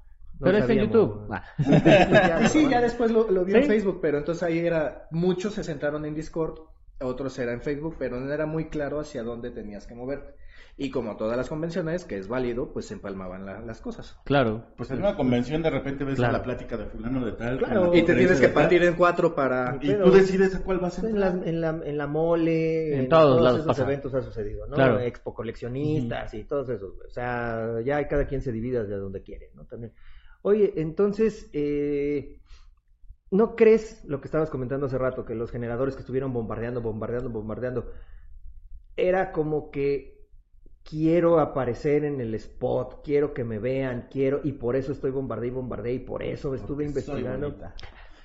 No 0.41 0.45
Pero 0.47 0.57
está 0.59 0.73
en. 0.73 0.79
YouTube. 0.81 1.29
Ah. 1.31 1.45
Y 2.45 2.49
sí, 2.49 2.69
ya 2.71 2.81
después 2.81 3.11
lo, 3.11 3.31
lo 3.31 3.45
vio 3.45 3.57
en. 3.57 3.65
Facebook, 3.65 3.99
pero 4.01 4.17
entonces 4.17 4.43
ahí 4.43 4.59
era, 4.61 5.07
muchos 5.11 5.53
se 5.53 5.63
centraron 5.63 6.07
en 6.07 6.15
Discord, 6.15 6.59
otros 7.03 7.39
era 7.39 7.53
en 7.53 7.61
Facebook, 7.61 7.97
pero 7.99 8.19
no 8.19 8.33
era 8.33 8.47
muy 8.47 8.71
claro 8.71 9.01
hacia 9.01 9.23
dónde 9.23 9.51
tenías 9.51 9.87
que 9.87 9.95
moverte. 9.95 10.33
Y 10.83 10.91
como 10.91 11.15
todas 11.19 11.37
las 11.37 11.47
convenciones, 11.51 12.07
que 12.07 12.17
es 12.17 12.27
válido, 12.27 12.73
pues 12.73 12.87
se 12.87 12.95
empalmaban 12.95 13.45
la- 13.45 13.61
las 13.61 13.83
cosas. 13.83 14.19
Claro. 14.25 14.65
Pues 14.79 14.91
en 14.91 14.99
una 15.01 15.15
convención 15.15 15.63
de 15.63 15.69
repente 15.69 16.05
ves 16.05 16.17
Claro. 16.17 16.33
la 16.33 16.43
plática 16.43 16.79
de 16.79 16.87
fulano 16.87 17.23
de 17.23 17.33
tal. 17.33 17.59
Claro. 17.59 17.81
con 17.83 17.91
la 17.91 17.97
Y 17.99 18.01
te 18.01 18.07
tienes 18.15 18.29
conferencia 18.29 18.35
que 18.41 18.47
de 18.49 18.55
tal, 18.55 18.63
partir 18.63 18.83
en 18.85 18.95
cuatro 18.95 19.35
para... 19.35 19.77
Y 19.83 19.89
Pero- 19.89 20.05
tú 20.07 20.11
decides 20.13 20.55
a 20.55 20.63
cuál 20.65 20.79
vas 20.79 20.99
a 20.99 21.07
En 21.07 21.21
la, 21.21 21.27
entrar. 21.29 21.49
en, 21.49 21.61
la, 21.61 21.81
en 21.85 21.99
la 21.99 22.07
mole, 22.07 22.95
En 22.95 23.01
en, 23.01 23.09
todos 23.11 23.25
todos, 23.25 23.43
lados 23.43 23.59
esos 23.59 23.67
pasa. 23.69 23.83
eventos 23.83 24.15
ha 24.15 24.23
sucedido, 24.23 24.67
¿no? 24.69 24.75
Claro. 24.75 24.99
Expo 25.01 25.35
coleccionistas 25.35 26.33
y 26.33 26.45
todos 26.45 26.69
esos. 26.71 26.97
güey. 26.97 27.09
O 27.09 27.11
sea, 27.11 27.81
ya 27.85 28.09
cada 28.09 28.27
quien 28.27 28.41
se 28.41 28.51
divide 28.51 28.83
de 28.87 28.97
donde 28.97 29.21
quiere, 29.23 29.51
¿no? 29.55 29.67
También. 29.67 29.93
Oye, 30.41 30.73
entonces, 30.77 31.51
eh, 31.53 32.41
¿no 33.31 33.55
crees 33.55 34.03
lo 34.07 34.23
que 34.23 34.29
estabas 34.29 34.49
comentando 34.49 34.87
hace 34.87 34.97
rato, 34.97 35.27
que 35.27 35.35
los 35.35 35.51
generadores 35.51 35.95
que 35.95 36.01
estuvieron 36.01 36.33
bombardeando, 36.33 36.81
bombardeando, 36.81 37.29
bombardeando, 37.29 37.93
era 38.97 39.33
como 39.33 39.71
que 39.71 40.20
quiero 40.85 41.39
aparecer 41.41 42.05
en 42.05 42.21
el 42.21 42.35
spot, 42.35 43.03
quiero 43.05 43.33
que 43.35 43.45
me 43.45 43.59
vean, 43.59 44.09
quiero, 44.11 44.41
y 44.45 44.53
por 44.53 44.77
eso 44.77 44.93
estoy 44.93 45.11
bombardeé 45.11 45.49
y 45.49 45.53
bombardeé, 45.53 45.95
y 45.95 45.99
por 46.01 46.23
eso 46.23 46.55
estuve 46.55 46.85
Porque 46.85 46.85
investigando. 46.85 47.57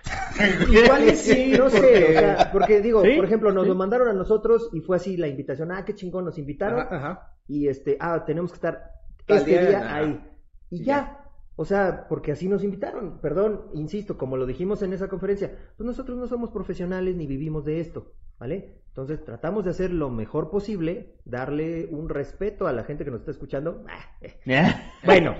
Igual 0.70 1.10
y 1.10 1.16
sí, 1.16 1.54
no 1.58 1.70
sé, 1.70 2.10
o 2.10 2.14
sea, 2.14 2.50
porque 2.52 2.82
digo, 2.82 3.02
Sí, 3.04 3.16
por 3.16 3.26
ejemplo, 3.26 3.52
nos 3.52 3.64
sí. 3.64 3.70
lo 3.70 3.76
mandaron 3.76 4.08
a 4.08 4.14
nosotros 4.14 4.70
y 4.74 4.82
fue 4.82 4.98
así 4.98 5.18
la 5.18 5.28
invitación, 5.28 5.72
ah, 5.72 5.84
qué 5.86 5.96
chingón, 5.96 6.26
nos 6.26 6.38
invitaron 6.38 6.80
Ajá, 6.82 6.96
ajá. 6.96 7.38
y 7.48 7.68
este, 7.68 7.98
ah, 8.00 8.24
tenemos 8.26 8.52
que 8.52 8.56
estar 8.58 8.92
este 9.28 9.58
día, 9.68 9.96
ahí. 9.96 10.22
Y 10.70 10.82
Y 10.82 10.84
ya. 10.84 11.22
O 11.58 11.64
sea, 11.66 12.08
porque 12.10 12.34
así 12.34 12.50
nos 12.50 12.64
invitaron. 12.64 13.20
Perdón, 13.22 13.70
insisto, 13.74 14.18
como 14.18 14.36
lo 14.38 14.46
dijimos 14.46 14.82
en 14.82 14.94
esa 14.94 15.08
conferencia, 15.08 15.56
pues 15.78 15.88
nosotros 15.88 16.18
no 16.18 16.28
somos 16.28 16.52
profesionales 16.52 17.16
ni 17.16 17.28
vivimos 17.28 17.64
de 17.66 17.80
esto, 17.80 18.14
¿vale? 18.40 18.82
Entonces 18.88 19.24
tratamos 19.26 19.66
de 19.66 19.72
hacer 19.72 19.92
lo 19.92 20.10
mejor 20.10 20.50
posible, 20.50 21.16
darle 21.26 21.88
un 21.92 22.08
respeto 22.08 22.68
a 22.68 22.74
la 22.74 22.84
gente 22.84 23.04
que 23.04 23.12
nos 23.12 23.20
está 23.22 23.32
escuchando. 23.32 23.84
Bueno, 25.04 25.36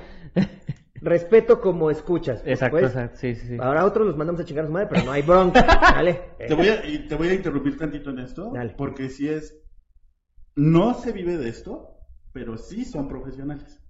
respeto 0.96 1.62
como 1.62 1.90
escuchas. 1.90 2.42
pues, 2.42 2.54
Exacto, 2.54 2.78
pues. 2.78 2.86
exacto, 2.88 3.18
sí, 3.18 3.36
sí, 3.36 3.48
sí. 3.48 3.58
Ahora 3.60 3.86
otros 3.86 4.08
los 4.08 4.18
mandamos 4.18 4.42
a 4.42 4.46
chingar 4.46 4.66
a 4.66 4.68
su 4.68 4.74
madre, 4.74 4.88
pero 4.92 5.06
no 5.06 5.12
hay 5.12 5.22
bronca, 5.22 5.66
¿vale? 5.82 6.22
Te 6.38 6.54
voy, 6.54 6.68
a, 6.68 6.86
y 6.86 7.08
te 7.08 7.16
voy 7.16 7.30
a 7.30 7.34
interrumpir 7.34 7.78
tantito 7.78 8.10
en 8.10 8.20
esto, 8.20 8.52
Dale. 8.54 8.74
porque 8.78 9.10
si 9.10 9.30
es, 9.30 9.58
no 10.56 10.94
se 10.94 11.12
vive 11.12 11.38
de 11.38 11.50
esto, 11.50 11.98
pero 12.34 12.58
sí 12.58 12.86
son 12.86 13.08
profesionales. 13.08 13.82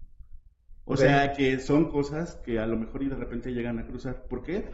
O 0.85 0.95
sea, 0.95 1.33
que 1.33 1.59
son 1.59 1.89
cosas 1.89 2.35
que 2.45 2.59
a 2.59 2.67
lo 2.67 2.77
mejor 2.77 3.01
y 3.01 3.09
de 3.09 3.15
repente 3.15 3.51
llegan 3.51 3.79
a 3.79 3.87
cruzar. 3.87 4.27
¿Por 4.27 4.43
qué? 4.43 4.69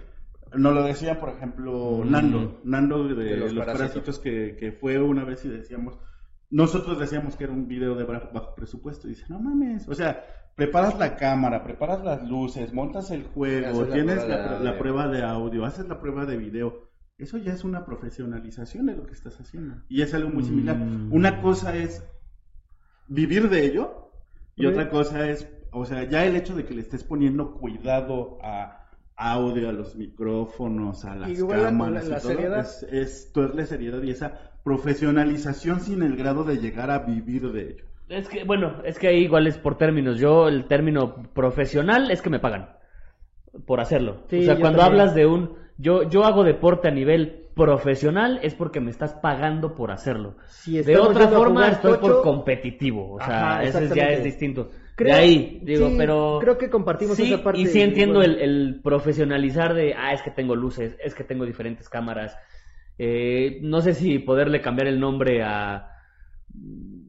Nos 0.56 0.74
lo 0.74 0.84
decía, 0.84 1.20
por 1.20 1.30
ejemplo, 1.30 2.02
Mm. 2.04 2.12
Nando, 2.12 2.62
Nando 2.64 3.08
de, 3.08 3.16
De 3.16 3.38
los, 3.38 3.54
los 3.54 3.66
parásitos, 3.66 4.20
que, 4.20 4.56
que 4.60 4.72
fue 4.72 5.00
una 5.00 5.24
vez 5.24 5.46
y 5.46 5.50
decíamos, 5.50 5.98
nosotros 6.52 7.00
decíamos 7.00 7.36
que 7.38 7.46
era 7.46 7.54
un 7.54 7.68
video 7.68 7.96
de 7.96 8.04
bajo, 8.04 8.54
presupuesto, 8.56 9.08
y 9.08 9.12
dice, 9.12 9.26
no 9.30 9.40
mames, 9.40 9.88
o 9.88 9.96
sea, 9.96 10.24
preparas 10.56 11.00
la 11.00 11.16
cámara, 11.16 11.64
preparas 11.64 12.04
las 12.04 12.28
luces, 12.28 12.74
montas 12.74 13.10
el 13.12 13.24
juego, 13.24 13.68
Haces 13.68 13.88
la 13.88 13.94
tienes 13.94 14.24
prueba 14.24 14.60
la, 14.60 14.78
prueba 14.78 15.08
de 15.08 15.24
audio, 15.24 15.66
haces 15.66 15.88
la 15.88 16.00
prueba 16.00 16.26
de 16.26 16.38
video. 16.38 16.92
Eso 17.18 17.38
ya 17.38 17.54
es 17.54 17.64
una 17.64 17.86
profesionalización 17.86 18.88
de 18.88 18.96
lo 18.96 19.06
que 19.06 19.14
estás 19.14 19.40
haciendo. 19.40 19.76
Y 19.88 20.02
es 20.02 20.14
algo 20.14 20.30
muy 20.30 20.44
similar. 20.44 20.76
Mm. 20.76 21.14
Una 21.14 21.42
cosa 21.42 21.76
es 21.76 22.04
vivir 23.08 23.50
de 23.50 23.66
ello 23.66 24.12
y 24.56 24.66
otra 24.66 24.90
cosa 24.90 25.30
es, 25.30 25.48
o 25.72 25.86
sea, 25.86 26.04
ya 26.04 26.26
el 26.26 26.36
hecho 26.36 26.56
de 26.56 26.66
que 26.66 26.74
le 26.74 26.82
estés 26.82 27.04
poniendo 27.04 27.54
cuidado 27.54 28.40
a 28.44 28.81
audio, 29.22 29.70
a 29.70 29.72
los 29.72 29.96
micrófonos, 29.96 31.06
a 31.06 31.16
las 31.16 31.32
cámaras 31.44 32.08
la- 32.08 32.10
la 32.16 32.18
y 32.18 32.22
todo, 32.22 32.32
seriedad. 32.32 32.60
es, 32.60 32.84
es 32.92 33.32
la 33.56 33.66
seriedad 33.66 34.02
y 34.04 34.12
esa 34.12 34.52
profesionalización 34.64 35.80
sin 35.80 36.04
el 36.04 36.16
grado 36.16 36.44
de 36.44 36.58
llegar 36.58 36.90
a 36.92 37.00
vivir 37.00 37.52
de 37.52 37.62
ello. 37.70 37.86
Es 38.10 38.28
que, 38.28 38.44
bueno, 38.44 38.82
es 38.84 39.00
que 39.00 39.08
ahí 39.08 39.20
igual 39.24 39.48
es 39.48 39.58
por 39.58 39.78
términos. 39.78 40.20
Yo, 40.20 40.48
el 40.48 40.66
término 40.66 41.24
profesional 41.34 42.12
es 42.12 42.22
que 42.22 42.30
me 42.30 42.40
pagan 42.40 42.70
por 43.66 43.80
hacerlo. 43.80 44.24
Sí, 44.30 44.40
o 44.40 44.44
sea, 44.44 44.60
cuando 44.60 44.80
también. 44.80 45.00
hablas 45.02 45.16
de 45.16 45.26
un. 45.26 45.56
Yo, 45.78 46.04
yo 46.10 46.26
hago 46.26 46.44
deporte 46.44 46.90
a 46.90 46.92
nivel 46.92 47.48
profesional 47.56 48.40
es 48.44 48.54
porque 48.54 48.80
me 48.82 48.92
estás 48.92 49.14
pagando 49.14 49.74
por 49.76 49.92
hacerlo. 49.92 50.36
Si 50.48 50.82
De 50.84 50.98
otra 50.98 51.28
forma, 51.30 51.70
estoy 51.70 51.94
tocho, 51.94 52.02
por 52.02 52.24
competitivo. 52.24 53.14
O 53.14 53.18
sea, 53.20 53.54
Ajá, 53.54 53.64
eso 53.64 53.80
es- 53.80 53.94
ya 53.94 54.06
es 54.10 54.24
distinto. 54.24 54.70
Creo- 54.96 55.16
de 55.16 55.22
ahí, 55.22 55.60
digo, 55.64 55.90
sí, 55.90 55.96
pero. 55.98 56.40
creo 56.42 56.58
que 56.58 56.70
compartimos 56.70 57.18
sí, 57.18 57.32
esa 57.34 57.44
parte 57.44 57.60
Y 57.62 57.66
sí 57.68 57.80
de- 57.80 57.86
entiendo 57.86 58.20
bueno. 58.20 58.34
el, 58.34 58.42
el 58.42 58.82
profesionalizar 58.84 59.74
de, 59.74 59.94
ah, 59.96 60.14
es 60.14 60.22
que 60.22 60.32
tengo 60.32 60.56
luces, 60.56 60.96
es 61.04 61.16
que 61.16 61.24
tengo 61.24 61.46
diferentes 61.46 61.90
cámaras. 61.90 62.38
Eh, 62.98 63.60
no 63.64 63.82
sé 63.82 63.94
si 63.94 64.20
poderle 64.20 64.62
cambiar 64.62 64.88
el 64.88 65.00
nombre 65.00 65.42
a. 65.44 65.88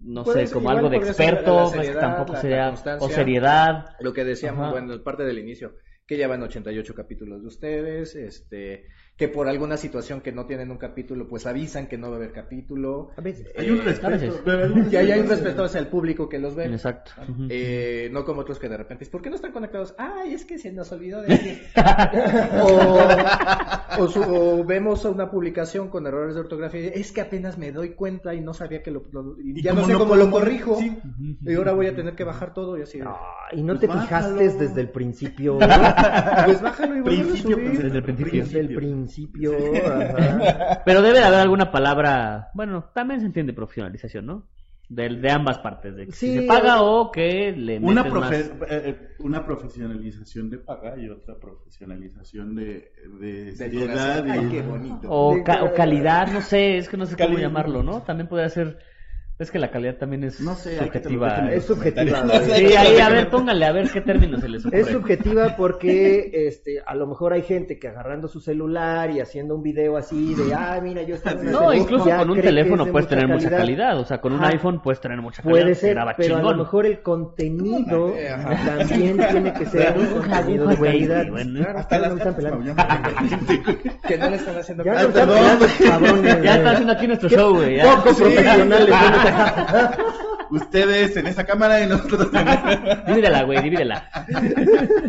No 0.05 0.25
sé, 0.25 0.47
ser, 0.47 0.51
como 0.55 0.71
algo 0.71 0.89
de 0.89 0.97
podría 0.99 1.13
ser 1.15 1.27
la 1.27 1.31
experto, 1.41 1.57
pues, 1.63 1.71
seriedad, 1.87 2.01
tampoco 2.01 2.33
la- 2.33 2.39
la 2.39 2.41
sería. 2.77 2.97
O 3.01 3.09
seriedad. 3.09 3.87
Lo 4.01 4.13
que 4.13 4.25
decíamos, 4.25 4.63
Ajá. 4.63 4.71
bueno, 4.73 5.03
parte 5.03 5.25
del 5.25 5.39
inicio, 5.39 5.75
que 6.07 6.17
ya 6.17 6.29
van 6.29 6.43
88 6.43 6.95
capítulos 6.95 7.41
de 7.43 7.49
ustedes, 7.49 8.15
este, 8.17 8.87
que 9.23 9.29
por 9.29 9.47
alguna 9.49 9.77
situación 9.77 10.21
que 10.21 10.33
no 10.33 10.47
tienen 10.47 10.73
un 10.73 10.79
capítulo, 10.79 11.29
pues 11.29 11.47
avisan 11.47 11.87
que 11.87 11.97
no 11.97 12.09
va 12.09 12.15
a 12.15 12.17
haber 12.17 12.33
capítulo. 12.33 13.11
A 13.17 13.21
veces. 13.21 13.47
Hay 13.57 13.71
un 13.71 13.79
Eh, 13.79 13.83
respeto. 13.83 14.07
a 14.09 14.11
veces. 14.11 14.35
pero- 14.45 14.75
Y 14.91 14.97
ahí 14.97 15.13
hay 15.13 15.21
un 15.21 15.29
respeto 15.29 15.63
hacia 15.63 15.79
el 15.79 15.87
público 15.87 16.29
que 16.29 16.41
los 16.41 16.57
ve. 16.57 16.65
Exacto. 16.65 17.13
Ujú. 17.29 17.47
Eh, 17.49 18.09
no 18.13 18.25
como 18.25 18.41
otros 18.41 18.59
que 18.59 18.69
de 18.69 18.77
repente, 18.77 19.07
¿por 19.07 19.23
qué 19.23 19.31
no 19.31 19.37
están 19.37 19.53
conectados? 19.53 19.95
Ay, 19.97 20.35
es 20.35 20.45
que 20.45 20.59
se 20.59 20.73
nos 20.73 20.91
olvidó 20.91 21.23
decir. 21.23 21.63
o, 22.63 24.03
o 24.03 24.09
su- 24.09 24.23
o 24.23 24.65
vemos 24.65 25.05
una 25.05 25.31
publicación 25.31 25.89
con 25.89 26.05
errores 26.05 26.35
de 26.35 26.41
ortografía. 26.41 26.81
y, 26.97 27.01
Es 27.01 27.13
que 27.13 27.21
apenas 27.21 27.59
me 27.59 27.71
doy 27.71 27.91
cuenta 27.91 28.35
y 28.35 28.41
no 28.41 28.55
sabía 28.55 28.83
que 28.83 28.91
lo. 28.91 29.05
lo- 29.13 29.37
y 29.41 29.59
Y 29.59 29.63
ya 29.63 29.73
no 29.73 29.85
sé 29.87 29.93
no 29.93 30.01
cómo 30.01 30.17
lo 30.17 30.31
corrijo. 30.33 30.77
sí. 30.81 30.97
Y 31.43 31.55
ahora 31.55 31.75
voy 31.75 31.87
a 31.87 31.95
tener 31.95 32.17
que 32.17 32.25
bajar 32.25 32.55
todo 32.55 32.77
y 32.77 32.83
así. 32.83 32.99
de, 32.99 33.05
Y 33.53 33.63
no 33.63 33.75
Pues 33.75 33.81
te 33.83 33.87
bájalo. 33.87 34.37
fijaste 34.39 34.65
desde 34.65 34.81
el 34.81 34.89
principio. 34.91 35.59
Pues 36.45 36.61
bájalo 36.61 36.97
y 36.97 37.01
vuelve 37.03 37.33
a 37.33 37.37
subir. 37.37 37.57
Desde 37.83 37.99
el 37.99 38.03
principio. 38.03 38.43
desde 38.45 38.61
el 38.61 38.67
principio. 38.75 38.81
Ajá. 39.19 40.83
Pero 40.85 41.03
debe 41.03 41.19
de 41.19 41.25
haber 41.25 41.41
alguna 41.41 41.71
palabra. 41.71 42.51
Bueno, 42.55 42.91
también 42.95 43.21
se 43.21 43.27
entiende 43.27 43.53
profesionalización, 43.53 44.27
¿no? 44.27 44.49
De, 44.89 45.09
de 45.09 45.31
ambas 45.31 45.59
partes. 45.59 45.95
De 45.97 46.07
que 46.07 46.13
Sí, 46.13 46.35
se 46.35 46.43
paga 46.43 46.83
o 46.83 47.11
que 47.11 47.53
le 47.53 47.79
Una, 47.79 48.05
más. 48.05 48.13
profe- 48.31 48.53
eh, 48.69 48.83
eh, 48.91 49.09
una 49.21 49.45
profesionalización 49.45 50.51
de 50.51 50.59
paga 50.59 50.99
y 50.99 51.09
otra 51.09 51.37
profesionalización 51.39 52.55
de, 52.55 52.93
de 53.21 53.53
seriedad. 53.57 54.19
corazón. 54.25 54.31
Ay, 54.31 54.47
y- 54.47 54.51
qué 54.51 54.63
bonito. 54.63 55.09
O, 55.11 55.35
De- 55.37 55.43
ca- 55.45 55.63
o 55.65 55.73
calidad, 55.75 56.29
no 56.33 56.41
sé, 56.43 56.77
es 56.77 56.89
que 56.89 56.97
no 56.97 57.07
sé 57.07 57.17
cómo 57.17 57.29
Calidad. 57.29 57.43
llamarlo, 57.49 57.83
¿no? 57.83 58.03
También 58.03 58.29
podría 58.29 58.49
ser. 58.49 58.79
Es 59.43 59.51
que 59.51 59.59
la 59.59 59.71
calidad 59.71 59.97
también 59.97 60.25
es 60.25 60.41
No 60.41 60.55
sé, 60.55 60.77
que 60.77 60.85
subjetiva. 60.85 61.51
Es 61.53 61.65
subjetiva. 61.65 62.23
No 62.23 62.33
sé. 62.33 62.55
Sí, 62.69 62.75
ahí, 62.77 62.99
a 63.01 63.09
ver, 63.09 63.29
póngale, 63.29 63.65
a 63.67 63.73
ver 63.73 63.91
qué 63.91 64.01
término 64.01 64.39
se 64.39 64.49
les 64.49 64.65
ocurre. 64.65 64.81
Es 64.81 64.87
subjetiva 64.89 65.57
porque 65.57 66.31
este, 66.47 66.81
a 66.87 66.95
lo 66.95 67.07
mejor 67.07 67.33
hay 67.33 67.43
gente 67.43 67.79
que 67.79 67.89
agarrando 67.89 68.29
su 68.29 68.41
celular 68.41 69.11
y 69.11 69.21
haciendo 69.21 69.55
un 69.57 69.63
video 69.63 69.97
así 69.97 70.35
de, 70.35 70.55
ah, 70.55 70.79
mira, 70.83 71.03
yo 71.03 71.17
una 71.23 71.35
No, 71.51 71.69
serie", 71.69 71.83
incluso 71.83 72.05
con 72.05 72.31
un 72.31 72.41
teléfono 72.41 72.83
es 72.83 72.87
de 72.87 72.93
puedes 72.93 73.09
tener 73.09 73.29
mucha 73.29 73.51
calidad. 73.51 73.99
O 73.99 74.05
sea, 74.05 74.21
con 74.21 74.33
un 74.33 74.45
iPhone 74.45 74.81
puedes 74.81 75.01
tener 75.01 75.21
mucha 75.21 75.43
calidad. 75.43 75.61
Puede 75.63 75.75
ser, 75.75 75.95
graba 75.95 76.15
pero 76.17 76.37
a 76.37 76.43
lo 76.43 76.57
mejor 76.57 76.87
el 76.87 77.03
contenido 77.03 78.15
también 78.65 79.19
tiene 79.31 79.53
que 79.55 79.67
ser 79.67 79.95
un 79.99 80.07
contenido 80.07 80.67
de 80.69 80.77
calidad. 80.77 81.27
bueno. 81.31 81.67
Hasta 81.77 81.99
las 81.99 82.11
no 82.13 82.17
están 82.19 82.35
pelando. 82.37 82.75
Que 84.07 84.19
no 84.19 84.31
le 84.31 84.37
están 84.37 84.57
haciendo 84.57 84.85
Ya 84.85 84.95
caso. 84.95 85.09
no 85.09 85.09
están 85.11 85.29
perdón. 85.29 85.59
pelando, 85.59 85.67
cabrones. 85.89 86.43
Ya 86.43 86.57
está 86.57 86.71
haciendo 86.73 86.93
aquí 86.93 87.07
nuestro 87.07 87.29
show, 87.29 87.55
güey. 87.55 87.81
Poco 87.81 88.15
profesionales. 88.17 88.89
Ustedes 90.51 91.17
en 91.17 91.27
esa 91.29 91.45
cámara 91.45 91.83
y 91.83 91.87
nosotros 91.87 92.29
en 92.35 92.47
esta. 92.49 92.97
Divídela, 93.07 93.43
güey, 93.45 93.63
divídela. 93.63 94.11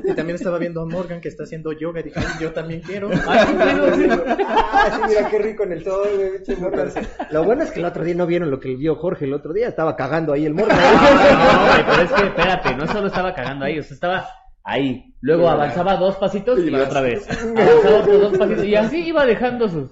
Y 0.05 0.13
también 0.13 0.36
estaba 0.36 0.57
viendo 0.57 0.82
a 0.82 0.86
Morgan 0.86 1.19
que 1.19 1.28
está 1.28 1.43
haciendo 1.43 1.74
yoga. 1.74 2.01
Dije, 2.01 2.17
"Ay, 2.17 2.26
yo 2.39 2.51
también 2.53 2.80
quiero. 2.82 3.09
Ah, 3.28 3.45
sí, 3.95 5.01
mira 5.09 5.30
qué 5.30 5.39
rico 5.39 5.63
en 5.63 5.74
el 5.74 5.84
sol, 5.84 6.07
güey, 6.15 6.32
pinche 6.38 6.55
Morgan. 6.55 6.91
Lo 7.32 7.43
bueno 7.43 7.63
es 7.63 7.71
que 7.71 7.80
el 7.80 7.86
otro 7.86 8.05
día 8.05 8.15
no 8.15 8.26
vieron 8.26 8.49
lo 8.51 8.59
que 8.59 8.74
vio 8.76 8.95
Jorge 8.95 9.26
el 9.26 9.34
otro 9.34 9.51
día, 9.51 9.67
estaba 9.67 9.97
cagando 9.97 10.32
ahí 10.32 10.45
el 10.45 10.53
Morgan. 10.53 10.78
No, 10.78 11.65
güey, 11.67 11.86
pero 11.89 12.01
es 12.03 12.11
que 12.11 12.26
espérate, 12.28 12.76
no 12.76 12.88
solo 12.88 13.07
estaba 13.07 13.34
cagando 13.34 13.65
ahí, 13.65 13.80
o 13.80 13.84
sea, 13.84 13.95
estaba 13.95 14.28
ahí. 14.63 15.13
Luego 15.19 15.49
avanzaba 15.49 15.97
dos 15.97 16.15
pasitos 16.15 16.59
y 16.59 16.74
otra 16.74 17.01
vez. 17.01 17.28
Avanzaba 17.30 17.99
otros 17.99 18.21
dos 18.21 18.38
pasitos 18.38 18.63
y 18.63 18.76
así 18.76 19.07
iba 19.07 19.26
dejando 19.26 19.67
sus. 19.67 19.89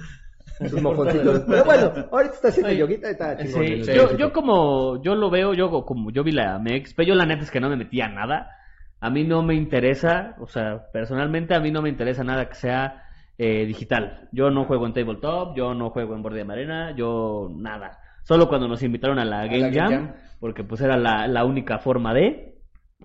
Sus 0.69 0.81
mojoncitos. 0.81 1.43
Pero 1.47 1.63
bueno, 1.63 1.91
ahorita 2.11 2.33
está 2.35 2.47
haciendo 2.49 2.69
Ay, 2.69 2.77
yoguita, 2.77 3.09
está 3.09 3.37
chingón. 3.37 3.65
Sí, 3.65 3.83
yo, 3.93 4.15
yo 4.17 4.31
como 4.31 5.01
yo 5.01 5.15
lo 5.15 5.29
veo, 5.29 5.53
yo 5.53 5.85
como 5.85 6.11
yo 6.11 6.23
vi 6.23 6.31
la 6.31 6.59
MEX, 6.59 6.93
pero 6.93 7.09
yo 7.09 7.15
la 7.15 7.25
neta 7.25 7.43
es 7.43 7.51
que 7.51 7.59
no 7.59 7.69
me 7.69 7.75
metía 7.77 8.07
nada. 8.07 8.57
A 8.99 9.09
mí 9.09 9.23
no 9.23 9.41
me 9.41 9.55
interesa, 9.55 10.35
o 10.39 10.47
sea, 10.47 10.83
personalmente 10.93 11.55
a 11.55 11.59
mí 11.59 11.71
no 11.71 11.81
me 11.81 11.89
interesa 11.89 12.23
nada 12.23 12.47
que 12.47 12.55
sea 12.55 13.05
eh, 13.37 13.65
digital. 13.65 14.29
Yo 14.31 14.51
no 14.51 14.65
juego 14.65 14.85
en 14.85 14.93
tabletop, 14.93 15.55
yo 15.57 15.73
no 15.73 15.89
juego 15.89 16.13
en 16.13 16.21
Board 16.21 16.35
Game 16.37 16.53
Arena, 16.53 16.95
yo 16.95 17.49
nada. 17.51 17.99
Solo 18.23 18.47
cuando 18.47 18.67
nos 18.67 18.83
invitaron 18.83 19.17
a 19.17 19.25
la 19.25 19.45
Game, 19.47 19.71
Game 19.71 19.73
Jam, 19.73 19.89
Jam. 19.89 20.13
porque 20.39 20.63
pues 20.63 20.81
era 20.81 20.95
la, 20.97 21.27
la 21.27 21.43
única 21.45 21.79
forma 21.79 22.13
de. 22.13 22.50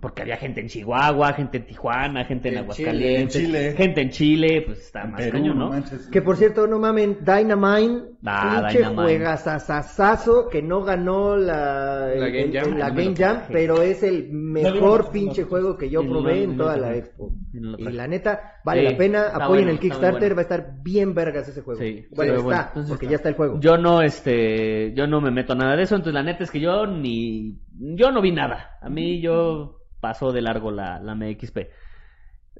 Porque 0.01 0.23
había 0.23 0.37
gente 0.37 0.61
en 0.61 0.69
Chihuahua, 0.69 1.33
gente 1.33 1.57
en 1.57 1.67
Tijuana, 1.67 2.25
gente 2.27 2.49
en, 2.49 2.55
En 2.55 2.61
Aguascalientes, 2.65 3.33
Chile, 3.35 3.59
en 3.59 3.69
Chile. 3.71 3.75
gente 3.77 4.01
en 4.03 4.11
Chile, 4.11 4.63
pues 4.67 4.79
está 4.81 5.05
más 5.07 5.21
Perú, 5.21 5.33
cañón, 5.39 5.59
¿no? 5.59 5.69
manches. 5.71 6.09
Que 6.13 6.21
por 6.23 6.37
cierto, 6.37 6.67
no 6.67 6.79
mamen, 6.79 7.19
Dynamite, 7.25 8.03
Ah, 8.27 8.67
pinche 8.69 8.85
juegazazazazo 8.85 10.49
que 10.49 10.63
no 10.63 10.83
ganó 10.83 11.37
la, 11.37 12.09
La 12.15 12.27
Game 12.29 12.43
el- 12.43 12.53
Jam. 12.53 12.77
la 12.79 12.89
No 12.89 12.95
me 12.95 13.05
Game 13.05 13.17
lo 13.17 13.17
Jam, 13.17 13.37
traje. 13.39 13.53
pero 13.53 13.83
es 13.83 14.03
el 14.03 14.29
mejor 14.33 15.11
pinche 15.11 15.45
juego 15.45 15.77
que 15.77 15.89
yo 15.89 16.03
probé 16.07 16.47
no 16.47 16.53
en 16.53 16.57
toda 16.59 16.77
la 16.77 16.95
expo. 16.95 17.33
Y 17.53 17.61
la 17.61 18.07
neta, 18.07 18.55
vale 18.65 18.83
Sí, 18.87 18.93
la 18.93 18.99
pena, 18.99 19.23
apoyen 19.33 19.49
bueno, 19.65 19.71
el 19.71 19.79
Kickstarter, 19.79 20.21
bueno. 20.21 20.35
va 20.37 20.41
a 20.41 20.43
estar 20.43 20.75
bien 20.83 21.15
vergas 21.15 21.49
ese 21.49 21.63
juego. 21.63 21.81
Sí, 21.81 22.07
bueno, 22.15 22.35
sí, 22.35 22.39
está, 22.41 22.71
bueno, 22.75 22.89
porque 22.89 23.05
está. 23.07 23.11
ya 23.13 23.17
está 23.17 23.29
el 23.31 23.35
juego. 23.35 23.61
Yo 23.61 23.77
no, 23.79 24.03
este, 24.03 24.93
yo 24.95 25.07
no 25.07 25.21
me 25.21 25.31
meto 25.31 25.53
a 25.53 25.57
nada 25.57 25.77
de 25.77 25.83
eso, 25.85 25.95
entonces 25.95 26.15
la 26.15 26.23
neta 26.23 26.45
es 26.45 26.51
que 26.51 26.61
yo 26.61 26.87
ni, 26.87 27.59
yo 27.79 28.11
no 28.11 28.21
vi 28.21 28.33
nada. 28.33 28.79
A 28.83 28.89
mí 28.91 29.21
yo 29.21 29.79
pasó 30.07 30.31
de 30.31 30.41
largo 30.41 30.71
la, 30.71 31.01
la 31.01 31.17
MXP. 31.17 31.59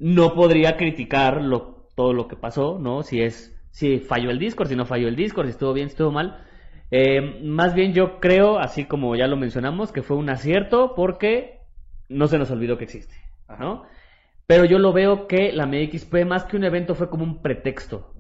No 0.01 0.35
podría 0.35 0.77
criticar 0.77 1.41
lo, 1.41 1.87
todo 1.95 2.13
lo 2.13 2.27
que 2.27 2.35
pasó, 2.35 2.81
¿no? 2.81 3.05
Si 3.05 3.23
es, 3.23 3.57
si 3.71 4.01
falló 4.01 4.31
el 4.31 4.41
Discord, 4.41 4.69
si 4.69 4.75
no 4.75 4.85
falló 4.85 5.07
el 5.07 5.15
Discord, 5.15 5.47
si 5.47 5.53
estuvo 5.53 5.73
bien, 5.73 5.89
si 5.89 5.93
estuvo 5.93 6.11
mal. 6.11 6.45
Eh, 6.91 7.41
más 7.45 7.73
bien 7.73 7.93
yo 7.93 8.19
creo, 8.19 8.59
así 8.59 8.85
como 8.85 9.15
ya 9.15 9.29
lo 9.29 9.37
mencionamos, 9.37 9.93
que 9.93 10.03
fue 10.03 10.17
un 10.17 10.29
acierto 10.29 10.95
porque 10.97 11.61
no 12.09 12.27
se 12.27 12.37
nos 12.37 12.51
olvidó 12.51 12.79
que 12.79 12.85
existe, 12.85 13.15
¿no? 13.61 13.85
Pero 14.49 14.65
yo 14.65 14.81
lo 14.81 14.93
veo 14.93 15.29
que 15.29 15.53
la 15.53 15.67
MXP 15.67 16.27
más 16.27 16.47
que 16.47 16.57
un 16.57 16.65
evento 16.65 16.97
fue 16.97 17.09
como 17.09 17.23
un 17.23 17.43
pretexto. 17.43 18.13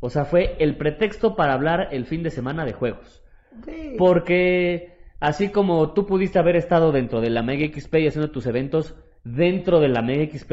O 0.00 0.10
sea, 0.10 0.26
fue 0.26 0.56
el 0.58 0.76
pretexto 0.76 1.36
para 1.36 1.54
hablar 1.54 1.88
el 1.92 2.04
fin 2.04 2.22
de 2.22 2.28
semana 2.28 2.66
de 2.66 2.74
juegos. 2.74 3.22
Sí. 3.64 3.94
Porque 3.96 4.93
así 5.24 5.48
como 5.48 5.92
tú 5.92 6.06
pudiste 6.06 6.38
haber 6.38 6.56
estado 6.56 6.92
dentro 6.92 7.20
de 7.20 7.30
la 7.30 7.42
Mega 7.42 7.66
XP 7.66 7.94
y 7.96 8.08
haciendo 8.08 8.30
tus 8.30 8.46
eventos 8.46 8.94
dentro 9.24 9.80
de 9.80 9.88
la 9.88 10.02
Mega 10.02 10.30
XP, 10.30 10.52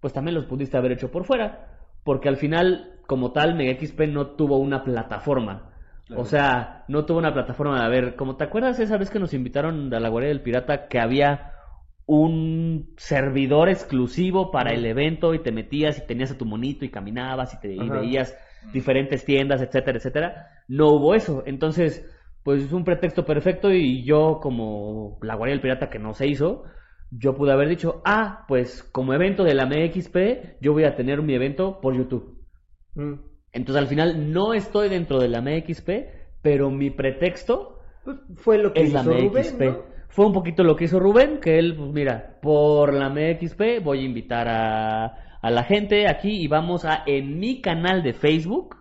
pues 0.00 0.12
también 0.12 0.36
los 0.36 0.46
pudiste 0.46 0.76
haber 0.76 0.92
hecho 0.92 1.10
por 1.10 1.24
fuera. 1.24 1.68
Porque 2.04 2.28
al 2.28 2.36
final, 2.36 3.00
como 3.06 3.32
tal, 3.32 3.54
Mega 3.54 3.74
XP 3.78 4.02
no 4.02 4.28
tuvo 4.28 4.58
una 4.58 4.84
plataforma. 4.84 5.70
O 6.14 6.24
sea, 6.24 6.84
no 6.86 7.06
tuvo 7.06 7.18
una 7.18 7.32
plataforma 7.32 7.80
de 7.80 7.86
a 7.86 7.88
ver, 7.88 8.14
como 8.14 8.36
te 8.36 8.44
acuerdas 8.44 8.78
esa 8.78 8.98
vez 8.98 9.10
que 9.10 9.18
nos 9.18 9.34
invitaron 9.34 9.92
a 9.92 10.00
la 10.00 10.08
Guardia 10.10 10.28
del 10.28 10.42
Pirata 10.42 10.86
que 10.86 11.00
había 11.00 11.52
un 12.06 12.92
servidor 12.98 13.70
exclusivo 13.70 14.50
para 14.50 14.72
el 14.74 14.84
evento 14.84 15.34
y 15.34 15.38
te 15.38 15.50
metías 15.50 15.98
y 15.98 16.06
tenías 16.06 16.30
a 16.30 16.38
tu 16.38 16.44
monito 16.44 16.84
y 16.84 16.90
caminabas 16.90 17.54
y 17.54 17.60
te 17.60 17.72
y 17.72 17.88
veías 17.88 18.36
diferentes 18.72 19.24
tiendas, 19.24 19.62
etcétera, 19.62 19.96
etcétera. 19.96 20.48
No 20.68 20.88
hubo 20.88 21.14
eso. 21.14 21.42
Entonces, 21.46 22.06
pues 22.44 22.62
es 22.62 22.72
un 22.72 22.84
pretexto 22.84 23.24
perfecto 23.24 23.72
y 23.72 24.04
yo 24.04 24.38
como 24.40 25.18
la 25.22 25.34
Guardia 25.34 25.54
del 25.54 25.62
Pirata 25.62 25.88
que 25.88 25.98
no 25.98 26.12
se 26.12 26.28
hizo, 26.28 26.64
yo 27.10 27.34
pude 27.34 27.52
haber 27.52 27.68
dicho, 27.68 28.02
ah, 28.04 28.44
pues 28.46 28.82
como 28.92 29.14
evento 29.14 29.44
de 29.44 29.54
la 29.54 29.66
MXP, 29.66 30.60
yo 30.60 30.72
voy 30.72 30.84
a 30.84 30.94
tener 30.94 31.22
mi 31.22 31.34
evento 31.34 31.80
por 31.80 31.96
YouTube. 31.96 32.38
Mm. 32.94 33.14
Entonces 33.52 33.82
al 33.82 33.88
final 33.88 34.32
no 34.32 34.52
estoy 34.52 34.88
dentro 34.88 35.18
de 35.18 35.28
la 35.28 35.40
MXP, 35.40 35.88
pero 36.42 36.70
mi 36.70 36.90
pretexto 36.90 37.78
Pues 38.04 38.18
fue 38.36 38.58
lo 38.58 38.72
que 38.72 38.82
es 38.82 38.92
la 38.92 39.02
Rubén, 39.02 39.26
MXP. 39.26 39.60
¿no? 39.60 39.94
Fue 40.08 40.26
un 40.26 40.32
poquito 40.32 40.62
lo 40.62 40.76
que 40.76 40.84
hizo 40.84 41.00
Rubén, 41.00 41.40
que 41.40 41.58
él, 41.58 41.74
pues 41.76 41.90
mira, 41.92 42.38
por 42.42 42.92
la 42.92 43.08
MXP 43.08 43.82
voy 43.82 44.00
a 44.00 44.04
invitar 44.04 44.48
a, 44.48 45.38
a 45.40 45.50
la 45.50 45.64
gente 45.64 46.08
aquí 46.08 46.42
y 46.42 46.46
vamos 46.46 46.84
a, 46.84 47.04
en 47.06 47.38
mi 47.38 47.60
canal 47.60 48.02
de 48.02 48.12
Facebook, 48.12 48.76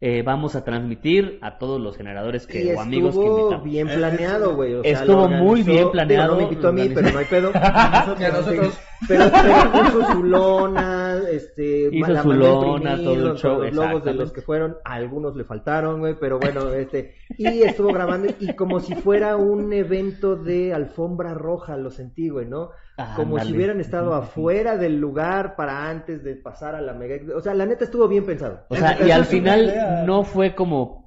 eh, 0.00 0.22
vamos 0.22 0.54
a 0.56 0.62
transmitir 0.64 1.38
a 1.40 1.56
todos 1.58 1.80
los 1.80 1.96
generadores 1.96 2.46
que, 2.46 2.64
y 2.64 2.68
o 2.74 2.80
amigos 2.80 3.14
que 3.14 3.20
estuvo 3.20 3.38
invitamos. 3.38 3.64
bien 3.64 3.88
planeado, 3.88 4.54
güey. 4.54 4.74
o 4.74 4.82
sea, 4.82 4.92
Estuvo 4.92 5.22
lo 5.22 5.28
muy 5.28 5.60
organizó- 5.62 5.70
bien 5.72 5.90
planeado, 5.90 6.22
Digo, 6.22 6.32
no 6.34 6.36
me 6.36 6.42
invitó 6.52 6.68
a 6.68 6.72
mí, 6.72 6.90
pero 6.94 7.10
no 7.12 7.18
hay 7.18 7.24
pedo. 7.24 7.50
Y 8.20 8.24
a 8.24 8.30
nosotros. 8.32 8.78
Pero, 9.08 9.24
pero 9.30 9.72
puso 9.72 10.12
su 10.12 10.22
lona, 10.22 11.18
este, 11.30 11.88
Hizo 11.92 12.22
su 12.22 12.32
lona, 12.32 12.96
todo 12.96 13.14
el 13.14 13.24
los, 13.24 13.40
show, 13.40 13.62
los 13.62 13.74
logos 13.74 14.04
de 14.04 14.14
los 14.14 14.32
que 14.32 14.42
fueron, 14.42 14.76
algunos 14.84 15.36
le 15.36 15.44
faltaron, 15.44 16.00
güey, 16.00 16.16
pero 16.18 16.38
bueno, 16.38 16.72
este, 16.72 17.14
y 17.36 17.62
estuvo 17.62 17.92
grabando, 17.92 18.32
y 18.40 18.54
como 18.54 18.80
si 18.80 18.94
fuera 18.94 19.36
un 19.36 19.72
evento 19.72 20.36
de 20.36 20.72
alfombra 20.72 21.34
roja, 21.34 21.76
lo 21.76 21.90
sentí, 21.90 22.28
güey, 22.28 22.46
¿no? 22.46 22.70
Como 23.14 23.38
si 23.38 23.54
hubieran 23.54 23.80
estado 23.80 24.14
afuera 24.14 24.78
del 24.78 24.98
lugar 24.98 25.54
para 25.54 25.90
antes 25.90 26.24
de 26.24 26.34
pasar 26.34 26.74
a 26.74 26.80
la 26.80 26.94
mega, 26.94 27.16
o 27.36 27.40
sea, 27.40 27.52
la 27.52 27.66
neta 27.66 27.84
estuvo 27.84 28.08
bien 28.08 28.24
pensado. 28.24 28.60
O 28.68 28.76
sea, 28.76 28.96
y 29.06 29.10
al 29.10 29.26
final 29.26 30.04
no 30.06 30.24
fue 30.24 30.54
como 30.54 31.05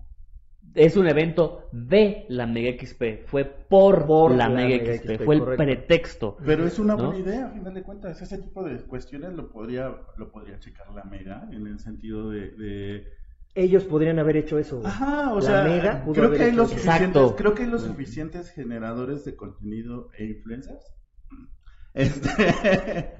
es 0.76 0.95
un 0.97 1.07
evento 1.07 1.67
de 1.72 2.26
la 2.30 2.45
Mega 2.45 2.72
XP, 2.80 3.26
fue 3.26 3.45
por, 3.45 4.05
Por 4.05 4.32
la, 4.32 4.47
la 4.47 4.55
Mega, 4.55 4.84
Mega 4.84 4.93
XP, 4.97 5.09
XP, 5.15 5.24
fue 5.26 5.36
el 5.36 5.41
correcto. 5.41 5.63
pretexto. 5.63 6.38
Pero 6.45 6.65
es 6.67 6.80
una 6.80 6.95
¿No? 6.95 7.05
buena 7.07 7.20
idea, 7.20 7.45
a 7.47 7.49
final 7.51 7.74
de 7.74 7.84
cuentas. 7.84 8.22
Ese 8.22 8.38
tipo 8.39 8.63
de 8.63 8.78
cuestiones 8.84 9.34
lo 9.34 9.49
podría, 9.49 9.95
lo 10.17 10.32
podría 10.32 10.59
checar 10.59 10.89
la 10.93 11.03
Mega 11.05 11.47
en 11.51 11.67
el 11.67 11.80
sentido 11.80 12.30
de. 12.30 12.51
de- 12.51 13.07
Ellos 13.55 13.84
podrían 13.86 14.20
haber 14.20 14.38
hecho 14.38 14.57
eso. 14.59 14.82
Ajá, 14.86 15.34
o 15.34 15.38
La 15.38 15.41
sea, 15.41 15.63
Mega 15.63 16.03
pudo 16.03 16.13
creo 16.13 16.26
haber 16.28 16.38
que, 16.38 16.43
hay 16.45 16.49
hecho 16.51 16.57
los 16.57 16.72
Exacto. 16.74 17.36
creo 17.36 17.53
que 17.55 17.63
hay 17.63 17.70
los 17.70 17.82
suficientes 17.84 18.51
generadores 18.51 19.26
de 19.26 19.36
contenido 19.36 20.09
e 20.17 20.26
influencers 20.26 20.86
este, 21.93 23.11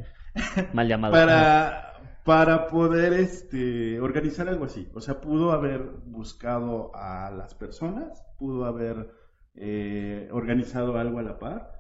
Mal 0.74 0.88
llamado. 0.88 1.14
para, 1.16 1.89
para 2.26 2.68
poder 2.68 3.14
este, 3.14 4.00
organizar 4.00 4.48
algo 4.50 4.66
así. 4.66 4.88
O 4.94 5.02
sea, 5.02 5.20
pudo 5.22 5.52
haber 5.52 5.82
buscado 6.06 6.92
a 6.96 7.32
las 7.32 7.56
personas, 7.56 8.24
pudo 8.38 8.66
haber 8.66 9.10
eh, 9.56 10.30
organizado 10.32 10.98
algo 10.98 11.20
a 11.20 11.24
la 11.24 11.40
par. 11.40 11.74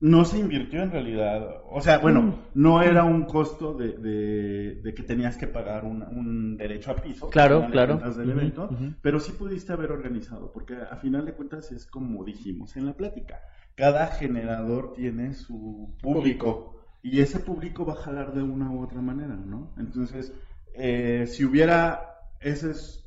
No 0.00 0.24
se 0.26 0.38
invirtió 0.38 0.82
en 0.82 0.90
realidad, 0.90 1.62
o 1.70 1.80
sea, 1.80 1.98
Mm. 1.98 2.02
bueno, 2.02 2.34
no 2.54 2.82
era 2.82 3.04
un 3.04 3.24
costo 3.24 3.72
de, 3.74 3.92
de- 3.96 4.74
de 4.82 4.94
que 4.94 5.02
tenías 5.02 5.38
que 5.38 5.46
pagar 5.46 5.84
un, 5.84 6.02
un 6.02 6.56
derecho 6.58 6.90
a 6.90 6.96
piso. 6.96 7.30
Claro, 7.30 7.66
claro. 7.70 7.96
del 7.96 8.52
pero 9.00 9.18
sí 9.20 9.32
pudiste 9.32 9.72
haber 9.72 9.92
organizado, 9.92 10.52
porque 10.52 10.74
a 10.74 10.96
final 10.96 11.24
de 11.24 11.32
cuentas 11.32 11.72
es 11.72 11.86
como 11.86 12.22
dijimos 12.24 12.76
en 12.76 12.86
la 12.86 12.92
plática, 12.94 13.40
cada 13.76 14.08
generador 14.08 14.92
tiene 14.92 15.32
su 15.32 15.96
público 16.02 16.83
y 17.04 17.20
ese 17.20 17.38
público 17.38 17.84
va 17.84 17.92
a 17.92 17.96
jalar 17.96 18.32
de 18.32 18.42
una 18.42 18.70
u 18.70 18.82
otra 18.82 19.02
manera, 19.02 19.36
¿no? 19.36 19.74
Entonces, 19.76 20.32
eh, 20.74 21.26
si 21.26 21.44
hubiera, 21.44 22.00
ese 22.40 22.70
es, 22.70 23.06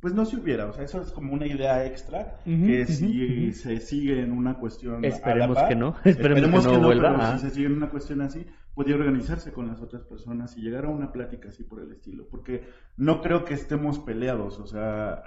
pues 0.00 0.12
no 0.12 0.24
si 0.24 0.34
hubiera, 0.34 0.66
o 0.66 0.72
sea, 0.72 0.82
eso 0.82 1.00
es 1.00 1.12
como 1.12 1.34
una 1.34 1.46
idea 1.46 1.86
extra 1.86 2.40
que 2.44 2.84
si 2.86 3.52
se 3.52 3.78
sigue 3.78 4.22
en 4.22 4.32
una 4.32 4.58
cuestión... 4.58 4.96
a 4.96 5.00
la 5.02 5.08
Esperemos 5.08 5.56
par, 5.56 5.68
que 5.68 5.76
no, 5.76 5.94
esperemos 6.04 6.66
que 6.66 6.72
no 6.72 6.82
vuelva, 6.82 7.16
pero 7.16 7.38
si 7.38 7.46
se 7.46 7.54
sigue 7.54 7.66
en 7.66 7.74
una 7.74 7.90
cuestión 7.90 8.22
así, 8.22 8.44
podría 8.74 8.96
organizarse 8.96 9.52
con 9.52 9.68
las 9.68 9.80
otras 9.80 10.02
personas 10.02 10.56
y 10.56 10.62
llegar 10.62 10.86
a 10.86 10.88
una 10.88 11.12
plática 11.12 11.50
así 11.50 11.62
por 11.62 11.80
el 11.80 11.92
estilo, 11.92 12.26
porque 12.28 12.64
no 12.96 13.20
creo 13.22 13.44
que 13.44 13.54
estemos 13.54 14.00
peleados, 14.00 14.58
o 14.58 14.66
sea, 14.66 15.22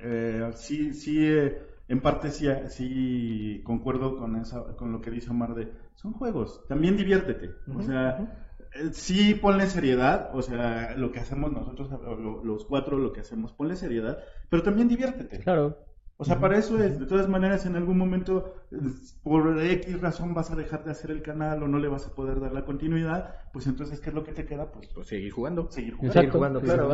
eh, 0.00 0.50
sí, 0.54 0.94
sí, 0.94 1.18
eh, 1.20 1.58
en 1.88 2.00
parte 2.00 2.30
sí, 2.30 2.46
sí 2.68 3.60
concuerdo 3.64 4.16
con 4.16 4.36
esa, 4.36 4.76
con 4.76 4.92
lo 4.92 5.00
que 5.00 5.10
dice 5.10 5.30
Omar 5.30 5.56
de, 5.56 5.72
son 5.96 6.12
juegos, 6.12 6.62
también 6.68 6.96
diviértete, 6.96 7.50
o 7.74 7.82
sea, 7.82 8.46
eh, 8.74 8.90
sí 8.92 9.34
ponle 9.34 9.66
seriedad, 9.66 10.30
o 10.34 10.42
sea, 10.42 10.94
lo 10.96 11.10
que 11.10 11.20
hacemos 11.20 11.50
nosotros, 11.52 11.90
lo- 11.90 12.44
los 12.44 12.64
cuatro, 12.66 12.98
lo 12.98 13.12
que 13.12 13.20
hacemos, 13.20 13.52
ponle 13.52 13.76
seriedad, 13.76 14.18
pero 14.50 14.62
también 14.62 14.88
diviértete. 14.88 15.38
Claro. 15.40 15.85
O 16.18 16.24
sea, 16.24 16.40
para 16.40 16.56
eso 16.56 16.82
es, 16.82 16.98
de 16.98 17.04
todas 17.04 17.28
maneras, 17.28 17.66
en 17.66 17.76
algún 17.76 17.98
momento, 17.98 18.54
por 19.22 19.62
X 19.62 20.00
razón 20.00 20.32
vas 20.32 20.50
a 20.50 20.56
dejar 20.56 20.82
de 20.82 20.90
hacer 20.90 21.10
el 21.10 21.20
canal 21.20 21.62
o 21.62 21.68
no 21.68 21.78
le 21.78 21.88
vas 21.88 22.06
a 22.06 22.14
poder 22.14 22.40
dar 22.40 22.52
la 22.52 22.64
continuidad, 22.64 23.34
pues 23.52 23.66
entonces, 23.66 24.00
¿qué 24.00 24.08
es 24.08 24.14
lo 24.14 24.24
que 24.24 24.32
te 24.32 24.46
queda? 24.46 24.72
Pues 24.72 24.88
Pues 24.94 25.08
seguir 25.08 25.30
jugando. 25.30 25.70
seguir 25.70 25.92
jugando. 25.92 26.12
Seguir 26.14 26.30
jugando, 26.30 26.60
claro, 26.62 26.88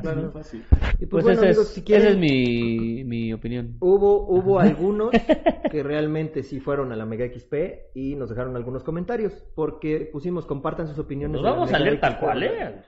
Claro. 0.00 0.30
fácil. 0.30 0.64
Y 0.98 1.04
Pues, 1.04 1.24
bueno, 1.24 1.40
esa, 1.40 1.46
amigos, 1.48 1.68
es, 1.68 1.74
si 1.74 1.82
quieren, 1.82 2.06
esa 2.06 2.14
es 2.14 2.20
mi, 2.20 3.04
mi 3.04 3.32
opinión. 3.34 3.76
Hubo, 3.80 4.26
hubo 4.28 4.58
algunos 4.58 5.10
que 5.70 5.82
realmente 5.82 6.42
sí 6.42 6.58
fueron 6.58 6.90
a 6.90 6.96
la 6.96 7.04
Mega 7.04 7.26
XP 7.26 7.54
y 7.94 8.16
nos 8.16 8.30
dejaron 8.30 8.56
algunos 8.56 8.82
comentarios 8.82 9.44
porque 9.54 10.08
pusimos 10.10 10.46
compartan 10.46 10.88
sus 10.88 10.98
opiniones. 10.98 11.34
Nos 11.40 11.50
vamos 11.50 11.70
a 11.70 11.78
leer 11.78 12.00
tal 12.00 12.18
cual, 12.18 12.42
¿eh? 12.42 12.82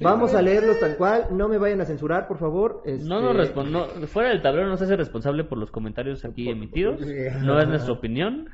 Vamos 0.00 0.34
a 0.34 0.42
leerlos 0.42 0.80
tal 0.80 0.96
cual, 0.96 1.26
no 1.30 1.48
me 1.48 1.56
vayan 1.58 1.80
a 1.80 1.84
censurar, 1.84 2.26
por 2.26 2.38
favor. 2.38 2.82
este- 2.84 3.08
No 3.08 3.20
nos 3.20 3.36
respon- 3.36 3.70
no, 3.70 3.86
fuera 4.08 4.30
del 4.30 4.42
tablero 4.42 4.66
no 4.68 4.76
se 4.76 4.84
hace 4.84 4.96
responsable 4.96 5.44
por 5.44 5.58
los 5.58 5.70
comentarios 5.70 6.24
aquí 6.24 6.48
emitidos. 6.48 7.00
No 7.42 7.60
es 7.60 7.68
nuestra 7.68 7.92
opinión. 7.92 8.48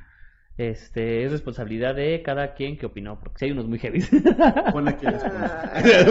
Este, 0.59 1.25
es 1.25 1.33
responsabilidad 1.33 1.95
de 1.95 2.21
cada 2.23 2.53
quien 2.53 2.77
que 2.77 2.85
opinó, 2.85 3.19
porque 3.19 3.39
si 3.39 3.45
hay 3.47 3.53
unos 3.53 3.67
muy 3.67 3.79
heavy. 3.79 4.03
Pon 4.73 4.89
aquí. 4.89 5.07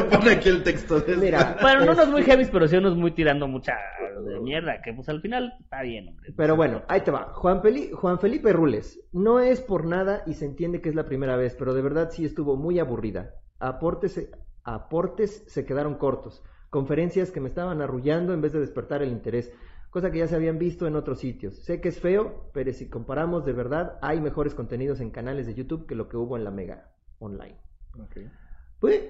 Pon 0.09 0.27
aquí 0.27 0.49
el 0.49 0.63
texto 0.63 0.99
de 1.01 1.15
Mira, 1.17 1.57
bueno, 1.61 1.79
no 1.81 1.91
unos 1.91 1.99
este, 1.99 2.11
muy 2.11 2.23
heavy, 2.23 2.45
pero 2.51 2.67
sí 2.67 2.75
unos 2.77 2.95
muy 2.95 3.11
tirando 3.11 3.47
mucha 3.47 3.73
de 4.25 4.39
mierda, 4.39 4.81
que 4.81 4.91
pues 4.93 5.07
al 5.09 5.21
final 5.21 5.53
está 5.59 5.83
bien, 5.83 6.07
hombre. 6.07 6.33
Pero 6.35 6.55
bueno, 6.55 6.81
ahí 6.87 7.01
te 7.01 7.11
va. 7.11 7.31
Juan, 7.33 7.61
Peli- 7.61 7.91
Juan 7.93 8.17
Felipe 8.19 8.51
Rules. 8.51 8.99
No 9.13 9.39
es 9.39 9.61
por 9.61 9.85
nada 9.85 10.23
y 10.25 10.33
se 10.33 10.45
entiende 10.45 10.81
que 10.81 10.89
es 10.89 10.95
la 10.95 11.05
primera 11.05 11.35
vez, 11.35 11.55
pero 11.57 11.75
de 11.75 11.81
verdad 11.83 12.09
sí 12.11 12.25
estuvo 12.25 12.55
muy 12.55 12.79
aburrida. 12.79 13.35
Aportes, 13.59 14.13
se- 14.13 14.31
aportes 14.75 15.43
se 15.47 15.65
quedaron 15.65 15.95
cortos. 15.95 16.43
Conferencias 16.69 17.31
que 17.31 17.39
me 17.39 17.49
estaban 17.49 17.81
arrullando 17.81 18.33
en 18.33 18.41
vez 18.41 18.53
de 18.53 18.59
despertar 18.59 19.01
el 19.01 19.11
interés. 19.11 19.51
cosa 19.89 20.11
que 20.11 20.19
ya 20.19 20.27
se 20.27 20.35
habían 20.35 20.59
visto 20.59 20.85
en 20.85 20.95
otros 20.95 21.19
sitios. 21.19 21.55
Sé 21.63 21.81
que 21.81 21.89
es 21.89 21.99
feo, 21.99 22.51
pero 22.53 22.71
si 22.73 22.89
comparamos 22.89 23.43
de 23.45 23.53
verdad, 23.53 23.97
hay 24.01 24.21
mejores 24.21 24.53
contenidos 24.53 25.01
en 25.01 25.09
canales 25.09 25.47
de 25.47 25.55
YouTube 25.55 25.87
que 25.87 25.95
lo 25.95 26.07
que 26.07 26.17
hubo 26.17 26.37
en 26.37 26.43
la 26.43 26.51
Mega 26.51 26.91
Online. 27.17 27.57
Pues 28.79 29.01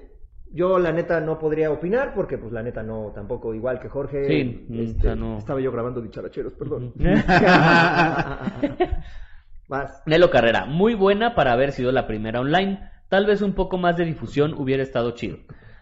yo 0.52 0.78
la 0.78 0.92
neta 0.92 1.20
no 1.20 1.38
podría 1.38 1.70
opinar 1.70 2.12
porque 2.14 2.38
pues 2.38 2.52
la 2.52 2.62
neta 2.62 2.82
no 2.82 3.12
tampoco 3.14 3.54
igual 3.54 3.78
que 3.78 3.88
Jorge. 3.88 4.26
Sí, 4.26 4.66
este, 4.70 4.98
o 4.98 5.02
sea, 5.02 5.14
no. 5.14 5.38
estaba 5.38 5.60
yo 5.60 5.70
grabando 5.70 6.00
dicharacheros, 6.00 6.54
perdón. 6.54 6.92
Vas. 9.68 10.02
Nelo 10.06 10.30
Carrera, 10.30 10.66
muy 10.66 10.94
buena 10.94 11.34
para 11.36 11.52
haber 11.52 11.72
sido 11.72 11.92
la 11.92 12.06
primera 12.06 12.40
online. 12.40 12.80
Tal 13.10 13.26
vez 13.26 13.42
un 13.42 13.52
poco 13.52 13.76
más 13.76 13.96
de 13.96 14.04
difusión 14.04 14.54
hubiera 14.54 14.82
estado 14.82 15.10
chido. 15.10 15.36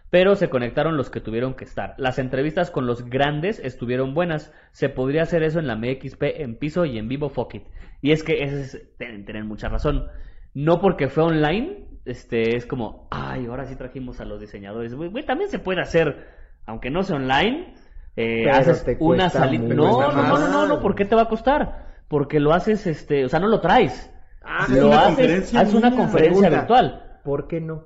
Pero 0.09 0.35
se 0.35 0.49
conectaron 0.49 0.97
los 0.97 1.11
que 1.11 1.21
tuvieron 1.21 1.53
que 1.53 1.63
estar. 1.63 1.93
Las 1.97 2.17
entrevistas 2.17 2.71
con 2.71 2.87
los 2.87 3.05
grandes 3.05 3.59
estuvieron 3.63 4.15
buenas. 4.15 4.51
Se 4.71 4.89
podría 4.89 5.21
hacer 5.21 5.43
eso 5.43 5.59
en 5.59 5.67
la 5.67 5.75
MXP 5.75 6.23
en 6.23 6.57
piso 6.57 6.85
y 6.85 6.97
en 6.97 7.07
vivo 7.07 7.29
fuck 7.29 7.53
it. 7.53 7.63
Y 8.01 8.11
es 8.11 8.23
que 8.23 8.43
ese 8.43 8.61
es, 8.61 8.97
tienen, 8.97 9.25
tienen 9.25 9.45
mucha 9.47 9.69
razón. 9.69 10.07
No 10.55 10.81
porque 10.81 11.07
fue 11.09 11.23
online, 11.23 11.85
este 12.05 12.55
es 12.55 12.65
como, 12.65 13.07
ay, 13.11 13.45
ahora 13.45 13.65
sí 13.65 13.75
trajimos 13.75 14.19
a 14.19 14.25
los 14.25 14.39
diseñadores. 14.41 14.95
Güey, 14.95 15.11
güey, 15.11 15.23
también 15.23 15.51
se 15.51 15.59
puede 15.59 15.81
hacer, 15.81 16.27
aunque 16.65 16.89
no 16.89 17.03
sea 17.03 17.17
online, 17.17 17.75
eh, 18.15 18.49
haces 18.49 18.83
una 18.99 19.29
salida. 19.29 19.75
No, 19.75 20.01
no, 20.01 20.11
no, 20.11 20.39
no, 20.39 20.47
no, 20.47 20.65
no, 20.65 20.79
¿por 20.81 20.95
qué 20.95 21.05
te 21.05 21.15
va 21.15 21.23
a 21.23 21.29
costar? 21.29 21.85
Porque 22.07 22.39
lo 22.39 22.53
haces, 22.53 22.87
este, 22.87 23.25
o 23.25 23.29
sea, 23.29 23.39
no 23.39 23.47
lo 23.47 23.61
traes. 23.61 24.11
Ah, 24.41 24.65
sí, 24.67 24.73
lo 24.79 24.91
haces, 24.91 25.53
haces 25.53 25.75
una 25.75 25.95
conferencia 25.95 26.49
Pregunta. 26.49 26.49
virtual. 26.49 27.08
¿Por 27.29 27.47
qué 27.47 27.61
no? 27.61 27.83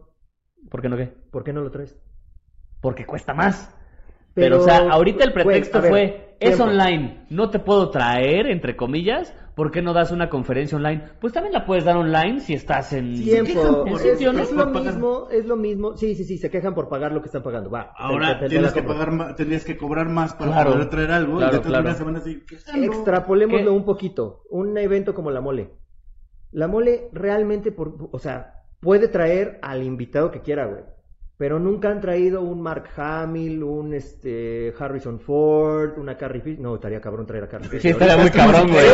¿Por 0.71 0.81
qué 0.81 0.87
no 0.87 0.95
qué? 0.95 1.07
¿Por 1.29 1.43
qué 1.43 1.51
no 1.51 1.59
lo 1.59 1.69
traes? 1.69 1.99
Porque 2.79 3.05
cuesta 3.05 3.33
más. 3.33 3.75
Pero, 4.33 4.61
o 4.61 4.63
sea, 4.63 4.77
ahorita 4.89 5.25
el 5.25 5.31
güey, 5.33 5.43
pretexto 5.45 5.81
ver, 5.81 5.89
fue, 5.89 6.37
es 6.39 6.55
tiempo. 6.55 6.63
online, 6.63 7.25
no 7.29 7.49
te 7.49 7.59
puedo 7.59 7.89
traer, 7.89 8.47
entre 8.47 8.77
comillas, 8.77 9.35
¿por 9.53 9.69
qué 9.69 9.81
no 9.81 9.91
das 9.91 10.11
una 10.11 10.29
conferencia 10.29 10.77
online? 10.77 11.03
Pues 11.19 11.33
también 11.33 11.51
la 11.51 11.65
puedes 11.65 11.83
dar 11.83 11.97
online 11.97 12.39
si 12.39 12.53
estás 12.53 12.93
en... 12.93 13.13
Tiempo. 13.15 13.85
en 13.85 13.95
Es, 13.95 14.01
sitio, 14.01 14.31
¿no? 14.31 14.39
es 14.39 14.53
lo 14.53 14.65
mismo, 14.67 15.27
es 15.29 15.45
lo 15.45 15.57
mismo. 15.57 15.97
Sí, 15.97 16.15
sí, 16.15 16.23
sí, 16.23 16.37
se 16.37 16.49
quejan 16.49 16.73
por 16.73 16.87
pagar 16.87 17.11
lo 17.11 17.21
que 17.21 17.27
están 17.27 17.43
pagando. 17.43 17.69
Va. 17.69 17.91
Ahora 17.97 18.27
te- 18.29 18.33
te- 18.35 18.39
te 18.45 18.49
tienes 18.49 18.71
que 18.71 18.81
pagar 18.83 19.11
más, 19.11 19.35
tendrías 19.35 19.65
que 19.65 19.75
cobrar 19.77 20.07
más 20.07 20.33
para 20.35 20.51
Claro, 20.53 20.71
poder 20.71 20.89
traer 20.89 21.11
algo 21.11 21.37
claro, 21.37 21.51
y 21.51 21.57
de 21.57 21.63
todas 21.63 21.67
claro. 21.67 21.83
maneras 21.83 21.97
se 21.97 22.03
van 22.05 22.15
a 22.15 22.19
decir, 22.19 22.45
¿qué 22.47 22.55
están, 22.55 22.79
no? 22.79 22.85
Extrapolémoslo 22.85 23.71
¿Qué? 23.71 23.77
un 23.77 23.85
poquito. 23.85 24.43
Un 24.49 24.77
evento 24.77 25.13
como 25.13 25.31
la 25.31 25.41
mole. 25.41 25.69
La 26.51 26.67
mole 26.67 27.09
realmente, 27.13 27.71
por, 27.71 28.09
o 28.11 28.19
sea, 28.19 28.62
puede 28.83 29.07
traer 29.07 29.57
al 29.61 29.81
invitado 29.81 30.29
que 30.29 30.41
quiera, 30.41 30.65
güey. 30.65 30.83
Pero 31.35 31.57
nunca 31.57 31.89
han 31.89 31.99
traído 31.99 32.41
un 32.41 32.61
Mark 32.61 32.89
Hamill, 32.95 33.63
un 33.63 33.95
este 33.95 34.71
Harrison 34.77 35.19
Ford, 35.19 35.97
una 35.97 36.15
Carrie 36.15 36.41
Fisher. 36.41 36.59
No, 36.59 36.75
estaría 36.75 37.01
cabrón 37.01 37.25
traer 37.25 37.45
a 37.45 37.47
Carrie 37.47 37.69
Fisher. 37.69 37.81
Sí, 37.81 37.89
estaría 37.89 38.17
muy 38.17 38.29
cabrón, 38.29 38.69
güey. 38.69 38.85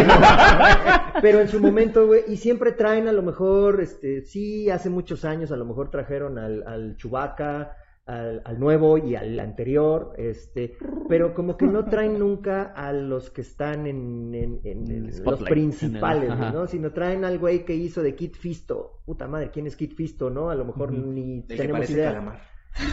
Pero 1.22 1.40
en 1.40 1.48
su 1.48 1.60
momento, 1.60 2.06
güey, 2.06 2.22
y 2.26 2.38
siempre 2.38 2.72
traen 2.72 3.06
a 3.06 3.12
lo 3.12 3.22
mejor, 3.22 3.82
este, 3.82 4.22
sí, 4.22 4.70
hace 4.70 4.88
muchos 4.88 5.26
años 5.26 5.52
a 5.52 5.56
lo 5.56 5.66
mejor 5.66 5.90
trajeron 5.90 6.38
al, 6.38 6.64
al 6.66 6.96
Chewbacca, 6.96 7.76
al, 8.08 8.42
al 8.44 8.58
nuevo 8.58 8.98
y 8.98 9.14
al 9.14 9.38
anterior, 9.38 10.14
este, 10.16 10.76
pero 11.08 11.34
como 11.34 11.56
que 11.56 11.66
no 11.66 11.84
traen 11.84 12.18
nunca 12.18 12.72
a 12.74 12.92
los 12.92 13.30
que 13.30 13.42
están 13.42 13.86
en, 13.86 14.34
en- 14.34 14.60
en- 14.64 14.90
en 14.90 15.24
los 15.24 15.42
principales, 15.44 16.30
el-. 16.30 16.52
¿no? 16.52 16.66
Sino 16.66 16.90
traen 16.92 17.24
al 17.24 17.38
güey 17.38 17.64
que 17.64 17.74
hizo 17.74 18.02
de 18.02 18.14
Kid 18.14 18.32
Fisto. 18.34 19.00
Puta 19.04 19.28
madre, 19.28 19.50
¿quién 19.52 19.66
es 19.66 19.76
Kid 19.76 19.92
Fisto, 19.92 20.30
no? 20.30 20.50
A 20.50 20.54
lo 20.54 20.64
mejor 20.64 20.92
ni 20.92 21.44
El 21.48 21.56
tenemos 21.56 21.88
idea. 21.90 22.08
calamar. 22.12 22.40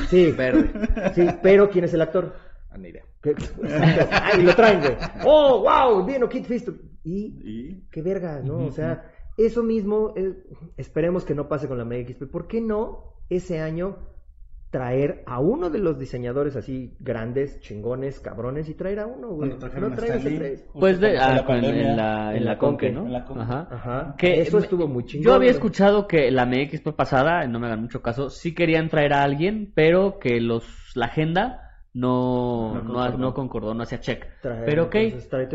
Sí, 0.09 0.32
Verde. 0.32 0.70
sí, 1.13 1.28
pero 1.41 1.70
¿quién 1.70 1.86
es 1.86 1.93
el 1.93 2.01
actor? 2.01 2.34
Ah, 2.70 2.78
ni 2.78 2.89
idea. 2.89 3.03
Ay, 4.11 4.43
lo 4.43 4.53
traen, 4.55 4.80
güey. 4.82 4.95
Oh, 5.26 5.61
wow, 5.63 6.05
vino 6.05 6.28
Kid 6.28 6.43
Fisto. 6.43 6.74
Y 7.03 7.26
Y 7.43 7.84
qué 7.91 8.01
verga, 8.01 8.41
¿no? 8.43 8.57
O 8.66 8.72
sea, 8.72 9.11
eso 9.38 9.63
mismo, 9.63 10.13
eh, 10.18 10.34
esperemos 10.78 11.24
que 11.24 11.36
no 11.36 11.47
pase 11.47 11.68
con 11.68 11.78
la 11.78 11.86
MXP. 11.86 12.24
¿Por 12.32 12.47
qué 12.47 12.61
no 12.61 13.13
ese 13.30 13.59
año 13.59 13.97
traer 14.72 15.24
a 15.26 15.39
uno 15.39 15.70
de 15.70 15.80
los 15.80 15.97
diseñadores 15.97 16.55
así 16.55 16.95
grandes, 16.99 17.59
chingones, 17.61 18.20
cabrones, 18.20 18.68
y 18.68 18.74
traer 18.74 18.99
a 18.99 19.07
uno, 19.07 19.30
güey? 19.30 19.51
No 19.51 19.55
a 19.66 19.70
traigas 19.95 20.22
a 20.26 20.30
tres. 20.30 20.70
Pues 20.74 20.99
de, 20.99 21.18
ah, 21.18 21.36
la 21.36 21.45
con- 21.45 21.63
en, 21.63 21.95
la, 21.95 22.32
en 22.32 22.38
en 22.38 22.45
la 22.45 22.51
la 22.53 22.57
Conque, 22.57 22.88
Conque, 22.88 22.91
¿no? 22.91 23.05
en 23.05 23.13
la 23.13 23.24
Conque. 23.26 23.41
Ajá. 23.43 23.68
Ajá. 23.72 24.16
Que 24.18 24.41
eso 24.41 24.57
me- 24.57 24.63
estuvo 24.63 24.88
muy 24.88 25.05
chingón. 25.05 25.26
Yo 25.26 25.34
había 25.34 25.51
escuchado 25.51 26.07
que 26.07 26.30
la 26.32 26.45
MXP 26.45 26.89
pasada, 26.95 27.47
no 27.47 27.59
me 27.59 27.68
hagan 27.68 27.82
mucho 27.84 28.01
caso, 28.01 28.30
sí 28.30 28.53
querían 28.53 28.89
traer 28.89 29.13
a 29.13 29.24
alguien, 29.24 29.72
pero 29.76 30.20
que 30.20 30.41
los 30.41 30.66
la 30.95 31.05
agenda 31.05 31.61
no, 31.93 32.74
No 32.76 32.82
no, 32.84 32.93
concordó. 32.93 33.18
no 33.18 33.34
concordó, 33.34 33.74
no 33.74 33.84
hacía 33.84 33.99
check. 34.01 34.26
Traer, 34.41 34.66
pero 34.66 34.84
ok, 34.86 34.95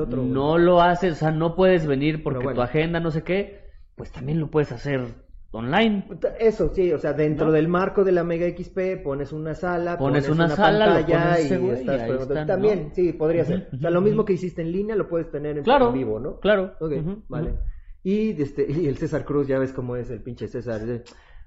otro, 0.00 0.22
no 0.22 0.56
lo 0.56 0.80
haces, 0.80 1.12
o 1.12 1.16
sea, 1.16 1.30
no 1.30 1.54
puedes 1.54 1.86
venir 1.86 2.22
porque 2.22 2.42
bueno. 2.44 2.56
tu 2.56 2.62
agenda 2.62 3.00
no 3.00 3.10
sé 3.10 3.22
qué, 3.22 3.60
pues 3.96 4.10
también 4.10 4.40
lo 4.40 4.50
puedes 4.50 4.72
hacer 4.72 5.02
online. 5.52 6.04
Eso, 6.38 6.68
sí, 6.72 6.92
o 6.92 6.98
sea, 6.98 7.12
dentro 7.12 7.46
¿No? 7.46 7.52
del 7.52 7.68
marco 7.68 8.04
de 8.04 8.12
la 8.12 8.22
Mega 8.22 8.46
XP 8.48 9.02
pones 9.02 9.32
una 9.32 9.54
sala, 9.54 9.98
Pones 9.98 10.28
una 10.28 10.48
sala, 10.48 10.86
pantalla 10.86 11.34
pones 11.34 11.50
y 11.50 11.54
y 11.54 11.68
estás 11.70 12.10
están, 12.22 12.46
También, 12.46 12.88
¿no? 12.88 12.94
sí, 12.94 13.12
podría 13.12 13.44
ser. 13.44 13.68
O 13.72 13.78
sea, 13.78 13.90
lo 13.90 14.00
mismo 14.00 14.24
que 14.24 14.34
hiciste 14.34 14.62
en 14.62 14.72
línea 14.72 14.94
lo 14.94 15.08
puedes 15.08 15.30
tener 15.30 15.58
en, 15.58 15.64
Claro, 15.64 15.88
en 15.88 15.94
vivo, 15.94 16.20
¿no? 16.20 16.38
claro. 16.38 16.74
Ok, 16.80 16.92
vale. 17.28 17.54
Y, 18.02 18.40
este, 18.40 18.66
y 18.70 18.86
el 18.86 18.96
César 18.96 19.24
Cruz, 19.24 19.46
ya 19.48 19.58
ves 19.58 19.72
cómo 19.72 19.96
es 19.96 20.10
el 20.10 20.22
pinche 20.22 20.46
César. 20.46 20.80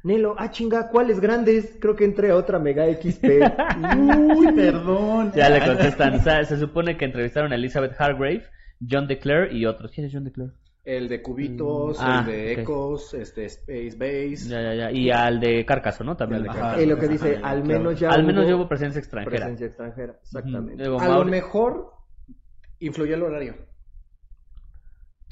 Nelo, 0.03 0.35
ah 0.37 0.51
chinga, 0.51 0.89
¿cuáles 0.89 1.21
grandes? 1.21 1.77
Creo 1.79 1.95
que 1.95 2.03
entré 2.03 2.31
a 2.31 2.35
otra 2.35 2.59
Mega 2.59 2.85
XP. 2.93 3.23
Uy, 4.35 4.51
perdón. 4.53 5.31
Ya 5.33 5.49
le 5.49 5.65
contestan, 5.65 6.15
o 6.15 6.19
sea, 6.19 6.43
se 6.43 6.57
supone 6.57 6.97
que 6.97 7.05
entrevistaron 7.05 7.53
a 7.53 7.55
Elizabeth 7.55 7.93
Hargrave, 7.97 8.43
John 8.87 9.07
DeClaire 9.07 9.53
y 9.55 9.65
otros. 9.65 9.91
¿Quién 9.91 10.07
es 10.07 10.13
John 10.13 10.25
DeClaire? 10.25 10.51
El 10.85 11.07
de 11.07 11.21
cubitos, 11.21 11.97
Ah, 12.01 12.19
el 12.19 12.25
de 12.33 12.51
ok. 12.53 12.59
Ecos, 12.59 13.13
este 13.13 13.45
Space 13.45 13.95
Base. 13.97 14.49
Ya, 14.49 14.61
ya, 14.61 14.73
ya. 14.75 14.91
Y 14.91 15.09
al 15.11 15.39
de 15.39 15.65
Carcaso, 15.65 16.03
¿no? 16.03 16.17
También. 16.17 16.41
Y 16.45 16.77
de 16.77 16.83
y 16.83 16.85
lo 16.87 16.97
que 16.97 17.07
dice, 17.07 17.37
Ajá, 17.37 17.51
al 17.51 17.63
claro. 17.63 17.79
menos 17.79 17.99
ya 17.99 18.09
Al 18.09 18.23
menos 18.25 18.51
hubo 18.51 18.67
presencia 18.67 18.99
extranjera. 18.99 19.37
presencia 19.37 19.67
extranjera. 19.67 20.19
Exactamente. 20.21 20.83
A 20.83 21.07
lo 21.07 21.23
mejor 21.25 21.93
influyó 22.79 23.15
el 23.15 23.23
horario. 23.23 23.55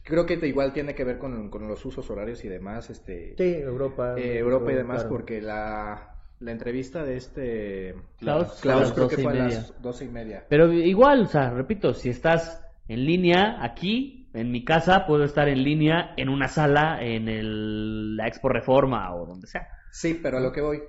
Creo 0.03 0.25
que 0.25 0.37
te- 0.37 0.47
igual 0.47 0.73
tiene 0.73 0.95
que 0.95 1.03
ver 1.03 1.17
con, 1.19 1.49
con 1.49 1.67
los 1.67 1.85
usos 1.85 2.09
horarios 2.09 2.43
y 2.43 2.49
demás, 2.49 2.89
este 2.89 3.35
Sí, 3.37 3.43
Europa. 3.61 4.15
eh, 4.17 4.37
Europa 4.39 4.71
y 4.71 4.75
demás, 4.75 5.01
claro. 5.01 5.09
porque 5.09 5.41
la, 5.41 6.15
la 6.39 6.51
entrevista 6.51 7.03
de 7.03 7.17
este 7.17 7.95
Klaus, 8.17 8.59
Klaus 8.61 8.93
creo 8.93 9.07
que 9.07 9.17
fue 9.17 9.31
a 9.33 9.35
las 9.35 9.81
doce 9.81 10.05
y 10.05 10.09
media. 10.09 10.45
Pero 10.49 10.71
igual, 10.73 11.23
o 11.23 11.27
sea, 11.27 11.51
repito, 11.51 11.93
si 11.93 12.09
estás 12.09 12.65
en 12.87 13.05
línea 13.05 13.63
aquí, 13.63 14.20
en 14.33 14.51
mi 14.51 14.63
casa, 14.63 15.05
puedo 15.05 15.23
estar 15.23 15.47
en 15.49 15.63
línea 15.63 16.13
en 16.17 16.29
una 16.29 16.47
sala 16.47 17.01
en 17.01 17.27
el, 17.27 18.15
la 18.15 18.27
Expo 18.27 18.49
Reforma 18.49 19.13
o 19.15 19.25
donde 19.25 19.47
sea. 19.47 19.67
Sí, 19.91 20.19
pero 20.21 20.37
a 20.37 20.41
lo 20.41 20.51
que 20.51 20.61
voy, 20.61 20.81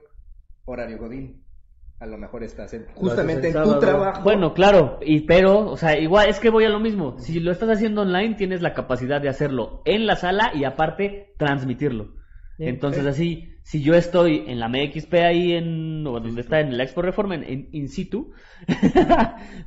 horario 0.64 0.98
Godín. 0.98 1.42
A 1.98 2.06
lo 2.06 2.18
mejor 2.18 2.42
estás 2.42 2.74
en, 2.74 2.86
justamente 2.96 3.48
en 3.48 3.62
tu 3.62 3.78
trabajo. 3.78 4.24
Bueno, 4.24 4.54
claro, 4.54 4.98
y 5.02 5.20
pero, 5.20 5.70
o 5.70 5.76
sea, 5.76 5.96
igual 5.96 6.28
es 6.28 6.40
que 6.40 6.50
voy 6.50 6.64
a 6.64 6.68
lo 6.68 6.80
mismo. 6.80 7.16
Si 7.18 7.38
lo 7.38 7.52
estás 7.52 7.70
haciendo 7.70 8.02
online, 8.02 8.34
tienes 8.34 8.60
la 8.60 8.74
capacidad 8.74 9.20
de 9.20 9.28
hacerlo 9.28 9.82
en 9.84 10.06
la 10.06 10.16
sala 10.16 10.50
y 10.52 10.64
aparte 10.64 11.34
transmitirlo. 11.38 12.14
Entonces 12.58 13.02
sí. 13.02 13.08
así, 13.08 13.51
si 13.62 13.82
yo 13.82 13.94
estoy 13.94 14.44
en 14.46 14.58
la 14.60 14.68
MXP 14.68 15.14
ahí 15.14 15.52
en, 15.52 16.06
o 16.06 16.18
donde 16.20 16.40
está 16.40 16.60
en 16.60 16.76
la 16.76 16.82
Expo 16.84 17.02
Reforma, 17.02 17.34
en, 17.36 17.44
en 17.44 17.68
in 17.72 17.88
situ, 17.88 18.32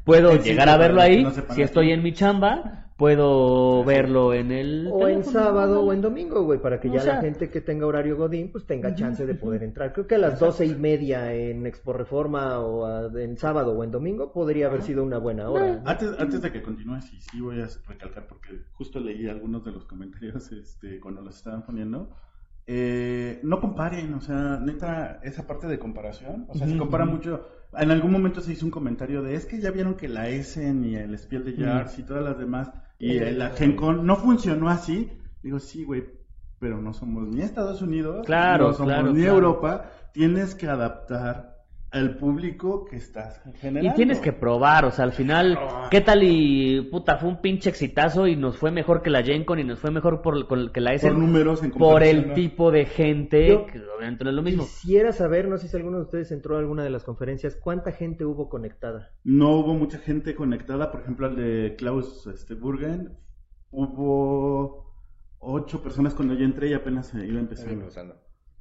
puedo 0.04 0.32
In 0.34 0.38
situ, 0.40 0.50
llegar 0.50 0.70
a 0.70 0.78
verlo 0.78 1.02
ahí. 1.02 1.24
no 1.24 1.32
si 1.32 1.62
estoy 1.62 1.92
en 1.92 2.04
mi 2.04 2.14
chamba, 2.14 2.90
puedo 2.98 3.84
verlo 3.84 4.34
en 4.34 4.52
el... 4.52 4.88
O 4.92 5.08
en 5.08 5.24
sábado 5.24 5.76
¿no? 5.76 5.82
o 5.82 5.94
en 5.94 6.02
domingo, 6.02 6.44
güey, 6.44 6.60
para 6.62 6.80
que 6.80 6.90
O 6.90 6.94
ya 6.94 7.02
sea- 7.02 7.16
la 7.16 7.22
gente 7.22 7.50
que 7.50 7.62
tenga 7.62 7.86
horario 7.88 8.16
Godín, 8.18 8.52
pues 8.52 8.66
tenga 8.66 8.94
chance 8.96 9.26
de 9.26 9.36
poder 9.36 9.64
entrar. 9.64 9.92
Creo 9.94 10.08
que 10.08 10.16
a 10.16 10.18
las 10.20 10.40
doce 10.40 10.66
y 10.66 10.76
media 10.76 11.34
en 11.34 11.66
Expo 11.66 11.94
Reforma 11.94 12.60
o 12.60 12.86
a- 12.86 13.10
en 13.22 13.38
sábado 13.38 13.78
o 13.78 13.84
en 13.84 13.92
domingo 13.92 14.32
podría 14.32 14.68
haber 14.68 14.82
sido 14.82 15.04
una 15.04 15.18
buena 15.18 15.50
hora. 15.50 15.82
Antes, 15.86 16.10
antes 16.20 16.42
de 16.42 16.52
que 16.52 16.62
continúes, 16.62 17.12
y 17.14 17.20
sí 17.20 17.42
voy 17.42 17.62
a 17.62 17.68
recalcar 17.88 18.28
porque 18.28 18.50
justo 18.74 19.00
leí 19.00 19.28
algunos 19.28 19.64
de 19.66 19.72
los 19.72 19.86
comentarios 19.86 20.52
este, 20.52 21.00
cuando 21.00 21.22
los 21.22 21.36
estaban 21.38 21.66
poniendo. 21.66 22.10
Eh, 22.68 23.40
no 23.44 23.60
comparen, 23.60 24.14
o 24.16 24.22
sea, 24.22 24.60
neta, 24.60 25.20
esa 25.24 25.46
parte 25.46 25.68
de 25.68 25.78
comparación, 25.78 26.46
o 26.48 26.56
sea, 26.56 26.68
se 26.68 26.78
compara 26.78 27.06
mucho. 27.06 27.48
En 27.78 27.92
algún 27.92 28.12
momento 28.12 28.42
se 28.42 28.54
hizo 28.54 28.66
un 28.66 28.72
comentario 28.72 29.22
de 29.22 29.36
es 29.36 29.46
que 29.46 29.60
ya 29.60 29.70
vieron 29.70 29.96
que 29.96 30.08
la 30.08 30.30
Essen 30.30 30.84
y 30.84 30.96
el 30.96 31.16
Spiel 31.18 31.46
de 31.46 31.64
Jars 31.64 32.00
y 32.00 32.04
todas 32.04 32.24
las 32.24 32.40
demás 32.40 32.72
y 32.98 33.20
la 33.20 33.52
Gen 33.52 33.76
Con 33.76 34.06
no 34.06 34.16
funcionó 34.16 34.70
así. 34.70 35.12
Digo, 35.44 35.60
sí, 35.60 35.84
güey, 35.84 36.06
pero 36.58 36.82
no 36.82 36.94
somos 36.94 37.28
ni 37.28 37.42
Estados 37.42 37.82
Unidos, 37.82 38.26
Claro, 38.26 38.70
no 38.70 38.74
somos 38.74 38.94
claro, 38.94 39.14
ni 39.14 39.22
claro. 39.22 39.36
Europa. 39.36 39.92
Tienes 40.12 40.56
que 40.56 40.68
adaptar 40.68 41.55
al 41.96 42.18
público 42.18 42.86
que 42.86 42.98
estás 42.98 43.42
generando. 43.60 43.90
Y 43.90 43.96
tienes 43.96 44.20
que 44.20 44.34
probar, 44.34 44.84
o 44.86 44.92
sea, 44.92 45.06
al 45.06 45.14
final, 45.14 45.58
¿qué 45.90 46.02
tal 46.02 46.24
y 46.24 46.82
puta, 46.92 47.18
fue 47.18 47.30
un 47.30 47.42
pinche 47.42 47.70
exitazo 47.70 48.28
y 48.28 48.36
nos 48.36 48.58
fue 48.58 48.70
mejor 48.70 49.02
que 49.02 49.10
la 49.10 49.24
Gencon 49.24 49.60
y 49.60 49.64
nos 49.64 49.80
fue 49.80 49.92
mejor 49.92 50.22
por, 50.22 50.48
con- 50.48 50.72
que 50.74 50.82
la 50.82 50.94
S 50.94 51.08
por 51.08 51.18
números 51.18 51.64
en 51.64 51.72
por 51.72 52.04
el 52.04 52.28
¿no? 52.30 52.34
tipo 52.34 52.70
de 52.72 52.86
gente, 52.86 53.48
Yo- 53.48 53.66
que 53.66 53.80
obviamente 53.80 54.24
no 54.26 54.30
es 54.32 54.36
lo 54.36 54.42
mismo. 54.44 54.64
Quisiera 54.64 55.14
saber, 55.14 55.48
no 55.48 55.58
sé 55.58 55.68
si 55.70 55.78
alguno 55.78 55.98
de 55.98 56.04
ustedes 56.04 56.32
entró 56.32 56.58
a 56.58 56.60
alguna 56.60 56.84
de 56.84 56.90
las 56.90 57.04
conferencias, 57.06 57.56
¿cuánta 57.56 57.92
gente 57.94 58.26
hubo 58.26 58.50
conectada? 58.50 59.12
No 59.24 59.58
hubo 59.58 59.74
mucha 59.74 59.98
gente 59.98 60.36
conectada, 60.36 60.92
por 60.92 61.02
ejemplo, 61.02 61.28
al 61.28 61.36
de 61.38 61.76
Klaus 61.78 62.28
este, 62.28 62.56
Burgen. 62.56 63.18
Hubo 63.72 64.94
ocho 65.40 65.82
personas 65.82 66.14
cuando 66.14 66.34
yo 66.34 66.46
entré 66.46 66.70
y 66.70 66.74
apenas 66.74 67.08
se 67.08 67.26
iba 67.26 67.40
empezando. 67.40 67.86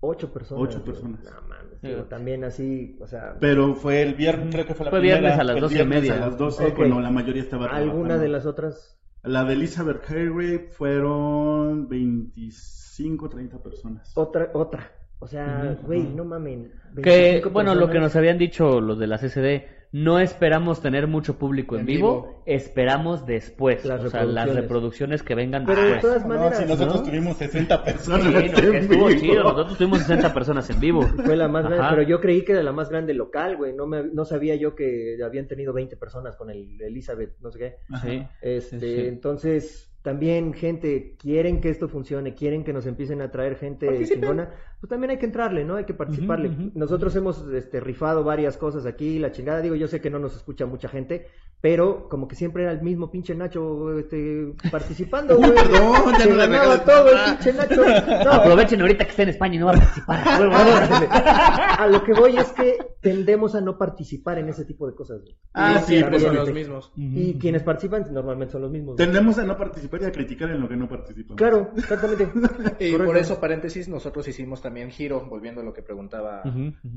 Ocho 0.01 0.33
personas. 0.33 0.63
Ocho 0.65 0.81
güey. 0.81 0.85
personas. 0.93 1.21
No 1.25 1.49
mames, 1.49 1.81
Sí. 1.81 1.89
digo, 1.89 2.03
también 2.05 2.45
así, 2.45 2.97
o 3.01 3.07
sea, 3.07 3.37
Pero 3.41 3.75
fue 3.75 4.03
el 4.03 4.15
viernes, 4.15 4.55
creo 4.55 4.67
que 4.67 4.75
fue 4.75 4.85
la 4.87 4.91
Fue 4.91 5.01
primera, 5.01 5.21
viernes 5.21 5.41
a 5.41 5.45
las 5.45 5.61
doce 5.61 5.75
y 5.75 5.79
viernes 5.79 6.01
media. 6.03 6.15
a 6.15 6.27
las 6.29 6.39
12, 6.39 6.65
Ok. 6.67 6.75
cuando 6.77 7.01
la 7.01 7.11
mayoría 7.11 7.43
estaba 7.43 7.67
alguna 7.67 8.19
de 8.19 8.29
las 8.29 8.47
otras. 8.47 8.99
La 9.23 9.45
de 9.45 9.55
Elizabeth 9.55 10.03
Harry 10.11 10.59
fueron 10.71 11.89
25, 11.89 13.29
30 13.29 13.63
personas. 13.63 14.13
Otra, 14.17 14.51
otra. 14.53 14.91
O 15.21 15.27
sea, 15.27 15.79
güey, 15.83 16.03
ujú. 16.03 16.17
no 16.17 16.25
mamen. 16.27 16.73
Que, 16.97 17.01
25 17.03 17.51
bueno, 17.51 17.75
lo 17.75 17.81
que 17.87 17.93
personas. 17.95 18.03
nos 18.13 18.17
habían 18.17 18.37
dicho 18.39 18.81
los 18.81 18.99
de 18.99 19.07
la 19.07 19.17
CCD, 19.19 19.65
no 19.97 20.19
esperamos 20.19 20.81
tener 20.83 21.07
mucho 21.07 21.39
público 21.39 21.77
en, 21.77 21.83
En 21.83 21.87
vivo, 21.87 22.23
vivo. 22.23 22.43
esperamos 22.47 23.27
después, 23.27 23.85
Las 23.85 24.03
o 24.05 24.11
sea, 24.11 24.25
las 24.25 24.53
reproducciones. 24.53 25.23
que 25.23 25.37
vengan 25.37 25.65
Pero 25.65 25.81
de 25.83 25.89
después. 25.91 26.03
todas 26.03 26.23
No, 26.27 26.35
maneras, 26.35 26.59
si 26.59 26.65
nosotros 26.65 26.97
¿no? 26.97 27.03
tuvimos 27.07 27.37
60 27.37 27.77
Sí, 27.77 27.85
personas. 27.93 28.25
no, 28.27 28.41
que 28.73 28.79
estuvo 28.79 29.07
vivo. 29.07 29.21
chido, 29.21 29.43
nosotros 29.45 29.79
tuvimos 29.79 29.99
60 30.01 30.35
personas 30.35 30.69
en 30.71 30.81
vivo. 30.81 31.03
Fue 31.25 31.37
la 31.37 31.47
más 31.47 31.65
grande, 31.65 31.87
pero 31.91 32.03
yo 32.03 32.21
creí 32.21 32.45
que 32.45 32.51
era 32.53 32.65
la 32.65 32.73
más 32.73 32.89
grande 32.91 33.15
local, 33.15 33.57
güey. 33.57 33.73
No, 33.73 33.87
me, 33.87 34.03
no 34.03 34.25
sabía 34.25 34.57
yo 34.57 34.75
que 34.75 35.17
habían 35.25 35.47
tenido 35.47 35.73
20 35.73 35.97
personas 35.97 36.35
con 36.35 36.51
el 36.51 36.81
Elizabeth, 36.83 37.37
no 37.41 37.53
sé 37.53 37.59
qué. 37.61 37.77
Sí. 38.03 38.27
Este, 38.43 38.81
Sí, 38.81 38.95
sí. 38.97 39.07
entonces, 39.07 39.94
también, 40.05 40.53
gente, 40.53 41.17
quieren 41.19 41.63
que 41.63 41.71
esto 41.71 41.89
funcione, 41.89 42.35
quieren 42.35 42.63
que 42.63 42.75
nos 42.75 42.85
empiecen 42.85 43.23
a 43.23 43.31
traer 43.31 43.57
gente 43.57 43.87
Participen. 43.87 44.21
chingona, 44.21 44.51
pues 44.79 44.91
también 44.91 45.11
hay 45.13 45.17
que 45.17 45.25
entrarle, 45.25 45.65
¿no? 45.65 45.77
Hay 45.77 45.87
que 45.87 45.95
participarle. 45.95 46.51
Nosotros 46.75 47.17
hemos 47.17 47.49
este, 47.49 47.81
rifado 47.81 48.23
varias 48.23 48.59
cosas 48.59 48.85
aquí, 48.85 49.19
la 49.19 49.33
chingada, 49.33 49.63
digo, 49.63 49.77
yo 49.77 49.89
sé 49.89 50.03
que 50.03 50.11
no 50.11 50.19
nos 50.19 50.37
escucha 50.37 50.67
mucha 50.67 50.89
gente, 50.91 51.29
pero 51.65 52.11
como 52.11 52.29
que 52.29 52.37
siempre 52.37 52.65
era 52.65 52.73
el 52.73 52.83
mismo 52.83 53.11
pinche 53.11 53.35
Nacho 53.35 53.99
este, 53.99 54.53
participando, 54.71 55.35
güey. 55.39 55.55
Perdón, 55.55 56.13
ya 56.13 56.21
Se 56.21 56.29
no 56.29 56.37
ganaba 56.37 56.85
todo 56.85 57.09
el 57.09 57.17
pinche 57.25 57.55
Nacho. 57.55 57.83
No, 58.23 58.33
Aprovechen 58.33 58.83
ahorita 58.83 59.05
que 59.07 59.11
está 59.11 59.23
en 59.23 59.31
España 59.31 59.55
y 59.55 59.59
no 59.61 59.65
va 59.65 59.73
a 59.73 59.77
participar. 59.77 60.29
a 61.79 61.87
lo 61.87 62.05
que 62.05 62.13
voy 62.13 62.37
es 62.37 62.53
que 62.53 62.77
tendemos 63.01 63.55
a 63.55 63.63
no 63.63 63.79
participar 63.79 64.41
en 64.41 64.51
ese 64.51 64.67
tipo 64.67 64.87
de 64.87 64.95
cosas. 64.95 65.23
güey. 65.23 65.35
Ah, 65.55 65.77
Y 65.77 65.79
sí, 65.79 65.97
Siempre 65.97 66.21
son 66.21 66.35
los 66.35 66.53
mismos. 66.53 66.93
Y 66.97 67.39
quienes 67.39 67.63
participan 67.63 68.05
normalmente 68.13 68.53
son 68.53 68.61
los 68.61 68.71
mismos. 68.71 68.97
Tendemos 68.97 69.39
a 69.39 69.45
no 69.45 69.57
participar 69.57 70.03
y 70.03 70.05
a 70.05 70.13
criticar 70.13 70.51
en 70.51 70.61
lo 70.61 70.69
que 70.69 70.77
no 70.77 70.87
participamos. 70.87 71.39
Claro, 71.39 71.71
exactamente. 71.79 72.25
Y 72.79 72.91
Correcto. 72.91 73.05
por 73.07 73.17
eso, 73.17 73.41
paréntesis, 73.41 73.89
nosotros 73.89 74.29
hicimos 74.29 74.61
también 74.61 74.91
giro, 74.91 75.27
volviendo 75.31 75.63
a 75.63 75.65
lo 75.65 75.73
que 75.73 75.81
preguntaba 75.81 76.43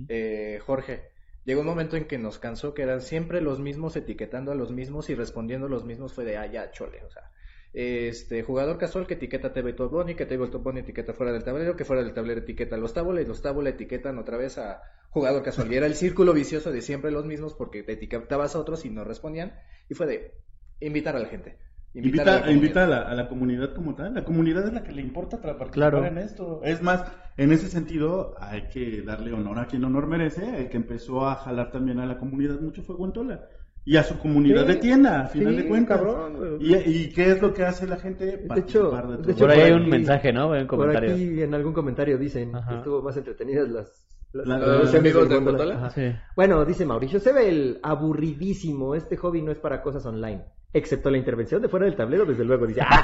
eh, 0.09 0.59
Jorge. 0.65 1.15
Llegó 1.47 1.61
un 1.61 1.67
momento 1.67 1.95
en 1.95 2.03
que 2.03 2.17
nos 2.17 2.39
cansó 2.39 2.73
que 2.73 2.81
eran 2.81 2.99
siempre 2.99 3.39
los 3.39 3.61
mismos 3.61 3.95
etiquetando 3.95 4.51
a 4.51 4.55
los 4.55 4.73
mismos 4.73 5.09
y 5.09 5.15
respondiendo 5.15 5.67
a 5.67 5.69
los 5.69 5.85
mismos 5.85 6.11
fue 6.13 6.25
de, 6.25 6.35
ah, 6.35 6.45
ya, 6.45 6.71
chole, 6.71 7.01
o 7.05 7.09
sea. 7.09 7.31
Este, 7.71 8.43
jugador 8.43 8.77
casual 8.77 9.07
que 9.07 9.13
etiqueta 9.13 9.53
Tabletop 9.53 9.89
Bunny, 9.89 10.15
que 10.15 10.25
Tabletop 10.25 10.61
Bunny 10.61 10.81
etiqueta 10.81 11.13
fuera 11.13 11.31
del 11.31 11.45
tablero, 11.45 11.77
que 11.77 11.85
fuera 11.85 12.03
del 12.03 12.13
tablero 12.13 12.41
etiqueta 12.41 12.75
a 12.75 12.77
los 12.77 12.93
tábola 12.93 13.21
y 13.21 13.25
los 13.25 13.41
tábola 13.41 13.69
etiquetan 13.69 14.17
otra 14.17 14.35
vez 14.35 14.57
a 14.57 14.81
jugador 15.09 15.41
casual. 15.41 15.71
Y 15.71 15.77
era 15.77 15.85
el 15.85 15.95
círculo 15.95 16.33
vicioso 16.33 16.73
de 16.73 16.81
siempre 16.81 17.11
los 17.11 17.25
mismos 17.25 17.53
porque 17.53 17.81
te 17.81 17.93
etiquetabas 17.93 18.53
a 18.53 18.59
otros 18.59 18.83
y 18.83 18.89
no 18.89 19.05
respondían. 19.05 19.57
Y 19.87 19.93
fue 19.93 20.05
de 20.05 20.33
invitar 20.81 21.15
a 21.15 21.19
la 21.19 21.29
gente. 21.29 21.59
A 21.97 22.05
Invita, 22.05 22.39
la 22.45 22.51
invita 22.51 22.83
a, 22.83 22.87
la, 22.87 22.97
a 23.01 23.15
la 23.15 23.27
comunidad 23.27 23.73
como 23.73 23.95
tal. 23.95 24.13
La 24.13 24.23
comunidad 24.23 24.67
es 24.67 24.73
la 24.73 24.83
que 24.83 24.91
le 24.91 25.01
importa 25.01 25.37
participar 25.41 25.71
Claro. 25.71 26.05
en 26.05 26.17
esto. 26.17 26.61
Es 26.63 26.81
más, 26.81 27.03
en 27.37 27.51
ese 27.51 27.67
sentido, 27.67 28.35
hay 28.39 28.67
que 28.69 29.01
darle 29.01 29.33
honor 29.33 29.59
a 29.59 29.65
quien 29.67 29.83
honor 29.83 30.07
merece. 30.07 30.61
El 30.61 30.69
que 30.69 30.77
empezó 30.77 31.27
a 31.27 31.35
jalar 31.35 31.71
también 31.71 31.99
a 31.99 32.05
la 32.05 32.17
comunidad 32.17 32.59
mucho 32.59 32.81
fue 32.83 32.95
Guantola. 32.95 33.45
Y 33.85 33.95
a 33.95 34.03
su 34.03 34.17
comunidad 34.19 34.63
Sí, 34.63 34.67
de 34.67 34.75
tienda, 34.75 35.21
a 35.21 35.25
final 35.27 35.55
sí, 35.55 35.61
de 35.61 35.67
cuentas. 35.69 35.97
cabrón, 35.97 36.57
y, 36.59 36.75
¿Y 36.75 37.09
qué 37.13 37.31
es 37.31 37.41
lo 37.41 37.53
que 37.53 37.63
hace 37.63 37.87
la 37.87 37.95
gente? 37.95 38.33
hecho- 38.35 38.47
Participar 38.47 39.07
de 39.07 39.17
todo. 39.17 39.29
hecho, 39.31 39.39
Por 39.39 39.49
ahí 39.51 39.61
hay 39.61 39.71
un 39.71 39.81
aquí- 39.83 39.89
mensaje, 39.91 40.33
¿no? 40.33 40.53
En 40.55 40.67
Por 40.67 40.95
aquí 40.97 41.41
en 41.41 41.53
algún 41.53 41.71
comentario 41.73 42.17
dicen 42.17 42.53
Ajá. 42.53 42.69
que 42.69 42.75
estuvo 42.79 43.01
más 43.01 43.15
entretenidas 43.15 43.69
las... 43.69 44.03
La- 44.33 44.57
los 44.57 44.93
amigos 44.93 45.27
de. 45.29 45.89
Sí. 45.95 46.15
Bueno, 46.35 46.63
dice 46.65 46.85
Mauricio 46.85 47.19
Sebel, 47.19 47.79
aburridísimo, 47.81 48.93
este 48.95 49.17
hobby 49.17 49.41
no 49.41 49.51
es 49.51 49.57
para 49.59 49.81
cosas 49.81 50.05
online. 50.05 50.43
Excepto 50.73 51.09
la 51.09 51.17
intervención 51.17 51.61
de 51.61 51.69
fuera 51.69 51.85
del 51.85 51.95
tablero, 51.95 52.25
desde 52.25 52.43
luego. 52.43 52.67
Dice, 52.67 52.81
¡ah! 52.85 53.01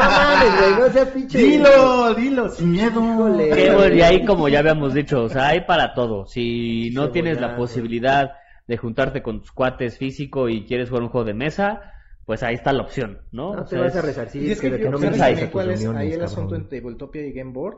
no 0.00 0.50
mames, 0.50 0.60
güey, 0.76 0.80
no 0.88 0.92
seas 0.92 1.08
pinche... 1.10 1.38
Dilo, 1.38 2.14
dilo, 2.14 2.48
sin 2.48 2.72
miedo. 2.72 3.00
Híjole. 3.00 3.96
Y 3.96 4.00
ahí 4.00 4.24
como 4.24 4.48
ya 4.48 4.60
habíamos 4.60 4.94
dicho, 4.94 5.22
o 5.24 5.28
sea, 5.28 5.48
hay 5.48 5.60
para 5.60 5.92
todo. 5.94 6.26
Si 6.26 6.90
no 6.94 7.06
Sí, 7.06 7.12
tienes 7.12 7.40
la 7.40 7.54
posibilidad 7.54 8.32
de 8.66 8.76
juntarte 8.78 9.22
con 9.22 9.40
tus 9.40 9.52
cuates 9.52 9.98
físico 9.98 10.48
y 10.48 10.64
quieres 10.64 10.88
jugar 10.88 11.02
un 11.04 11.10
juego 11.10 11.26
de 11.26 11.34
mesa, 11.34 11.82
pues 12.24 12.42
ahí 12.42 12.54
está 12.54 12.72
la 12.72 12.82
opción, 12.82 13.20
¿no? 13.30 13.54
No 13.54 13.60
O 13.60 13.64
te 13.64 13.70
sea, 13.70 13.80
vas 13.82 13.94
a 13.94 13.98
es- 13.98 14.04
resarcir, 14.06 14.42
Y 14.44 14.52
es 14.52 14.60
que, 14.60 14.70
no 14.70 14.98
me 14.98 15.12
¿sabes 15.14 15.18
invites 15.18 15.18
también 15.18 15.38
a 15.38 15.42
tus 15.42 15.50
cuál 15.52 15.70
es 15.70 15.80
ahí 15.86 16.06
el 16.06 16.10
cabrón. 16.12 16.24
asunto 16.24 16.54
en 16.56 16.68
Tabletopia 16.68 17.26
y 17.26 17.32
Game 17.32 17.52
Board? 17.52 17.76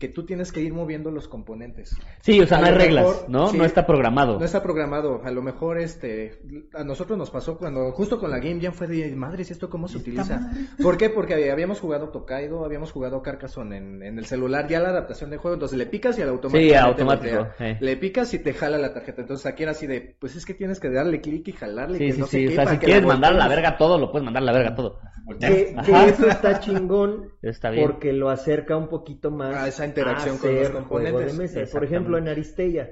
Que 0.00 0.08
tú 0.08 0.26
tienes 0.26 0.50
que 0.50 0.60
ir 0.60 0.72
moviendo 0.72 1.12
los 1.12 1.28
componentes. 1.28 1.96
Sí, 2.20 2.40
o 2.40 2.46
sea, 2.46 2.58
A 2.58 2.60
no 2.62 2.66
hay 2.66 2.72
reglas, 2.74 3.06
mejor, 3.06 3.30
¿no? 3.30 3.46
sí. 3.48 3.56
No 3.56 3.64
está 3.64 3.86
programado. 3.86 4.36
No 4.38 4.44
está 4.44 4.60
programado. 4.62 5.20
A 5.24 5.30
lo 5.30 5.42
mejor 5.42 5.78
este 5.78 6.40
a 6.74 6.82
nosotros 6.82 7.16
nos 7.16 7.30
pasó 7.30 7.56
cuando 7.56 7.92
justo 7.92 8.18
con 8.18 8.30
la 8.30 8.38
Game 8.38 8.60
Jam 8.60 8.72
fue 8.72 8.88
de 8.88 9.14
madres, 9.14 9.50
¿esto 9.52 9.70
cómo 9.70 9.86
se 9.86 9.98
utiliza? 9.98 10.50
¿Por 10.82 10.96
qué? 10.96 11.08
Porque 11.08 11.50
habíamos 11.52 11.78
jugado 11.80 12.08
Tokaido, 12.08 12.64
habíamos 12.64 12.90
jugado 12.90 13.22
Carcassonne 13.22 13.76
en, 13.76 14.02
en 14.02 14.18
el 14.18 14.26
celular, 14.26 14.66
ya 14.68 14.80
la 14.80 14.88
adaptación 14.88 15.30
del 15.30 15.38
juego, 15.38 15.54
entonces 15.54 15.78
le 15.78 15.86
picas 15.86 16.18
y 16.18 16.22
al 16.22 16.30
automático. 16.30 16.68
Sí, 16.68 16.74
automático, 16.74 17.46
eh. 17.60 17.76
Le 17.80 17.96
picas 17.96 18.34
y 18.34 18.40
te 18.40 18.54
jala 18.54 18.78
la 18.78 18.92
tarjeta. 18.92 19.20
Entonces 19.22 19.46
aquí 19.46 19.62
era 19.62 19.70
así 19.72 19.86
de, 19.86 20.16
pues 20.18 20.34
es 20.34 20.44
que 20.44 20.54
tienes 20.54 20.80
que 20.80 20.90
darle 20.90 21.20
clic 21.20 21.46
y 21.46 21.52
jalarle. 21.52 21.98
Sí, 21.98 22.06
que 22.06 22.12
sí, 22.14 22.20
no 22.20 22.26
sé 22.26 22.38
sí. 22.38 22.46
qué, 22.46 22.52
O 22.52 22.54
sea, 22.64 22.72
si 22.72 22.78
quieres 22.78 23.02
la 23.02 23.08
mandar 23.08 23.34
a 23.34 23.36
la 23.36 23.48
verga 23.48 23.76
todo, 23.76 23.98
lo 23.98 24.10
puedes 24.10 24.24
mandar 24.24 24.42
a 24.42 24.46
la 24.46 24.52
verga 24.52 24.74
todo. 24.74 24.98
Que, 25.40 25.74
eso 26.06 26.28
está 26.28 26.60
chingón 26.60 27.30
Está 27.42 27.70
bien. 27.70 27.84
porque 27.84 28.12
lo 28.12 28.30
acerca 28.30 28.76
un 28.76 28.88
poquito 28.88 29.32
más 29.32 29.56
A 29.56 29.66
esa 29.76 29.86
interacción 29.86 30.38
con 30.38 30.54
los 30.54 30.70
componentes. 30.70 31.36
de 31.36 31.42
mesa. 31.42 31.72
Por 31.72 31.84
ejemplo, 31.84 32.18
en 32.18 32.28
Aristella, 32.28 32.90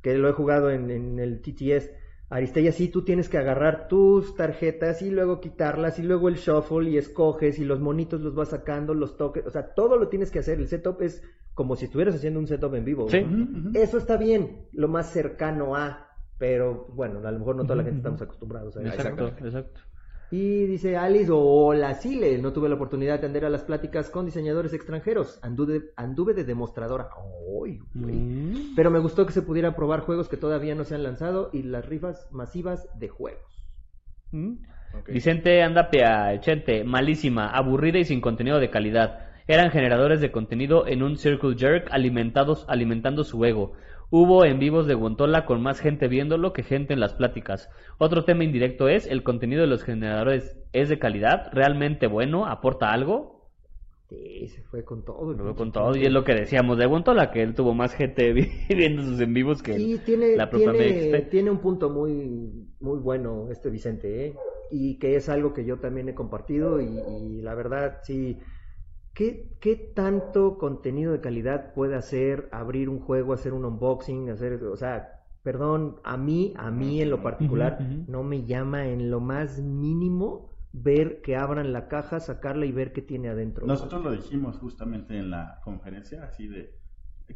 que 0.00 0.16
lo 0.16 0.28
he 0.28 0.32
jugado 0.32 0.70
en, 0.70 0.90
en 0.90 1.18
el 1.18 1.40
TTS, 1.42 1.90
Aristella 2.32 2.72
sí 2.72 2.88
tú 2.88 3.04
tienes 3.04 3.28
que 3.28 3.36
agarrar 3.36 3.88
tus 3.88 4.34
tarjetas 4.34 5.02
y 5.02 5.10
luego 5.10 5.38
quitarlas 5.38 5.98
y 5.98 6.02
luego 6.02 6.30
el 6.30 6.36
shuffle 6.36 6.88
y 6.88 6.96
escoges 6.96 7.58
y 7.58 7.64
los 7.64 7.78
monitos 7.78 8.22
los 8.22 8.34
vas 8.34 8.48
sacando, 8.48 8.94
los 8.94 9.18
toques, 9.18 9.46
o 9.46 9.50
sea, 9.50 9.74
todo 9.74 9.98
lo 9.98 10.08
tienes 10.08 10.30
que 10.30 10.38
hacer. 10.38 10.58
El 10.58 10.66
setup 10.66 11.02
es 11.02 11.22
como 11.52 11.76
si 11.76 11.84
estuvieras 11.84 12.14
haciendo 12.14 12.40
un 12.40 12.46
setup 12.46 12.74
en 12.74 12.86
vivo. 12.86 13.06
Sí. 13.10 13.22
Eso 13.74 13.98
está 13.98 14.16
bien, 14.16 14.66
lo 14.72 14.88
más 14.88 15.12
cercano 15.12 15.76
a, 15.76 16.08
pero 16.38 16.86
bueno, 16.94 17.20
a 17.26 17.30
lo 17.30 17.38
mejor 17.38 17.56
no 17.56 17.64
toda 17.64 17.76
la 17.76 17.82
gente 17.82 17.98
estamos 17.98 18.22
acostumbrados 18.22 18.78
a 18.78 18.80
eso. 18.80 18.94
Exacto, 18.94 19.28
exacto. 19.28 19.80
Y 20.32 20.64
dice 20.64 20.96
Alice, 20.96 21.30
hola 21.30 21.92
Sile, 21.92 22.38
no 22.38 22.54
tuve 22.54 22.70
la 22.70 22.76
oportunidad 22.76 23.12
de 23.12 23.18
atender 23.18 23.44
a 23.44 23.50
las 23.50 23.64
pláticas 23.64 24.08
con 24.08 24.24
diseñadores 24.24 24.72
extranjeros, 24.72 25.38
anduve, 25.42 25.90
anduve 25.94 26.32
de 26.32 26.44
demostradora. 26.44 27.10
Güey. 27.44 27.82
Mm. 27.92 28.74
Pero 28.74 28.90
me 28.90 28.98
gustó 28.98 29.26
que 29.26 29.34
se 29.34 29.42
pudiera 29.42 29.76
probar 29.76 30.00
juegos 30.00 30.30
que 30.30 30.38
todavía 30.38 30.74
no 30.74 30.84
se 30.84 30.94
han 30.94 31.02
lanzado 31.02 31.50
y 31.52 31.64
las 31.64 31.84
rifas 31.84 32.28
masivas 32.32 32.88
de 32.98 33.08
juegos. 33.10 33.68
Mm. 34.30 34.54
Ok. 34.98 35.10
Vicente 35.10 35.62
Andapia, 35.62 36.40
Chente, 36.40 36.82
malísima, 36.82 37.50
aburrida 37.50 37.98
y 37.98 38.06
sin 38.06 38.22
contenido 38.22 38.58
de 38.58 38.70
calidad. 38.70 39.28
Eran 39.46 39.70
generadores 39.70 40.22
de 40.22 40.32
contenido 40.32 40.86
en 40.86 41.02
un 41.02 41.18
circle 41.18 41.56
jerk 41.58 41.88
alimentados, 41.90 42.64
alimentando 42.70 43.24
su 43.24 43.44
ego. 43.44 43.74
Hubo 44.12 44.44
en 44.44 44.60
vivos 44.60 44.86
de 44.86 44.94
Guantola 44.94 45.44
con 45.44 45.60
más 45.60 45.80
gente 45.80 46.06
viéndolo 46.06 46.52
que 46.52 46.62
gente 46.62 46.92
en 46.94 47.00
las 47.00 47.14
pláticas. 47.14 47.68
Otro 47.98 48.24
tema 48.24 48.44
indirecto 48.44 48.86
es, 48.88 49.08
¿el 49.08 49.24
contenido 49.24 49.62
de 49.62 49.66
los 49.66 49.82
generadores 49.82 50.56
es 50.72 50.88
de 50.88 51.00
calidad? 51.00 51.48
¿Realmente 51.52 52.06
bueno? 52.06 52.46
¿Aporta 52.46 52.92
algo? 52.92 53.50
Sí, 54.08 54.46
se 54.48 54.62
fue 54.64 54.84
con 54.84 55.04
todo. 55.04 55.34
veo 55.34 55.54
pinche 55.54 55.56
con 55.56 55.72
todo. 55.72 55.96
Y 55.96 56.04
es 56.06 56.12
lo 56.12 56.24
que 56.24 56.34
decíamos 56.34 56.78
de 56.78 56.86
Guantola, 56.86 57.30
que 57.30 57.42
él 57.42 57.54
tuvo 57.54 57.74
más 57.74 57.94
gente 57.94 58.32
vi- 58.32 58.50
viendo 58.68 59.02
sus 59.02 59.20
en 59.20 59.34
vivos 59.34 59.62
que 59.62 59.78
Y 59.78 59.98
tiene, 59.98 60.36
la 60.36 60.50
propia 60.50 60.72
tiene, 60.72 61.22
tiene 61.30 61.50
un 61.50 61.58
punto 61.58 61.88
muy, 61.90 62.68
muy 62.80 62.98
bueno 62.98 63.48
este 63.50 63.70
Vicente, 63.70 64.26
¿eh? 64.26 64.36
y 64.70 64.98
que 64.98 65.16
es 65.16 65.28
algo 65.28 65.52
que 65.52 65.64
yo 65.64 65.78
también 65.78 66.08
he 66.08 66.14
compartido 66.14 66.80
y, 66.80 66.84
y 66.86 67.42
la 67.42 67.54
verdad, 67.54 67.98
sí, 68.02 68.38
¿qué, 69.14 69.56
¿qué 69.60 69.76
tanto 69.76 70.58
contenido 70.58 71.12
de 71.12 71.20
calidad 71.20 71.74
puede 71.74 71.96
hacer 71.96 72.48
abrir 72.52 72.88
un 72.88 73.00
juego, 73.00 73.32
hacer 73.32 73.52
un 73.52 73.64
unboxing, 73.64 74.30
hacer, 74.30 74.62
o 74.64 74.76
sea, 74.76 75.22
perdón, 75.42 75.96
a 76.04 76.16
mí, 76.16 76.54
a 76.56 76.70
mí 76.70 77.02
en 77.02 77.10
lo 77.10 77.22
particular, 77.22 77.80
no 78.06 78.22
me 78.22 78.44
llama 78.44 78.86
en 78.86 79.10
lo 79.10 79.20
más 79.20 79.60
mínimo 79.60 80.50
ver 80.72 81.20
que 81.20 81.36
abran 81.36 81.72
la 81.72 81.88
caja, 81.88 82.20
sacarla 82.20 82.64
y 82.66 82.72
ver 82.72 82.92
qué 82.92 83.02
tiene 83.02 83.28
adentro. 83.28 83.66
Nosotros 83.66 84.02
lo 84.02 84.12
dijimos 84.12 84.58
justamente 84.58 85.18
en 85.18 85.30
la 85.30 85.60
conferencia, 85.62 86.24
así 86.24 86.46
de, 86.48 86.78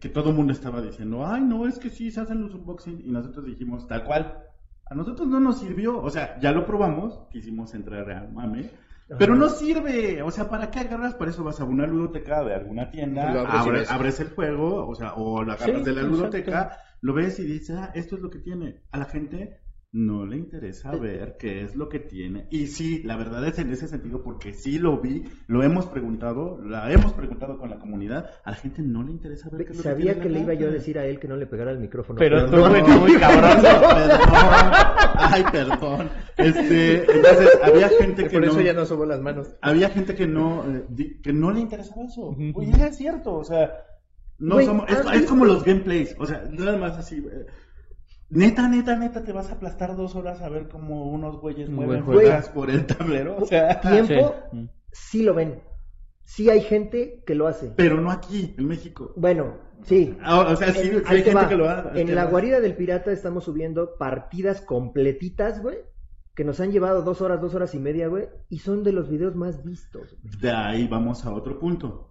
que 0.01 0.09
todo 0.09 0.31
el 0.31 0.37
mundo 0.37 0.53
estaba 0.53 0.81
diciendo, 0.81 1.27
ay, 1.27 1.43
no, 1.43 1.67
es 1.67 1.79
que 1.79 1.91
sí 1.91 2.11
se 2.11 2.21
hacen 2.21 2.43
los 2.43 2.55
unboxing. 2.55 3.03
Y 3.05 3.11
nosotros 3.11 3.45
dijimos, 3.45 3.87
tal 3.87 4.05
cual, 4.05 4.45
a 4.87 4.95
nosotros 4.95 5.29
no 5.29 5.41
nos 5.41 5.59
sirvió. 5.59 6.01
O 6.01 6.11
sea, 6.11 6.39
ya 6.41 6.53
lo 6.53 6.65
probamos, 6.65 7.27
quisimos 7.31 7.75
entrar 7.75 8.11
a 8.11 8.29
mame. 8.29 8.71
Pero 9.19 9.37
no 9.37 9.49
sirve, 9.49 10.23
o 10.23 10.31
sea, 10.31 10.49
¿para 10.49 10.71
qué 10.71 10.81
agarras? 10.81 11.15
Para 11.15 11.31
eso 11.31 11.45
vas 11.45 11.61
a 11.61 11.65
una 11.65 11.87
ludoteca 11.87 12.43
de 12.43 12.55
alguna 12.55 12.91
tienda, 12.91 13.33
lo 13.33 13.47
abres 13.47 13.91
abres, 13.91 14.19
el 14.21 14.31
juego, 14.31 14.87
o 14.87 14.95
sea, 14.95 15.15
o 15.15 15.43
lo 15.43 15.53
agarras 15.53 15.79
Sí, 15.79 15.85
de 15.85 15.93
la 15.93 16.03
ludoteca, 16.03 16.79
lo 17.01 17.15
ves 17.15 17.39
y 17.39 17.45
dices, 17.45 17.77
ah, 17.79 17.93
esto 17.95 18.17
es 18.17 18.23
lo 18.23 18.31
que 18.31 18.41
tiene. 18.41 18.83
A 18.91 18.99
la 18.99 19.05
gente 19.05 19.61
no 19.93 20.27
le 20.27 20.37
interesa 20.37 20.91
ver 20.97 21.37
qué 21.39 21.63
es 21.63 21.75
lo 21.75 21.89
que 21.89 21.99
tiene. 22.01 22.49
Y 22.51 22.67
sí, 22.67 23.03
la 23.03 23.17
verdad 23.17 23.47
es 23.47 23.59
en 23.59 23.71
ese 23.71 23.89
sentido, 23.89 24.23
porque 24.23 24.53
sí 24.53 24.79
lo 24.79 25.01
vi, 25.01 25.25
lo 25.47 25.63
hemos 25.63 25.87
preguntado, 25.87 26.61
la 26.63 26.93
hemos 26.93 27.13
preguntado 27.15 27.57
con 27.59 27.71
la 27.71 27.79
comunidad, 27.79 28.31
a 28.45 28.51
la 28.51 28.57
gente 28.57 28.83
no 28.83 29.03
le 29.03 29.13
interesa 29.13 29.49
ver 29.49 29.65
qué 29.65 29.73
es 29.73 29.79
lo 29.79 29.83
Sabía 29.85 30.15
que 30.15 30.21
que 30.21 30.29
le 30.29 30.35
tiene 30.41 30.53
iba 30.53 30.55
yo 30.61 30.69
a 30.69 30.73
decir 30.73 30.99
a 30.99 31.07
él 31.07 31.19
que 31.19 31.29
no 31.29 31.37
le 31.37 31.47
pegara 31.47 31.71
el 31.71 31.79
micrófono. 31.79 32.19
Pero 32.19 32.45
tú, 32.51 32.57
no. 32.57 32.69
muy 33.01 33.15
cabrón. 33.19 33.63
Perdón, 33.63 34.21
ay, 35.19 35.45
perdón. 35.51 36.11
Este, 36.37 37.11
entonces, 37.11 37.49
había 37.63 37.89
gente 37.89 38.25
que 38.29 38.37
Por 38.37 38.45
eso 38.45 38.57
no... 38.57 38.61
ya 38.61 38.73
no 38.75 38.85
subo 38.85 39.07
las 39.07 39.21
manos. 39.21 39.49
había 39.63 39.89
gente 39.89 40.15
que 40.15 40.27
no 40.27 40.65
eh, 40.69 41.21
que 41.23 41.33
no 41.33 41.51
le 41.53 41.61
interesaba 41.61 42.05
eso. 42.05 42.29
Ujú. 42.31 42.53
Oye, 42.55 42.73
es 42.87 42.97
cierto, 42.97 43.35
o 43.35 43.45
sea, 43.45 43.73
no 44.39 44.61
somos, 44.61 44.91
es, 44.91 44.99
ah, 45.07 45.15
es 45.15 45.25
como 45.27 45.45
los 45.47 45.65
gameplays, 45.65 46.15
o 46.19 46.27
sea, 46.27 46.45
nada 46.51 46.77
más 46.77 46.99
así. 46.99 47.17
eh, 47.17 47.47
Neta, 48.29 48.69
neta, 48.69 48.97
neta, 48.97 49.23
te 49.23 49.33
vas 49.33 49.51
a 49.51 49.55
aplastar 49.55 49.95
dos 49.97 50.17
horas 50.17 50.41
a 50.43 50.49
ver 50.49 50.69
cómo 50.69 51.11
unos 51.11 51.41
güeyes 51.41 51.69
mueven 51.71 52.03
juegas 52.05 52.49
por 52.49 52.71
el 52.71 52.85
tablero, 52.87 53.37
o 53.39 53.47
sea, 53.47 53.81
Tiempo, 53.81 54.35
Sí. 54.53 54.69
sí 54.93 55.23
lo 55.23 55.35
ven. 55.35 55.63
Sí 56.25 56.51
hay 56.51 56.61
gente 56.61 57.23
que 57.25 57.37
lo 57.37 57.47
hace. 57.47 57.71
pero 57.77 58.01
no 58.01 58.11
aquí, 58.11 58.53
en 58.59 58.67
México. 58.67 59.13
Bueno, 59.17 59.59
sí. 59.85 60.17
Ah, 60.23 60.41
o 60.41 60.57
sea, 60.57 60.73
sí, 60.73 60.89
En- 60.89 60.95
sí 60.99 61.03
hay 61.07 61.19
te 61.19 61.31
gente 61.31 61.35
va. 61.35 61.49
que 61.49 61.55
lo 61.57 61.69
hace. 61.71 62.01
En 62.01 62.15
la 62.17 62.25
lo- 62.25 62.31
guarida 62.31 62.59
del 62.59 62.75
pirata 62.75 63.13
estamos 63.13 63.45
subiendo 63.45 63.97
partidas 63.97 64.61
completitas, 64.61 65.63
güey. 65.63 65.79
Que 66.35 66.43
nos 66.45 66.59
han 66.61 66.73
llevado 66.73 67.03
dos 67.03 67.23
horas, 67.23 67.41
dos 67.41 67.55
horas 67.55 67.75
y 67.77 67.79
media, 67.79 68.09
güey. 68.09 68.25
Y 68.51 68.59
son 68.59 68.83
de 68.83 68.93
los 68.93 69.09
videos 69.09 69.37
más 69.37 69.63
vistos. 69.65 70.17
güey. 70.21 70.37
De 70.41 70.51
ahí 70.51 70.89
vamos 70.89 71.25
a 71.25 71.33
otro 71.33 71.59
punto. 71.61 72.11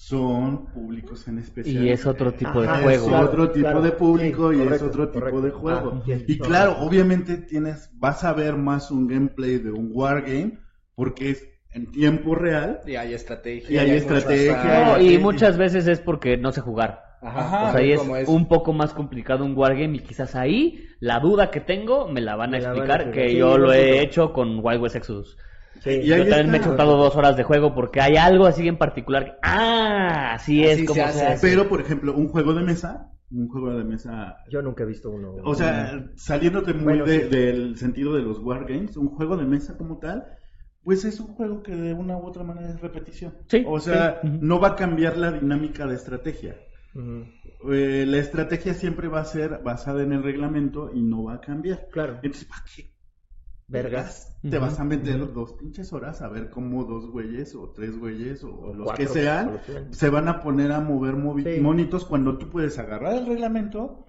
Son 0.00 0.66
públicos 0.66 1.26
en 1.28 1.38
especial. 1.38 1.84
Y 1.84 1.90
es 1.90 2.06
otro 2.06 2.32
tipo 2.32 2.62
de 2.62 2.68
Ajá, 2.68 2.78
Es 2.78 2.84
juego. 2.84 3.08
claro. 3.08 3.26
otro 3.26 3.50
tipo 3.50 3.80
de 3.82 3.90
público 3.92 4.50
sí, 4.52 4.56
y 4.56 4.60
es 4.60 4.64
correcto, 4.66 4.86
otro 4.86 5.08
tipo 5.10 5.40
de 5.40 5.50
juego. 5.50 6.02
Ah, 6.06 6.16
y 6.26 6.38
claro, 6.38 6.76
obviamente 6.80 7.36
tienes, 7.38 7.90
vas 7.94 8.22
a 8.24 8.32
ver 8.32 8.56
más 8.56 8.90
un 8.90 9.06
gameplay 9.08 9.58
de 9.58 9.70
un 9.72 9.90
wargame 9.92 10.60
porque 10.94 11.30
es 11.30 11.48
en 11.72 11.90
tiempo 11.90 12.34
real. 12.36 12.80
Y 12.86 12.94
hay 12.96 13.12
estrategia. 13.12 13.70
Y 13.70 13.76
hay 13.90 14.00
mucho 14.00 14.16
estrategia. 14.16 14.84
No, 14.86 14.96
Sí. 14.98 15.14
y 15.14 15.18
muchas 15.18 15.58
veces 15.58 15.86
es 15.88 16.00
porque 16.00 16.36
no 16.36 16.52
sé 16.52 16.60
jugar. 16.60 17.02
Ajá, 17.20 17.68
o 17.68 17.72
sea, 17.72 17.80
ahí 17.80 17.92
es 17.92 18.00
es. 18.00 18.28
un 18.28 18.46
poco 18.46 18.72
más 18.72 18.94
complicado 18.94 19.44
un 19.44 19.56
wargame 19.56 19.96
y 19.96 20.00
quizás 20.00 20.36
ahí 20.36 20.84
la 21.00 21.18
duda 21.18 21.50
que 21.50 21.60
tengo 21.60 22.06
me 22.08 22.20
la 22.20 22.36
van 22.36 22.54
a 22.54 22.58
Me 22.58 22.60
la 22.62 22.68
van 22.72 22.78
a 22.78 22.84
explicar 22.84 23.10
que 23.12 23.30
Sí, 23.30 23.36
yo 23.36 23.58
lo 23.58 23.72
he 23.72 24.00
hecho 24.00 24.32
con 24.32 24.60
Wild 24.64 24.80
West 24.80 24.94
Exodus. 24.96 25.36
Sí. 25.80 25.90
Y 25.90 26.06
Yo 26.06 26.16
también 26.28 26.50
me 26.50 26.58
he 26.58 26.60
chutado 26.60 26.96
dos 26.96 27.14
horas 27.16 27.36
de 27.36 27.42
juego 27.44 27.74
porque 27.74 28.00
hay 28.00 28.16
algo 28.16 28.46
así 28.46 28.66
en 28.68 28.76
particular. 28.78 29.24
que- 29.26 29.32
Ah, 29.42 30.32
así 30.34 30.64
es 30.64 30.74
Así 30.78 30.84
como 30.86 31.06
se 31.06 31.12
se 31.12 31.26
hace. 31.26 31.46
Pero, 31.48 31.68
por 31.68 31.80
ejemplo, 31.80 32.14
un 32.14 32.28
juego 32.28 32.54
de 32.54 32.62
mesa, 32.62 33.12
un 33.30 33.48
juego 33.48 33.70
de 33.76 33.84
mesa, 33.84 34.38
Yo 34.50 34.62
nunca 34.62 34.84
he 34.84 34.86
visto 34.86 35.10
uno. 35.10 35.34
o 35.44 35.54
sea, 35.54 36.04
saliéndote 36.16 36.72
muy 36.74 36.84
Bueno, 36.84 37.04
de- 37.04 37.20
sí. 37.24 37.28
del 37.28 37.76
sentido 37.76 38.14
de 38.14 38.22
los 38.22 38.38
wargames, 38.40 38.96
un 38.96 39.08
juego 39.08 39.36
de 39.36 39.44
mesa 39.44 39.76
como 39.76 39.98
tal, 39.98 40.24
pues 40.82 41.04
es 41.04 41.20
un 41.20 41.28
juego 41.34 41.62
que 41.62 41.74
de 41.76 41.92
una 41.92 42.16
u 42.16 42.26
otra 42.26 42.42
manera 42.44 42.70
es 42.70 42.80
repetición. 42.80 43.34
Sí, 43.48 43.62
O 43.66 43.78
sea, 43.78 44.20
sí, 44.22 44.28
no 44.40 44.58
va 44.60 44.68
a 44.68 44.76
cambiar 44.76 45.16
la 45.18 45.32
dinámica 45.32 45.86
de 45.86 45.94
estrategia. 45.96 46.56
Eh, 47.70 48.04
la 48.06 48.16
estrategia 48.18 48.72
siempre 48.74 49.08
va 49.08 49.20
a 49.20 49.24
ser 49.24 49.60
basada 49.62 50.02
en 50.02 50.12
el 50.12 50.22
reglamento 50.22 50.90
y 50.94 51.02
no 51.02 51.24
va 51.24 51.34
a 51.34 51.40
cambiar. 51.40 51.88
Claro. 51.92 52.14
Entonces, 52.22 52.44
¿para 52.48 52.62
qué 52.74 52.90
Vergas. 53.68 54.34
te 54.48 54.58
vas 54.58 54.80
a 54.80 54.84
meter 54.84 55.32
dos 55.32 55.52
pinches 55.54 55.92
horas 55.92 56.22
a 56.22 56.28
ver 56.28 56.48
cómo 56.48 56.84
dos 56.84 57.10
güeyes 57.10 57.54
o 57.54 57.70
tres 57.74 57.98
güeyes 57.98 58.42
o 58.42 58.72
los 58.74 58.86
Cuatro, 58.86 58.96
que 59.06 59.12
sean 59.12 59.52
los 59.52 59.60
que 59.60 59.94
se 59.94 60.08
van 60.10 60.26
a 60.28 60.40
poner 60.42 60.72
a 60.72 60.80
mover 60.80 61.14
Sí. 61.44 61.60
monitos 61.60 62.04
cuando 62.06 62.38
tú 62.38 62.48
puedes 62.48 62.78
agarrar 62.78 63.14
el 63.14 63.26
reglamento, 63.26 64.06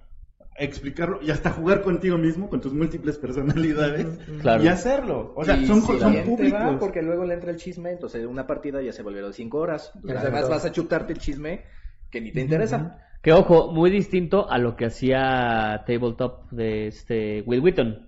explicarlo 0.58 1.20
y 1.22 1.32
hasta 1.32 1.52
jugar 1.52 1.82
contigo 1.82 2.18
mismo 2.18 2.50
con 2.50 2.62
tus 2.62 2.74
múltiples 2.74 3.18
personalidades 3.18 4.08
Claro. 4.42 4.64
y 4.64 4.68
hacerlo. 4.68 5.34
O 5.36 5.44
sea, 5.46 5.58
Y 5.58 5.66
son, 5.66 5.82
si 5.82 6.00
son 6.00 6.16
públicos. 6.24 6.76
porque 6.80 7.02
luego 7.02 7.26
le 7.26 7.34
entra 7.34 7.52
el 7.52 7.58
chisme, 7.58 7.92
entonces 7.92 8.26
una 8.26 8.46
partida 8.48 8.82
ya 8.82 8.92
se 8.94 9.04
volvió 9.04 9.26
de 9.28 9.34
cinco 9.34 9.60
horas. 9.60 9.92
Entonces, 9.96 10.20
además 10.22 10.50
vas 10.50 10.66
a 10.66 10.72
chutarte 10.72 11.14
el 11.14 11.20
chisme 11.20 11.64
que 12.10 12.22
ni 12.22 12.32
te 12.32 12.42
interesa. 12.42 12.98
Que 13.22 13.34
ojo, 13.34 13.72
muy 13.74 13.90
distinto 13.92 14.50
a 14.50 14.58
lo 14.58 14.76
que 14.78 14.86
hacía 14.86 15.84
Tabletop 15.86 16.50
de 16.52 16.88
este 16.88 17.42
Will 17.46 17.60
Wheaton. 17.62 18.08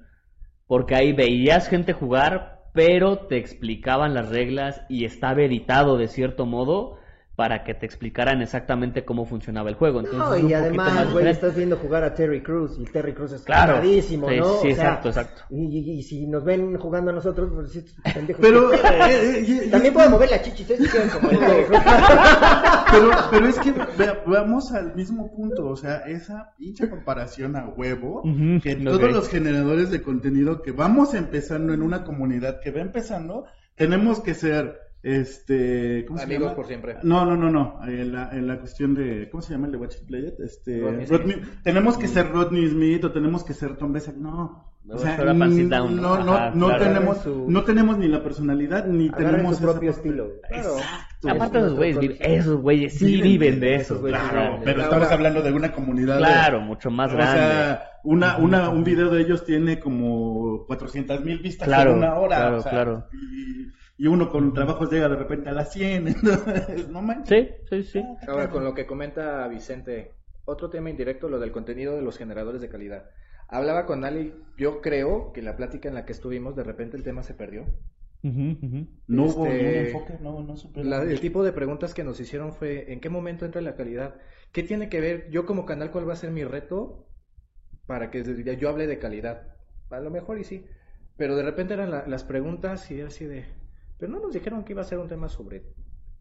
Porque 0.72 0.96
ahí 0.96 1.12
veías 1.12 1.68
gente 1.68 1.92
jugar, 1.92 2.62
pero 2.72 3.28
te 3.28 3.36
explicaban 3.36 4.14
las 4.14 4.30
reglas 4.30 4.86
y 4.88 5.04
estaba 5.04 5.42
editado 5.42 5.98
de 5.98 6.08
cierto 6.08 6.46
modo 6.46 6.96
para 7.42 7.64
que 7.64 7.74
te 7.74 7.88
explicaran 7.88 8.40
exactamente 8.44 9.04
cómo 9.04 9.26
funcionaba 9.26 9.68
el 9.68 9.74
juego. 9.76 10.02
Entonces, 10.02 10.44
No, 10.44 10.48
y 10.48 10.54
además, 10.54 10.94
más 10.94 11.12
güey, 11.12 11.28
estás 11.28 11.56
viendo 11.56 11.76
jugar 11.78 12.04
a 12.04 12.14
Terry 12.14 12.44
Cruz 12.44 12.78
y 12.78 12.84
Terry 12.84 13.14
Cruz 13.16 13.32
es 13.32 13.42
Claro. 13.42 13.82
Sí, 13.82 14.16
¿no? 14.16 14.28
sí, 14.30 14.40
O 14.40 14.62
sea, 14.62 14.70
exacto, 14.70 15.08
exacto. 15.10 15.42
Y, 15.50 15.66
y- 15.80 15.92
y 15.98 16.04
si 16.04 16.28
nos 16.28 16.44
ven 16.46 16.78
jugando 16.78 17.10
a 17.10 17.16
nosotros, 17.16 17.50
pues 17.52 17.72
sí, 17.72 17.84
pendejos. 18.14 18.42
Pero, 18.46 18.72
eh, 18.76 18.78
eh, 19.40 19.68
También 19.72 19.92
puedo 19.92 20.08
mover 20.12 20.30
las 20.30 20.44
chichis, 20.44 20.70
¿eh? 20.70 20.78
Como 21.12 21.32
el 21.32 21.66
Cruz. 21.66 21.80
pero, 22.92 23.10
pero 23.32 23.48
es 23.48 23.58
que 23.60 23.72
ve- 23.72 24.20
veamos 24.28 24.72
al 24.72 24.94
mismo 24.96 25.32
punto, 25.36 25.68
o 25.68 25.76
sea, 25.76 25.98
esa 26.06 26.54
pinche 26.60 26.88
comparación 26.92 27.56
a 27.56 27.70
huevo, 27.70 28.22
que 28.62 28.76
todos 28.76 29.12
los 29.12 29.30
generadores 29.30 29.90
de 29.90 30.04
contenido 30.04 30.62
que 30.62 30.74
vamos 30.74 31.16
empezando 31.16 31.74
en 31.74 31.82
una 31.82 32.04
comunidad 32.04 32.60
que 32.60 32.70
va 32.70 32.82
empezando, 32.82 33.46
tenemos 33.74 34.20
que 34.20 34.36
ser, 34.36 34.78
este, 35.04 36.06
¿cómo 36.06 36.18
se 36.20 36.26
Amigos 36.26 36.44
llama? 36.44 36.56
por 36.56 36.66
siempre. 36.68 36.96
No, 37.04 37.26
no, 37.26 37.36
no, 37.36 37.50
no, 37.50 37.80
en 37.88 38.12
la, 38.12 38.30
en 38.32 38.48
la 38.48 38.60
cuestión 38.60 38.94
de, 38.94 39.30
¿cómo 39.30 39.42
se 39.42 39.54
llama 39.54 39.66
el 39.68 39.72
de 39.74 39.78
Watch 39.78 39.96
It 40.02 40.08
Play 40.08 40.28
It? 40.28 40.40
Este, 40.40 40.80
Rodney 40.82 41.06
Rodney- 41.06 41.42
tenemos 41.64 41.98
que 41.98 42.08
ser 42.08 42.30
Rodney 42.32 42.68
Smith 42.70 43.04
o 43.06 43.12
tenemos 43.12 43.44
que 43.44 43.54
ser 43.54 43.78
Tom 43.78 43.92
Besak, 43.94 44.16
no. 44.16 44.70
No, 44.84 44.96
O 44.96 44.98
sea, 44.98 45.16
mm, 45.16 45.70
no, 45.70 45.90
¿no? 45.92 46.24
no, 46.24 46.34
Ajá, 46.34 46.52
no 46.56 46.66
claro. 46.70 46.84
tenemos, 46.86 47.18
Su- 47.20 47.46
no 47.48 47.64
tenemos 47.64 48.00
ni 48.00 48.08
la 48.08 48.24
personalidad 48.24 48.88
ni 48.88 49.10
Agarren 49.10 49.30
tenemos 49.34 49.58
su 49.58 49.62
propio 49.64 49.92
estilo. 49.92 50.32
Claro. 50.50 50.76
Exacto. 50.78 51.30
Aparte 51.30 51.58
es 51.60 51.64
esos 51.66 51.76
güeyes, 51.78 52.00
viven- 52.00 52.18
esos 52.20 52.62
güeyes 52.62 52.94
sí 52.98 53.22
viven 53.22 53.60
de 53.60 53.76
eso. 53.76 53.82
esos 53.84 54.02
güeyes. 54.02 54.20
Claro, 54.20 54.60
pero 54.64 54.72
Ahora- 54.82 54.84
estamos 54.86 55.12
hablando 55.12 55.42
de 55.44 55.52
una 55.52 55.72
comunidad. 55.72 56.16
de- 56.16 56.22
Claro, 56.24 56.62
mucho 56.62 56.90
más 56.90 57.12
o 57.14 57.16
grande. 57.16 57.38
sea, 57.42 57.84
una, 58.04 58.38
una, 58.38 58.70
un 58.72 58.84
video 58.84 59.10
de 59.12 59.22
ellos 59.22 59.46
tiene 59.46 59.80
como 59.80 60.66
400 60.66 61.24
mil 61.24 61.38
vistas 61.38 61.68
Claro, 61.68 61.92
en 61.92 61.98
una 62.00 62.16
hora. 62.16 62.38
claro, 62.38 62.58
o 62.58 62.62
sea, 62.62 62.72
claro. 62.72 63.08
Y, 63.14 63.68
y 64.02 64.08
uno 64.08 64.32
con 64.32 64.52
trabajos 64.52 64.92
llega 64.92 65.08
de 65.08 65.16
repente 65.16 65.50
a 65.50 65.54
las 65.54 65.72
100. 65.74 66.08
Entonces, 66.08 66.90
no 66.90 67.04
manches. 67.04 67.50
Sí, 67.70 67.84
sí, 67.84 67.84
sí. 67.84 68.04
Ahora, 68.28 68.50
con 68.50 68.64
lo 68.64 68.74
que 68.74 68.88
comenta 68.88 69.48
Vicente, 69.48 70.12
otro 70.46 70.72
tema 70.72 70.90
indirecto, 70.90 71.30
lo 71.30 71.40
del 71.40 71.52
contenido 71.52 71.96
de 71.96 72.02
los 72.02 72.18
generadores 72.18 72.62
de 72.62 72.70
calidad. 72.70 73.12
Hablaba 73.48 73.86
con 73.86 74.04
Ali, 74.04 74.34
yo 74.58 74.82
creo 74.82 75.32
que 75.34 75.44
la 75.44 75.56
plática 75.56 75.88
en 75.88 75.94
la 75.94 76.06
que 76.06 76.14
estuvimos, 76.14 76.56
de 76.56 76.64
repente 76.64 76.98
el 76.98 77.04
tema 77.04 77.22
se 77.22 77.36
perdió. 77.36 77.66
Ujú, 78.24 78.58
ujú. 78.66 78.88
No 79.08 79.24
hubo 79.26 79.46
Este, 79.46 79.64
ningún 79.64 79.86
enfoque, 79.86 80.14
no, 80.22 80.42
no 80.42 80.58
supe. 80.58 80.84
La- 80.84 81.04
el 81.04 81.20
tipo 81.20 81.44
de 81.44 81.52
preguntas 81.52 81.94
que 81.94 82.04
nos 82.04 82.20
hicieron 82.20 82.54
fue, 82.54 82.92
¿en 82.92 83.02
qué 83.02 83.10
momento 83.10 83.46
entra 83.46 83.62
la 83.62 83.76
calidad? 83.76 84.16
¿Qué 84.52 84.64
tiene 84.64 84.90
que 84.90 85.00
ver 85.00 85.30
yo 85.30 85.46
como 85.46 85.66
canal, 85.66 85.92
cuál 85.92 86.10
va 86.10 86.14
a 86.14 86.16
ser 86.16 86.32
mi 86.32 86.44
reto 86.44 87.06
para 87.86 88.10
que 88.10 88.24
yo 88.58 88.70
hable 88.70 88.88
de 88.88 89.00
calidad? 89.00 89.44
A 89.90 90.00
lo 90.00 90.10
mejor 90.10 90.40
y 90.40 90.44
sí, 90.44 90.66
pero 91.18 91.36
de 91.36 91.44
repente 91.44 91.74
eran 91.74 91.92
la- 91.92 92.08
las 92.08 92.24
preguntas 92.24 92.90
y 92.90 93.00
era 93.00 93.08
así 93.10 93.26
de, 93.26 93.46
pero 94.02 94.12
no 94.12 94.20
nos 94.20 94.34
dijeron 94.34 94.64
que 94.66 94.74
iba 94.74 94.82
a 94.82 94.86
ser 94.86 94.98
un 94.98 95.08
tema 95.08 95.30
sobre 95.30 95.64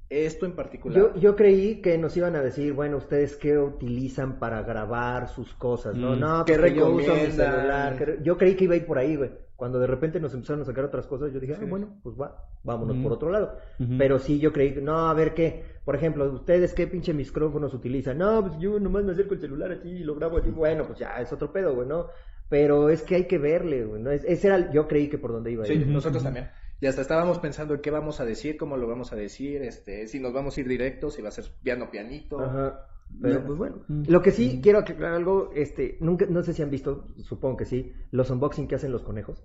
esto 0.09 0.45
en 0.45 0.53
particular. 0.53 0.99
Yo, 0.99 1.14
yo 1.20 1.35
creí 1.37 1.81
que 1.81 1.97
nos 1.97 2.16
iban 2.16 2.37
a 2.37 2.43
decir, 2.43 2.72
bueno, 2.72 2.97
ustedes 2.99 3.37
qué 3.37 3.57
utilizan 3.59 4.39
para 4.39 4.62
grabar 4.62 5.28
sus 5.28 5.55
cosas, 5.55 5.97
¿no? 5.97 6.14
Mm. 6.16 6.20
No, 6.20 6.45
¿Qué 6.45 6.55
porque 6.55 6.74
yo 6.74 6.91
uso 6.91 7.14
mi 7.14 7.20
celular. 7.31 7.97
que- 7.97 8.18
Yo 8.22 8.37
creí 8.37 8.55
que 8.57 8.64
iba 8.64 8.74
a 8.74 8.76
ir 8.76 8.87
por 8.87 8.99
ahí, 8.99 9.16
güey. 9.16 9.31
Cuando 9.57 9.78
de 9.78 9.87
repente 9.87 10.18
nos 10.20 10.35
empezaron 10.35 10.62
a 10.62 10.64
sacar 10.64 10.85
otras 10.85 11.07
cosas, 11.07 11.33
yo 11.33 11.39
dije, 11.41 11.55
ah, 11.55 11.59
Sí. 11.61 11.66
bueno, 11.66 12.01
pues 12.03 12.16
va, 12.20 12.45
vámonos 12.64 12.97
Ujú. 12.97 13.03
por 13.05 13.12
otro 13.12 13.31
lado. 13.31 13.57
Ujú. 13.78 13.93
Pero 13.99 14.18
sí, 14.18 14.39
yo 14.41 14.53
creí, 14.53 14.74
que, 14.74 14.81
no, 14.83 15.09
a 15.09 15.14
ver 15.14 15.33
qué, 15.35 15.64
por 15.85 15.95
ejemplo, 15.95 16.31
ustedes 16.33 16.74
qué 16.74 16.87
pinche 16.87 17.14
micrófonos 17.14 17.72
utilizan. 17.74 18.18
No, 18.18 18.41
pues 18.47 18.59
yo 18.59 18.81
nomás 18.81 19.05
me 19.05 19.12
acerco 19.12 19.35
el 19.35 19.41
celular 19.41 19.70
así 19.72 19.89
y 19.89 20.03
lo 20.05 20.14
grabo 20.16 20.39
así. 20.39 20.51
Bueno, 20.51 20.85
pues 20.87 20.99
ya 20.99 21.20
es 21.20 21.33
otro 21.33 21.53
pedo, 21.53 21.74
güey, 21.74 21.87
¿no? 21.87 22.07
Pero 22.49 22.89
es 22.91 23.03
que 23.03 23.14
hay 23.14 23.24
que 23.26 23.39
verle, 23.39 23.85
güey, 23.85 24.03
¿no? 24.03 24.11
Es- 24.11 24.24
ese 24.24 24.49
era, 24.49 24.57
el- 24.57 24.72
yo 24.72 24.89
creí 24.89 25.09
que 25.09 25.18
por 25.18 25.31
donde 25.31 25.53
iba. 25.53 25.64
Sí, 25.66 25.74
ir. 25.74 25.87
nosotros 25.87 26.22
también. 26.24 26.49
Y 26.81 26.87
hasta 26.87 27.03
estábamos 27.03 27.39
pensando 27.39 27.74
en 27.74 27.81
qué 27.81 27.91
vamos 27.91 28.20
a 28.20 28.24
decir, 28.24 28.57
cómo 28.57 28.76
lo 28.76 28.87
vamos 28.89 29.12
a 29.12 29.16
decir, 29.16 29.62
este, 29.62 30.07
si 30.07 30.18
nos 30.18 30.33
vamos 30.33 30.57
a 30.57 30.61
ir 30.61 30.68
directos, 30.68 31.14
si 31.14 31.22
va 31.22 31.28
a 31.28 31.33
ser 31.33 31.45
piano 31.62 31.91
pianito. 31.91 32.41
Ajá. 32.41 32.87
Pero 33.20 33.41
No. 33.41 33.47
pues 33.47 33.59
bueno, 33.59 33.85
lo 33.89 34.22
que 34.22 34.31
sí 34.31 34.61
quiero 34.62 34.78
aclarar 34.78 35.14
algo, 35.14 35.51
este, 35.55 35.99
nunca, 36.01 36.26
no 36.28 36.43
sé 36.43 36.53
si 36.55 36.62
han 36.62 36.70
visto, 36.70 37.09
supongo 37.24 37.57
que 37.59 37.64
sí, 37.64 37.93
los 38.12 38.31
unboxing 38.31 38.68
que 38.68 38.76
hacen 38.76 38.93
los 38.93 39.03
conejos. 39.03 39.45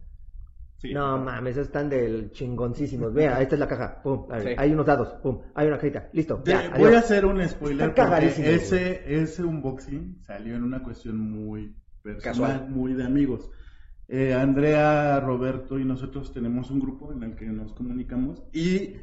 Sí. 0.78 0.94
No 0.94 1.18
mames, 1.18 1.58
están 1.58 1.90
del 1.90 2.32
chingoncísimos. 2.32 3.12
Vea, 3.14 3.42
esta 3.42 3.56
es 3.56 3.60
la 3.60 3.68
caja. 3.68 4.02
Pum, 4.04 4.28
Sí. 4.42 4.50
hay 4.58 4.72
unos 4.72 4.86
dados. 4.86 5.10
Pum, 5.24 5.42
hay 5.56 5.68
una 5.68 5.78
cajita. 5.78 6.10
Listo. 6.14 6.38
De- 6.46 6.52
ya, 6.52 6.74
voy 6.78 6.94
a 6.94 7.00
hacer 7.00 7.26
un 7.26 7.46
spoiler 7.48 7.94
ese, 7.98 9.02
ese 9.22 9.44
unboxing 9.44 10.22
salió 10.22 10.56
en 10.56 10.64
una 10.64 10.84
cuestión 10.84 11.18
muy 11.18 11.76
personal, 12.04 12.22
Casual. 12.52 12.70
muy 12.70 12.94
de 12.94 13.04
amigos. 13.04 13.50
Eh, 14.08 14.34
Andrea, 14.34 15.20
Roberto 15.20 15.80
y 15.80 15.86
nosotros 15.86 16.32
tenemos 16.32 16.70
un 16.72 16.80
grupo 16.80 17.12
en 17.12 17.24
el 17.24 17.36
que 17.36 17.46
nos 17.46 17.74
comunicamos 17.74 18.44
y 18.54 18.98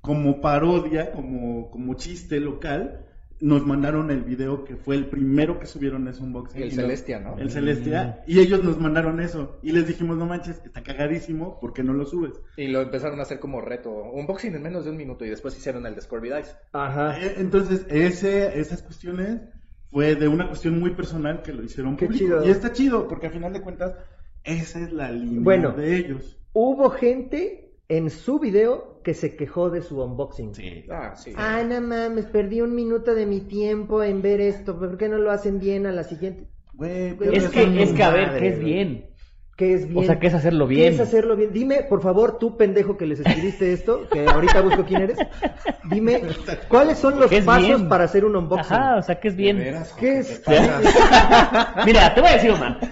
como 0.00 0.40
parodia, 0.40 1.12
como, 1.12 1.70
como 1.70 1.94
chiste 1.94 2.40
local, 2.40 3.04
nos 3.40 3.64
mandaron 3.66 4.10
el 4.10 4.22
video 4.24 4.64
que 4.64 4.74
fue 4.76 4.96
el 4.96 5.06
primero 5.06 5.60
que 5.60 5.66
subieron 5.66 6.08
ese 6.08 6.22
unboxing. 6.22 6.60
El 6.62 6.68
nos- 6.68 6.76
Celestia, 6.76 7.20
¿no? 7.20 7.36
El 7.38 7.50
Celestia. 7.50 8.22
Y 8.26 8.40
ellos 8.40 8.64
nos 8.64 8.80
mandaron 8.80 9.20
eso. 9.20 9.58
Y 9.62 9.70
les 9.72 9.86
dijimos, 9.86 10.16
no 10.16 10.26
manches, 10.26 10.60
está 10.64 10.82
cagadísimo, 10.82 11.60
¿por 11.60 11.72
qué 11.72 11.84
no 11.84 11.92
lo 11.92 12.04
subes? 12.06 12.32
Y 12.56 12.68
lo 12.68 12.80
empezaron 12.80 13.18
a 13.20 13.22
hacer 13.22 13.38
como 13.38 13.60
reto. 13.60 13.90
Unboxing 14.12 14.54
en 14.54 14.62
menos 14.62 14.84
de 14.86 14.90
un 14.92 14.96
minuto 14.96 15.24
y 15.24 15.28
después 15.30 15.56
hicieron 15.56 15.84
el 15.86 15.94
de 15.94 16.00
Scorby 16.00 16.30
Dice. 16.34 16.56
Ajá. 16.72 17.20
Eh, 17.20 17.34
Entonces, 17.36 17.86
ese, 17.90 18.58
esas 18.58 18.82
cuestiones 18.82 19.40
fue 19.90 20.14
de 20.16 20.26
una 20.26 20.48
cuestión 20.48 20.78
muy 20.80 20.90
personal 20.94 21.42
que 21.42 21.52
lo 21.52 21.62
hicieron 21.62 21.96
Qué 21.96 22.06
público. 22.06 22.24
chido. 22.24 22.46
Y 22.46 22.50
está 22.50 22.72
chido, 22.72 23.06
porque 23.06 23.26
al 23.26 23.32
final 23.32 23.52
de 23.52 23.60
cuentas, 23.60 23.94
esa 24.44 24.80
es 24.80 24.92
la 24.92 25.10
línea 25.10 25.40
Bueno. 25.42 25.72
de 25.72 25.96
ellos. 25.96 26.38
Hubo 26.52 26.90
gente 26.90 27.72
en 27.88 28.10
su 28.10 28.38
video 28.38 29.00
que 29.02 29.14
se 29.14 29.36
quejó 29.36 29.70
de 29.70 29.80
su 29.82 30.02
unboxing. 30.02 30.52
Ah, 30.90 31.14
sí. 31.16 31.32
Ay, 31.36 31.66
no 31.66 31.80
mames, 31.80 32.26
perdí 32.26 32.60
un 32.60 32.74
minuto 32.74 33.14
de 33.14 33.26
mi 33.26 33.40
tiempo 33.40 34.02
en 34.02 34.20
ver 34.22 34.40
esto. 34.40 34.78
¿Por 34.78 34.96
qué 34.98 35.08
no 35.08 35.18
lo 35.18 35.30
hacen 35.30 35.58
bien 35.58 35.86
a 35.86 35.92
la 35.92 36.04
siguiente? 36.04 36.48
Güey, 36.74 37.16
Es 37.32 37.48
que, 37.48 37.82
es 37.82 37.92
que 37.92 38.02
a 38.02 38.10
ver, 38.10 38.38
¿qué 38.38 38.48
es 38.48 38.60
güey. 38.60 38.64
bien? 38.72 39.06
¿Qué 39.58 39.74
es 39.74 39.88
bien? 39.88 39.98
O 39.98 40.04
sea, 40.04 40.20
¿qué 40.20 40.28
es 40.28 40.34
hacerlo 40.34 40.68
¿Qué 40.68 40.74
bien? 40.76 40.92
es 40.94 41.00
hacerlo 41.00 41.34
bien? 41.34 41.52
Dime, 41.52 41.82
por 41.82 42.00
favor, 42.00 42.38
tú 42.38 42.56
pendejo 42.56 42.96
que 42.96 43.06
les 43.06 43.18
escribiste 43.18 43.72
esto, 43.72 44.08
que 44.08 44.24
ahorita 44.24 44.60
busco 44.60 44.84
quién 44.84 45.00
eres. 45.02 45.18
Dime, 45.90 46.22
¿cuáles 46.68 46.96
son 46.98 47.18
los 47.18 47.28
¿Qué 47.28 47.38
es 47.38 47.44
pasos 47.44 47.66
bien? 47.66 47.88
para 47.88 48.04
hacer 48.04 48.24
un 48.24 48.36
unboxing? 48.36 48.72
Ajá, 48.76 48.96
o 48.98 49.02
sea, 49.02 49.18
¿qué 49.18 49.26
es 49.26 49.34
bien? 49.34 49.58
Veras, 49.58 49.92
¿Qué 49.98 50.18
es? 50.20 50.40
te. 50.44 50.52
Mira, 51.86 52.14
te 52.14 52.20
voy 52.20 52.30
a 52.30 52.34
decir 52.34 52.52
una. 52.52 52.78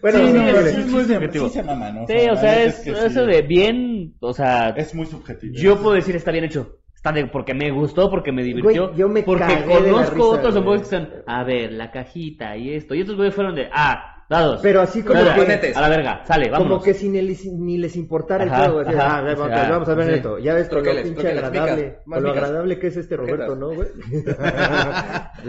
Bueno, 0.00 0.18
Sí, 0.18 0.26
sí, 0.28 0.32
no, 0.32 0.48
híjole. 0.48 0.72
sí, 0.72 0.80
es 0.80 0.86
muy 0.86 1.04
subjetivo. 1.04 1.48
Sí 1.48 1.54
se 1.54 1.62
mama, 1.64 1.90
¿no? 1.90 2.06
Sí, 2.06 2.14
la 2.26 2.32
o 2.32 2.36
sea, 2.36 2.50
neta 2.52 2.62
es, 2.64 2.78
que 2.80 2.90
eso 2.90 3.08
sí. 3.24 3.32
de 3.32 3.42
bien, 3.42 4.14
o 4.20 4.32
sea, 4.32 4.68
Es 4.70 4.94
muy 4.94 5.06
subjetivo. 5.06 5.54
yo 5.56 5.76
puedo 5.80 5.94
decir 5.94 6.14
está 6.14 6.30
bien 6.30 6.44
hecho. 6.44 6.77
Está 6.98 7.12
de, 7.12 7.28
porque 7.28 7.54
me 7.54 7.70
gustó, 7.70 8.10
porque 8.10 8.32
me 8.32 8.42
divirtió. 8.42 8.88
Güey, 8.88 8.98
yo 8.98 9.08
me 9.08 9.22
porque 9.22 9.44
cagué 9.44 9.68
de 9.68 9.92
la 9.92 9.92
conozco 9.92 10.30
otros 10.30 10.56
unboxings 10.56 10.88
que 10.88 10.96
son, 10.96 11.08
a 11.28 11.44
ver, 11.44 11.70
la 11.70 11.92
cajita 11.92 12.56
y 12.56 12.74
esto. 12.74 12.92
Y 12.92 13.02
estos 13.02 13.14
güeyes 13.14 13.36
fueron 13.36 13.54
de, 13.54 13.68
ah, 13.72 14.24
dados. 14.28 14.58
Pero 14.64 14.80
así 14.80 15.04
como 15.04 15.14
Nada, 15.14 15.36
que- 15.36 15.72
A 15.76 15.80
la 15.80 15.88
verga, 15.90 16.24
sale, 16.24 16.50
vamos. 16.50 16.66
Como 16.66 16.82
que 16.82 16.94
si 16.94 17.08
ni 17.08 17.22
les, 17.22 17.46
ni 17.46 17.78
les 17.78 17.94
importara 17.94 18.42
el 18.42 18.50
juego. 18.50 18.80
así, 18.80 18.96
ajá, 18.96 19.18
ah, 19.18 19.22
vamos, 19.70 19.88
a 19.88 19.94
ver 19.94 20.06
sí. 20.06 20.14
esto. 20.14 20.38
Ya 20.40 20.54
ves 20.54 20.68
con 20.68 20.84
lo 20.84 21.02
pinche 21.04 21.28
agradable. 21.28 21.98
Con 22.04 22.20
lo 22.20 22.30
agradable 22.30 22.80
que 22.80 22.88
es 22.88 22.96
este 22.96 23.16
Roberto. 23.16 23.54
¿no, 23.54 23.72
güey? 23.72 23.90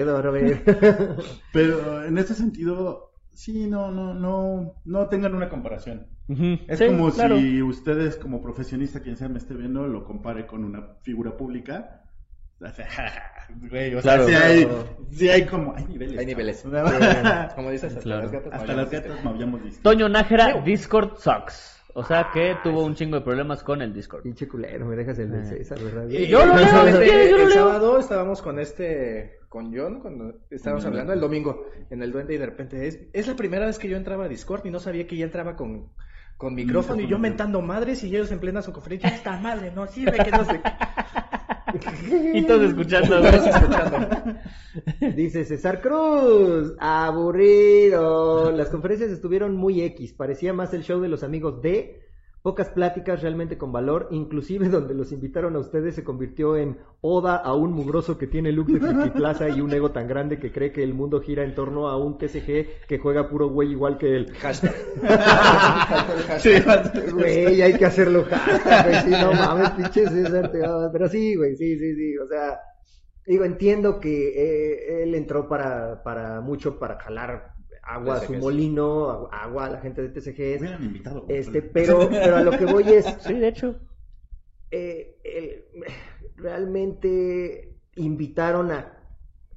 Pero 1.52 2.06
en 2.06 2.16
ese 2.20 2.36
sentido, 2.36 3.14
sí, 3.34 3.66
no, 3.66 3.89
no, 3.89 4.14
no, 4.14 4.76
no 4.86 5.08
tengan 5.08 5.34
una 5.34 5.50
comparación. 5.50 6.06
Ujú, 6.30 6.60
Es 6.68 6.78
sí, 6.80 6.86
como 6.88 7.12
claro. 7.12 7.38
si 7.38 7.62
ustedes 7.62 8.16
como 8.18 8.42
profesionista, 8.42 9.02
quien 9.02 9.18
sea 9.18 9.28
me 9.30 9.40
esté 9.40 9.54
viendo, 9.56 9.88
lo 9.88 10.06
compare 10.06 10.46
con 10.48 10.64
una 10.64 10.96
figura 11.02 11.36
pública. 11.36 11.96
O 12.62 12.68
sea, 12.70 12.88
güey, 13.70 13.96
o 13.96 14.02
Claro, 14.02 14.28
sea, 14.28 14.38
sí 14.38 14.44
hay, 14.60 14.66
claro. 14.66 14.98
sí 15.12 15.30
hay 15.30 15.46
como, 15.46 15.74
hay 15.78 15.86
niveles. 15.86 16.20
Hay 16.20 16.26
niveles. 16.26 16.62
cabrón. 16.70 17.48
Como 17.56 17.72
dices, 17.72 17.90
hasta 17.92 18.02
Claro. 18.02 18.24
las 18.24 18.32
gatas. 18.34 18.54
Hasta 18.54 18.74
no 18.74 18.82
las 18.82 18.92
gatas 18.92 19.26
habíamos 19.26 19.64
visto. 19.64 19.82
Toño 19.82 20.10
Nájera, 20.10 20.62
Discord 20.62 21.16
sucks. 21.20 21.82
O 21.94 22.04
sea 22.04 22.30
que 22.34 22.56
tuvo 22.62 22.84
un 22.84 22.96
chingo 22.96 23.16
de 23.16 23.22
problemas 23.24 23.64
con 23.64 23.82
el 23.82 23.94
Discord. 23.94 24.24
Pinche 24.24 24.46
culero, 24.48 24.86
me 24.86 24.98
dejas 24.98 25.18
el 25.20 25.32
de 25.32 25.46
César, 25.46 25.80
¿verdad? 25.82 26.10
Y 26.10 26.28
Yo 26.28 26.46
lo 26.46 26.54
leo, 26.54 26.66
si 26.92 26.98
quieres, 26.98 27.30
yo 27.32 27.38
lo 27.38 27.44
el 27.44 27.50
leo. 27.50 27.58
sábado 27.58 28.00
estábamos 28.00 28.42
con 28.42 28.60
este, 28.60 29.40
con 29.48 29.74
John, 29.76 30.02
cuando 30.02 30.34
estábamos 30.52 30.84
el 30.84 30.90
hablando 30.92 31.14
el 31.14 31.20
domingo 31.22 31.66
en 31.90 32.04
el 32.04 32.12
duende 32.12 32.36
y 32.36 32.38
de 32.38 32.46
repente 32.46 32.88
es, 32.88 33.00
es 33.14 33.28
la 33.28 33.36
primera 33.38 33.66
vez 33.68 33.80
que 33.80 33.88
yo 33.90 33.96
entraba 33.98 34.26
a 34.26 34.28
Discord 34.28 34.66
y 34.66 34.70
no 34.70 34.80
sabía 34.80 35.08
que 35.08 35.16
ya 35.18 35.26
entraba 35.26 35.56
con, 35.56 35.92
con 36.40 36.56
micrófono 36.56 37.02
y 37.02 37.08
yo 37.08 37.20
mentando 37.20 37.62
madres 37.62 38.02
y 38.06 38.08
ellos 38.08 38.32
en 38.32 38.40
plena 38.40 38.62
su 38.62 38.72
conferencia, 38.72 39.10
esta 39.10 39.38
madre 39.42 39.74
no 39.76 39.86
sirve, 39.88 40.18
que 40.24 40.32
no 40.32 40.46
sé 40.46 40.62
qué". 40.62 40.72
Y 42.34 42.44
todos 42.44 42.70
escuchando. 42.70 43.22
Todos 43.22 43.46
escuchando. 43.46 44.38
Dice 45.16 45.44
César 45.44 45.82
Cruz, 45.82 46.74
aburrido. 46.80 48.52
Las 48.52 48.70
conferencias 48.70 49.12
estuvieron 49.12 49.58
muy 49.58 49.82
X, 49.82 50.14
parecía 50.14 50.54
más 50.54 50.74
el 50.74 50.84
show 50.84 51.02
de 51.02 51.10
los 51.10 51.24
amigos 51.24 51.62
de 51.62 52.09
pocas 52.42 52.70
pláticas 52.70 53.22
realmente 53.22 53.58
con 53.58 53.72
valor, 53.72 54.08
inclusive 54.12 54.70
donde 54.70 54.94
los 54.94 55.12
invitaron 55.12 55.56
a 55.56 55.60
ustedes 55.60 55.96
se 55.96 56.04
convirtió 56.04 56.56
en 56.56 56.78
oda 57.02 57.36
a 57.36 57.54
un 57.54 57.72
mugroso 57.72 58.18
que 58.18 58.28
tiene 58.28 58.52
look 58.52 58.68
de 58.68 58.80
Friki 58.80 59.10
Plaza 59.12 59.50
y 59.50 59.62
un 59.62 59.72
ego 59.74 59.92
tan 59.92 60.08
grande 60.08 60.40
que 60.40 60.52
cree 60.52 60.72
que 60.72 60.84
el 60.84 60.94
mundo 60.94 61.22
gira 61.22 61.44
en 61.44 61.56
torno 61.56 61.88
a 61.88 61.98
un 61.98 62.18
TCG 62.18 62.88
que 62.88 63.00
juega 63.00 63.30
puro 63.30 63.50
güey 63.50 63.72
igual 63.72 63.98
que 63.98 64.16
él. 64.16 64.32
Hashtag. 64.42 64.76
Hashtag. 66.28 67.14
Güey, 67.14 67.62
hay 67.62 67.74
que 67.74 67.86
hacerlo 67.86 68.26
hashtag, 68.30 68.86
güey, 68.86 69.02
sí, 69.04 69.10
no 69.12 69.34
mames, 69.34 70.90
pero 70.92 71.08
sí, 71.08 71.36
güey, 71.36 71.56
sí, 71.56 71.78
sí, 71.78 71.96
sí, 71.96 72.18
o 72.18 72.28
sea, 72.28 72.60
digo, 73.26 73.46
entiendo 73.46 74.00
que 74.00 74.30
eh, 74.30 75.04
él 75.04 75.16
entró 75.16 75.48
para, 75.48 76.04
para 76.04 76.42
mucho 76.42 76.80
para 76.80 77.00
jalar 77.00 77.59
agua 77.90 78.16
a 78.16 78.20
su 78.22 78.34
molino, 78.34 79.10
agu- 79.10 79.30
agua 79.32 79.66
a 79.66 79.70
la 79.72 79.82
gente 79.82 80.02
de 80.02 80.10
TCGs, 80.10 80.60
Hubieran 80.62 80.84
invitado. 80.84 81.26
este, 81.30 81.62
pero, 81.62 82.10
pero 82.10 82.36
a 82.38 82.42
lo 82.42 82.52
que 82.52 82.66
voy 82.66 82.84
es, 82.94 83.06
Sí, 83.22 83.34
de 83.34 83.48
hecho. 83.48 83.76
eh, 84.72 85.18
el- 85.24 85.84
realmente 86.36 87.76
invitaron 87.96 88.72
a 88.72 88.98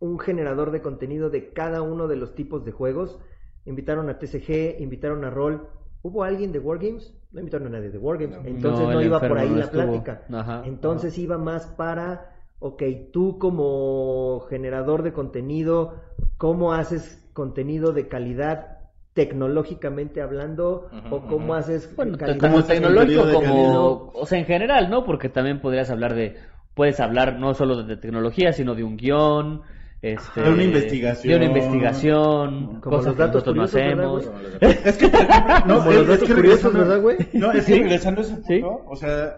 un 0.00 0.18
generador 0.18 0.70
de 0.72 0.82
contenido 0.82 1.30
de 1.30 1.52
cada 1.52 1.82
uno 1.82 2.08
de 2.08 2.16
los 2.16 2.34
tipos 2.34 2.64
de 2.64 2.72
juegos. 2.72 3.20
Invitaron 3.64 4.08
a 4.10 4.18
TCG, 4.18 4.80
invitaron 4.80 5.24
a 5.24 5.30
Roll. 5.30 5.68
¿Hubo 6.02 6.24
alguien 6.24 6.50
de 6.50 6.58
Wargames? 6.58 7.14
No 7.30 7.38
invitaron 7.40 7.68
a 7.68 7.70
nadie 7.70 7.90
de 7.90 7.98
Wargames. 7.98 8.38
Entonces 8.44 8.88
No, 8.88 9.00
iba 9.00 9.20
por 9.20 9.38
ahí 9.38 9.50
no 9.50 9.56
la 9.56 9.70
plática. 9.70 10.24
Ajá, 10.32 10.62
Entonces 10.66 11.16
iba 11.18 11.38
más 11.38 11.66
para, 11.68 12.41
ok, 12.62 12.82
tú 13.12 13.38
como 13.38 14.40
generador 14.48 15.02
de 15.02 15.12
contenido, 15.12 15.94
¿cómo 16.38 16.72
haces 16.72 17.28
contenido 17.32 17.92
de 17.92 18.08
calidad 18.08 18.78
tecnológicamente 19.14 20.20
hablando? 20.22 20.88
¿O 21.10 21.20
cómo 21.26 21.54
haces 21.54 21.94
Bueno, 21.96 22.16
haces 22.20 22.66
tecnológico 22.66 23.32
como, 23.32 24.10
o 24.14 24.26
sea, 24.26 24.38
en 24.38 24.46
general, 24.46 24.90
¿no? 24.90 25.04
Porque 25.04 25.28
también 25.28 25.60
podrías 25.60 25.90
hablar 25.90 26.14
de, 26.14 26.36
puedes 26.74 27.00
hablar 27.00 27.38
no 27.38 27.54
solo 27.54 27.82
de 27.82 27.96
tecnología, 27.96 28.52
sino 28.52 28.74
de 28.74 28.84
un 28.84 28.96
guion, 28.96 29.62
este, 30.00 30.40
De 30.42 30.50
una 30.50 30.64
investigación. 30.64 31.30
de 31.30 31.36
una 31.36 31.46
investigación, 31.46 32.66
Como 32.80 32.96
cosas 32.96 33.06
los 33.06 33.14
que 33.16 33.22
datos 33.22 33.46
nosotros 33.46 33.56
no 33.56 33.62
curiosos, 33.62 34.30
¿verdad, 34.60 34.70
hacemos. 34.70 34.86
Es 34.86 34.96
que, 34.98 35.08
por 35.08 35.20
ejemplo, 35.20 35.54
no, 35.66 35.78
Como 35.78 35.90
es- 35.90 35.96
los 35.96 36.02
es 36.02 36.08
datos 36.08 36.28
que 36.28 36.34
curiosos, 36.34 36.72
¿verdad, 36.72 37.00
güey? 37.00 37.16
No, 37.34 37.52
es 37.52 37.64
que 37.66 37.74
regresando 37.74 38.20
a 38.20 38.24
ese 38.24 38.34
punto, 38.34 38.46
Sí. 38.48 38.60
o 38.64 38.96
sea, 38.96 39.36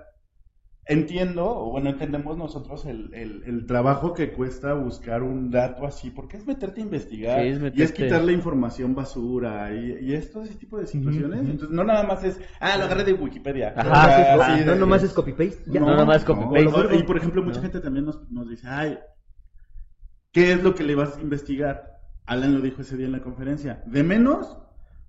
entiendo, 0.86 1.46
o 1.46 1.70
bueno, 1.70 1.90
entendemos 1.90 2.36
nosotros 2.36 2.84
el, 2.86 3.12
el, 3.14 3.42
el 3.46 3.66
trabajo 3.66 4.12
que 4.12 4.32
cuesta 4.32 4.74
buscar 4.74 5.22
un 5.22 5.50
dato 5.50 5.86
así, 5.86 6.10
porque 6.10 6.36
es 6.36 6.46
meterte 6.46 6.80
a 6.80 6.84
investigar, 6.84 7.40
Sí, 7.40 7.48
es 7.48 7.60
y 7.74 7.82
es 7.82 7.92
quitarle 7.92 8.32
información 8.32 8.94
basura, 8.94 9.74
y, 9.74 9.98
y 10.00 10.14
es 10.14 10.30
todo 10.30 10.44
ese 10.44 10.54
tipo 10.56 10.78
de 10.78 10.86
situaciones, 10.86 11.40
entonces 11.40 11.70
no 11.70 11.84
nada 11.84 12.02
más 12.04 12.22
es, 12.24 12.40
ah, 12.60 12.76
lo 12.76 12.84
agarré 12.84 13.04
de 13.04 13.14
Wikipedia. 13.14 13.72
Ajá, 13.76 14.06
sea, 14.06 14.34
sí, 14.34 14.40
así 14.52 14.64
no 14.64 14.74
nomás 14.74 15.02
es 15.02 15.12
copy-paste. 15.12 15.70
ya. 15.70 15.80
No, 15.80 15.96
nomás 15.96 16.18
es 16.18 16.24
copy-paste. 16.24 16.64
no, 16.64 16.94
Y 16.94 17.02
por 17.04 17.16
ejemplo, 17.16 17.42
mucha 17.42 17.60
gente 17.60 17.80
también 17.80 18.04
nos, 18.04 18.30
nos 18.30 18.48
dice, 18.48 18.66
ay, 18.68 18.98
¿qué 20.32 20.52
es 20.52 20.62
lo 20.62 20.74
que 20.74 20.84
le 20.84 20.94
vas 20.94 21.16
a 21.16 21.20
investigar? 21.22 21.94
Alan 22.26 22.54
lo 22.54 22.60
dijo 22.60 22.82
ese 22.82 22.96
día 22.96 23.06
en 23.06 23.12
la 23.12 23.20
conferencia. 23.20 23.82
De 23.86 24.02
menos, 24.02 24.56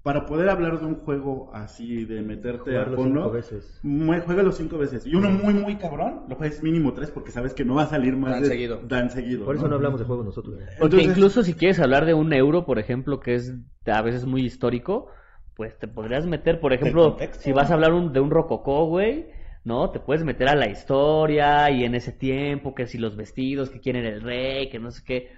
para 0.05 0.27
poder 0.27 0.49
hablar 0.51 0.79
de 0.79 0.85
un 0.85 0.97
juego 0.97 1.49
así, 1.51 2.05
de 2.05 2.21
meterte 2.21 2.69
Jugarlo 2.69 2.93
a 2.93 2.95
fondo, 2.95 3.19
cinco 3.21 3.31
veces. 3.31 3.79
mu- 3.81 4.21
juégalo 4.21 4.51
cinco 4.51 4.77
veces. 4.77 5.03
Y 5.07 5.15
uno 5.15 5.31
muy, 5.31 5.55
muy 5.55 5.77
cabrón, 5.77 6.25
lo 6.29 6.35
juegues 6.35 6.61
mínimo 6.61 6.93
tres 6.93 7.09
porque 7.09 7.31
sabes 7.31 7.55
que 7.55 7.65
no 7.65 7.73
va 7.73 7.83
a 7.83 7.87
salir 7.87 8.15
más 8.15 8.33
Tan 8.33 8.43
de- 8.43 8.47
seguido. 8.49 8.77
tan 8.87 9.09
seguido. 9.09 9.45
Por 9.45 9.55
eso 9.55 9.67
no 9.67 9.73
hablamos 9.77 9.99
de 9.99 10.05
juegos 10.05 10.23
nosotros. 10.27 10.57
Porque 10.79 10.97
Entonces- 10.97 11.09
incluso 11.17 11.41
si 11.41 11.55
quieres 11.55 11.79
hablar 11.79 12.05
de 12.05 12.13
un 12.13 12.31
euro, 12.33 12.67
por 12.67 12.77
ejemplo, 12.77 13.19
que 13.19 13.33
es 13.33 13.55
a 13.87 14.01
veces 14.03 14.27
muy 14.27 14.45
histórico, 14.45 15.07
pues 15.55 15.75
te 15.79 15.87
podrías 15.87 16.27
meter, 16.27 16.59
por 16.59 16.73
ejemplo, 16.73 17.09
contexto. 17.09 17.41
si 17.43 17.51
vas 17.51 17.71
a 17.71 17.73
hablar 17.73 17.91
un- 17.93 18.13
de 18.13 18.19
un 18.19 18.29
rococó, 18.29 18.85
güey, 18.85 19.25
¿no? 19.63 19.89
Te 19.89 19.99
puedes 19.99 20.23
meter 20.23 20.49
a 20.49 20.55
la 20.55 20.69
historia 20.69 21.71
y 21.71 21.83
en 21.83 21.95
ese 21.95 22.11
tiempo, 22.11 22.75
que 22.75 22.85
si 22.85 22.99
los 22.99 23.15
vestidos, 23.15 23.71
que 23.71 23.79
quién 23.79 23.95
era 23.95 24.09
el 24.09 24.21
rey, 24.21 24.69
que 24.69 24.77
no 24.77 24.91
sé 24.91 25.01
qué, 25.03 25.29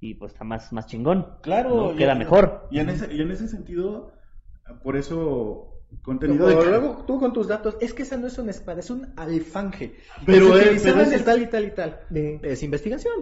y 0.00 0.14
pues 0.14 0.32
está 0.32 0.44
más, 0.44 0.72
más 0.72 0.88
chingón. 0.88 1.26
Claro. 1.42 1.76
¿no? 1.76 1.92
y- 1.92 1.96
Queda 1.96 2.16
mejor. 2.16 2.66
Y 2.72 2.80
en 2.80 2.88
ese, 2.88 3.14
y 3.14 3.20
en 3.20 3.30
ese 3.30 3.46
sentido, 3.48 4.10
por 4.82 4.96
eso, 4.96 5.72
contenido 6.02 6.46
Pero 6.46 6.62
de... 6.64 6.70
luego 6.70 7.04
tú 7.06 7.18
con 7.18 7.32
tus 7.32 7.48
datos, 7.48 7.76
es 7.80 7.94
que 7.94 8.02
esa 8.02 8.16
no 8.16 8.26
es 8.26 8.38
una 8.38 8.50
espada, 8.50 8.80
es 8.80 8.90
un 8.90 9.06
alfanje. 9.16 9.94
Pero 10.24 10.54
Se 10.56 10.74
es- 10.74 10.82
pero 10.82 11.00
es- 11.02 11.12
el 11.12 11.24
tal 11.24 11.42
y 11.42 11.46
tal 11.46 11.64
y 11.64 11.70
tal. 11.70 12.00
De- 12.10 12.40
Es 12.42 12.62
investigación. 12.62 13.14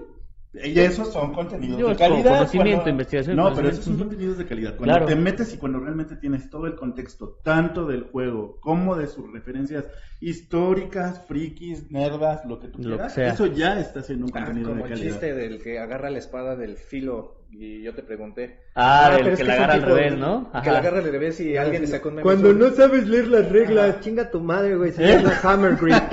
Y 0.56 0.78
esos 0.78 1.12
son 1.12 1.32
contenidos 1.34 1.80
Yo, 1.80 1.88
de 1.88 1.96
calidad. 1.96 2.36
conocimiento, 2.38 2.76
cuando- 2.82 2.90
investigación, 2.90 3.34
No, 3.36 3.42
pero 3.46 3.54
conocimiento. 3.56 3.80
esos 3.80 3.98
son 3.98 3.98
contenidos 4.08 4.38
de 4.38 4.46
calidad. 4.46 4.76
Cuando 4.76 4.94
Claro. 4.94 5.06
te 5.06 5.16
metes 5.16 5.52
y 5.52 5.56
cuando 5.56 5.80
realmente 5.80 6.14
tienes 6.14 6.48
todo 6.48 6.66
el 6.68 6.76
contexto, 6.76 7.40
tanto 7.42 7.86
del 7.86 8.04
juego 8.04 8.60
como 8.60 8.94
de 8.94 9.08
sus 9.08 9.32
referencias 9.32 9.84
históricas, 10.20 11.24
frikis, 11.26 11.90
nerdas, 11.90 12.44
lo 12.46 12.60
que 12.60 12.68
tú 12.68 12.78
Lo 12.82 12.90
quieras, 12.96 13.14
que 13.14 13.20
sea. 13.22 13.32
eso 13.32 13.46
ya 13.46 13.80
está 13.80 14.02
siendo 14.02 14.26
un 14.26 14.30
Ah, 14.34 14.44
contenido 14.44 14.68
como 14.70 14.84
de 14.84 14.88
el 14.90 14.94
calidad. 14.98 15.10
chiste 15.12 15.34
del 15.34 15.62
que 15.62 15.78
agarra 15.78 16.10
la 16.10 16.18
espada 16.18 16.54
del 16.56 16.76
filo 16.76 17.43
y 17.56 17.82
yo 17.82 17.94
te 17.94 18.02
pregunté. 18.02 18.58
Ah, 18.74 19.06
Ah, 19.06 19.18
es 19.18 19.28
que 19.28 19.36
que 19.36 19.44
la 19.44 19.54
un 19.54 19.58
agarra 19.62 19.74
al 19.74 19.82
revés, 19.82 20.18
¿no? 20.18 20.50
Que 20.62 20.70
la 20.70 20.78
agarra 20.78 20.98
al 20.98 21.04
revés 21.04 21.40
y 21.40 21.56
alguien 21.56 21.84
está 21.84 22.00
con 22.00 22.20
Cuando 22.20 22.52
no 22.52 22.70
sabes 22.70 23.06
leer 23.06 23.28
las 23.28 23.48
reglas, 23.50 24.00
chinga 24.00 24.30
tu 24.30 24.40
madre, 24.40 24.76
güey, 24.76 24.92
se 24.92 25.06
llama 25.06 25.32
Hammer 25.42 25.76
Grip. 25.76 25.94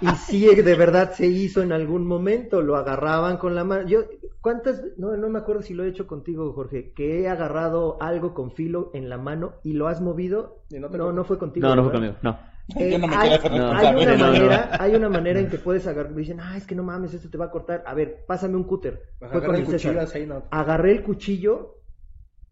Y 0.00 0.08
sí, 0.16 0.54
de 0.54 0.74
verdad 0.74 1.12
se 1.12 1.26
hizo 1.26 1.62
en 1.62 1.72
algún 1.72 2.06
momento, 2.06 2.60
lo 2.60 2.76
agarraban 2.76 3.38
con 3.38 3.54
la 3.54 3.64
mano. 3.64 3.88
Yo, 3.88 4.00
¿cuántas? 4.42 4.82
No, 4.98 5.16
no 5.16 5.30
me 5.30 5.38
acuerdo 5.38 5.62
si 5.62 5.72
lo 5.72 5.84
he 5.84 5.88
hecho 5.88 6.06
contigo, 6.06 6.52
Jorge, 6.52 6.92
que 6.92 7.20
he 7.20 7.28
agarrado 7.28 7.96
algo 8.02 8.34
con 8.34 8.50
filo 8.50 8.90
en 8.92 9.08
la 9.08 9.16
mano 9.16 9.54
y 9.62 9.72
lo 9.72 9.88
has 9.88 10.02
movido. 10.02 10.58
Y 10.68 10.78
no 10.78 10.90
no, 10.90 11.12
no 11.12 11.24
fue 11.24 11.38
contigo. 11.38 11.66
No, 11.68 11.76
no 11.76 11.84
fue 11.84 11.92
conmigo, 11.92 12.16
no. 12.20 12.38
Eh, 12.76 12.90
Yo 12.92 12.98
no 12.98 13.06
me 13.08 13.14
hay, 13.16 13.28
quiero 13.28 13.34
hacer 13.36 13.52
no, 13.52 13.72
hay 13.72 13.94
responsable. 13.94 14.14
una 14.14 14.26
manera, 14.26 14.76
hay 14.80 14.94
una 14.94 15.08
manera 15.10 15.40
en 15.40 15.50
que 15.50 15.58
puedes 15.58 15.86
agarrar, 15.86 16.14
dicen, 16.14 16.40
ah, 16.40 16.56
es 16.56 16.66
que 16.66 16.74
no 16.74 16.82
mames, 16.82 17.12
esto 17.12 17.28
te 17.28 17.36
va 17.36 17.46
a 17.46 17.50
cortar. 17.50 17.82
A 17.86 17.94
ver, 17.94 18.24
pásame 18.26 18.56
un 18.56 18.64
cúter. 18.64 19.02
Fue 19.18 19.44
con 19.44 19.54
el 19.54 19.64
cuchillo. 19.64 20.00
Agarré 20.50 20.92
el 20.92 21.02
cuchillo 21.02 21.82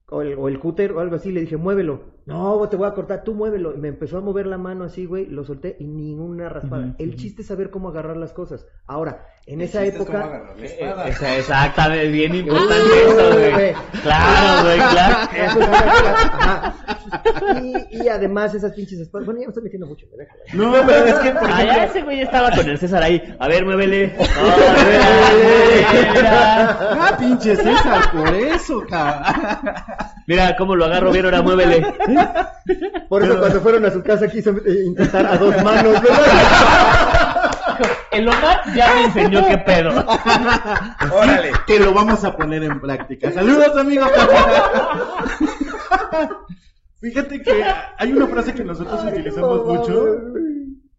o 0.09 0.21
el, 0.23 0.35
o 0.35 0.49
el 0.49 0.59
cúter 0.59 0.93
o 0.93 1.01
algo 1.01 1.17
así, 1.17 1.33
le 1.33 1.41
dije, 1.41 1.57
muévelo. 1.57 2.21
No, 2.25 2.69
te 2.69 2.77
voy 2.77 2.87
a 2.89 2.95
cortar, 2.95 3.25
tú 3.25 3.35
muévelo. 3.35 3.75
Y 3.75 3.79
me 3.79 3.89
empezó 3.89 4.19
a 4.19 4.21
mover 4.21 4.47
la 4.47 4.59
mano 4.59 4.85
así, 4.85 5.07
güey, 5.07 5.27
lo 5.27 5.45
solté 5.45 5.77
y 5.81 5.85
ninguna 5.87 6.49
raspada. 6.49 6.95
El 6.99 7.17
chiste 7.17 7.43
es 7.43 7.49
saber 7.49 7.71
cómo 7.71 7.89
agarrar 7.89 8.17
las 8.17 8.33
cosas. 8.33 8.65
Ahora, 8.87 9.27
en 9.47 9.61
El 9.61 9.67
esa 9.69 9.83
es 9.85 9.95
época... 9.95 10.19
la 10.19 10.63
Eh, 10.63 10.67
espada. 10.67 11.09
esa- 11.09 11.37
Exactamente, 11.37 12.09
bien 12.09 12.35
importante 12.35 12.75
Uy, 12.85 13.11
eso, 13.11 13.31
güey. 13.33 13.73
Claro, 14.03 14.63
güey, 14.65 14.79
claro. 14.79 15.31
Eso 15.37 15.61
es 15.61 15.69
una- 15.69 15.79
ajá. 15.79 16.75
Y, 17.63 18.03
y 18.05 18.09
además 18.09 18.55
esas 18.55 18.73
pinches 18.73 19.01
espadas... 19.01 19.27
Bueno, 19.27 19.41
ya 19.41 19.47
me 19.47 19.51
estoy 19.51 19.65
metiendo 19.65 19.87
mucho, 19.87 20.07
me 20.13 20.19
deja. 20.19 20.35
No, 20.55 20.73
pero 20.87 21.05
es 21.07 21.15
que, 21.17 21.31
por 21.33 21.51
Ah, 21.51 21.63
ya 21.65 21.73
ejemplo, 21.73 21.91
ese 21.91 22.03
güey 22.03 22.21
estaba 22.21 22.51
con 22.53 22.69
el 22.69 22.79
César 22.79 23.03
ahí. 23.03 23.21
A 23.41 23.49
ver, 23.49 23.65
muévele. 23.65 24.13
Oh, 25.85 26.99
ah, 27.01 27.17
pinche 27.19 27.57
César, 27.57 28.11
por 28.13 28.35
eso, 28.35 28.83
cabrón. 28.89 29.75
mira 30.27 30.55
cómo 30.57 30.77
lo 30.77 30.85
agarro 30.85 31.11
bien, 31.13 31.25
ahora 31.25 31.43
muévele. 31.43 31.85
Por 33.09 33.23
eso 33.23 33.39
cuando 33.39 33.61
fueron 33.61 33.85
a 33.87 33.91
su 33.91 34.03
casa 34.03 34.29
quiso 34.29 34.51
eh, 34.51 34.85
intentar 34.87 35.27
a 35.27 35.37
dos 35.37 35.55
manos, 35.63 36.01
¿verdad? 36.03 37.51
El 38.13 38.29
Omar 38.29 38.61
ya 38.75 38.95
me 38.95 39.05
enseñó 39.05 39.47
qué 39.49 39.59
pedo. 39.59 39.91
Órale, 41.13 41.53
que 41.67 41.79
lo 41.81 41.93
vamos 41.95 42.23
a 42.25 42.37
poner 42.37 42.63
en 42.63 42.81
práctica. 42.81 43.33
Saludos, 43.33 43.77
amigos. 43.77 44.11
Fíjate 47.01 47.43
que 47.43 47.65
hay 47.99 48.13
una 48.13 48.27
frase 48.29 48.55
que 48.55 48.65
nosotros 48.65 49.05
utilizamos 49.05 49.67
mucho 49.67 50.05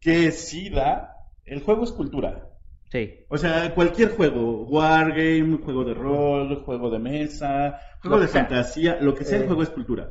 que 0.01 0.31
sí 0.31 0.69
da, 0.69 1.15
el 1.45 1.61
juego 1.61 1.83
es 1.85 1.91
cultura. 1.91 2.49
Sí. 2.91 3.25
O 3.29 3.37
sea, 3.37 3.73
cualquier 3.73 4.09
juego, 4.15 4.63
wargame, 4.65 5.57
juego 5.63 5.83
de 5.85 5.93
rol, 5.93 6.63
juego 6.65 6.89
de 6.91 6.99
mesa, 6.99 7.79
juego 8.01 8.17
Lo 8.17 8.21
de 8.21 8.27
sea. 8.27 8.45
fantasía, 8.45 8.97
lo 9.01 9.15
que 9.15 9.23
sea, 9.23 9.37
el 9.37 9.43
Eh. 9.43 9.47
juego 9.47 9.63
es 9.63 9.69
cultura. 9.69 10.09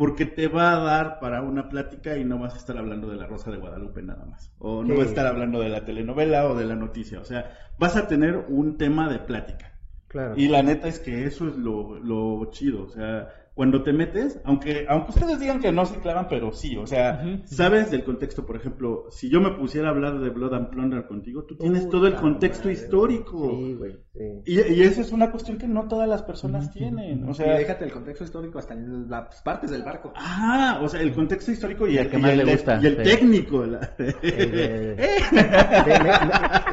Porque 0.00 0.24
te 0.24 0.48
va 0.48 0.72
a 0.72 0.80
dar 0.82 1.20
para 1.20 1.42
una 1.42 1.68
plática 1.68 2.16
y 2.16 2.24
no 2.24 2.38
vas 2.38 2.54
a 2.54 2.56
estar 2.56 2.78
hablando 2.78 3.10
de 3.10 3.16
la 3.16 3.26
Rosa 3.26 3.50
de 3.50 3.58
Guadalupe 3.58 4.00
nada 4.02 4.24
más. 4.24 4.50
O 4.58 4.82
no 4.82 4.94
Sí. 4.94 4.98
vas 4.98 5.06
a 5.08 5.10
estar 5.10 5.26
hablando 5.26 5.60
de 5.60 5.68
la 5.68 5.84
telenovela 5.84 6.48
o 6.48 6.54
de 6.54 6.64
la 6.64 6.74
noticia. 6.74 7.20
O 7.20 7.24
sea, 7.26 7.52
vas 7.78 7.96
a 7.96 8.08
tener 8.08 8.46
un 8.48 8.78
tema 8.78 9.12
de 9.12 9.18
plática. 9.18 9.78
Claro. 10.08 10.32
Y 10.38 10.48
la 10.48 10.62
neta 10.62 10.88
es 10.88 11.00
que 11.00 11.26
eso 11.26 11.46
es 11.48 11.56
lo, 11.56 11.98
lo 11.98 12.50
chido. 12.50 12.84
O 12.84 12.88
sea, 12.88 13.28
cuando 13.52 13.82
te 13.82 13.92
metes, 13.92 14.40
aunque, 14.44 14.86
aunque 14.88 15.10
ustedes 15.10 15.38
digan 15.38 15.60
que 15.60 15.70
no 15.70 15.84
se 15.84 16.00
clavan, 16.00 16.28
pero 16.30 16.50
sí. 16.50 16.78
O 16.78 16.86
sea, 16.86 17.22
sabes 17.44 17.90
del 17.90 18.02
contexto. 18.02 18.46
Por 18.46 18.56
ejemplo, 18.56 19.04
si 19.10 19.28
yo 19.28 19.42
me 19.42 19.50
pusiera 19.50 19.88
a 19.88 19.90
hablar 19.90 20.18
de 20.18 20.30
Blood 20.30 20.54
and 20.54 20.70
Plunder 20.70 21.06
contigo, 21.06 21.44
tú 21.44 21.56
tienes 21.58 21.90
todo 21.90 22.06
el 22.06 22.14
contexto 22.14 22.68
madre, 22.68 22.72
histórico. 22.80 23.50
Sí, 23.50 23.74
güey, 23.74 23.98
sí. 24.12 24.42
Y, 24.46 24.60
y 24.74 24.82
eso 24.82 25.00
es 25.00 25.12
una 25.12 25.30
cuestión 25.30 25.56
que 25.58 25.66
no 25.68 25.86
todas 25.88 26.08
las 26.08 26.22
personas 26.22 26.70
tienen. 26.72 27.24
O 27.28 27.30
Y 27.30 27.34
sea, 27.34 27.56
déjate 27.56 27.84
el 27.84 27.92
contexto 27.92 28.24
histórico 28.24 28.58
hasta 28.58 28.74
en 28.74 29.08
las 29.08 29.40
partes 29.42 29.70
del 29.70 29.82
barco. 29.82 30.12
ah, 30.16 30.80
o 30.82 30.88
sea, 30.88 31.00
el 31.00 31.12
contexto 31.14 31.52
histórico 31.52 31.86
y 31.86 31.96
El 31.98 32.06
el, 32.06 32.10
que 32.10 32.16
y 32.18 32.20
más 32.20 32.30
el- 32.32 32.38
le 32.38 32.52
gusta, 32.52 32.80
y 32.82 32.86
el 32.86 32.96
sí. 32.96 33.02
técnico. 33.02 33.64
la- 33.66 33.90
Eh, 33.98 34.96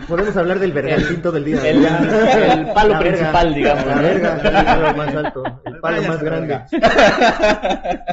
podemos 0.08 0.36
hablar 0.38 0.60
del 0.60 0.72
vergancito 0.74 1.32
del 1.32 1.44
día. 1.46 1.70
El- 1.70 1.84
palo 2.74 2.90
La 2.94 3.00
verga, 3.00 3.00
principal, 3.00 3.54
digamos, 3.54 3.86
La 3.86 4.02
verga, 4.02 4.36
el 4.36 4.66
palo 4.66 4.98
más 4.98 5.16
alto. 5.16 5.44
El 5.66 5.80
palo 5.80 6.02
más 6.08 6.24
grande. 6.24 6.60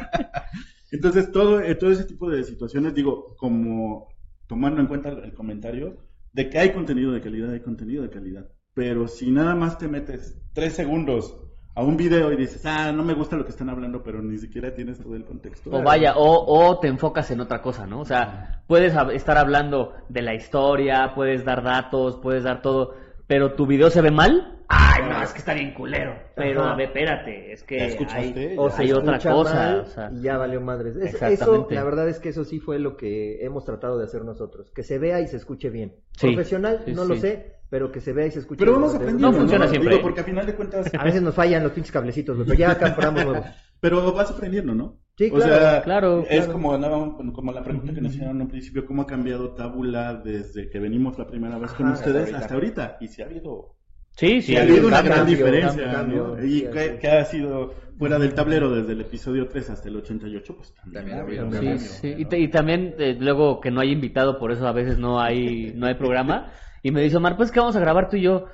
Entonces, 0.90 1.32
todo, 1.32 1.60
eh, 1.60 1.74
todo 1.74 1.90
ese 1.90 2.04
tipo 2.04 2.30
de 2.30 2.44
situaciones, 2.44 2.94
digo, 2.94 3.34
como 3.36 4.08
tomando 4.46 4.80
en 4.80 4.86
cuenta 4.86 5.08
el, 5.08 5.24
el 5.24 5.34
comentario, 5.34 5.96
de 6.32 6.48
que 6.48 6.58
hay 6.58 6.70
contenido 6.72 7.12
de 7.12 7.20
calidad, 7.20 7.50
hay 7.50 7.60
contenido 7.60 8.02
de 8.02 8.10
calidad. 8.10 8.46
Pero 8.74 9.06
si 9.08 9.30
nada 9.30 9.54
más 9.54 9.78
te 9.78 9.88
metes 9.88 10.36
tres 10.52 10.74
segundos 10.74 11.36
a 11.76 11.82
un 11.82 11.96
video 11.96 12.32
y 12.32 12.36
dices, 12.36 12.64
ah, 12.66 12.92
no 12.92 13.02
me 13.02 13.14
gusta 13.14 13.36
lo 13.36 13.44
que 13.44 13.50
están 13.50 13.68
hablando, 13.68 14.02
pero 14.02 14.22
ni 14.22 14.38
siquiera 14.38 14.74
tienes 14.74 14.98
todo 14.98 15.16
el 15.16 15.24
contexto. 15.24 15.70
O 15.70 15.82
vaya, 15.82 16.14
o, 16.16 16.44
o 16.46 16.78
te 16.78 16.86
enfocas 16.88 17.30
en 17.30 17.40
otra 17.40 17.60
cosa, 17.60 17.86
¿no? 17.86 18.00
O 18.00 18.04
sea, 18.04 18.62
puedes 18.68 18.94
estar 19.12 19.38
hablando 19.38 19.92
de 20.08 20.22
la 20.22 20.34
historia, 20.34 21.12
puedes 21.14 21.44
dar 21.44 21.64
datos, 21.64 22.18
puedes 22.22 22.44
dar 22.44 22.62
todo, 22.62 22.94
pero 23.26 23.54
tu 23.54 23.66
video 23.66 23.90
se 23.90 24.02
ve 24.02 24.12
mal. 24.12 24.53
Ay, 24.94 25.02
no, 25.10 25.22
es 25.22 25.32
que 25.32 25.38
está 25.38 25.54
bien 25.54 25.74
culero. 25.74 26.14
Pero, 26.36 26.62
Ajá. 26.62 26.72
a 26.72 26.76
ver, 26.76 26.86
espérate, 26.88 27.52
es 27.52 27.62
que 27.64 27.80
hay, 28.10 28.54
O 28.56 28.70
hay 28.76 28.92
otra 28.92 29.18
cosa. 29.18 29.54
mal 29.54 29.80
o 29.80 29.86
sea. 29.86 30.10
y 30.12 30.22
ya 30.22 30.36
valió 30.38 30.60
madres. 30.60 30.96
Es- 30.96 31.14
eso, 31.14 31.26
Exactamente. 31.26 31.74
la 31.74 31.84
verdad 31.84 32.08
es 32.08 32.18
que 32.20 32.28
eso 32.30 32.44
sí 32.44 32.60
fue 32.60 32.78
lo 32.78 32.96
que 32.96 33.44
hemos 33.44 33.64
tratado 33.64 33.98
de 33.98 34.04
hacer 34.04 34.24
nosotros. 34.24 34.70
Que 34.74 34.82
se 34.82 34.98
vea 34.98 35.20
y 35.20 35.26
se 35.28 35.36
escuche 35.36 35.70
bien. 35.70 35.96
Sí, 36.12 36.28
Profesional, 36.28 36.82
sí, 36.84 36.92
no 36.92 37.04
lo 37.04 37.16
sé, 37.16 37.56
pero 37.70 37.90
que 37.90 38.00
se 38.00 38.12
vea 38.12 38.26
y 38.26 38.30
se 38.30 38.38
escuche 38.40 38.58
Pero 38.60 38.72
bien. 38.72 38.82
vamos 38.82 38.94
aprendiendo. 38.94 39.30
No 39.30 39.36
funciona 39.36 39.66
siempre. 39.68 39.90
Digo, 39.90 40.02
porque 40.02 40.20
a 40.20 40.24
final 40.24 40.46
de 40.46 40.54
cuentas, 40.54 40.90
A 40.96 41.04
veces 41.04 41.22
nos 41.22 41.34
fallan 41.34 41.62
los 41.62 41.72
pinches 41.72 41.92
cablecitos, 41.92 42.36
pero 42.44 42.54
ya 42.58 42.78
compramos 42.78 43.24
nuevos. 43.24 43.46
pero 43.80 44.12
vas 44.12 44.30
aprendiendo, 44.30 44.74
¿no? 44.74 44.98
Sí, 45.16 45.30
O 45.30 45.34
claro, 45.36 45.54
sea, 45.54 45.82
claro, 45.82 46.20
es 46.28 46.38
claro. 46.46 46.52
como, 46.52 46.76
la- 46.76 47.32
como 47.32 47.52
la 47.52 47.62
pregunta 47.62 47.92
que 47.94 48.00
nos 48.00 48.12
hicieron 48.14 48.34
en 48.36 48.42
un 48.42 48.48
principio, 48.48 48.84
¿cómo 48.84 49.02
ha 49.02 49.06
cambiado 49.06 49.54
Tabula 49.54 50.14
desde 50.14 50.68
que 50.70 50.78
venimos 50.80 51.16
la 51.18 51.26
primera 51.28 51.56
vez 51.58 51.72
con 51.72 51.88
ustedes 51.92 52.24
hasta 52.26 52.38
hasta 52.38 52.54
ahorita? 52.54 52.96
Y 53.00 53.08
si 53.08 53.22
ha 53.22 53.26
habido 53.26 53.76
Sí, 54.16 54.42
sí, 54.42 54.56
ha 54.56 54.62
habido 54.62 54.86
una 54.86 55.02
gran 55.02 55.18
cambio, 55.18 55.36
diferencia, 55.36 55.92
cambio, 55.92 56.22
¿no? 56.22 56.34
cambio, 56.34 56.46
Y 56.46 56.70
que, 57.00 57.08
ha 57.08 57.24
sido 57.24 57.74
fuera 57.98 58.18
del 58.18 58.32
tablero 58.34 58.70
desde 58.70 58.92
el 58.92 59.00
episodio 59.00 59.48
3 59.48 59.70
hasta 59.70 59.88
el 59.88 59.96
88, 59.96 60.56
pues 60.56 60.72
también, 60.74 60.94
También 60.94 61.18
ha 61.18 61.20
ha 61.20 61.24
habido 61.24 61.72
un 61.72 61.78
Sí, 61.78 62.14
y 62.16 62.48
también 62.48 62.94
eh, 62.98 63.16
luego 63.18 63.60
que 63.60 63.72
no 63.72 63.80
hay 63.80 63.90
invitado, 63.90 64.38
por 64.38 64.52
eso 64.52 64.68
a 64.68 64.72
veces 64.72 64.98
no 64.98 65.20
hay 65.20 65.72
no 65.74 65.86
hay 65.86 65.94
programa. 65.94 66.52
Y 66.82 66.90
me 66.92 67.02
dice 67.02 67.16
Omar, 67.16 67.36
pues 67.36 67.50
que 67.50 67.58
vamos 67.60 67.76
a 67.76 67.80
grabar 67.80 68.08
tú 68.08 68.16
y 68.16 68.22
yo. 68.22 68.46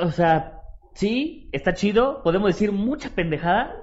O 0.00 0.10
sea, 0.10 0.62
sí, 0.94 1.50
está 1.52 1.74
chido, 1.74 2.22
podemos 2.22 2.48
decir 2.48 2.72
mucha 2.72 3.10
pendejada, 3.10 3.74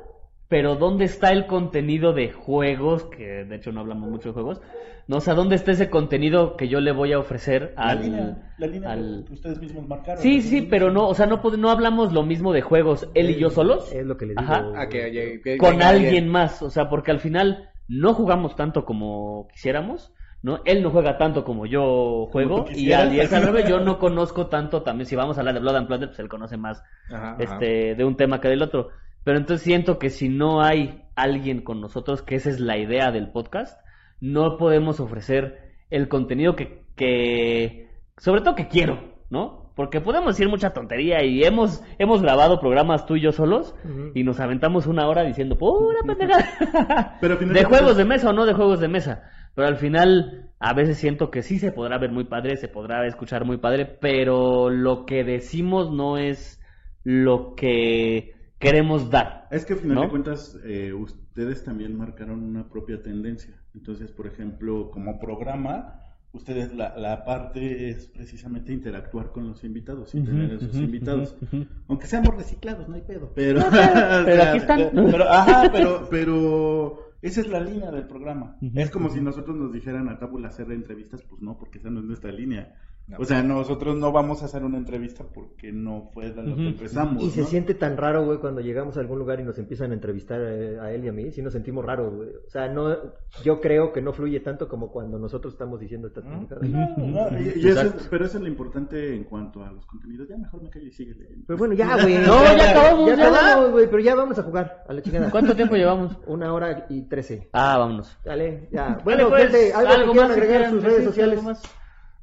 pero 0.47 0.76
¿dónde 0.76 1.05
está 1.05 1.31
el 1.31 1.47
contenido 1.47 2.13
de 2.13 2.31
juegos? 2.31 3.05
Que 3.05 3.45
de 3.45 3.55
hecho 3.55 3.72
no 3.72 3.81
hablamos 3.81 4.09
mucho 4.09 4.30
de 4.30 4.34
juegos. 4.34 4.61
No, 5.07 5.17
o 5.17 5.22
sea, 5.22 5.35
¿dónde 5.35 5.55
está 5.55 5.72
ese 5.72 5.89
contenido 5.91 6.55
que 6.57 6.67
yo 6.67 6.80
le 6.80 6.91
voy 6.91 7.13
a 7.13 7.19
ofrecer 7.19 7.73
La 7.77 7.84
al... 7.89 8.01
línea, 8.01 8.53
la 8.57 8.67
línea 8.67 8.91
al- 8.91 9.23
que 9.27 9.34
ustedes 9.34 9.59
mismos 9.59 9.88
marcaron. 9.88 10.22
Sí, 10.22 10.41
sí, 10.41 10.63
pero 10.63 10.89
no, 10.91 11.07
o 11.07 11.13
sea, 11.13 11.27
no, 11.27 11.41
no 11.57 11.69
hablamos 11.69 12.11
lo 12.11 12.23
mismo 12.23 12.53
de 12.53 12.61
juegos 12.61 13.07
él 13.13 13.30
y 13.30 13.35
yo 13.39 13.49
solos 13.51 13.91
Es 13.91 14.03
lo 14.05 14.17
que 14.17 14.26
le 14.26 14.31
digo. 14.34 14.41
Ajá. 14.41 14.65
Ah, 14.76 14.89
que, 14.89 15.11
que- 15.11 15.41
que- 15.43 15.57
con 15.57 15.81
alguien 15.84 16.27
más, 16.27 16.61
o 16.63 16.69
sea, 16.72 16.89
porque 16.89 17.11
al 17.11 17.19
final 17.19 17.69
no 17.88 18.15
jugamos 18.15 18.55
tanto 18.55 18.84
como 18.84 19.47
quisiéramos, 19.51 20.11
¿no? 20.41 20.61
Él 20.65 20.81
no 20.81 20.89
juega 20.89 21.19
tanto 21.19 21.43
como 21.43 21.67
yo 21.67 22.27
juego 22.31 22.65
y 22.73 22.91
al 22.91 23.13
y 23.13 23.19
es 23.19 23.31
al 23.31 23.43
revés, 23.43 23.67
yo 23.69 23.80
no 23.81 23.99
conozco 23.99 24.47
tanto 24.47 24.81
también, 24.81 25.05
si 25.05 25.15
vamos 25.15 25.38
a 25.38 25.41
hablar 25.41 25.53
de 25.53 25.59
Blood 25.61 25.76
and 25.76 25.88
Plunder, 25.88 26.09
pues 26.09 26.19
él 26.19 26.30
conoce 26.30 26.57
más 26.57 26.84
Ajá, 27.11 27.34
ajá. 27.34 27.43
este 27.43 27.93
de 27.93 28.03
un 28.03 28.15
tema 28.17 28.41
que 28.41 28.47
del 28.47 28.63
otro, 28.63 28.89
pero 29.26 29.39
entonces 29.39 29.65
siento 29.65 29.99
que 29.99 30.10
si 30.10 30.30
no 30.30 30.61
hay 30.61 31.02
alguien 31.15 31.61
con 31.61 31.81
nosotros, 31.81 32.22
que 32.22 32.35
esa 32.35 32.49
es 32.52 32.60
la 32.60 32.77
idea 32.77 33.11
del 33.11 33.31
podcast, 33.31 33.81
no 34.22 34.56
podemos 34.57 34.99
ofrecer 34.99 35.73
el 35.89 36.07
contenido 36.07 36.56
que, 36.56 36.84
que 36.95 37.89
sobre 38.18 38.41
todo 38.41 38.56
que 38.56 38.68
quiero, 38.68 39.15
¿no? 39.30 39.72
Porque 39.76 39.99
podemos 39.99 40.38
decir 40.38 40.47
mucha 40.47 40.73
tontería 40.73 41.23
y 41.23 41.43
hemos, 41.43 41.84
hemos 41.97 42.22
grabado 42.22 42.60
programas 42.60 43.07
tú 43.07 43.15
y 43.15 43.22
yo 43.22 43.31
solos 43.31 43.76
y 44.14 44.23
nos 44.23 44.39
aventamos 44.39 44.88
una 44.88 45.07
hora 45.07 45.23
diciendo 45.23 45.57
pura 45.57 45.99
pendejada. 46.06 47.18
Pero 47.19 47.35
de 47.35 47.64
juegos 47.65 47.97
de 47.97 48.06
mesa 48.06 48.30
o 48.30 48.34
no 48.34 48.45
de 48.45 48.53
juegos 48.53 48.80
de 48.80 48.88
mesa. 48.88 49.23
Pero 49.56 49.68
al 49.68 49.77
final 49.77 50.52
a 50.60 50.73
veces 50.73 50.97
siento 50.97 51.31
que 51.31 51.41
sí 51.41 51.60
se 51.60 51.72
podrá 51.72 51.97
ver 51.97 52.11
muy 52.11 52.26
padre, 52.26 52.57
se 52.57 52.68
podrá 52.69 53.06
escuchar 53.07 53.43
muy 53.43 53.57
padre, 53.57 53.85
pero 53.85 54.69
lo 54.69 55.06
que 55.06 55.23
decimos 55.23 55.91
no 55.91 56.18
es 56.18 56.61
lo 57.03 57.56
que 57.56 58.34
queremos 58.60 59.10
dar. 59.10 59.49
Es 59.49 59.65
que 59.65 59.73
al 59.73 59.80
final 59.80 59.98
¿No? 59.98 60.02
de 60.02 60.10
cuentas, 60.10 60.57
eh, 60.64 60.94
ustedes 60.94 61.64
también 61.64 61.95
marcaron 61.95 62.44
una 62.44 62.68
propia 62.69 63.02
tendencia. 63.03 63.64
Entonces, 63.73 64.11
por 64.11 64.27
ejemplo, 64.27 64.90
como 64.91 65.19
programa, 65.19 66.02
ustedes 66.32 66.73
la, 66.73 66.98
la 66.98 67.23
parte 67.26 67.90
es 67.90 68.07
precisamente 68.07 68.73
interactuar 68.73 69.32
con 69.32 69.48
los 69.48 69.64
invitados 69.64 70.15
y 70.15 70.19
Ujú, 70.19 70.26
tener 70.26 70.52
esos 70.52 70.80
ujú, 70.80 70.84
invitados. 70.84 71.36
Aunque 71.88 72.07
seamos 72.07 72.36
reciclados, 72.36 72.90
no 72.90 72.95
hay 72.95 73.03
pedo. 73.03 73.32
Pero, 73.36 73.61
pero 74.26 74.44
aquí 74.44 74.57
están. 74.57 74.91
Pero, 75.10 75.30
ajá, 75.30 75.69
pero, 75.72 76.07
pero 76.10 76.99
esa 77.22 77.41
es 77.41 77.48
la 77.48 77.60
línea 77.60 77.91
del 77.91 78.07
programa. 78.07 78.57
Es 78.73 78.90
como 78.90 79.10
si 79.10 79.22
nosotros 79.22 79.56
nos 79.56 79.72
dijeran 79.72 80.10
a 80.10 80.18
Tabula 80.18 80.48
hacer 80.48 80.72
entrevistas, 80.72 81.22
pues 81.23 81.41
no, 81.41 81.57
porque 81.57 81.77
esa 81.77 81.90
no 81.91 81.99
es 81.99 82.06
nuestra 82.06 82.32
línea. 82.32 82.73
No. 83.07 83.18
O 83.19 83.26
sea, 83.26 83.44
nosotros 83.44 83.95
no 83.95 84.11
vamos 84.11 84.41
a 84.41 84.45
hacer 84.45 84.64
una 84.64 84.77
entrevista 84.80 85.23
porque 85.32 85.72
no 85.72 86.10
fue 86.11 86.32
de 86.32 86.41
lo 86.41 86.56
que 86.56 86.69
empezamos. 86.69 87.22
Y 87.23 87.30
se 87.30 87.41
¿no? 87.41 87.48
siente 87.48 87.76
tan 87.76 87.98
raro, 87.98 88.26
güey, 88.26 88.40
cuando 88.40 88.61
llegamos 88.61 88.98
a 88.98 88.99
algún 89.02 89.19
lugar 89.19 89.40
y 89.40 89.44
nos 89.44 89.60
empiezan 89.60 89.91
a 89.91 89.94
entrevistar 89.94 90.41
eh, 90.41 90.80
a 90.80 90.91
él 90.91 91.06
y 91.06 91.10
a 91.10 91.11
mí. 91.11 91.32
Sí 91.32 91.44
nos 91.44 91.53
sentimos 91.53 91.86
raros, 91.86 92.15
güey. 92.15 92.30
O 92.30 92.49
sea, 92.49 92.68
no, 92.68 92.95
yo 93.44 93.61
creo 93.61 93.94
que 93.94 94.02
no 94.02 94.11
fluye 94.11 94.40
tanto 94.40 94.68
como 94.68 94.91
cuando 94.91 95.19
nosotros 95.19 95.53
estamos 95.53 95.80
diciendo 95.80 96.07
estas. 96.07 96.23
No, 96.26 96.48
y- 97.40 97.60
y 97.60 97.68
eso 97.68 97.94
pero 98.10 98.26
eso 98.26 98.38
es 98.38 98.41
lo 98.44 98.48
importante 98.49 99.15
en 99.15 99.23
cuanto 99.26 99.64
a 99.64 99.72
los 99.72 99.86
contenidos. 99.86 100.27
Ya 100.27 100.38
mejor 100.38 100.64
me 100.64 100.69
callo 100.72 100.88
y 100.88 100.91
sigue 100.91 101.14
leyendo. 101.14 101.44
Pero 101.45 101.60
bueno, 101.60 101.76
ya, 101.76 101.95
güey. 102.02 102.15
No, 102.15 102.44
ya 102.44 102.72
acabamos, 102.72 103.07
Ya 103.10 103.15
ya. 103.18 103.27
acabamos, 103.27 103.72
güey, 103.72 103.86
pero 103.88 103.99
ya 103.99 104.15
vamos 104.15 104.40
a 104.40 104.44
jugar 104.44 104.84
a 104.88 104.94
la 104.94 105.02
chingada. 105.03 105.30
¿Cuánto 105.30 105.56
tiempo 105.56 105.76
llevamos? 105.76 106.18
Una 106.26 106.52
hora 106.53 106.88
y 106.90 107.03
trece. 107.03 107.49
Ah, 107.53 107.77
vámonos. 107.77 108.18
Dale, 108.26 108.68
ya. 108.72 108.99
Bueno, 109.03 109.30
pues, 109.30 109.44
gente, 109.52 109.73
algo, 109.73 109.90
que 109.90 110.11
quieran 110.11 110.27
que 110.27 110.34
agregar 110.34 110.44
a 110.44 110.48
quieran 110.48 110.72
sus 110.72 110.84
redes 110.84 111.03
sociales. 111.03 111.41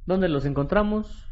¿Dónde 0.07 0.29
los 0.29 0.45
encontramos? 0.45 1.29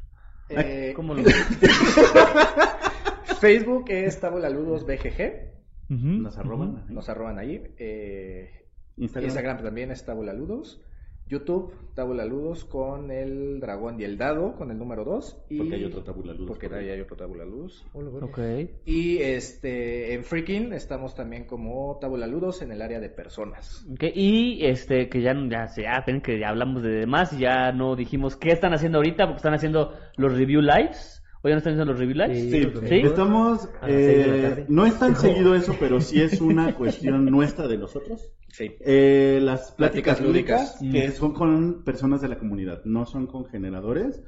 Eh, 0.49 0.93
¿Cómo 0.97 1.15
los... 1.15 1.25
Facebook 3.41 3.87
es 3.89 4.21
Tabulaludos 4.21 4.85
BGG. 4.85 5.51
Nos 5.89 6.39
arroban. 6.39 6.77
ahí. 6.77 6.95
Nos 6.95 7.09
arroban 7.09 7.39
allí. 7.39 7.63
Eh, 7.79 8.67
Instagram. 8.97 9.29
Instagram 9.29 9.63
también 9.63 9.91
es 9.91 10.05
Tabulaludos. 10.05 10.81
YouTube, 11.31 11.73
Tabulaludos 11.95 12.65
con 12.65 13.11
el 13.11 13.61
dragón 13.61 14.01
y 14.01 14.05
el 14.05 14.17
dado, 14.19 14.55
con 14.57 14.71
el 14.71 14.79
número 14.79 15.05
2. 15.05 15.45
Y... 15.51 15.59
Porque 15.59 15.75
hay 15.77 15.85
otro 15.85 16.03
Tabula 16.03 16.33
Ludos 16.33 16.49
Porque 16.49 16.69
por 16.69 16.79
ahí. 16.79 16.89
hay 16.91 17.01
otro 17.01 17.17
Tabulaludos. 17.17 17.85
Ok. 17.95 18.39
Y 18.85 19.19
este 19.19 20.15
en 20.15 20.25
Freaking 20.25 20.73
estamos 20.73 21.15
también 21.15 21.45
como 21.45 21.99
Tabulaludos 22.01 22.63
en 22.63 22.73
el 22.73 22.83
área 22.83 23.01
de 23.01 23.09
personas. 23.11 23.87
Ok, 23.93 24.05
Y 24.15 24.65
este, 24.65 25.09
que 25.09 25.21
ya, 25.23 25.35
ya, 25.49 25.67
se- 25.67 25.83
ya 25.83 26.03
ven 26.07 26.21
que 26.21 26.39
ya 26.39 26.49
hablamos 26.49 26.83
de 26.83 26.91
demás 26.91 27.33
y 27.33 27.41
ya 27.41 27.73
no 27.73 27.97
dijimos 27.97 28.37
qué 28.37 28.51
están 28.51 28.73
haciendo 28.73 28.99
ahorita 28.99 29.25
porque 29.27 29.37
están 29.39 29.55
haciendo 29.55 29.93
los 30.17 30.33
review 30.37 30.61
lives. 30.63 31.20
¿O 31.43 31.49
ya 31.49 31.55
no 31.55 31.59
están 31.59 31.73
haciendo 31.73 31.93
los 31.93 31.99
review 31.99 32.17
lives? 32.17 32.39
Sí. 32.39 32.51
Sí, 32.51 32.61
los 32.61 32.89
¿Sí? 32.89 32.95
estamos. 32.97 33.69
Eh, 33.87 34.67
no 34.69 34.85
es 34.85 34.99
tan 34.99 35.17
seguido 35.17 35.55
eso, 35.55 35.75
pero 35.81 36.01
sí 36.01 36.21
es 36.21 36.41
una 36.41 36.75
cuestión 36.75 37.25
nuestra 37.27 37.67
de 37.67 37.79
nosotros. 37.79 38.31
Sí. 38.49 38.73
Eh, 38.81 39.39
las 39.43 39.73
pláticas 39.73 40.19
Pláticas 40.19 40.21
lúdicas, 40.21 40.79
lúdicas. 40.83 41.11
que 41.13 41.17
son 41.17 41.33
con 41.33 41.83
personas 41.85 42.21
de 42.21 42.29
la 42.29 42.39
comunidad, 42.39 42.83
no 42.85 43.07
son 43.07 43.27
con 43.27 43.47
generadores. 43.47 44.23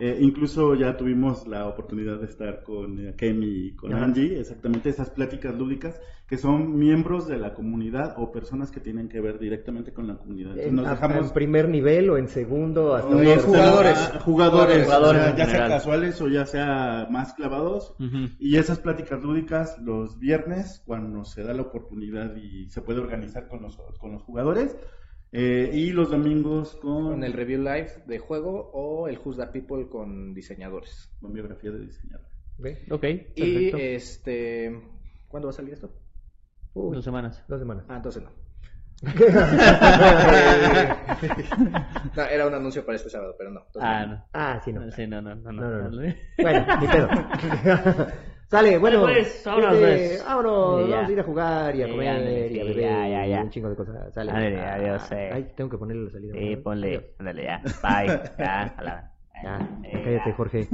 Eh, 0.00 0.16
incluso 0.20 0.76
ya 0.76 0.96
tuvimos 0.96 1.44
la 1.48 1.66
oportunidad 1.66 2.20
de 2.20 2.26
estar 2.26 2.62
con 2.62 3.00
eh, 3.00 3.14
Kemi 3.16 3.46
y 3.66 3.74
con 3.74 3.92
Ajá. 3.92 4.04
Angie, 4.04 4.38
exactamente 4.38 4.90
esas 4.90 5.10
pláticas 5.10 5.56
lúdicas, 5.56 6.00
que 6.28 6.36
son 6.38 6.78
miembros 6.78 7.26
de 7.26 7.36
la 7.36 7.52
comunidad 7.52 8.14
o 8.16 8.30
personas 8.30 8.70
que 8.70 8.78
tienen 8.78 9.08
que 9.08 9.20
ver 9.20 9.40
directamente 9.40 9.92
con 9.92 10.06
la 10.06 10.16
comunidad. 10.16 10.50
Entonces 10.52 10.72
nos 10.72 10.88
dejamos 10.88 11.26
en 11.26 11.34
primer 11.34 11.68
nivel 11.68 12.10
o 12.10 12.16
en 12.16 12.28
segundo 12.28 12.94
hasta 12.94 13.10
No, 13.10 13.40
jugadores. 13.40 13.98
ah, 14.14 14.20
jugadores, 14.20 14.84
Jugadores 14.84 15.20
o 15.20 15.24
sea, 15.24 15.30
en 15.30 15.36
ya 15.36 15.46
sea 15.46 15.68
casuales 15.68 16.20
o 16.20 16.28
ya 16.28 16.46
sea 16.46 17.08
más 17.10 17.34
clavados. 17.34 17.96
Y 18.38 18.56
esas 18.56 18.78
pláticas 18.78 19.20
lúdicas 19.20 19.78
los 19.82 20.20
viernes, 20.20 20.80
cuando 20.86 21.24
se 21.24 21.42
da 21.42 21.54
la 21.54 21.62
oportunidad 21.62 22.36
y 22.36 22.68
se 22.68 22.82
puede 22.82 23.00
organizar 23.00 23.48
con 23.48 23.62
los, 23.62 23.76
con 23.98 24.12
los 24.12 24.22
jugadores. 24.22 24.76
Eh, 25.32 25.70
y 25.72 25.90
los 25.90 26.10
domingos 26.10 26.74
con, 26.76 27.10
Con 27.10 27.24
el 27.24 27.32
review 27.32 27.60
live 27.62 27.90
de 28.06 28.18
juego 28.18 28.70
o 28.72 29.08
el 29.08 29.18
Who's 29.18 29.36
the 29.36 29.46
People 29.46 29.88
con 29.88 30.34
diseñadores. 30.34 31.10
con 31.20 31.32
biografía 31.32 31.70
de 31.70 31.80
diseñador. 31.80 32.26
¿Ok? 32.90 33.04
Y 33.36 33.68
este. 33.76 34.80
¿Cuándo 35.28 35.48
va 35.48 35.50
a 35.50 35.54
salir 35.54 35.74
esto? 35.74 35.92
Uy, 36.74 36.94
Dos 36.96 37.04
semanas. 37.04 37.44
dos 37.48 37.58
semanas. 37.60 37.84
Ah, 37.88 37.96
entonces 37.96 38.22
no. 38.22 38.30
No, 42.16 42.22
era 42.24 42.46
un 42.46 42.54
anuncio 42.54 42.84
para 42.84 42.96
este 42.96 43.10
sábado, 43.10 43.34
pero 43.38 43.50
no. 43.50 43.64
Ah, 43.80 44.06
no. 44.06 44.12
no. 44.14 44.24
Ah, 44.32 44.60
sí, 44.64 44.72
no. 44.72 44.90
Sí, 44.90 45.06
no, 45.06 45.20
no, 45.22 45.34
no. 45.36 45.52
No, 45.52 45.70
no, 45.70 45.82
no. 45.82 45.90
no. 45.90 46.14
Bueno, 46.38 46.66
ni 46.80 46.88
pedo. 46.88 47.08
Sale, 48.48 48.78
bueno. 48.78 49.02
Pues, 49.02 49.42
vámonos, 49.44 49.74
este, 49.74 50.08
pues. 50.08 50.24
vámonos, 50.24 50.82
Sí, 50.84 50.88
ya. 50.90 50.96
vamos 50.96 51.08
a 51.08 51.12
ir 51.12 51.20
a 51.20 51.22
jugar 51.22 51.76
y 51.76 51.82
a 51.82 51.88
comer 51.90 52.52
y 52.52 52.60
a 52.60 52.64
beber 52.64 52.80
ya, 52.80 53.08
ya, 53.08 53.26
ya. 53.26 53.40
y 53.40 53.42
un 53.42 53.50
chingo 53.50 53.68
de 53.68 53.76
cosas. 53.76 54.14
Sale. 54.14 54.30
Ándale, 54.30 54.60
Ah, 54.60 54.74
adiós, 54.74 55.12
eh. 55.12 55.30
Ay, 55.34 55.52
tengo 55.54 55.68
que 55.70 55.76
ponerle 55.78 56.04
la 56.04 56.10
salida. 56.10 56.34
Sí, 56.38 56.56
ponle. 56.56 57.10
Ándale, 57.18 57.44
ya. 57.44 57.60
Bye. 57.82 58.20
Ya, 58.38 58.74
a 58.76 58.82
la- 58.82 59.12
Ya, 59.42 59.58
Eh, 59.84 60.02
cállate. 60.02 60.32
Jorge. 60.32 60.66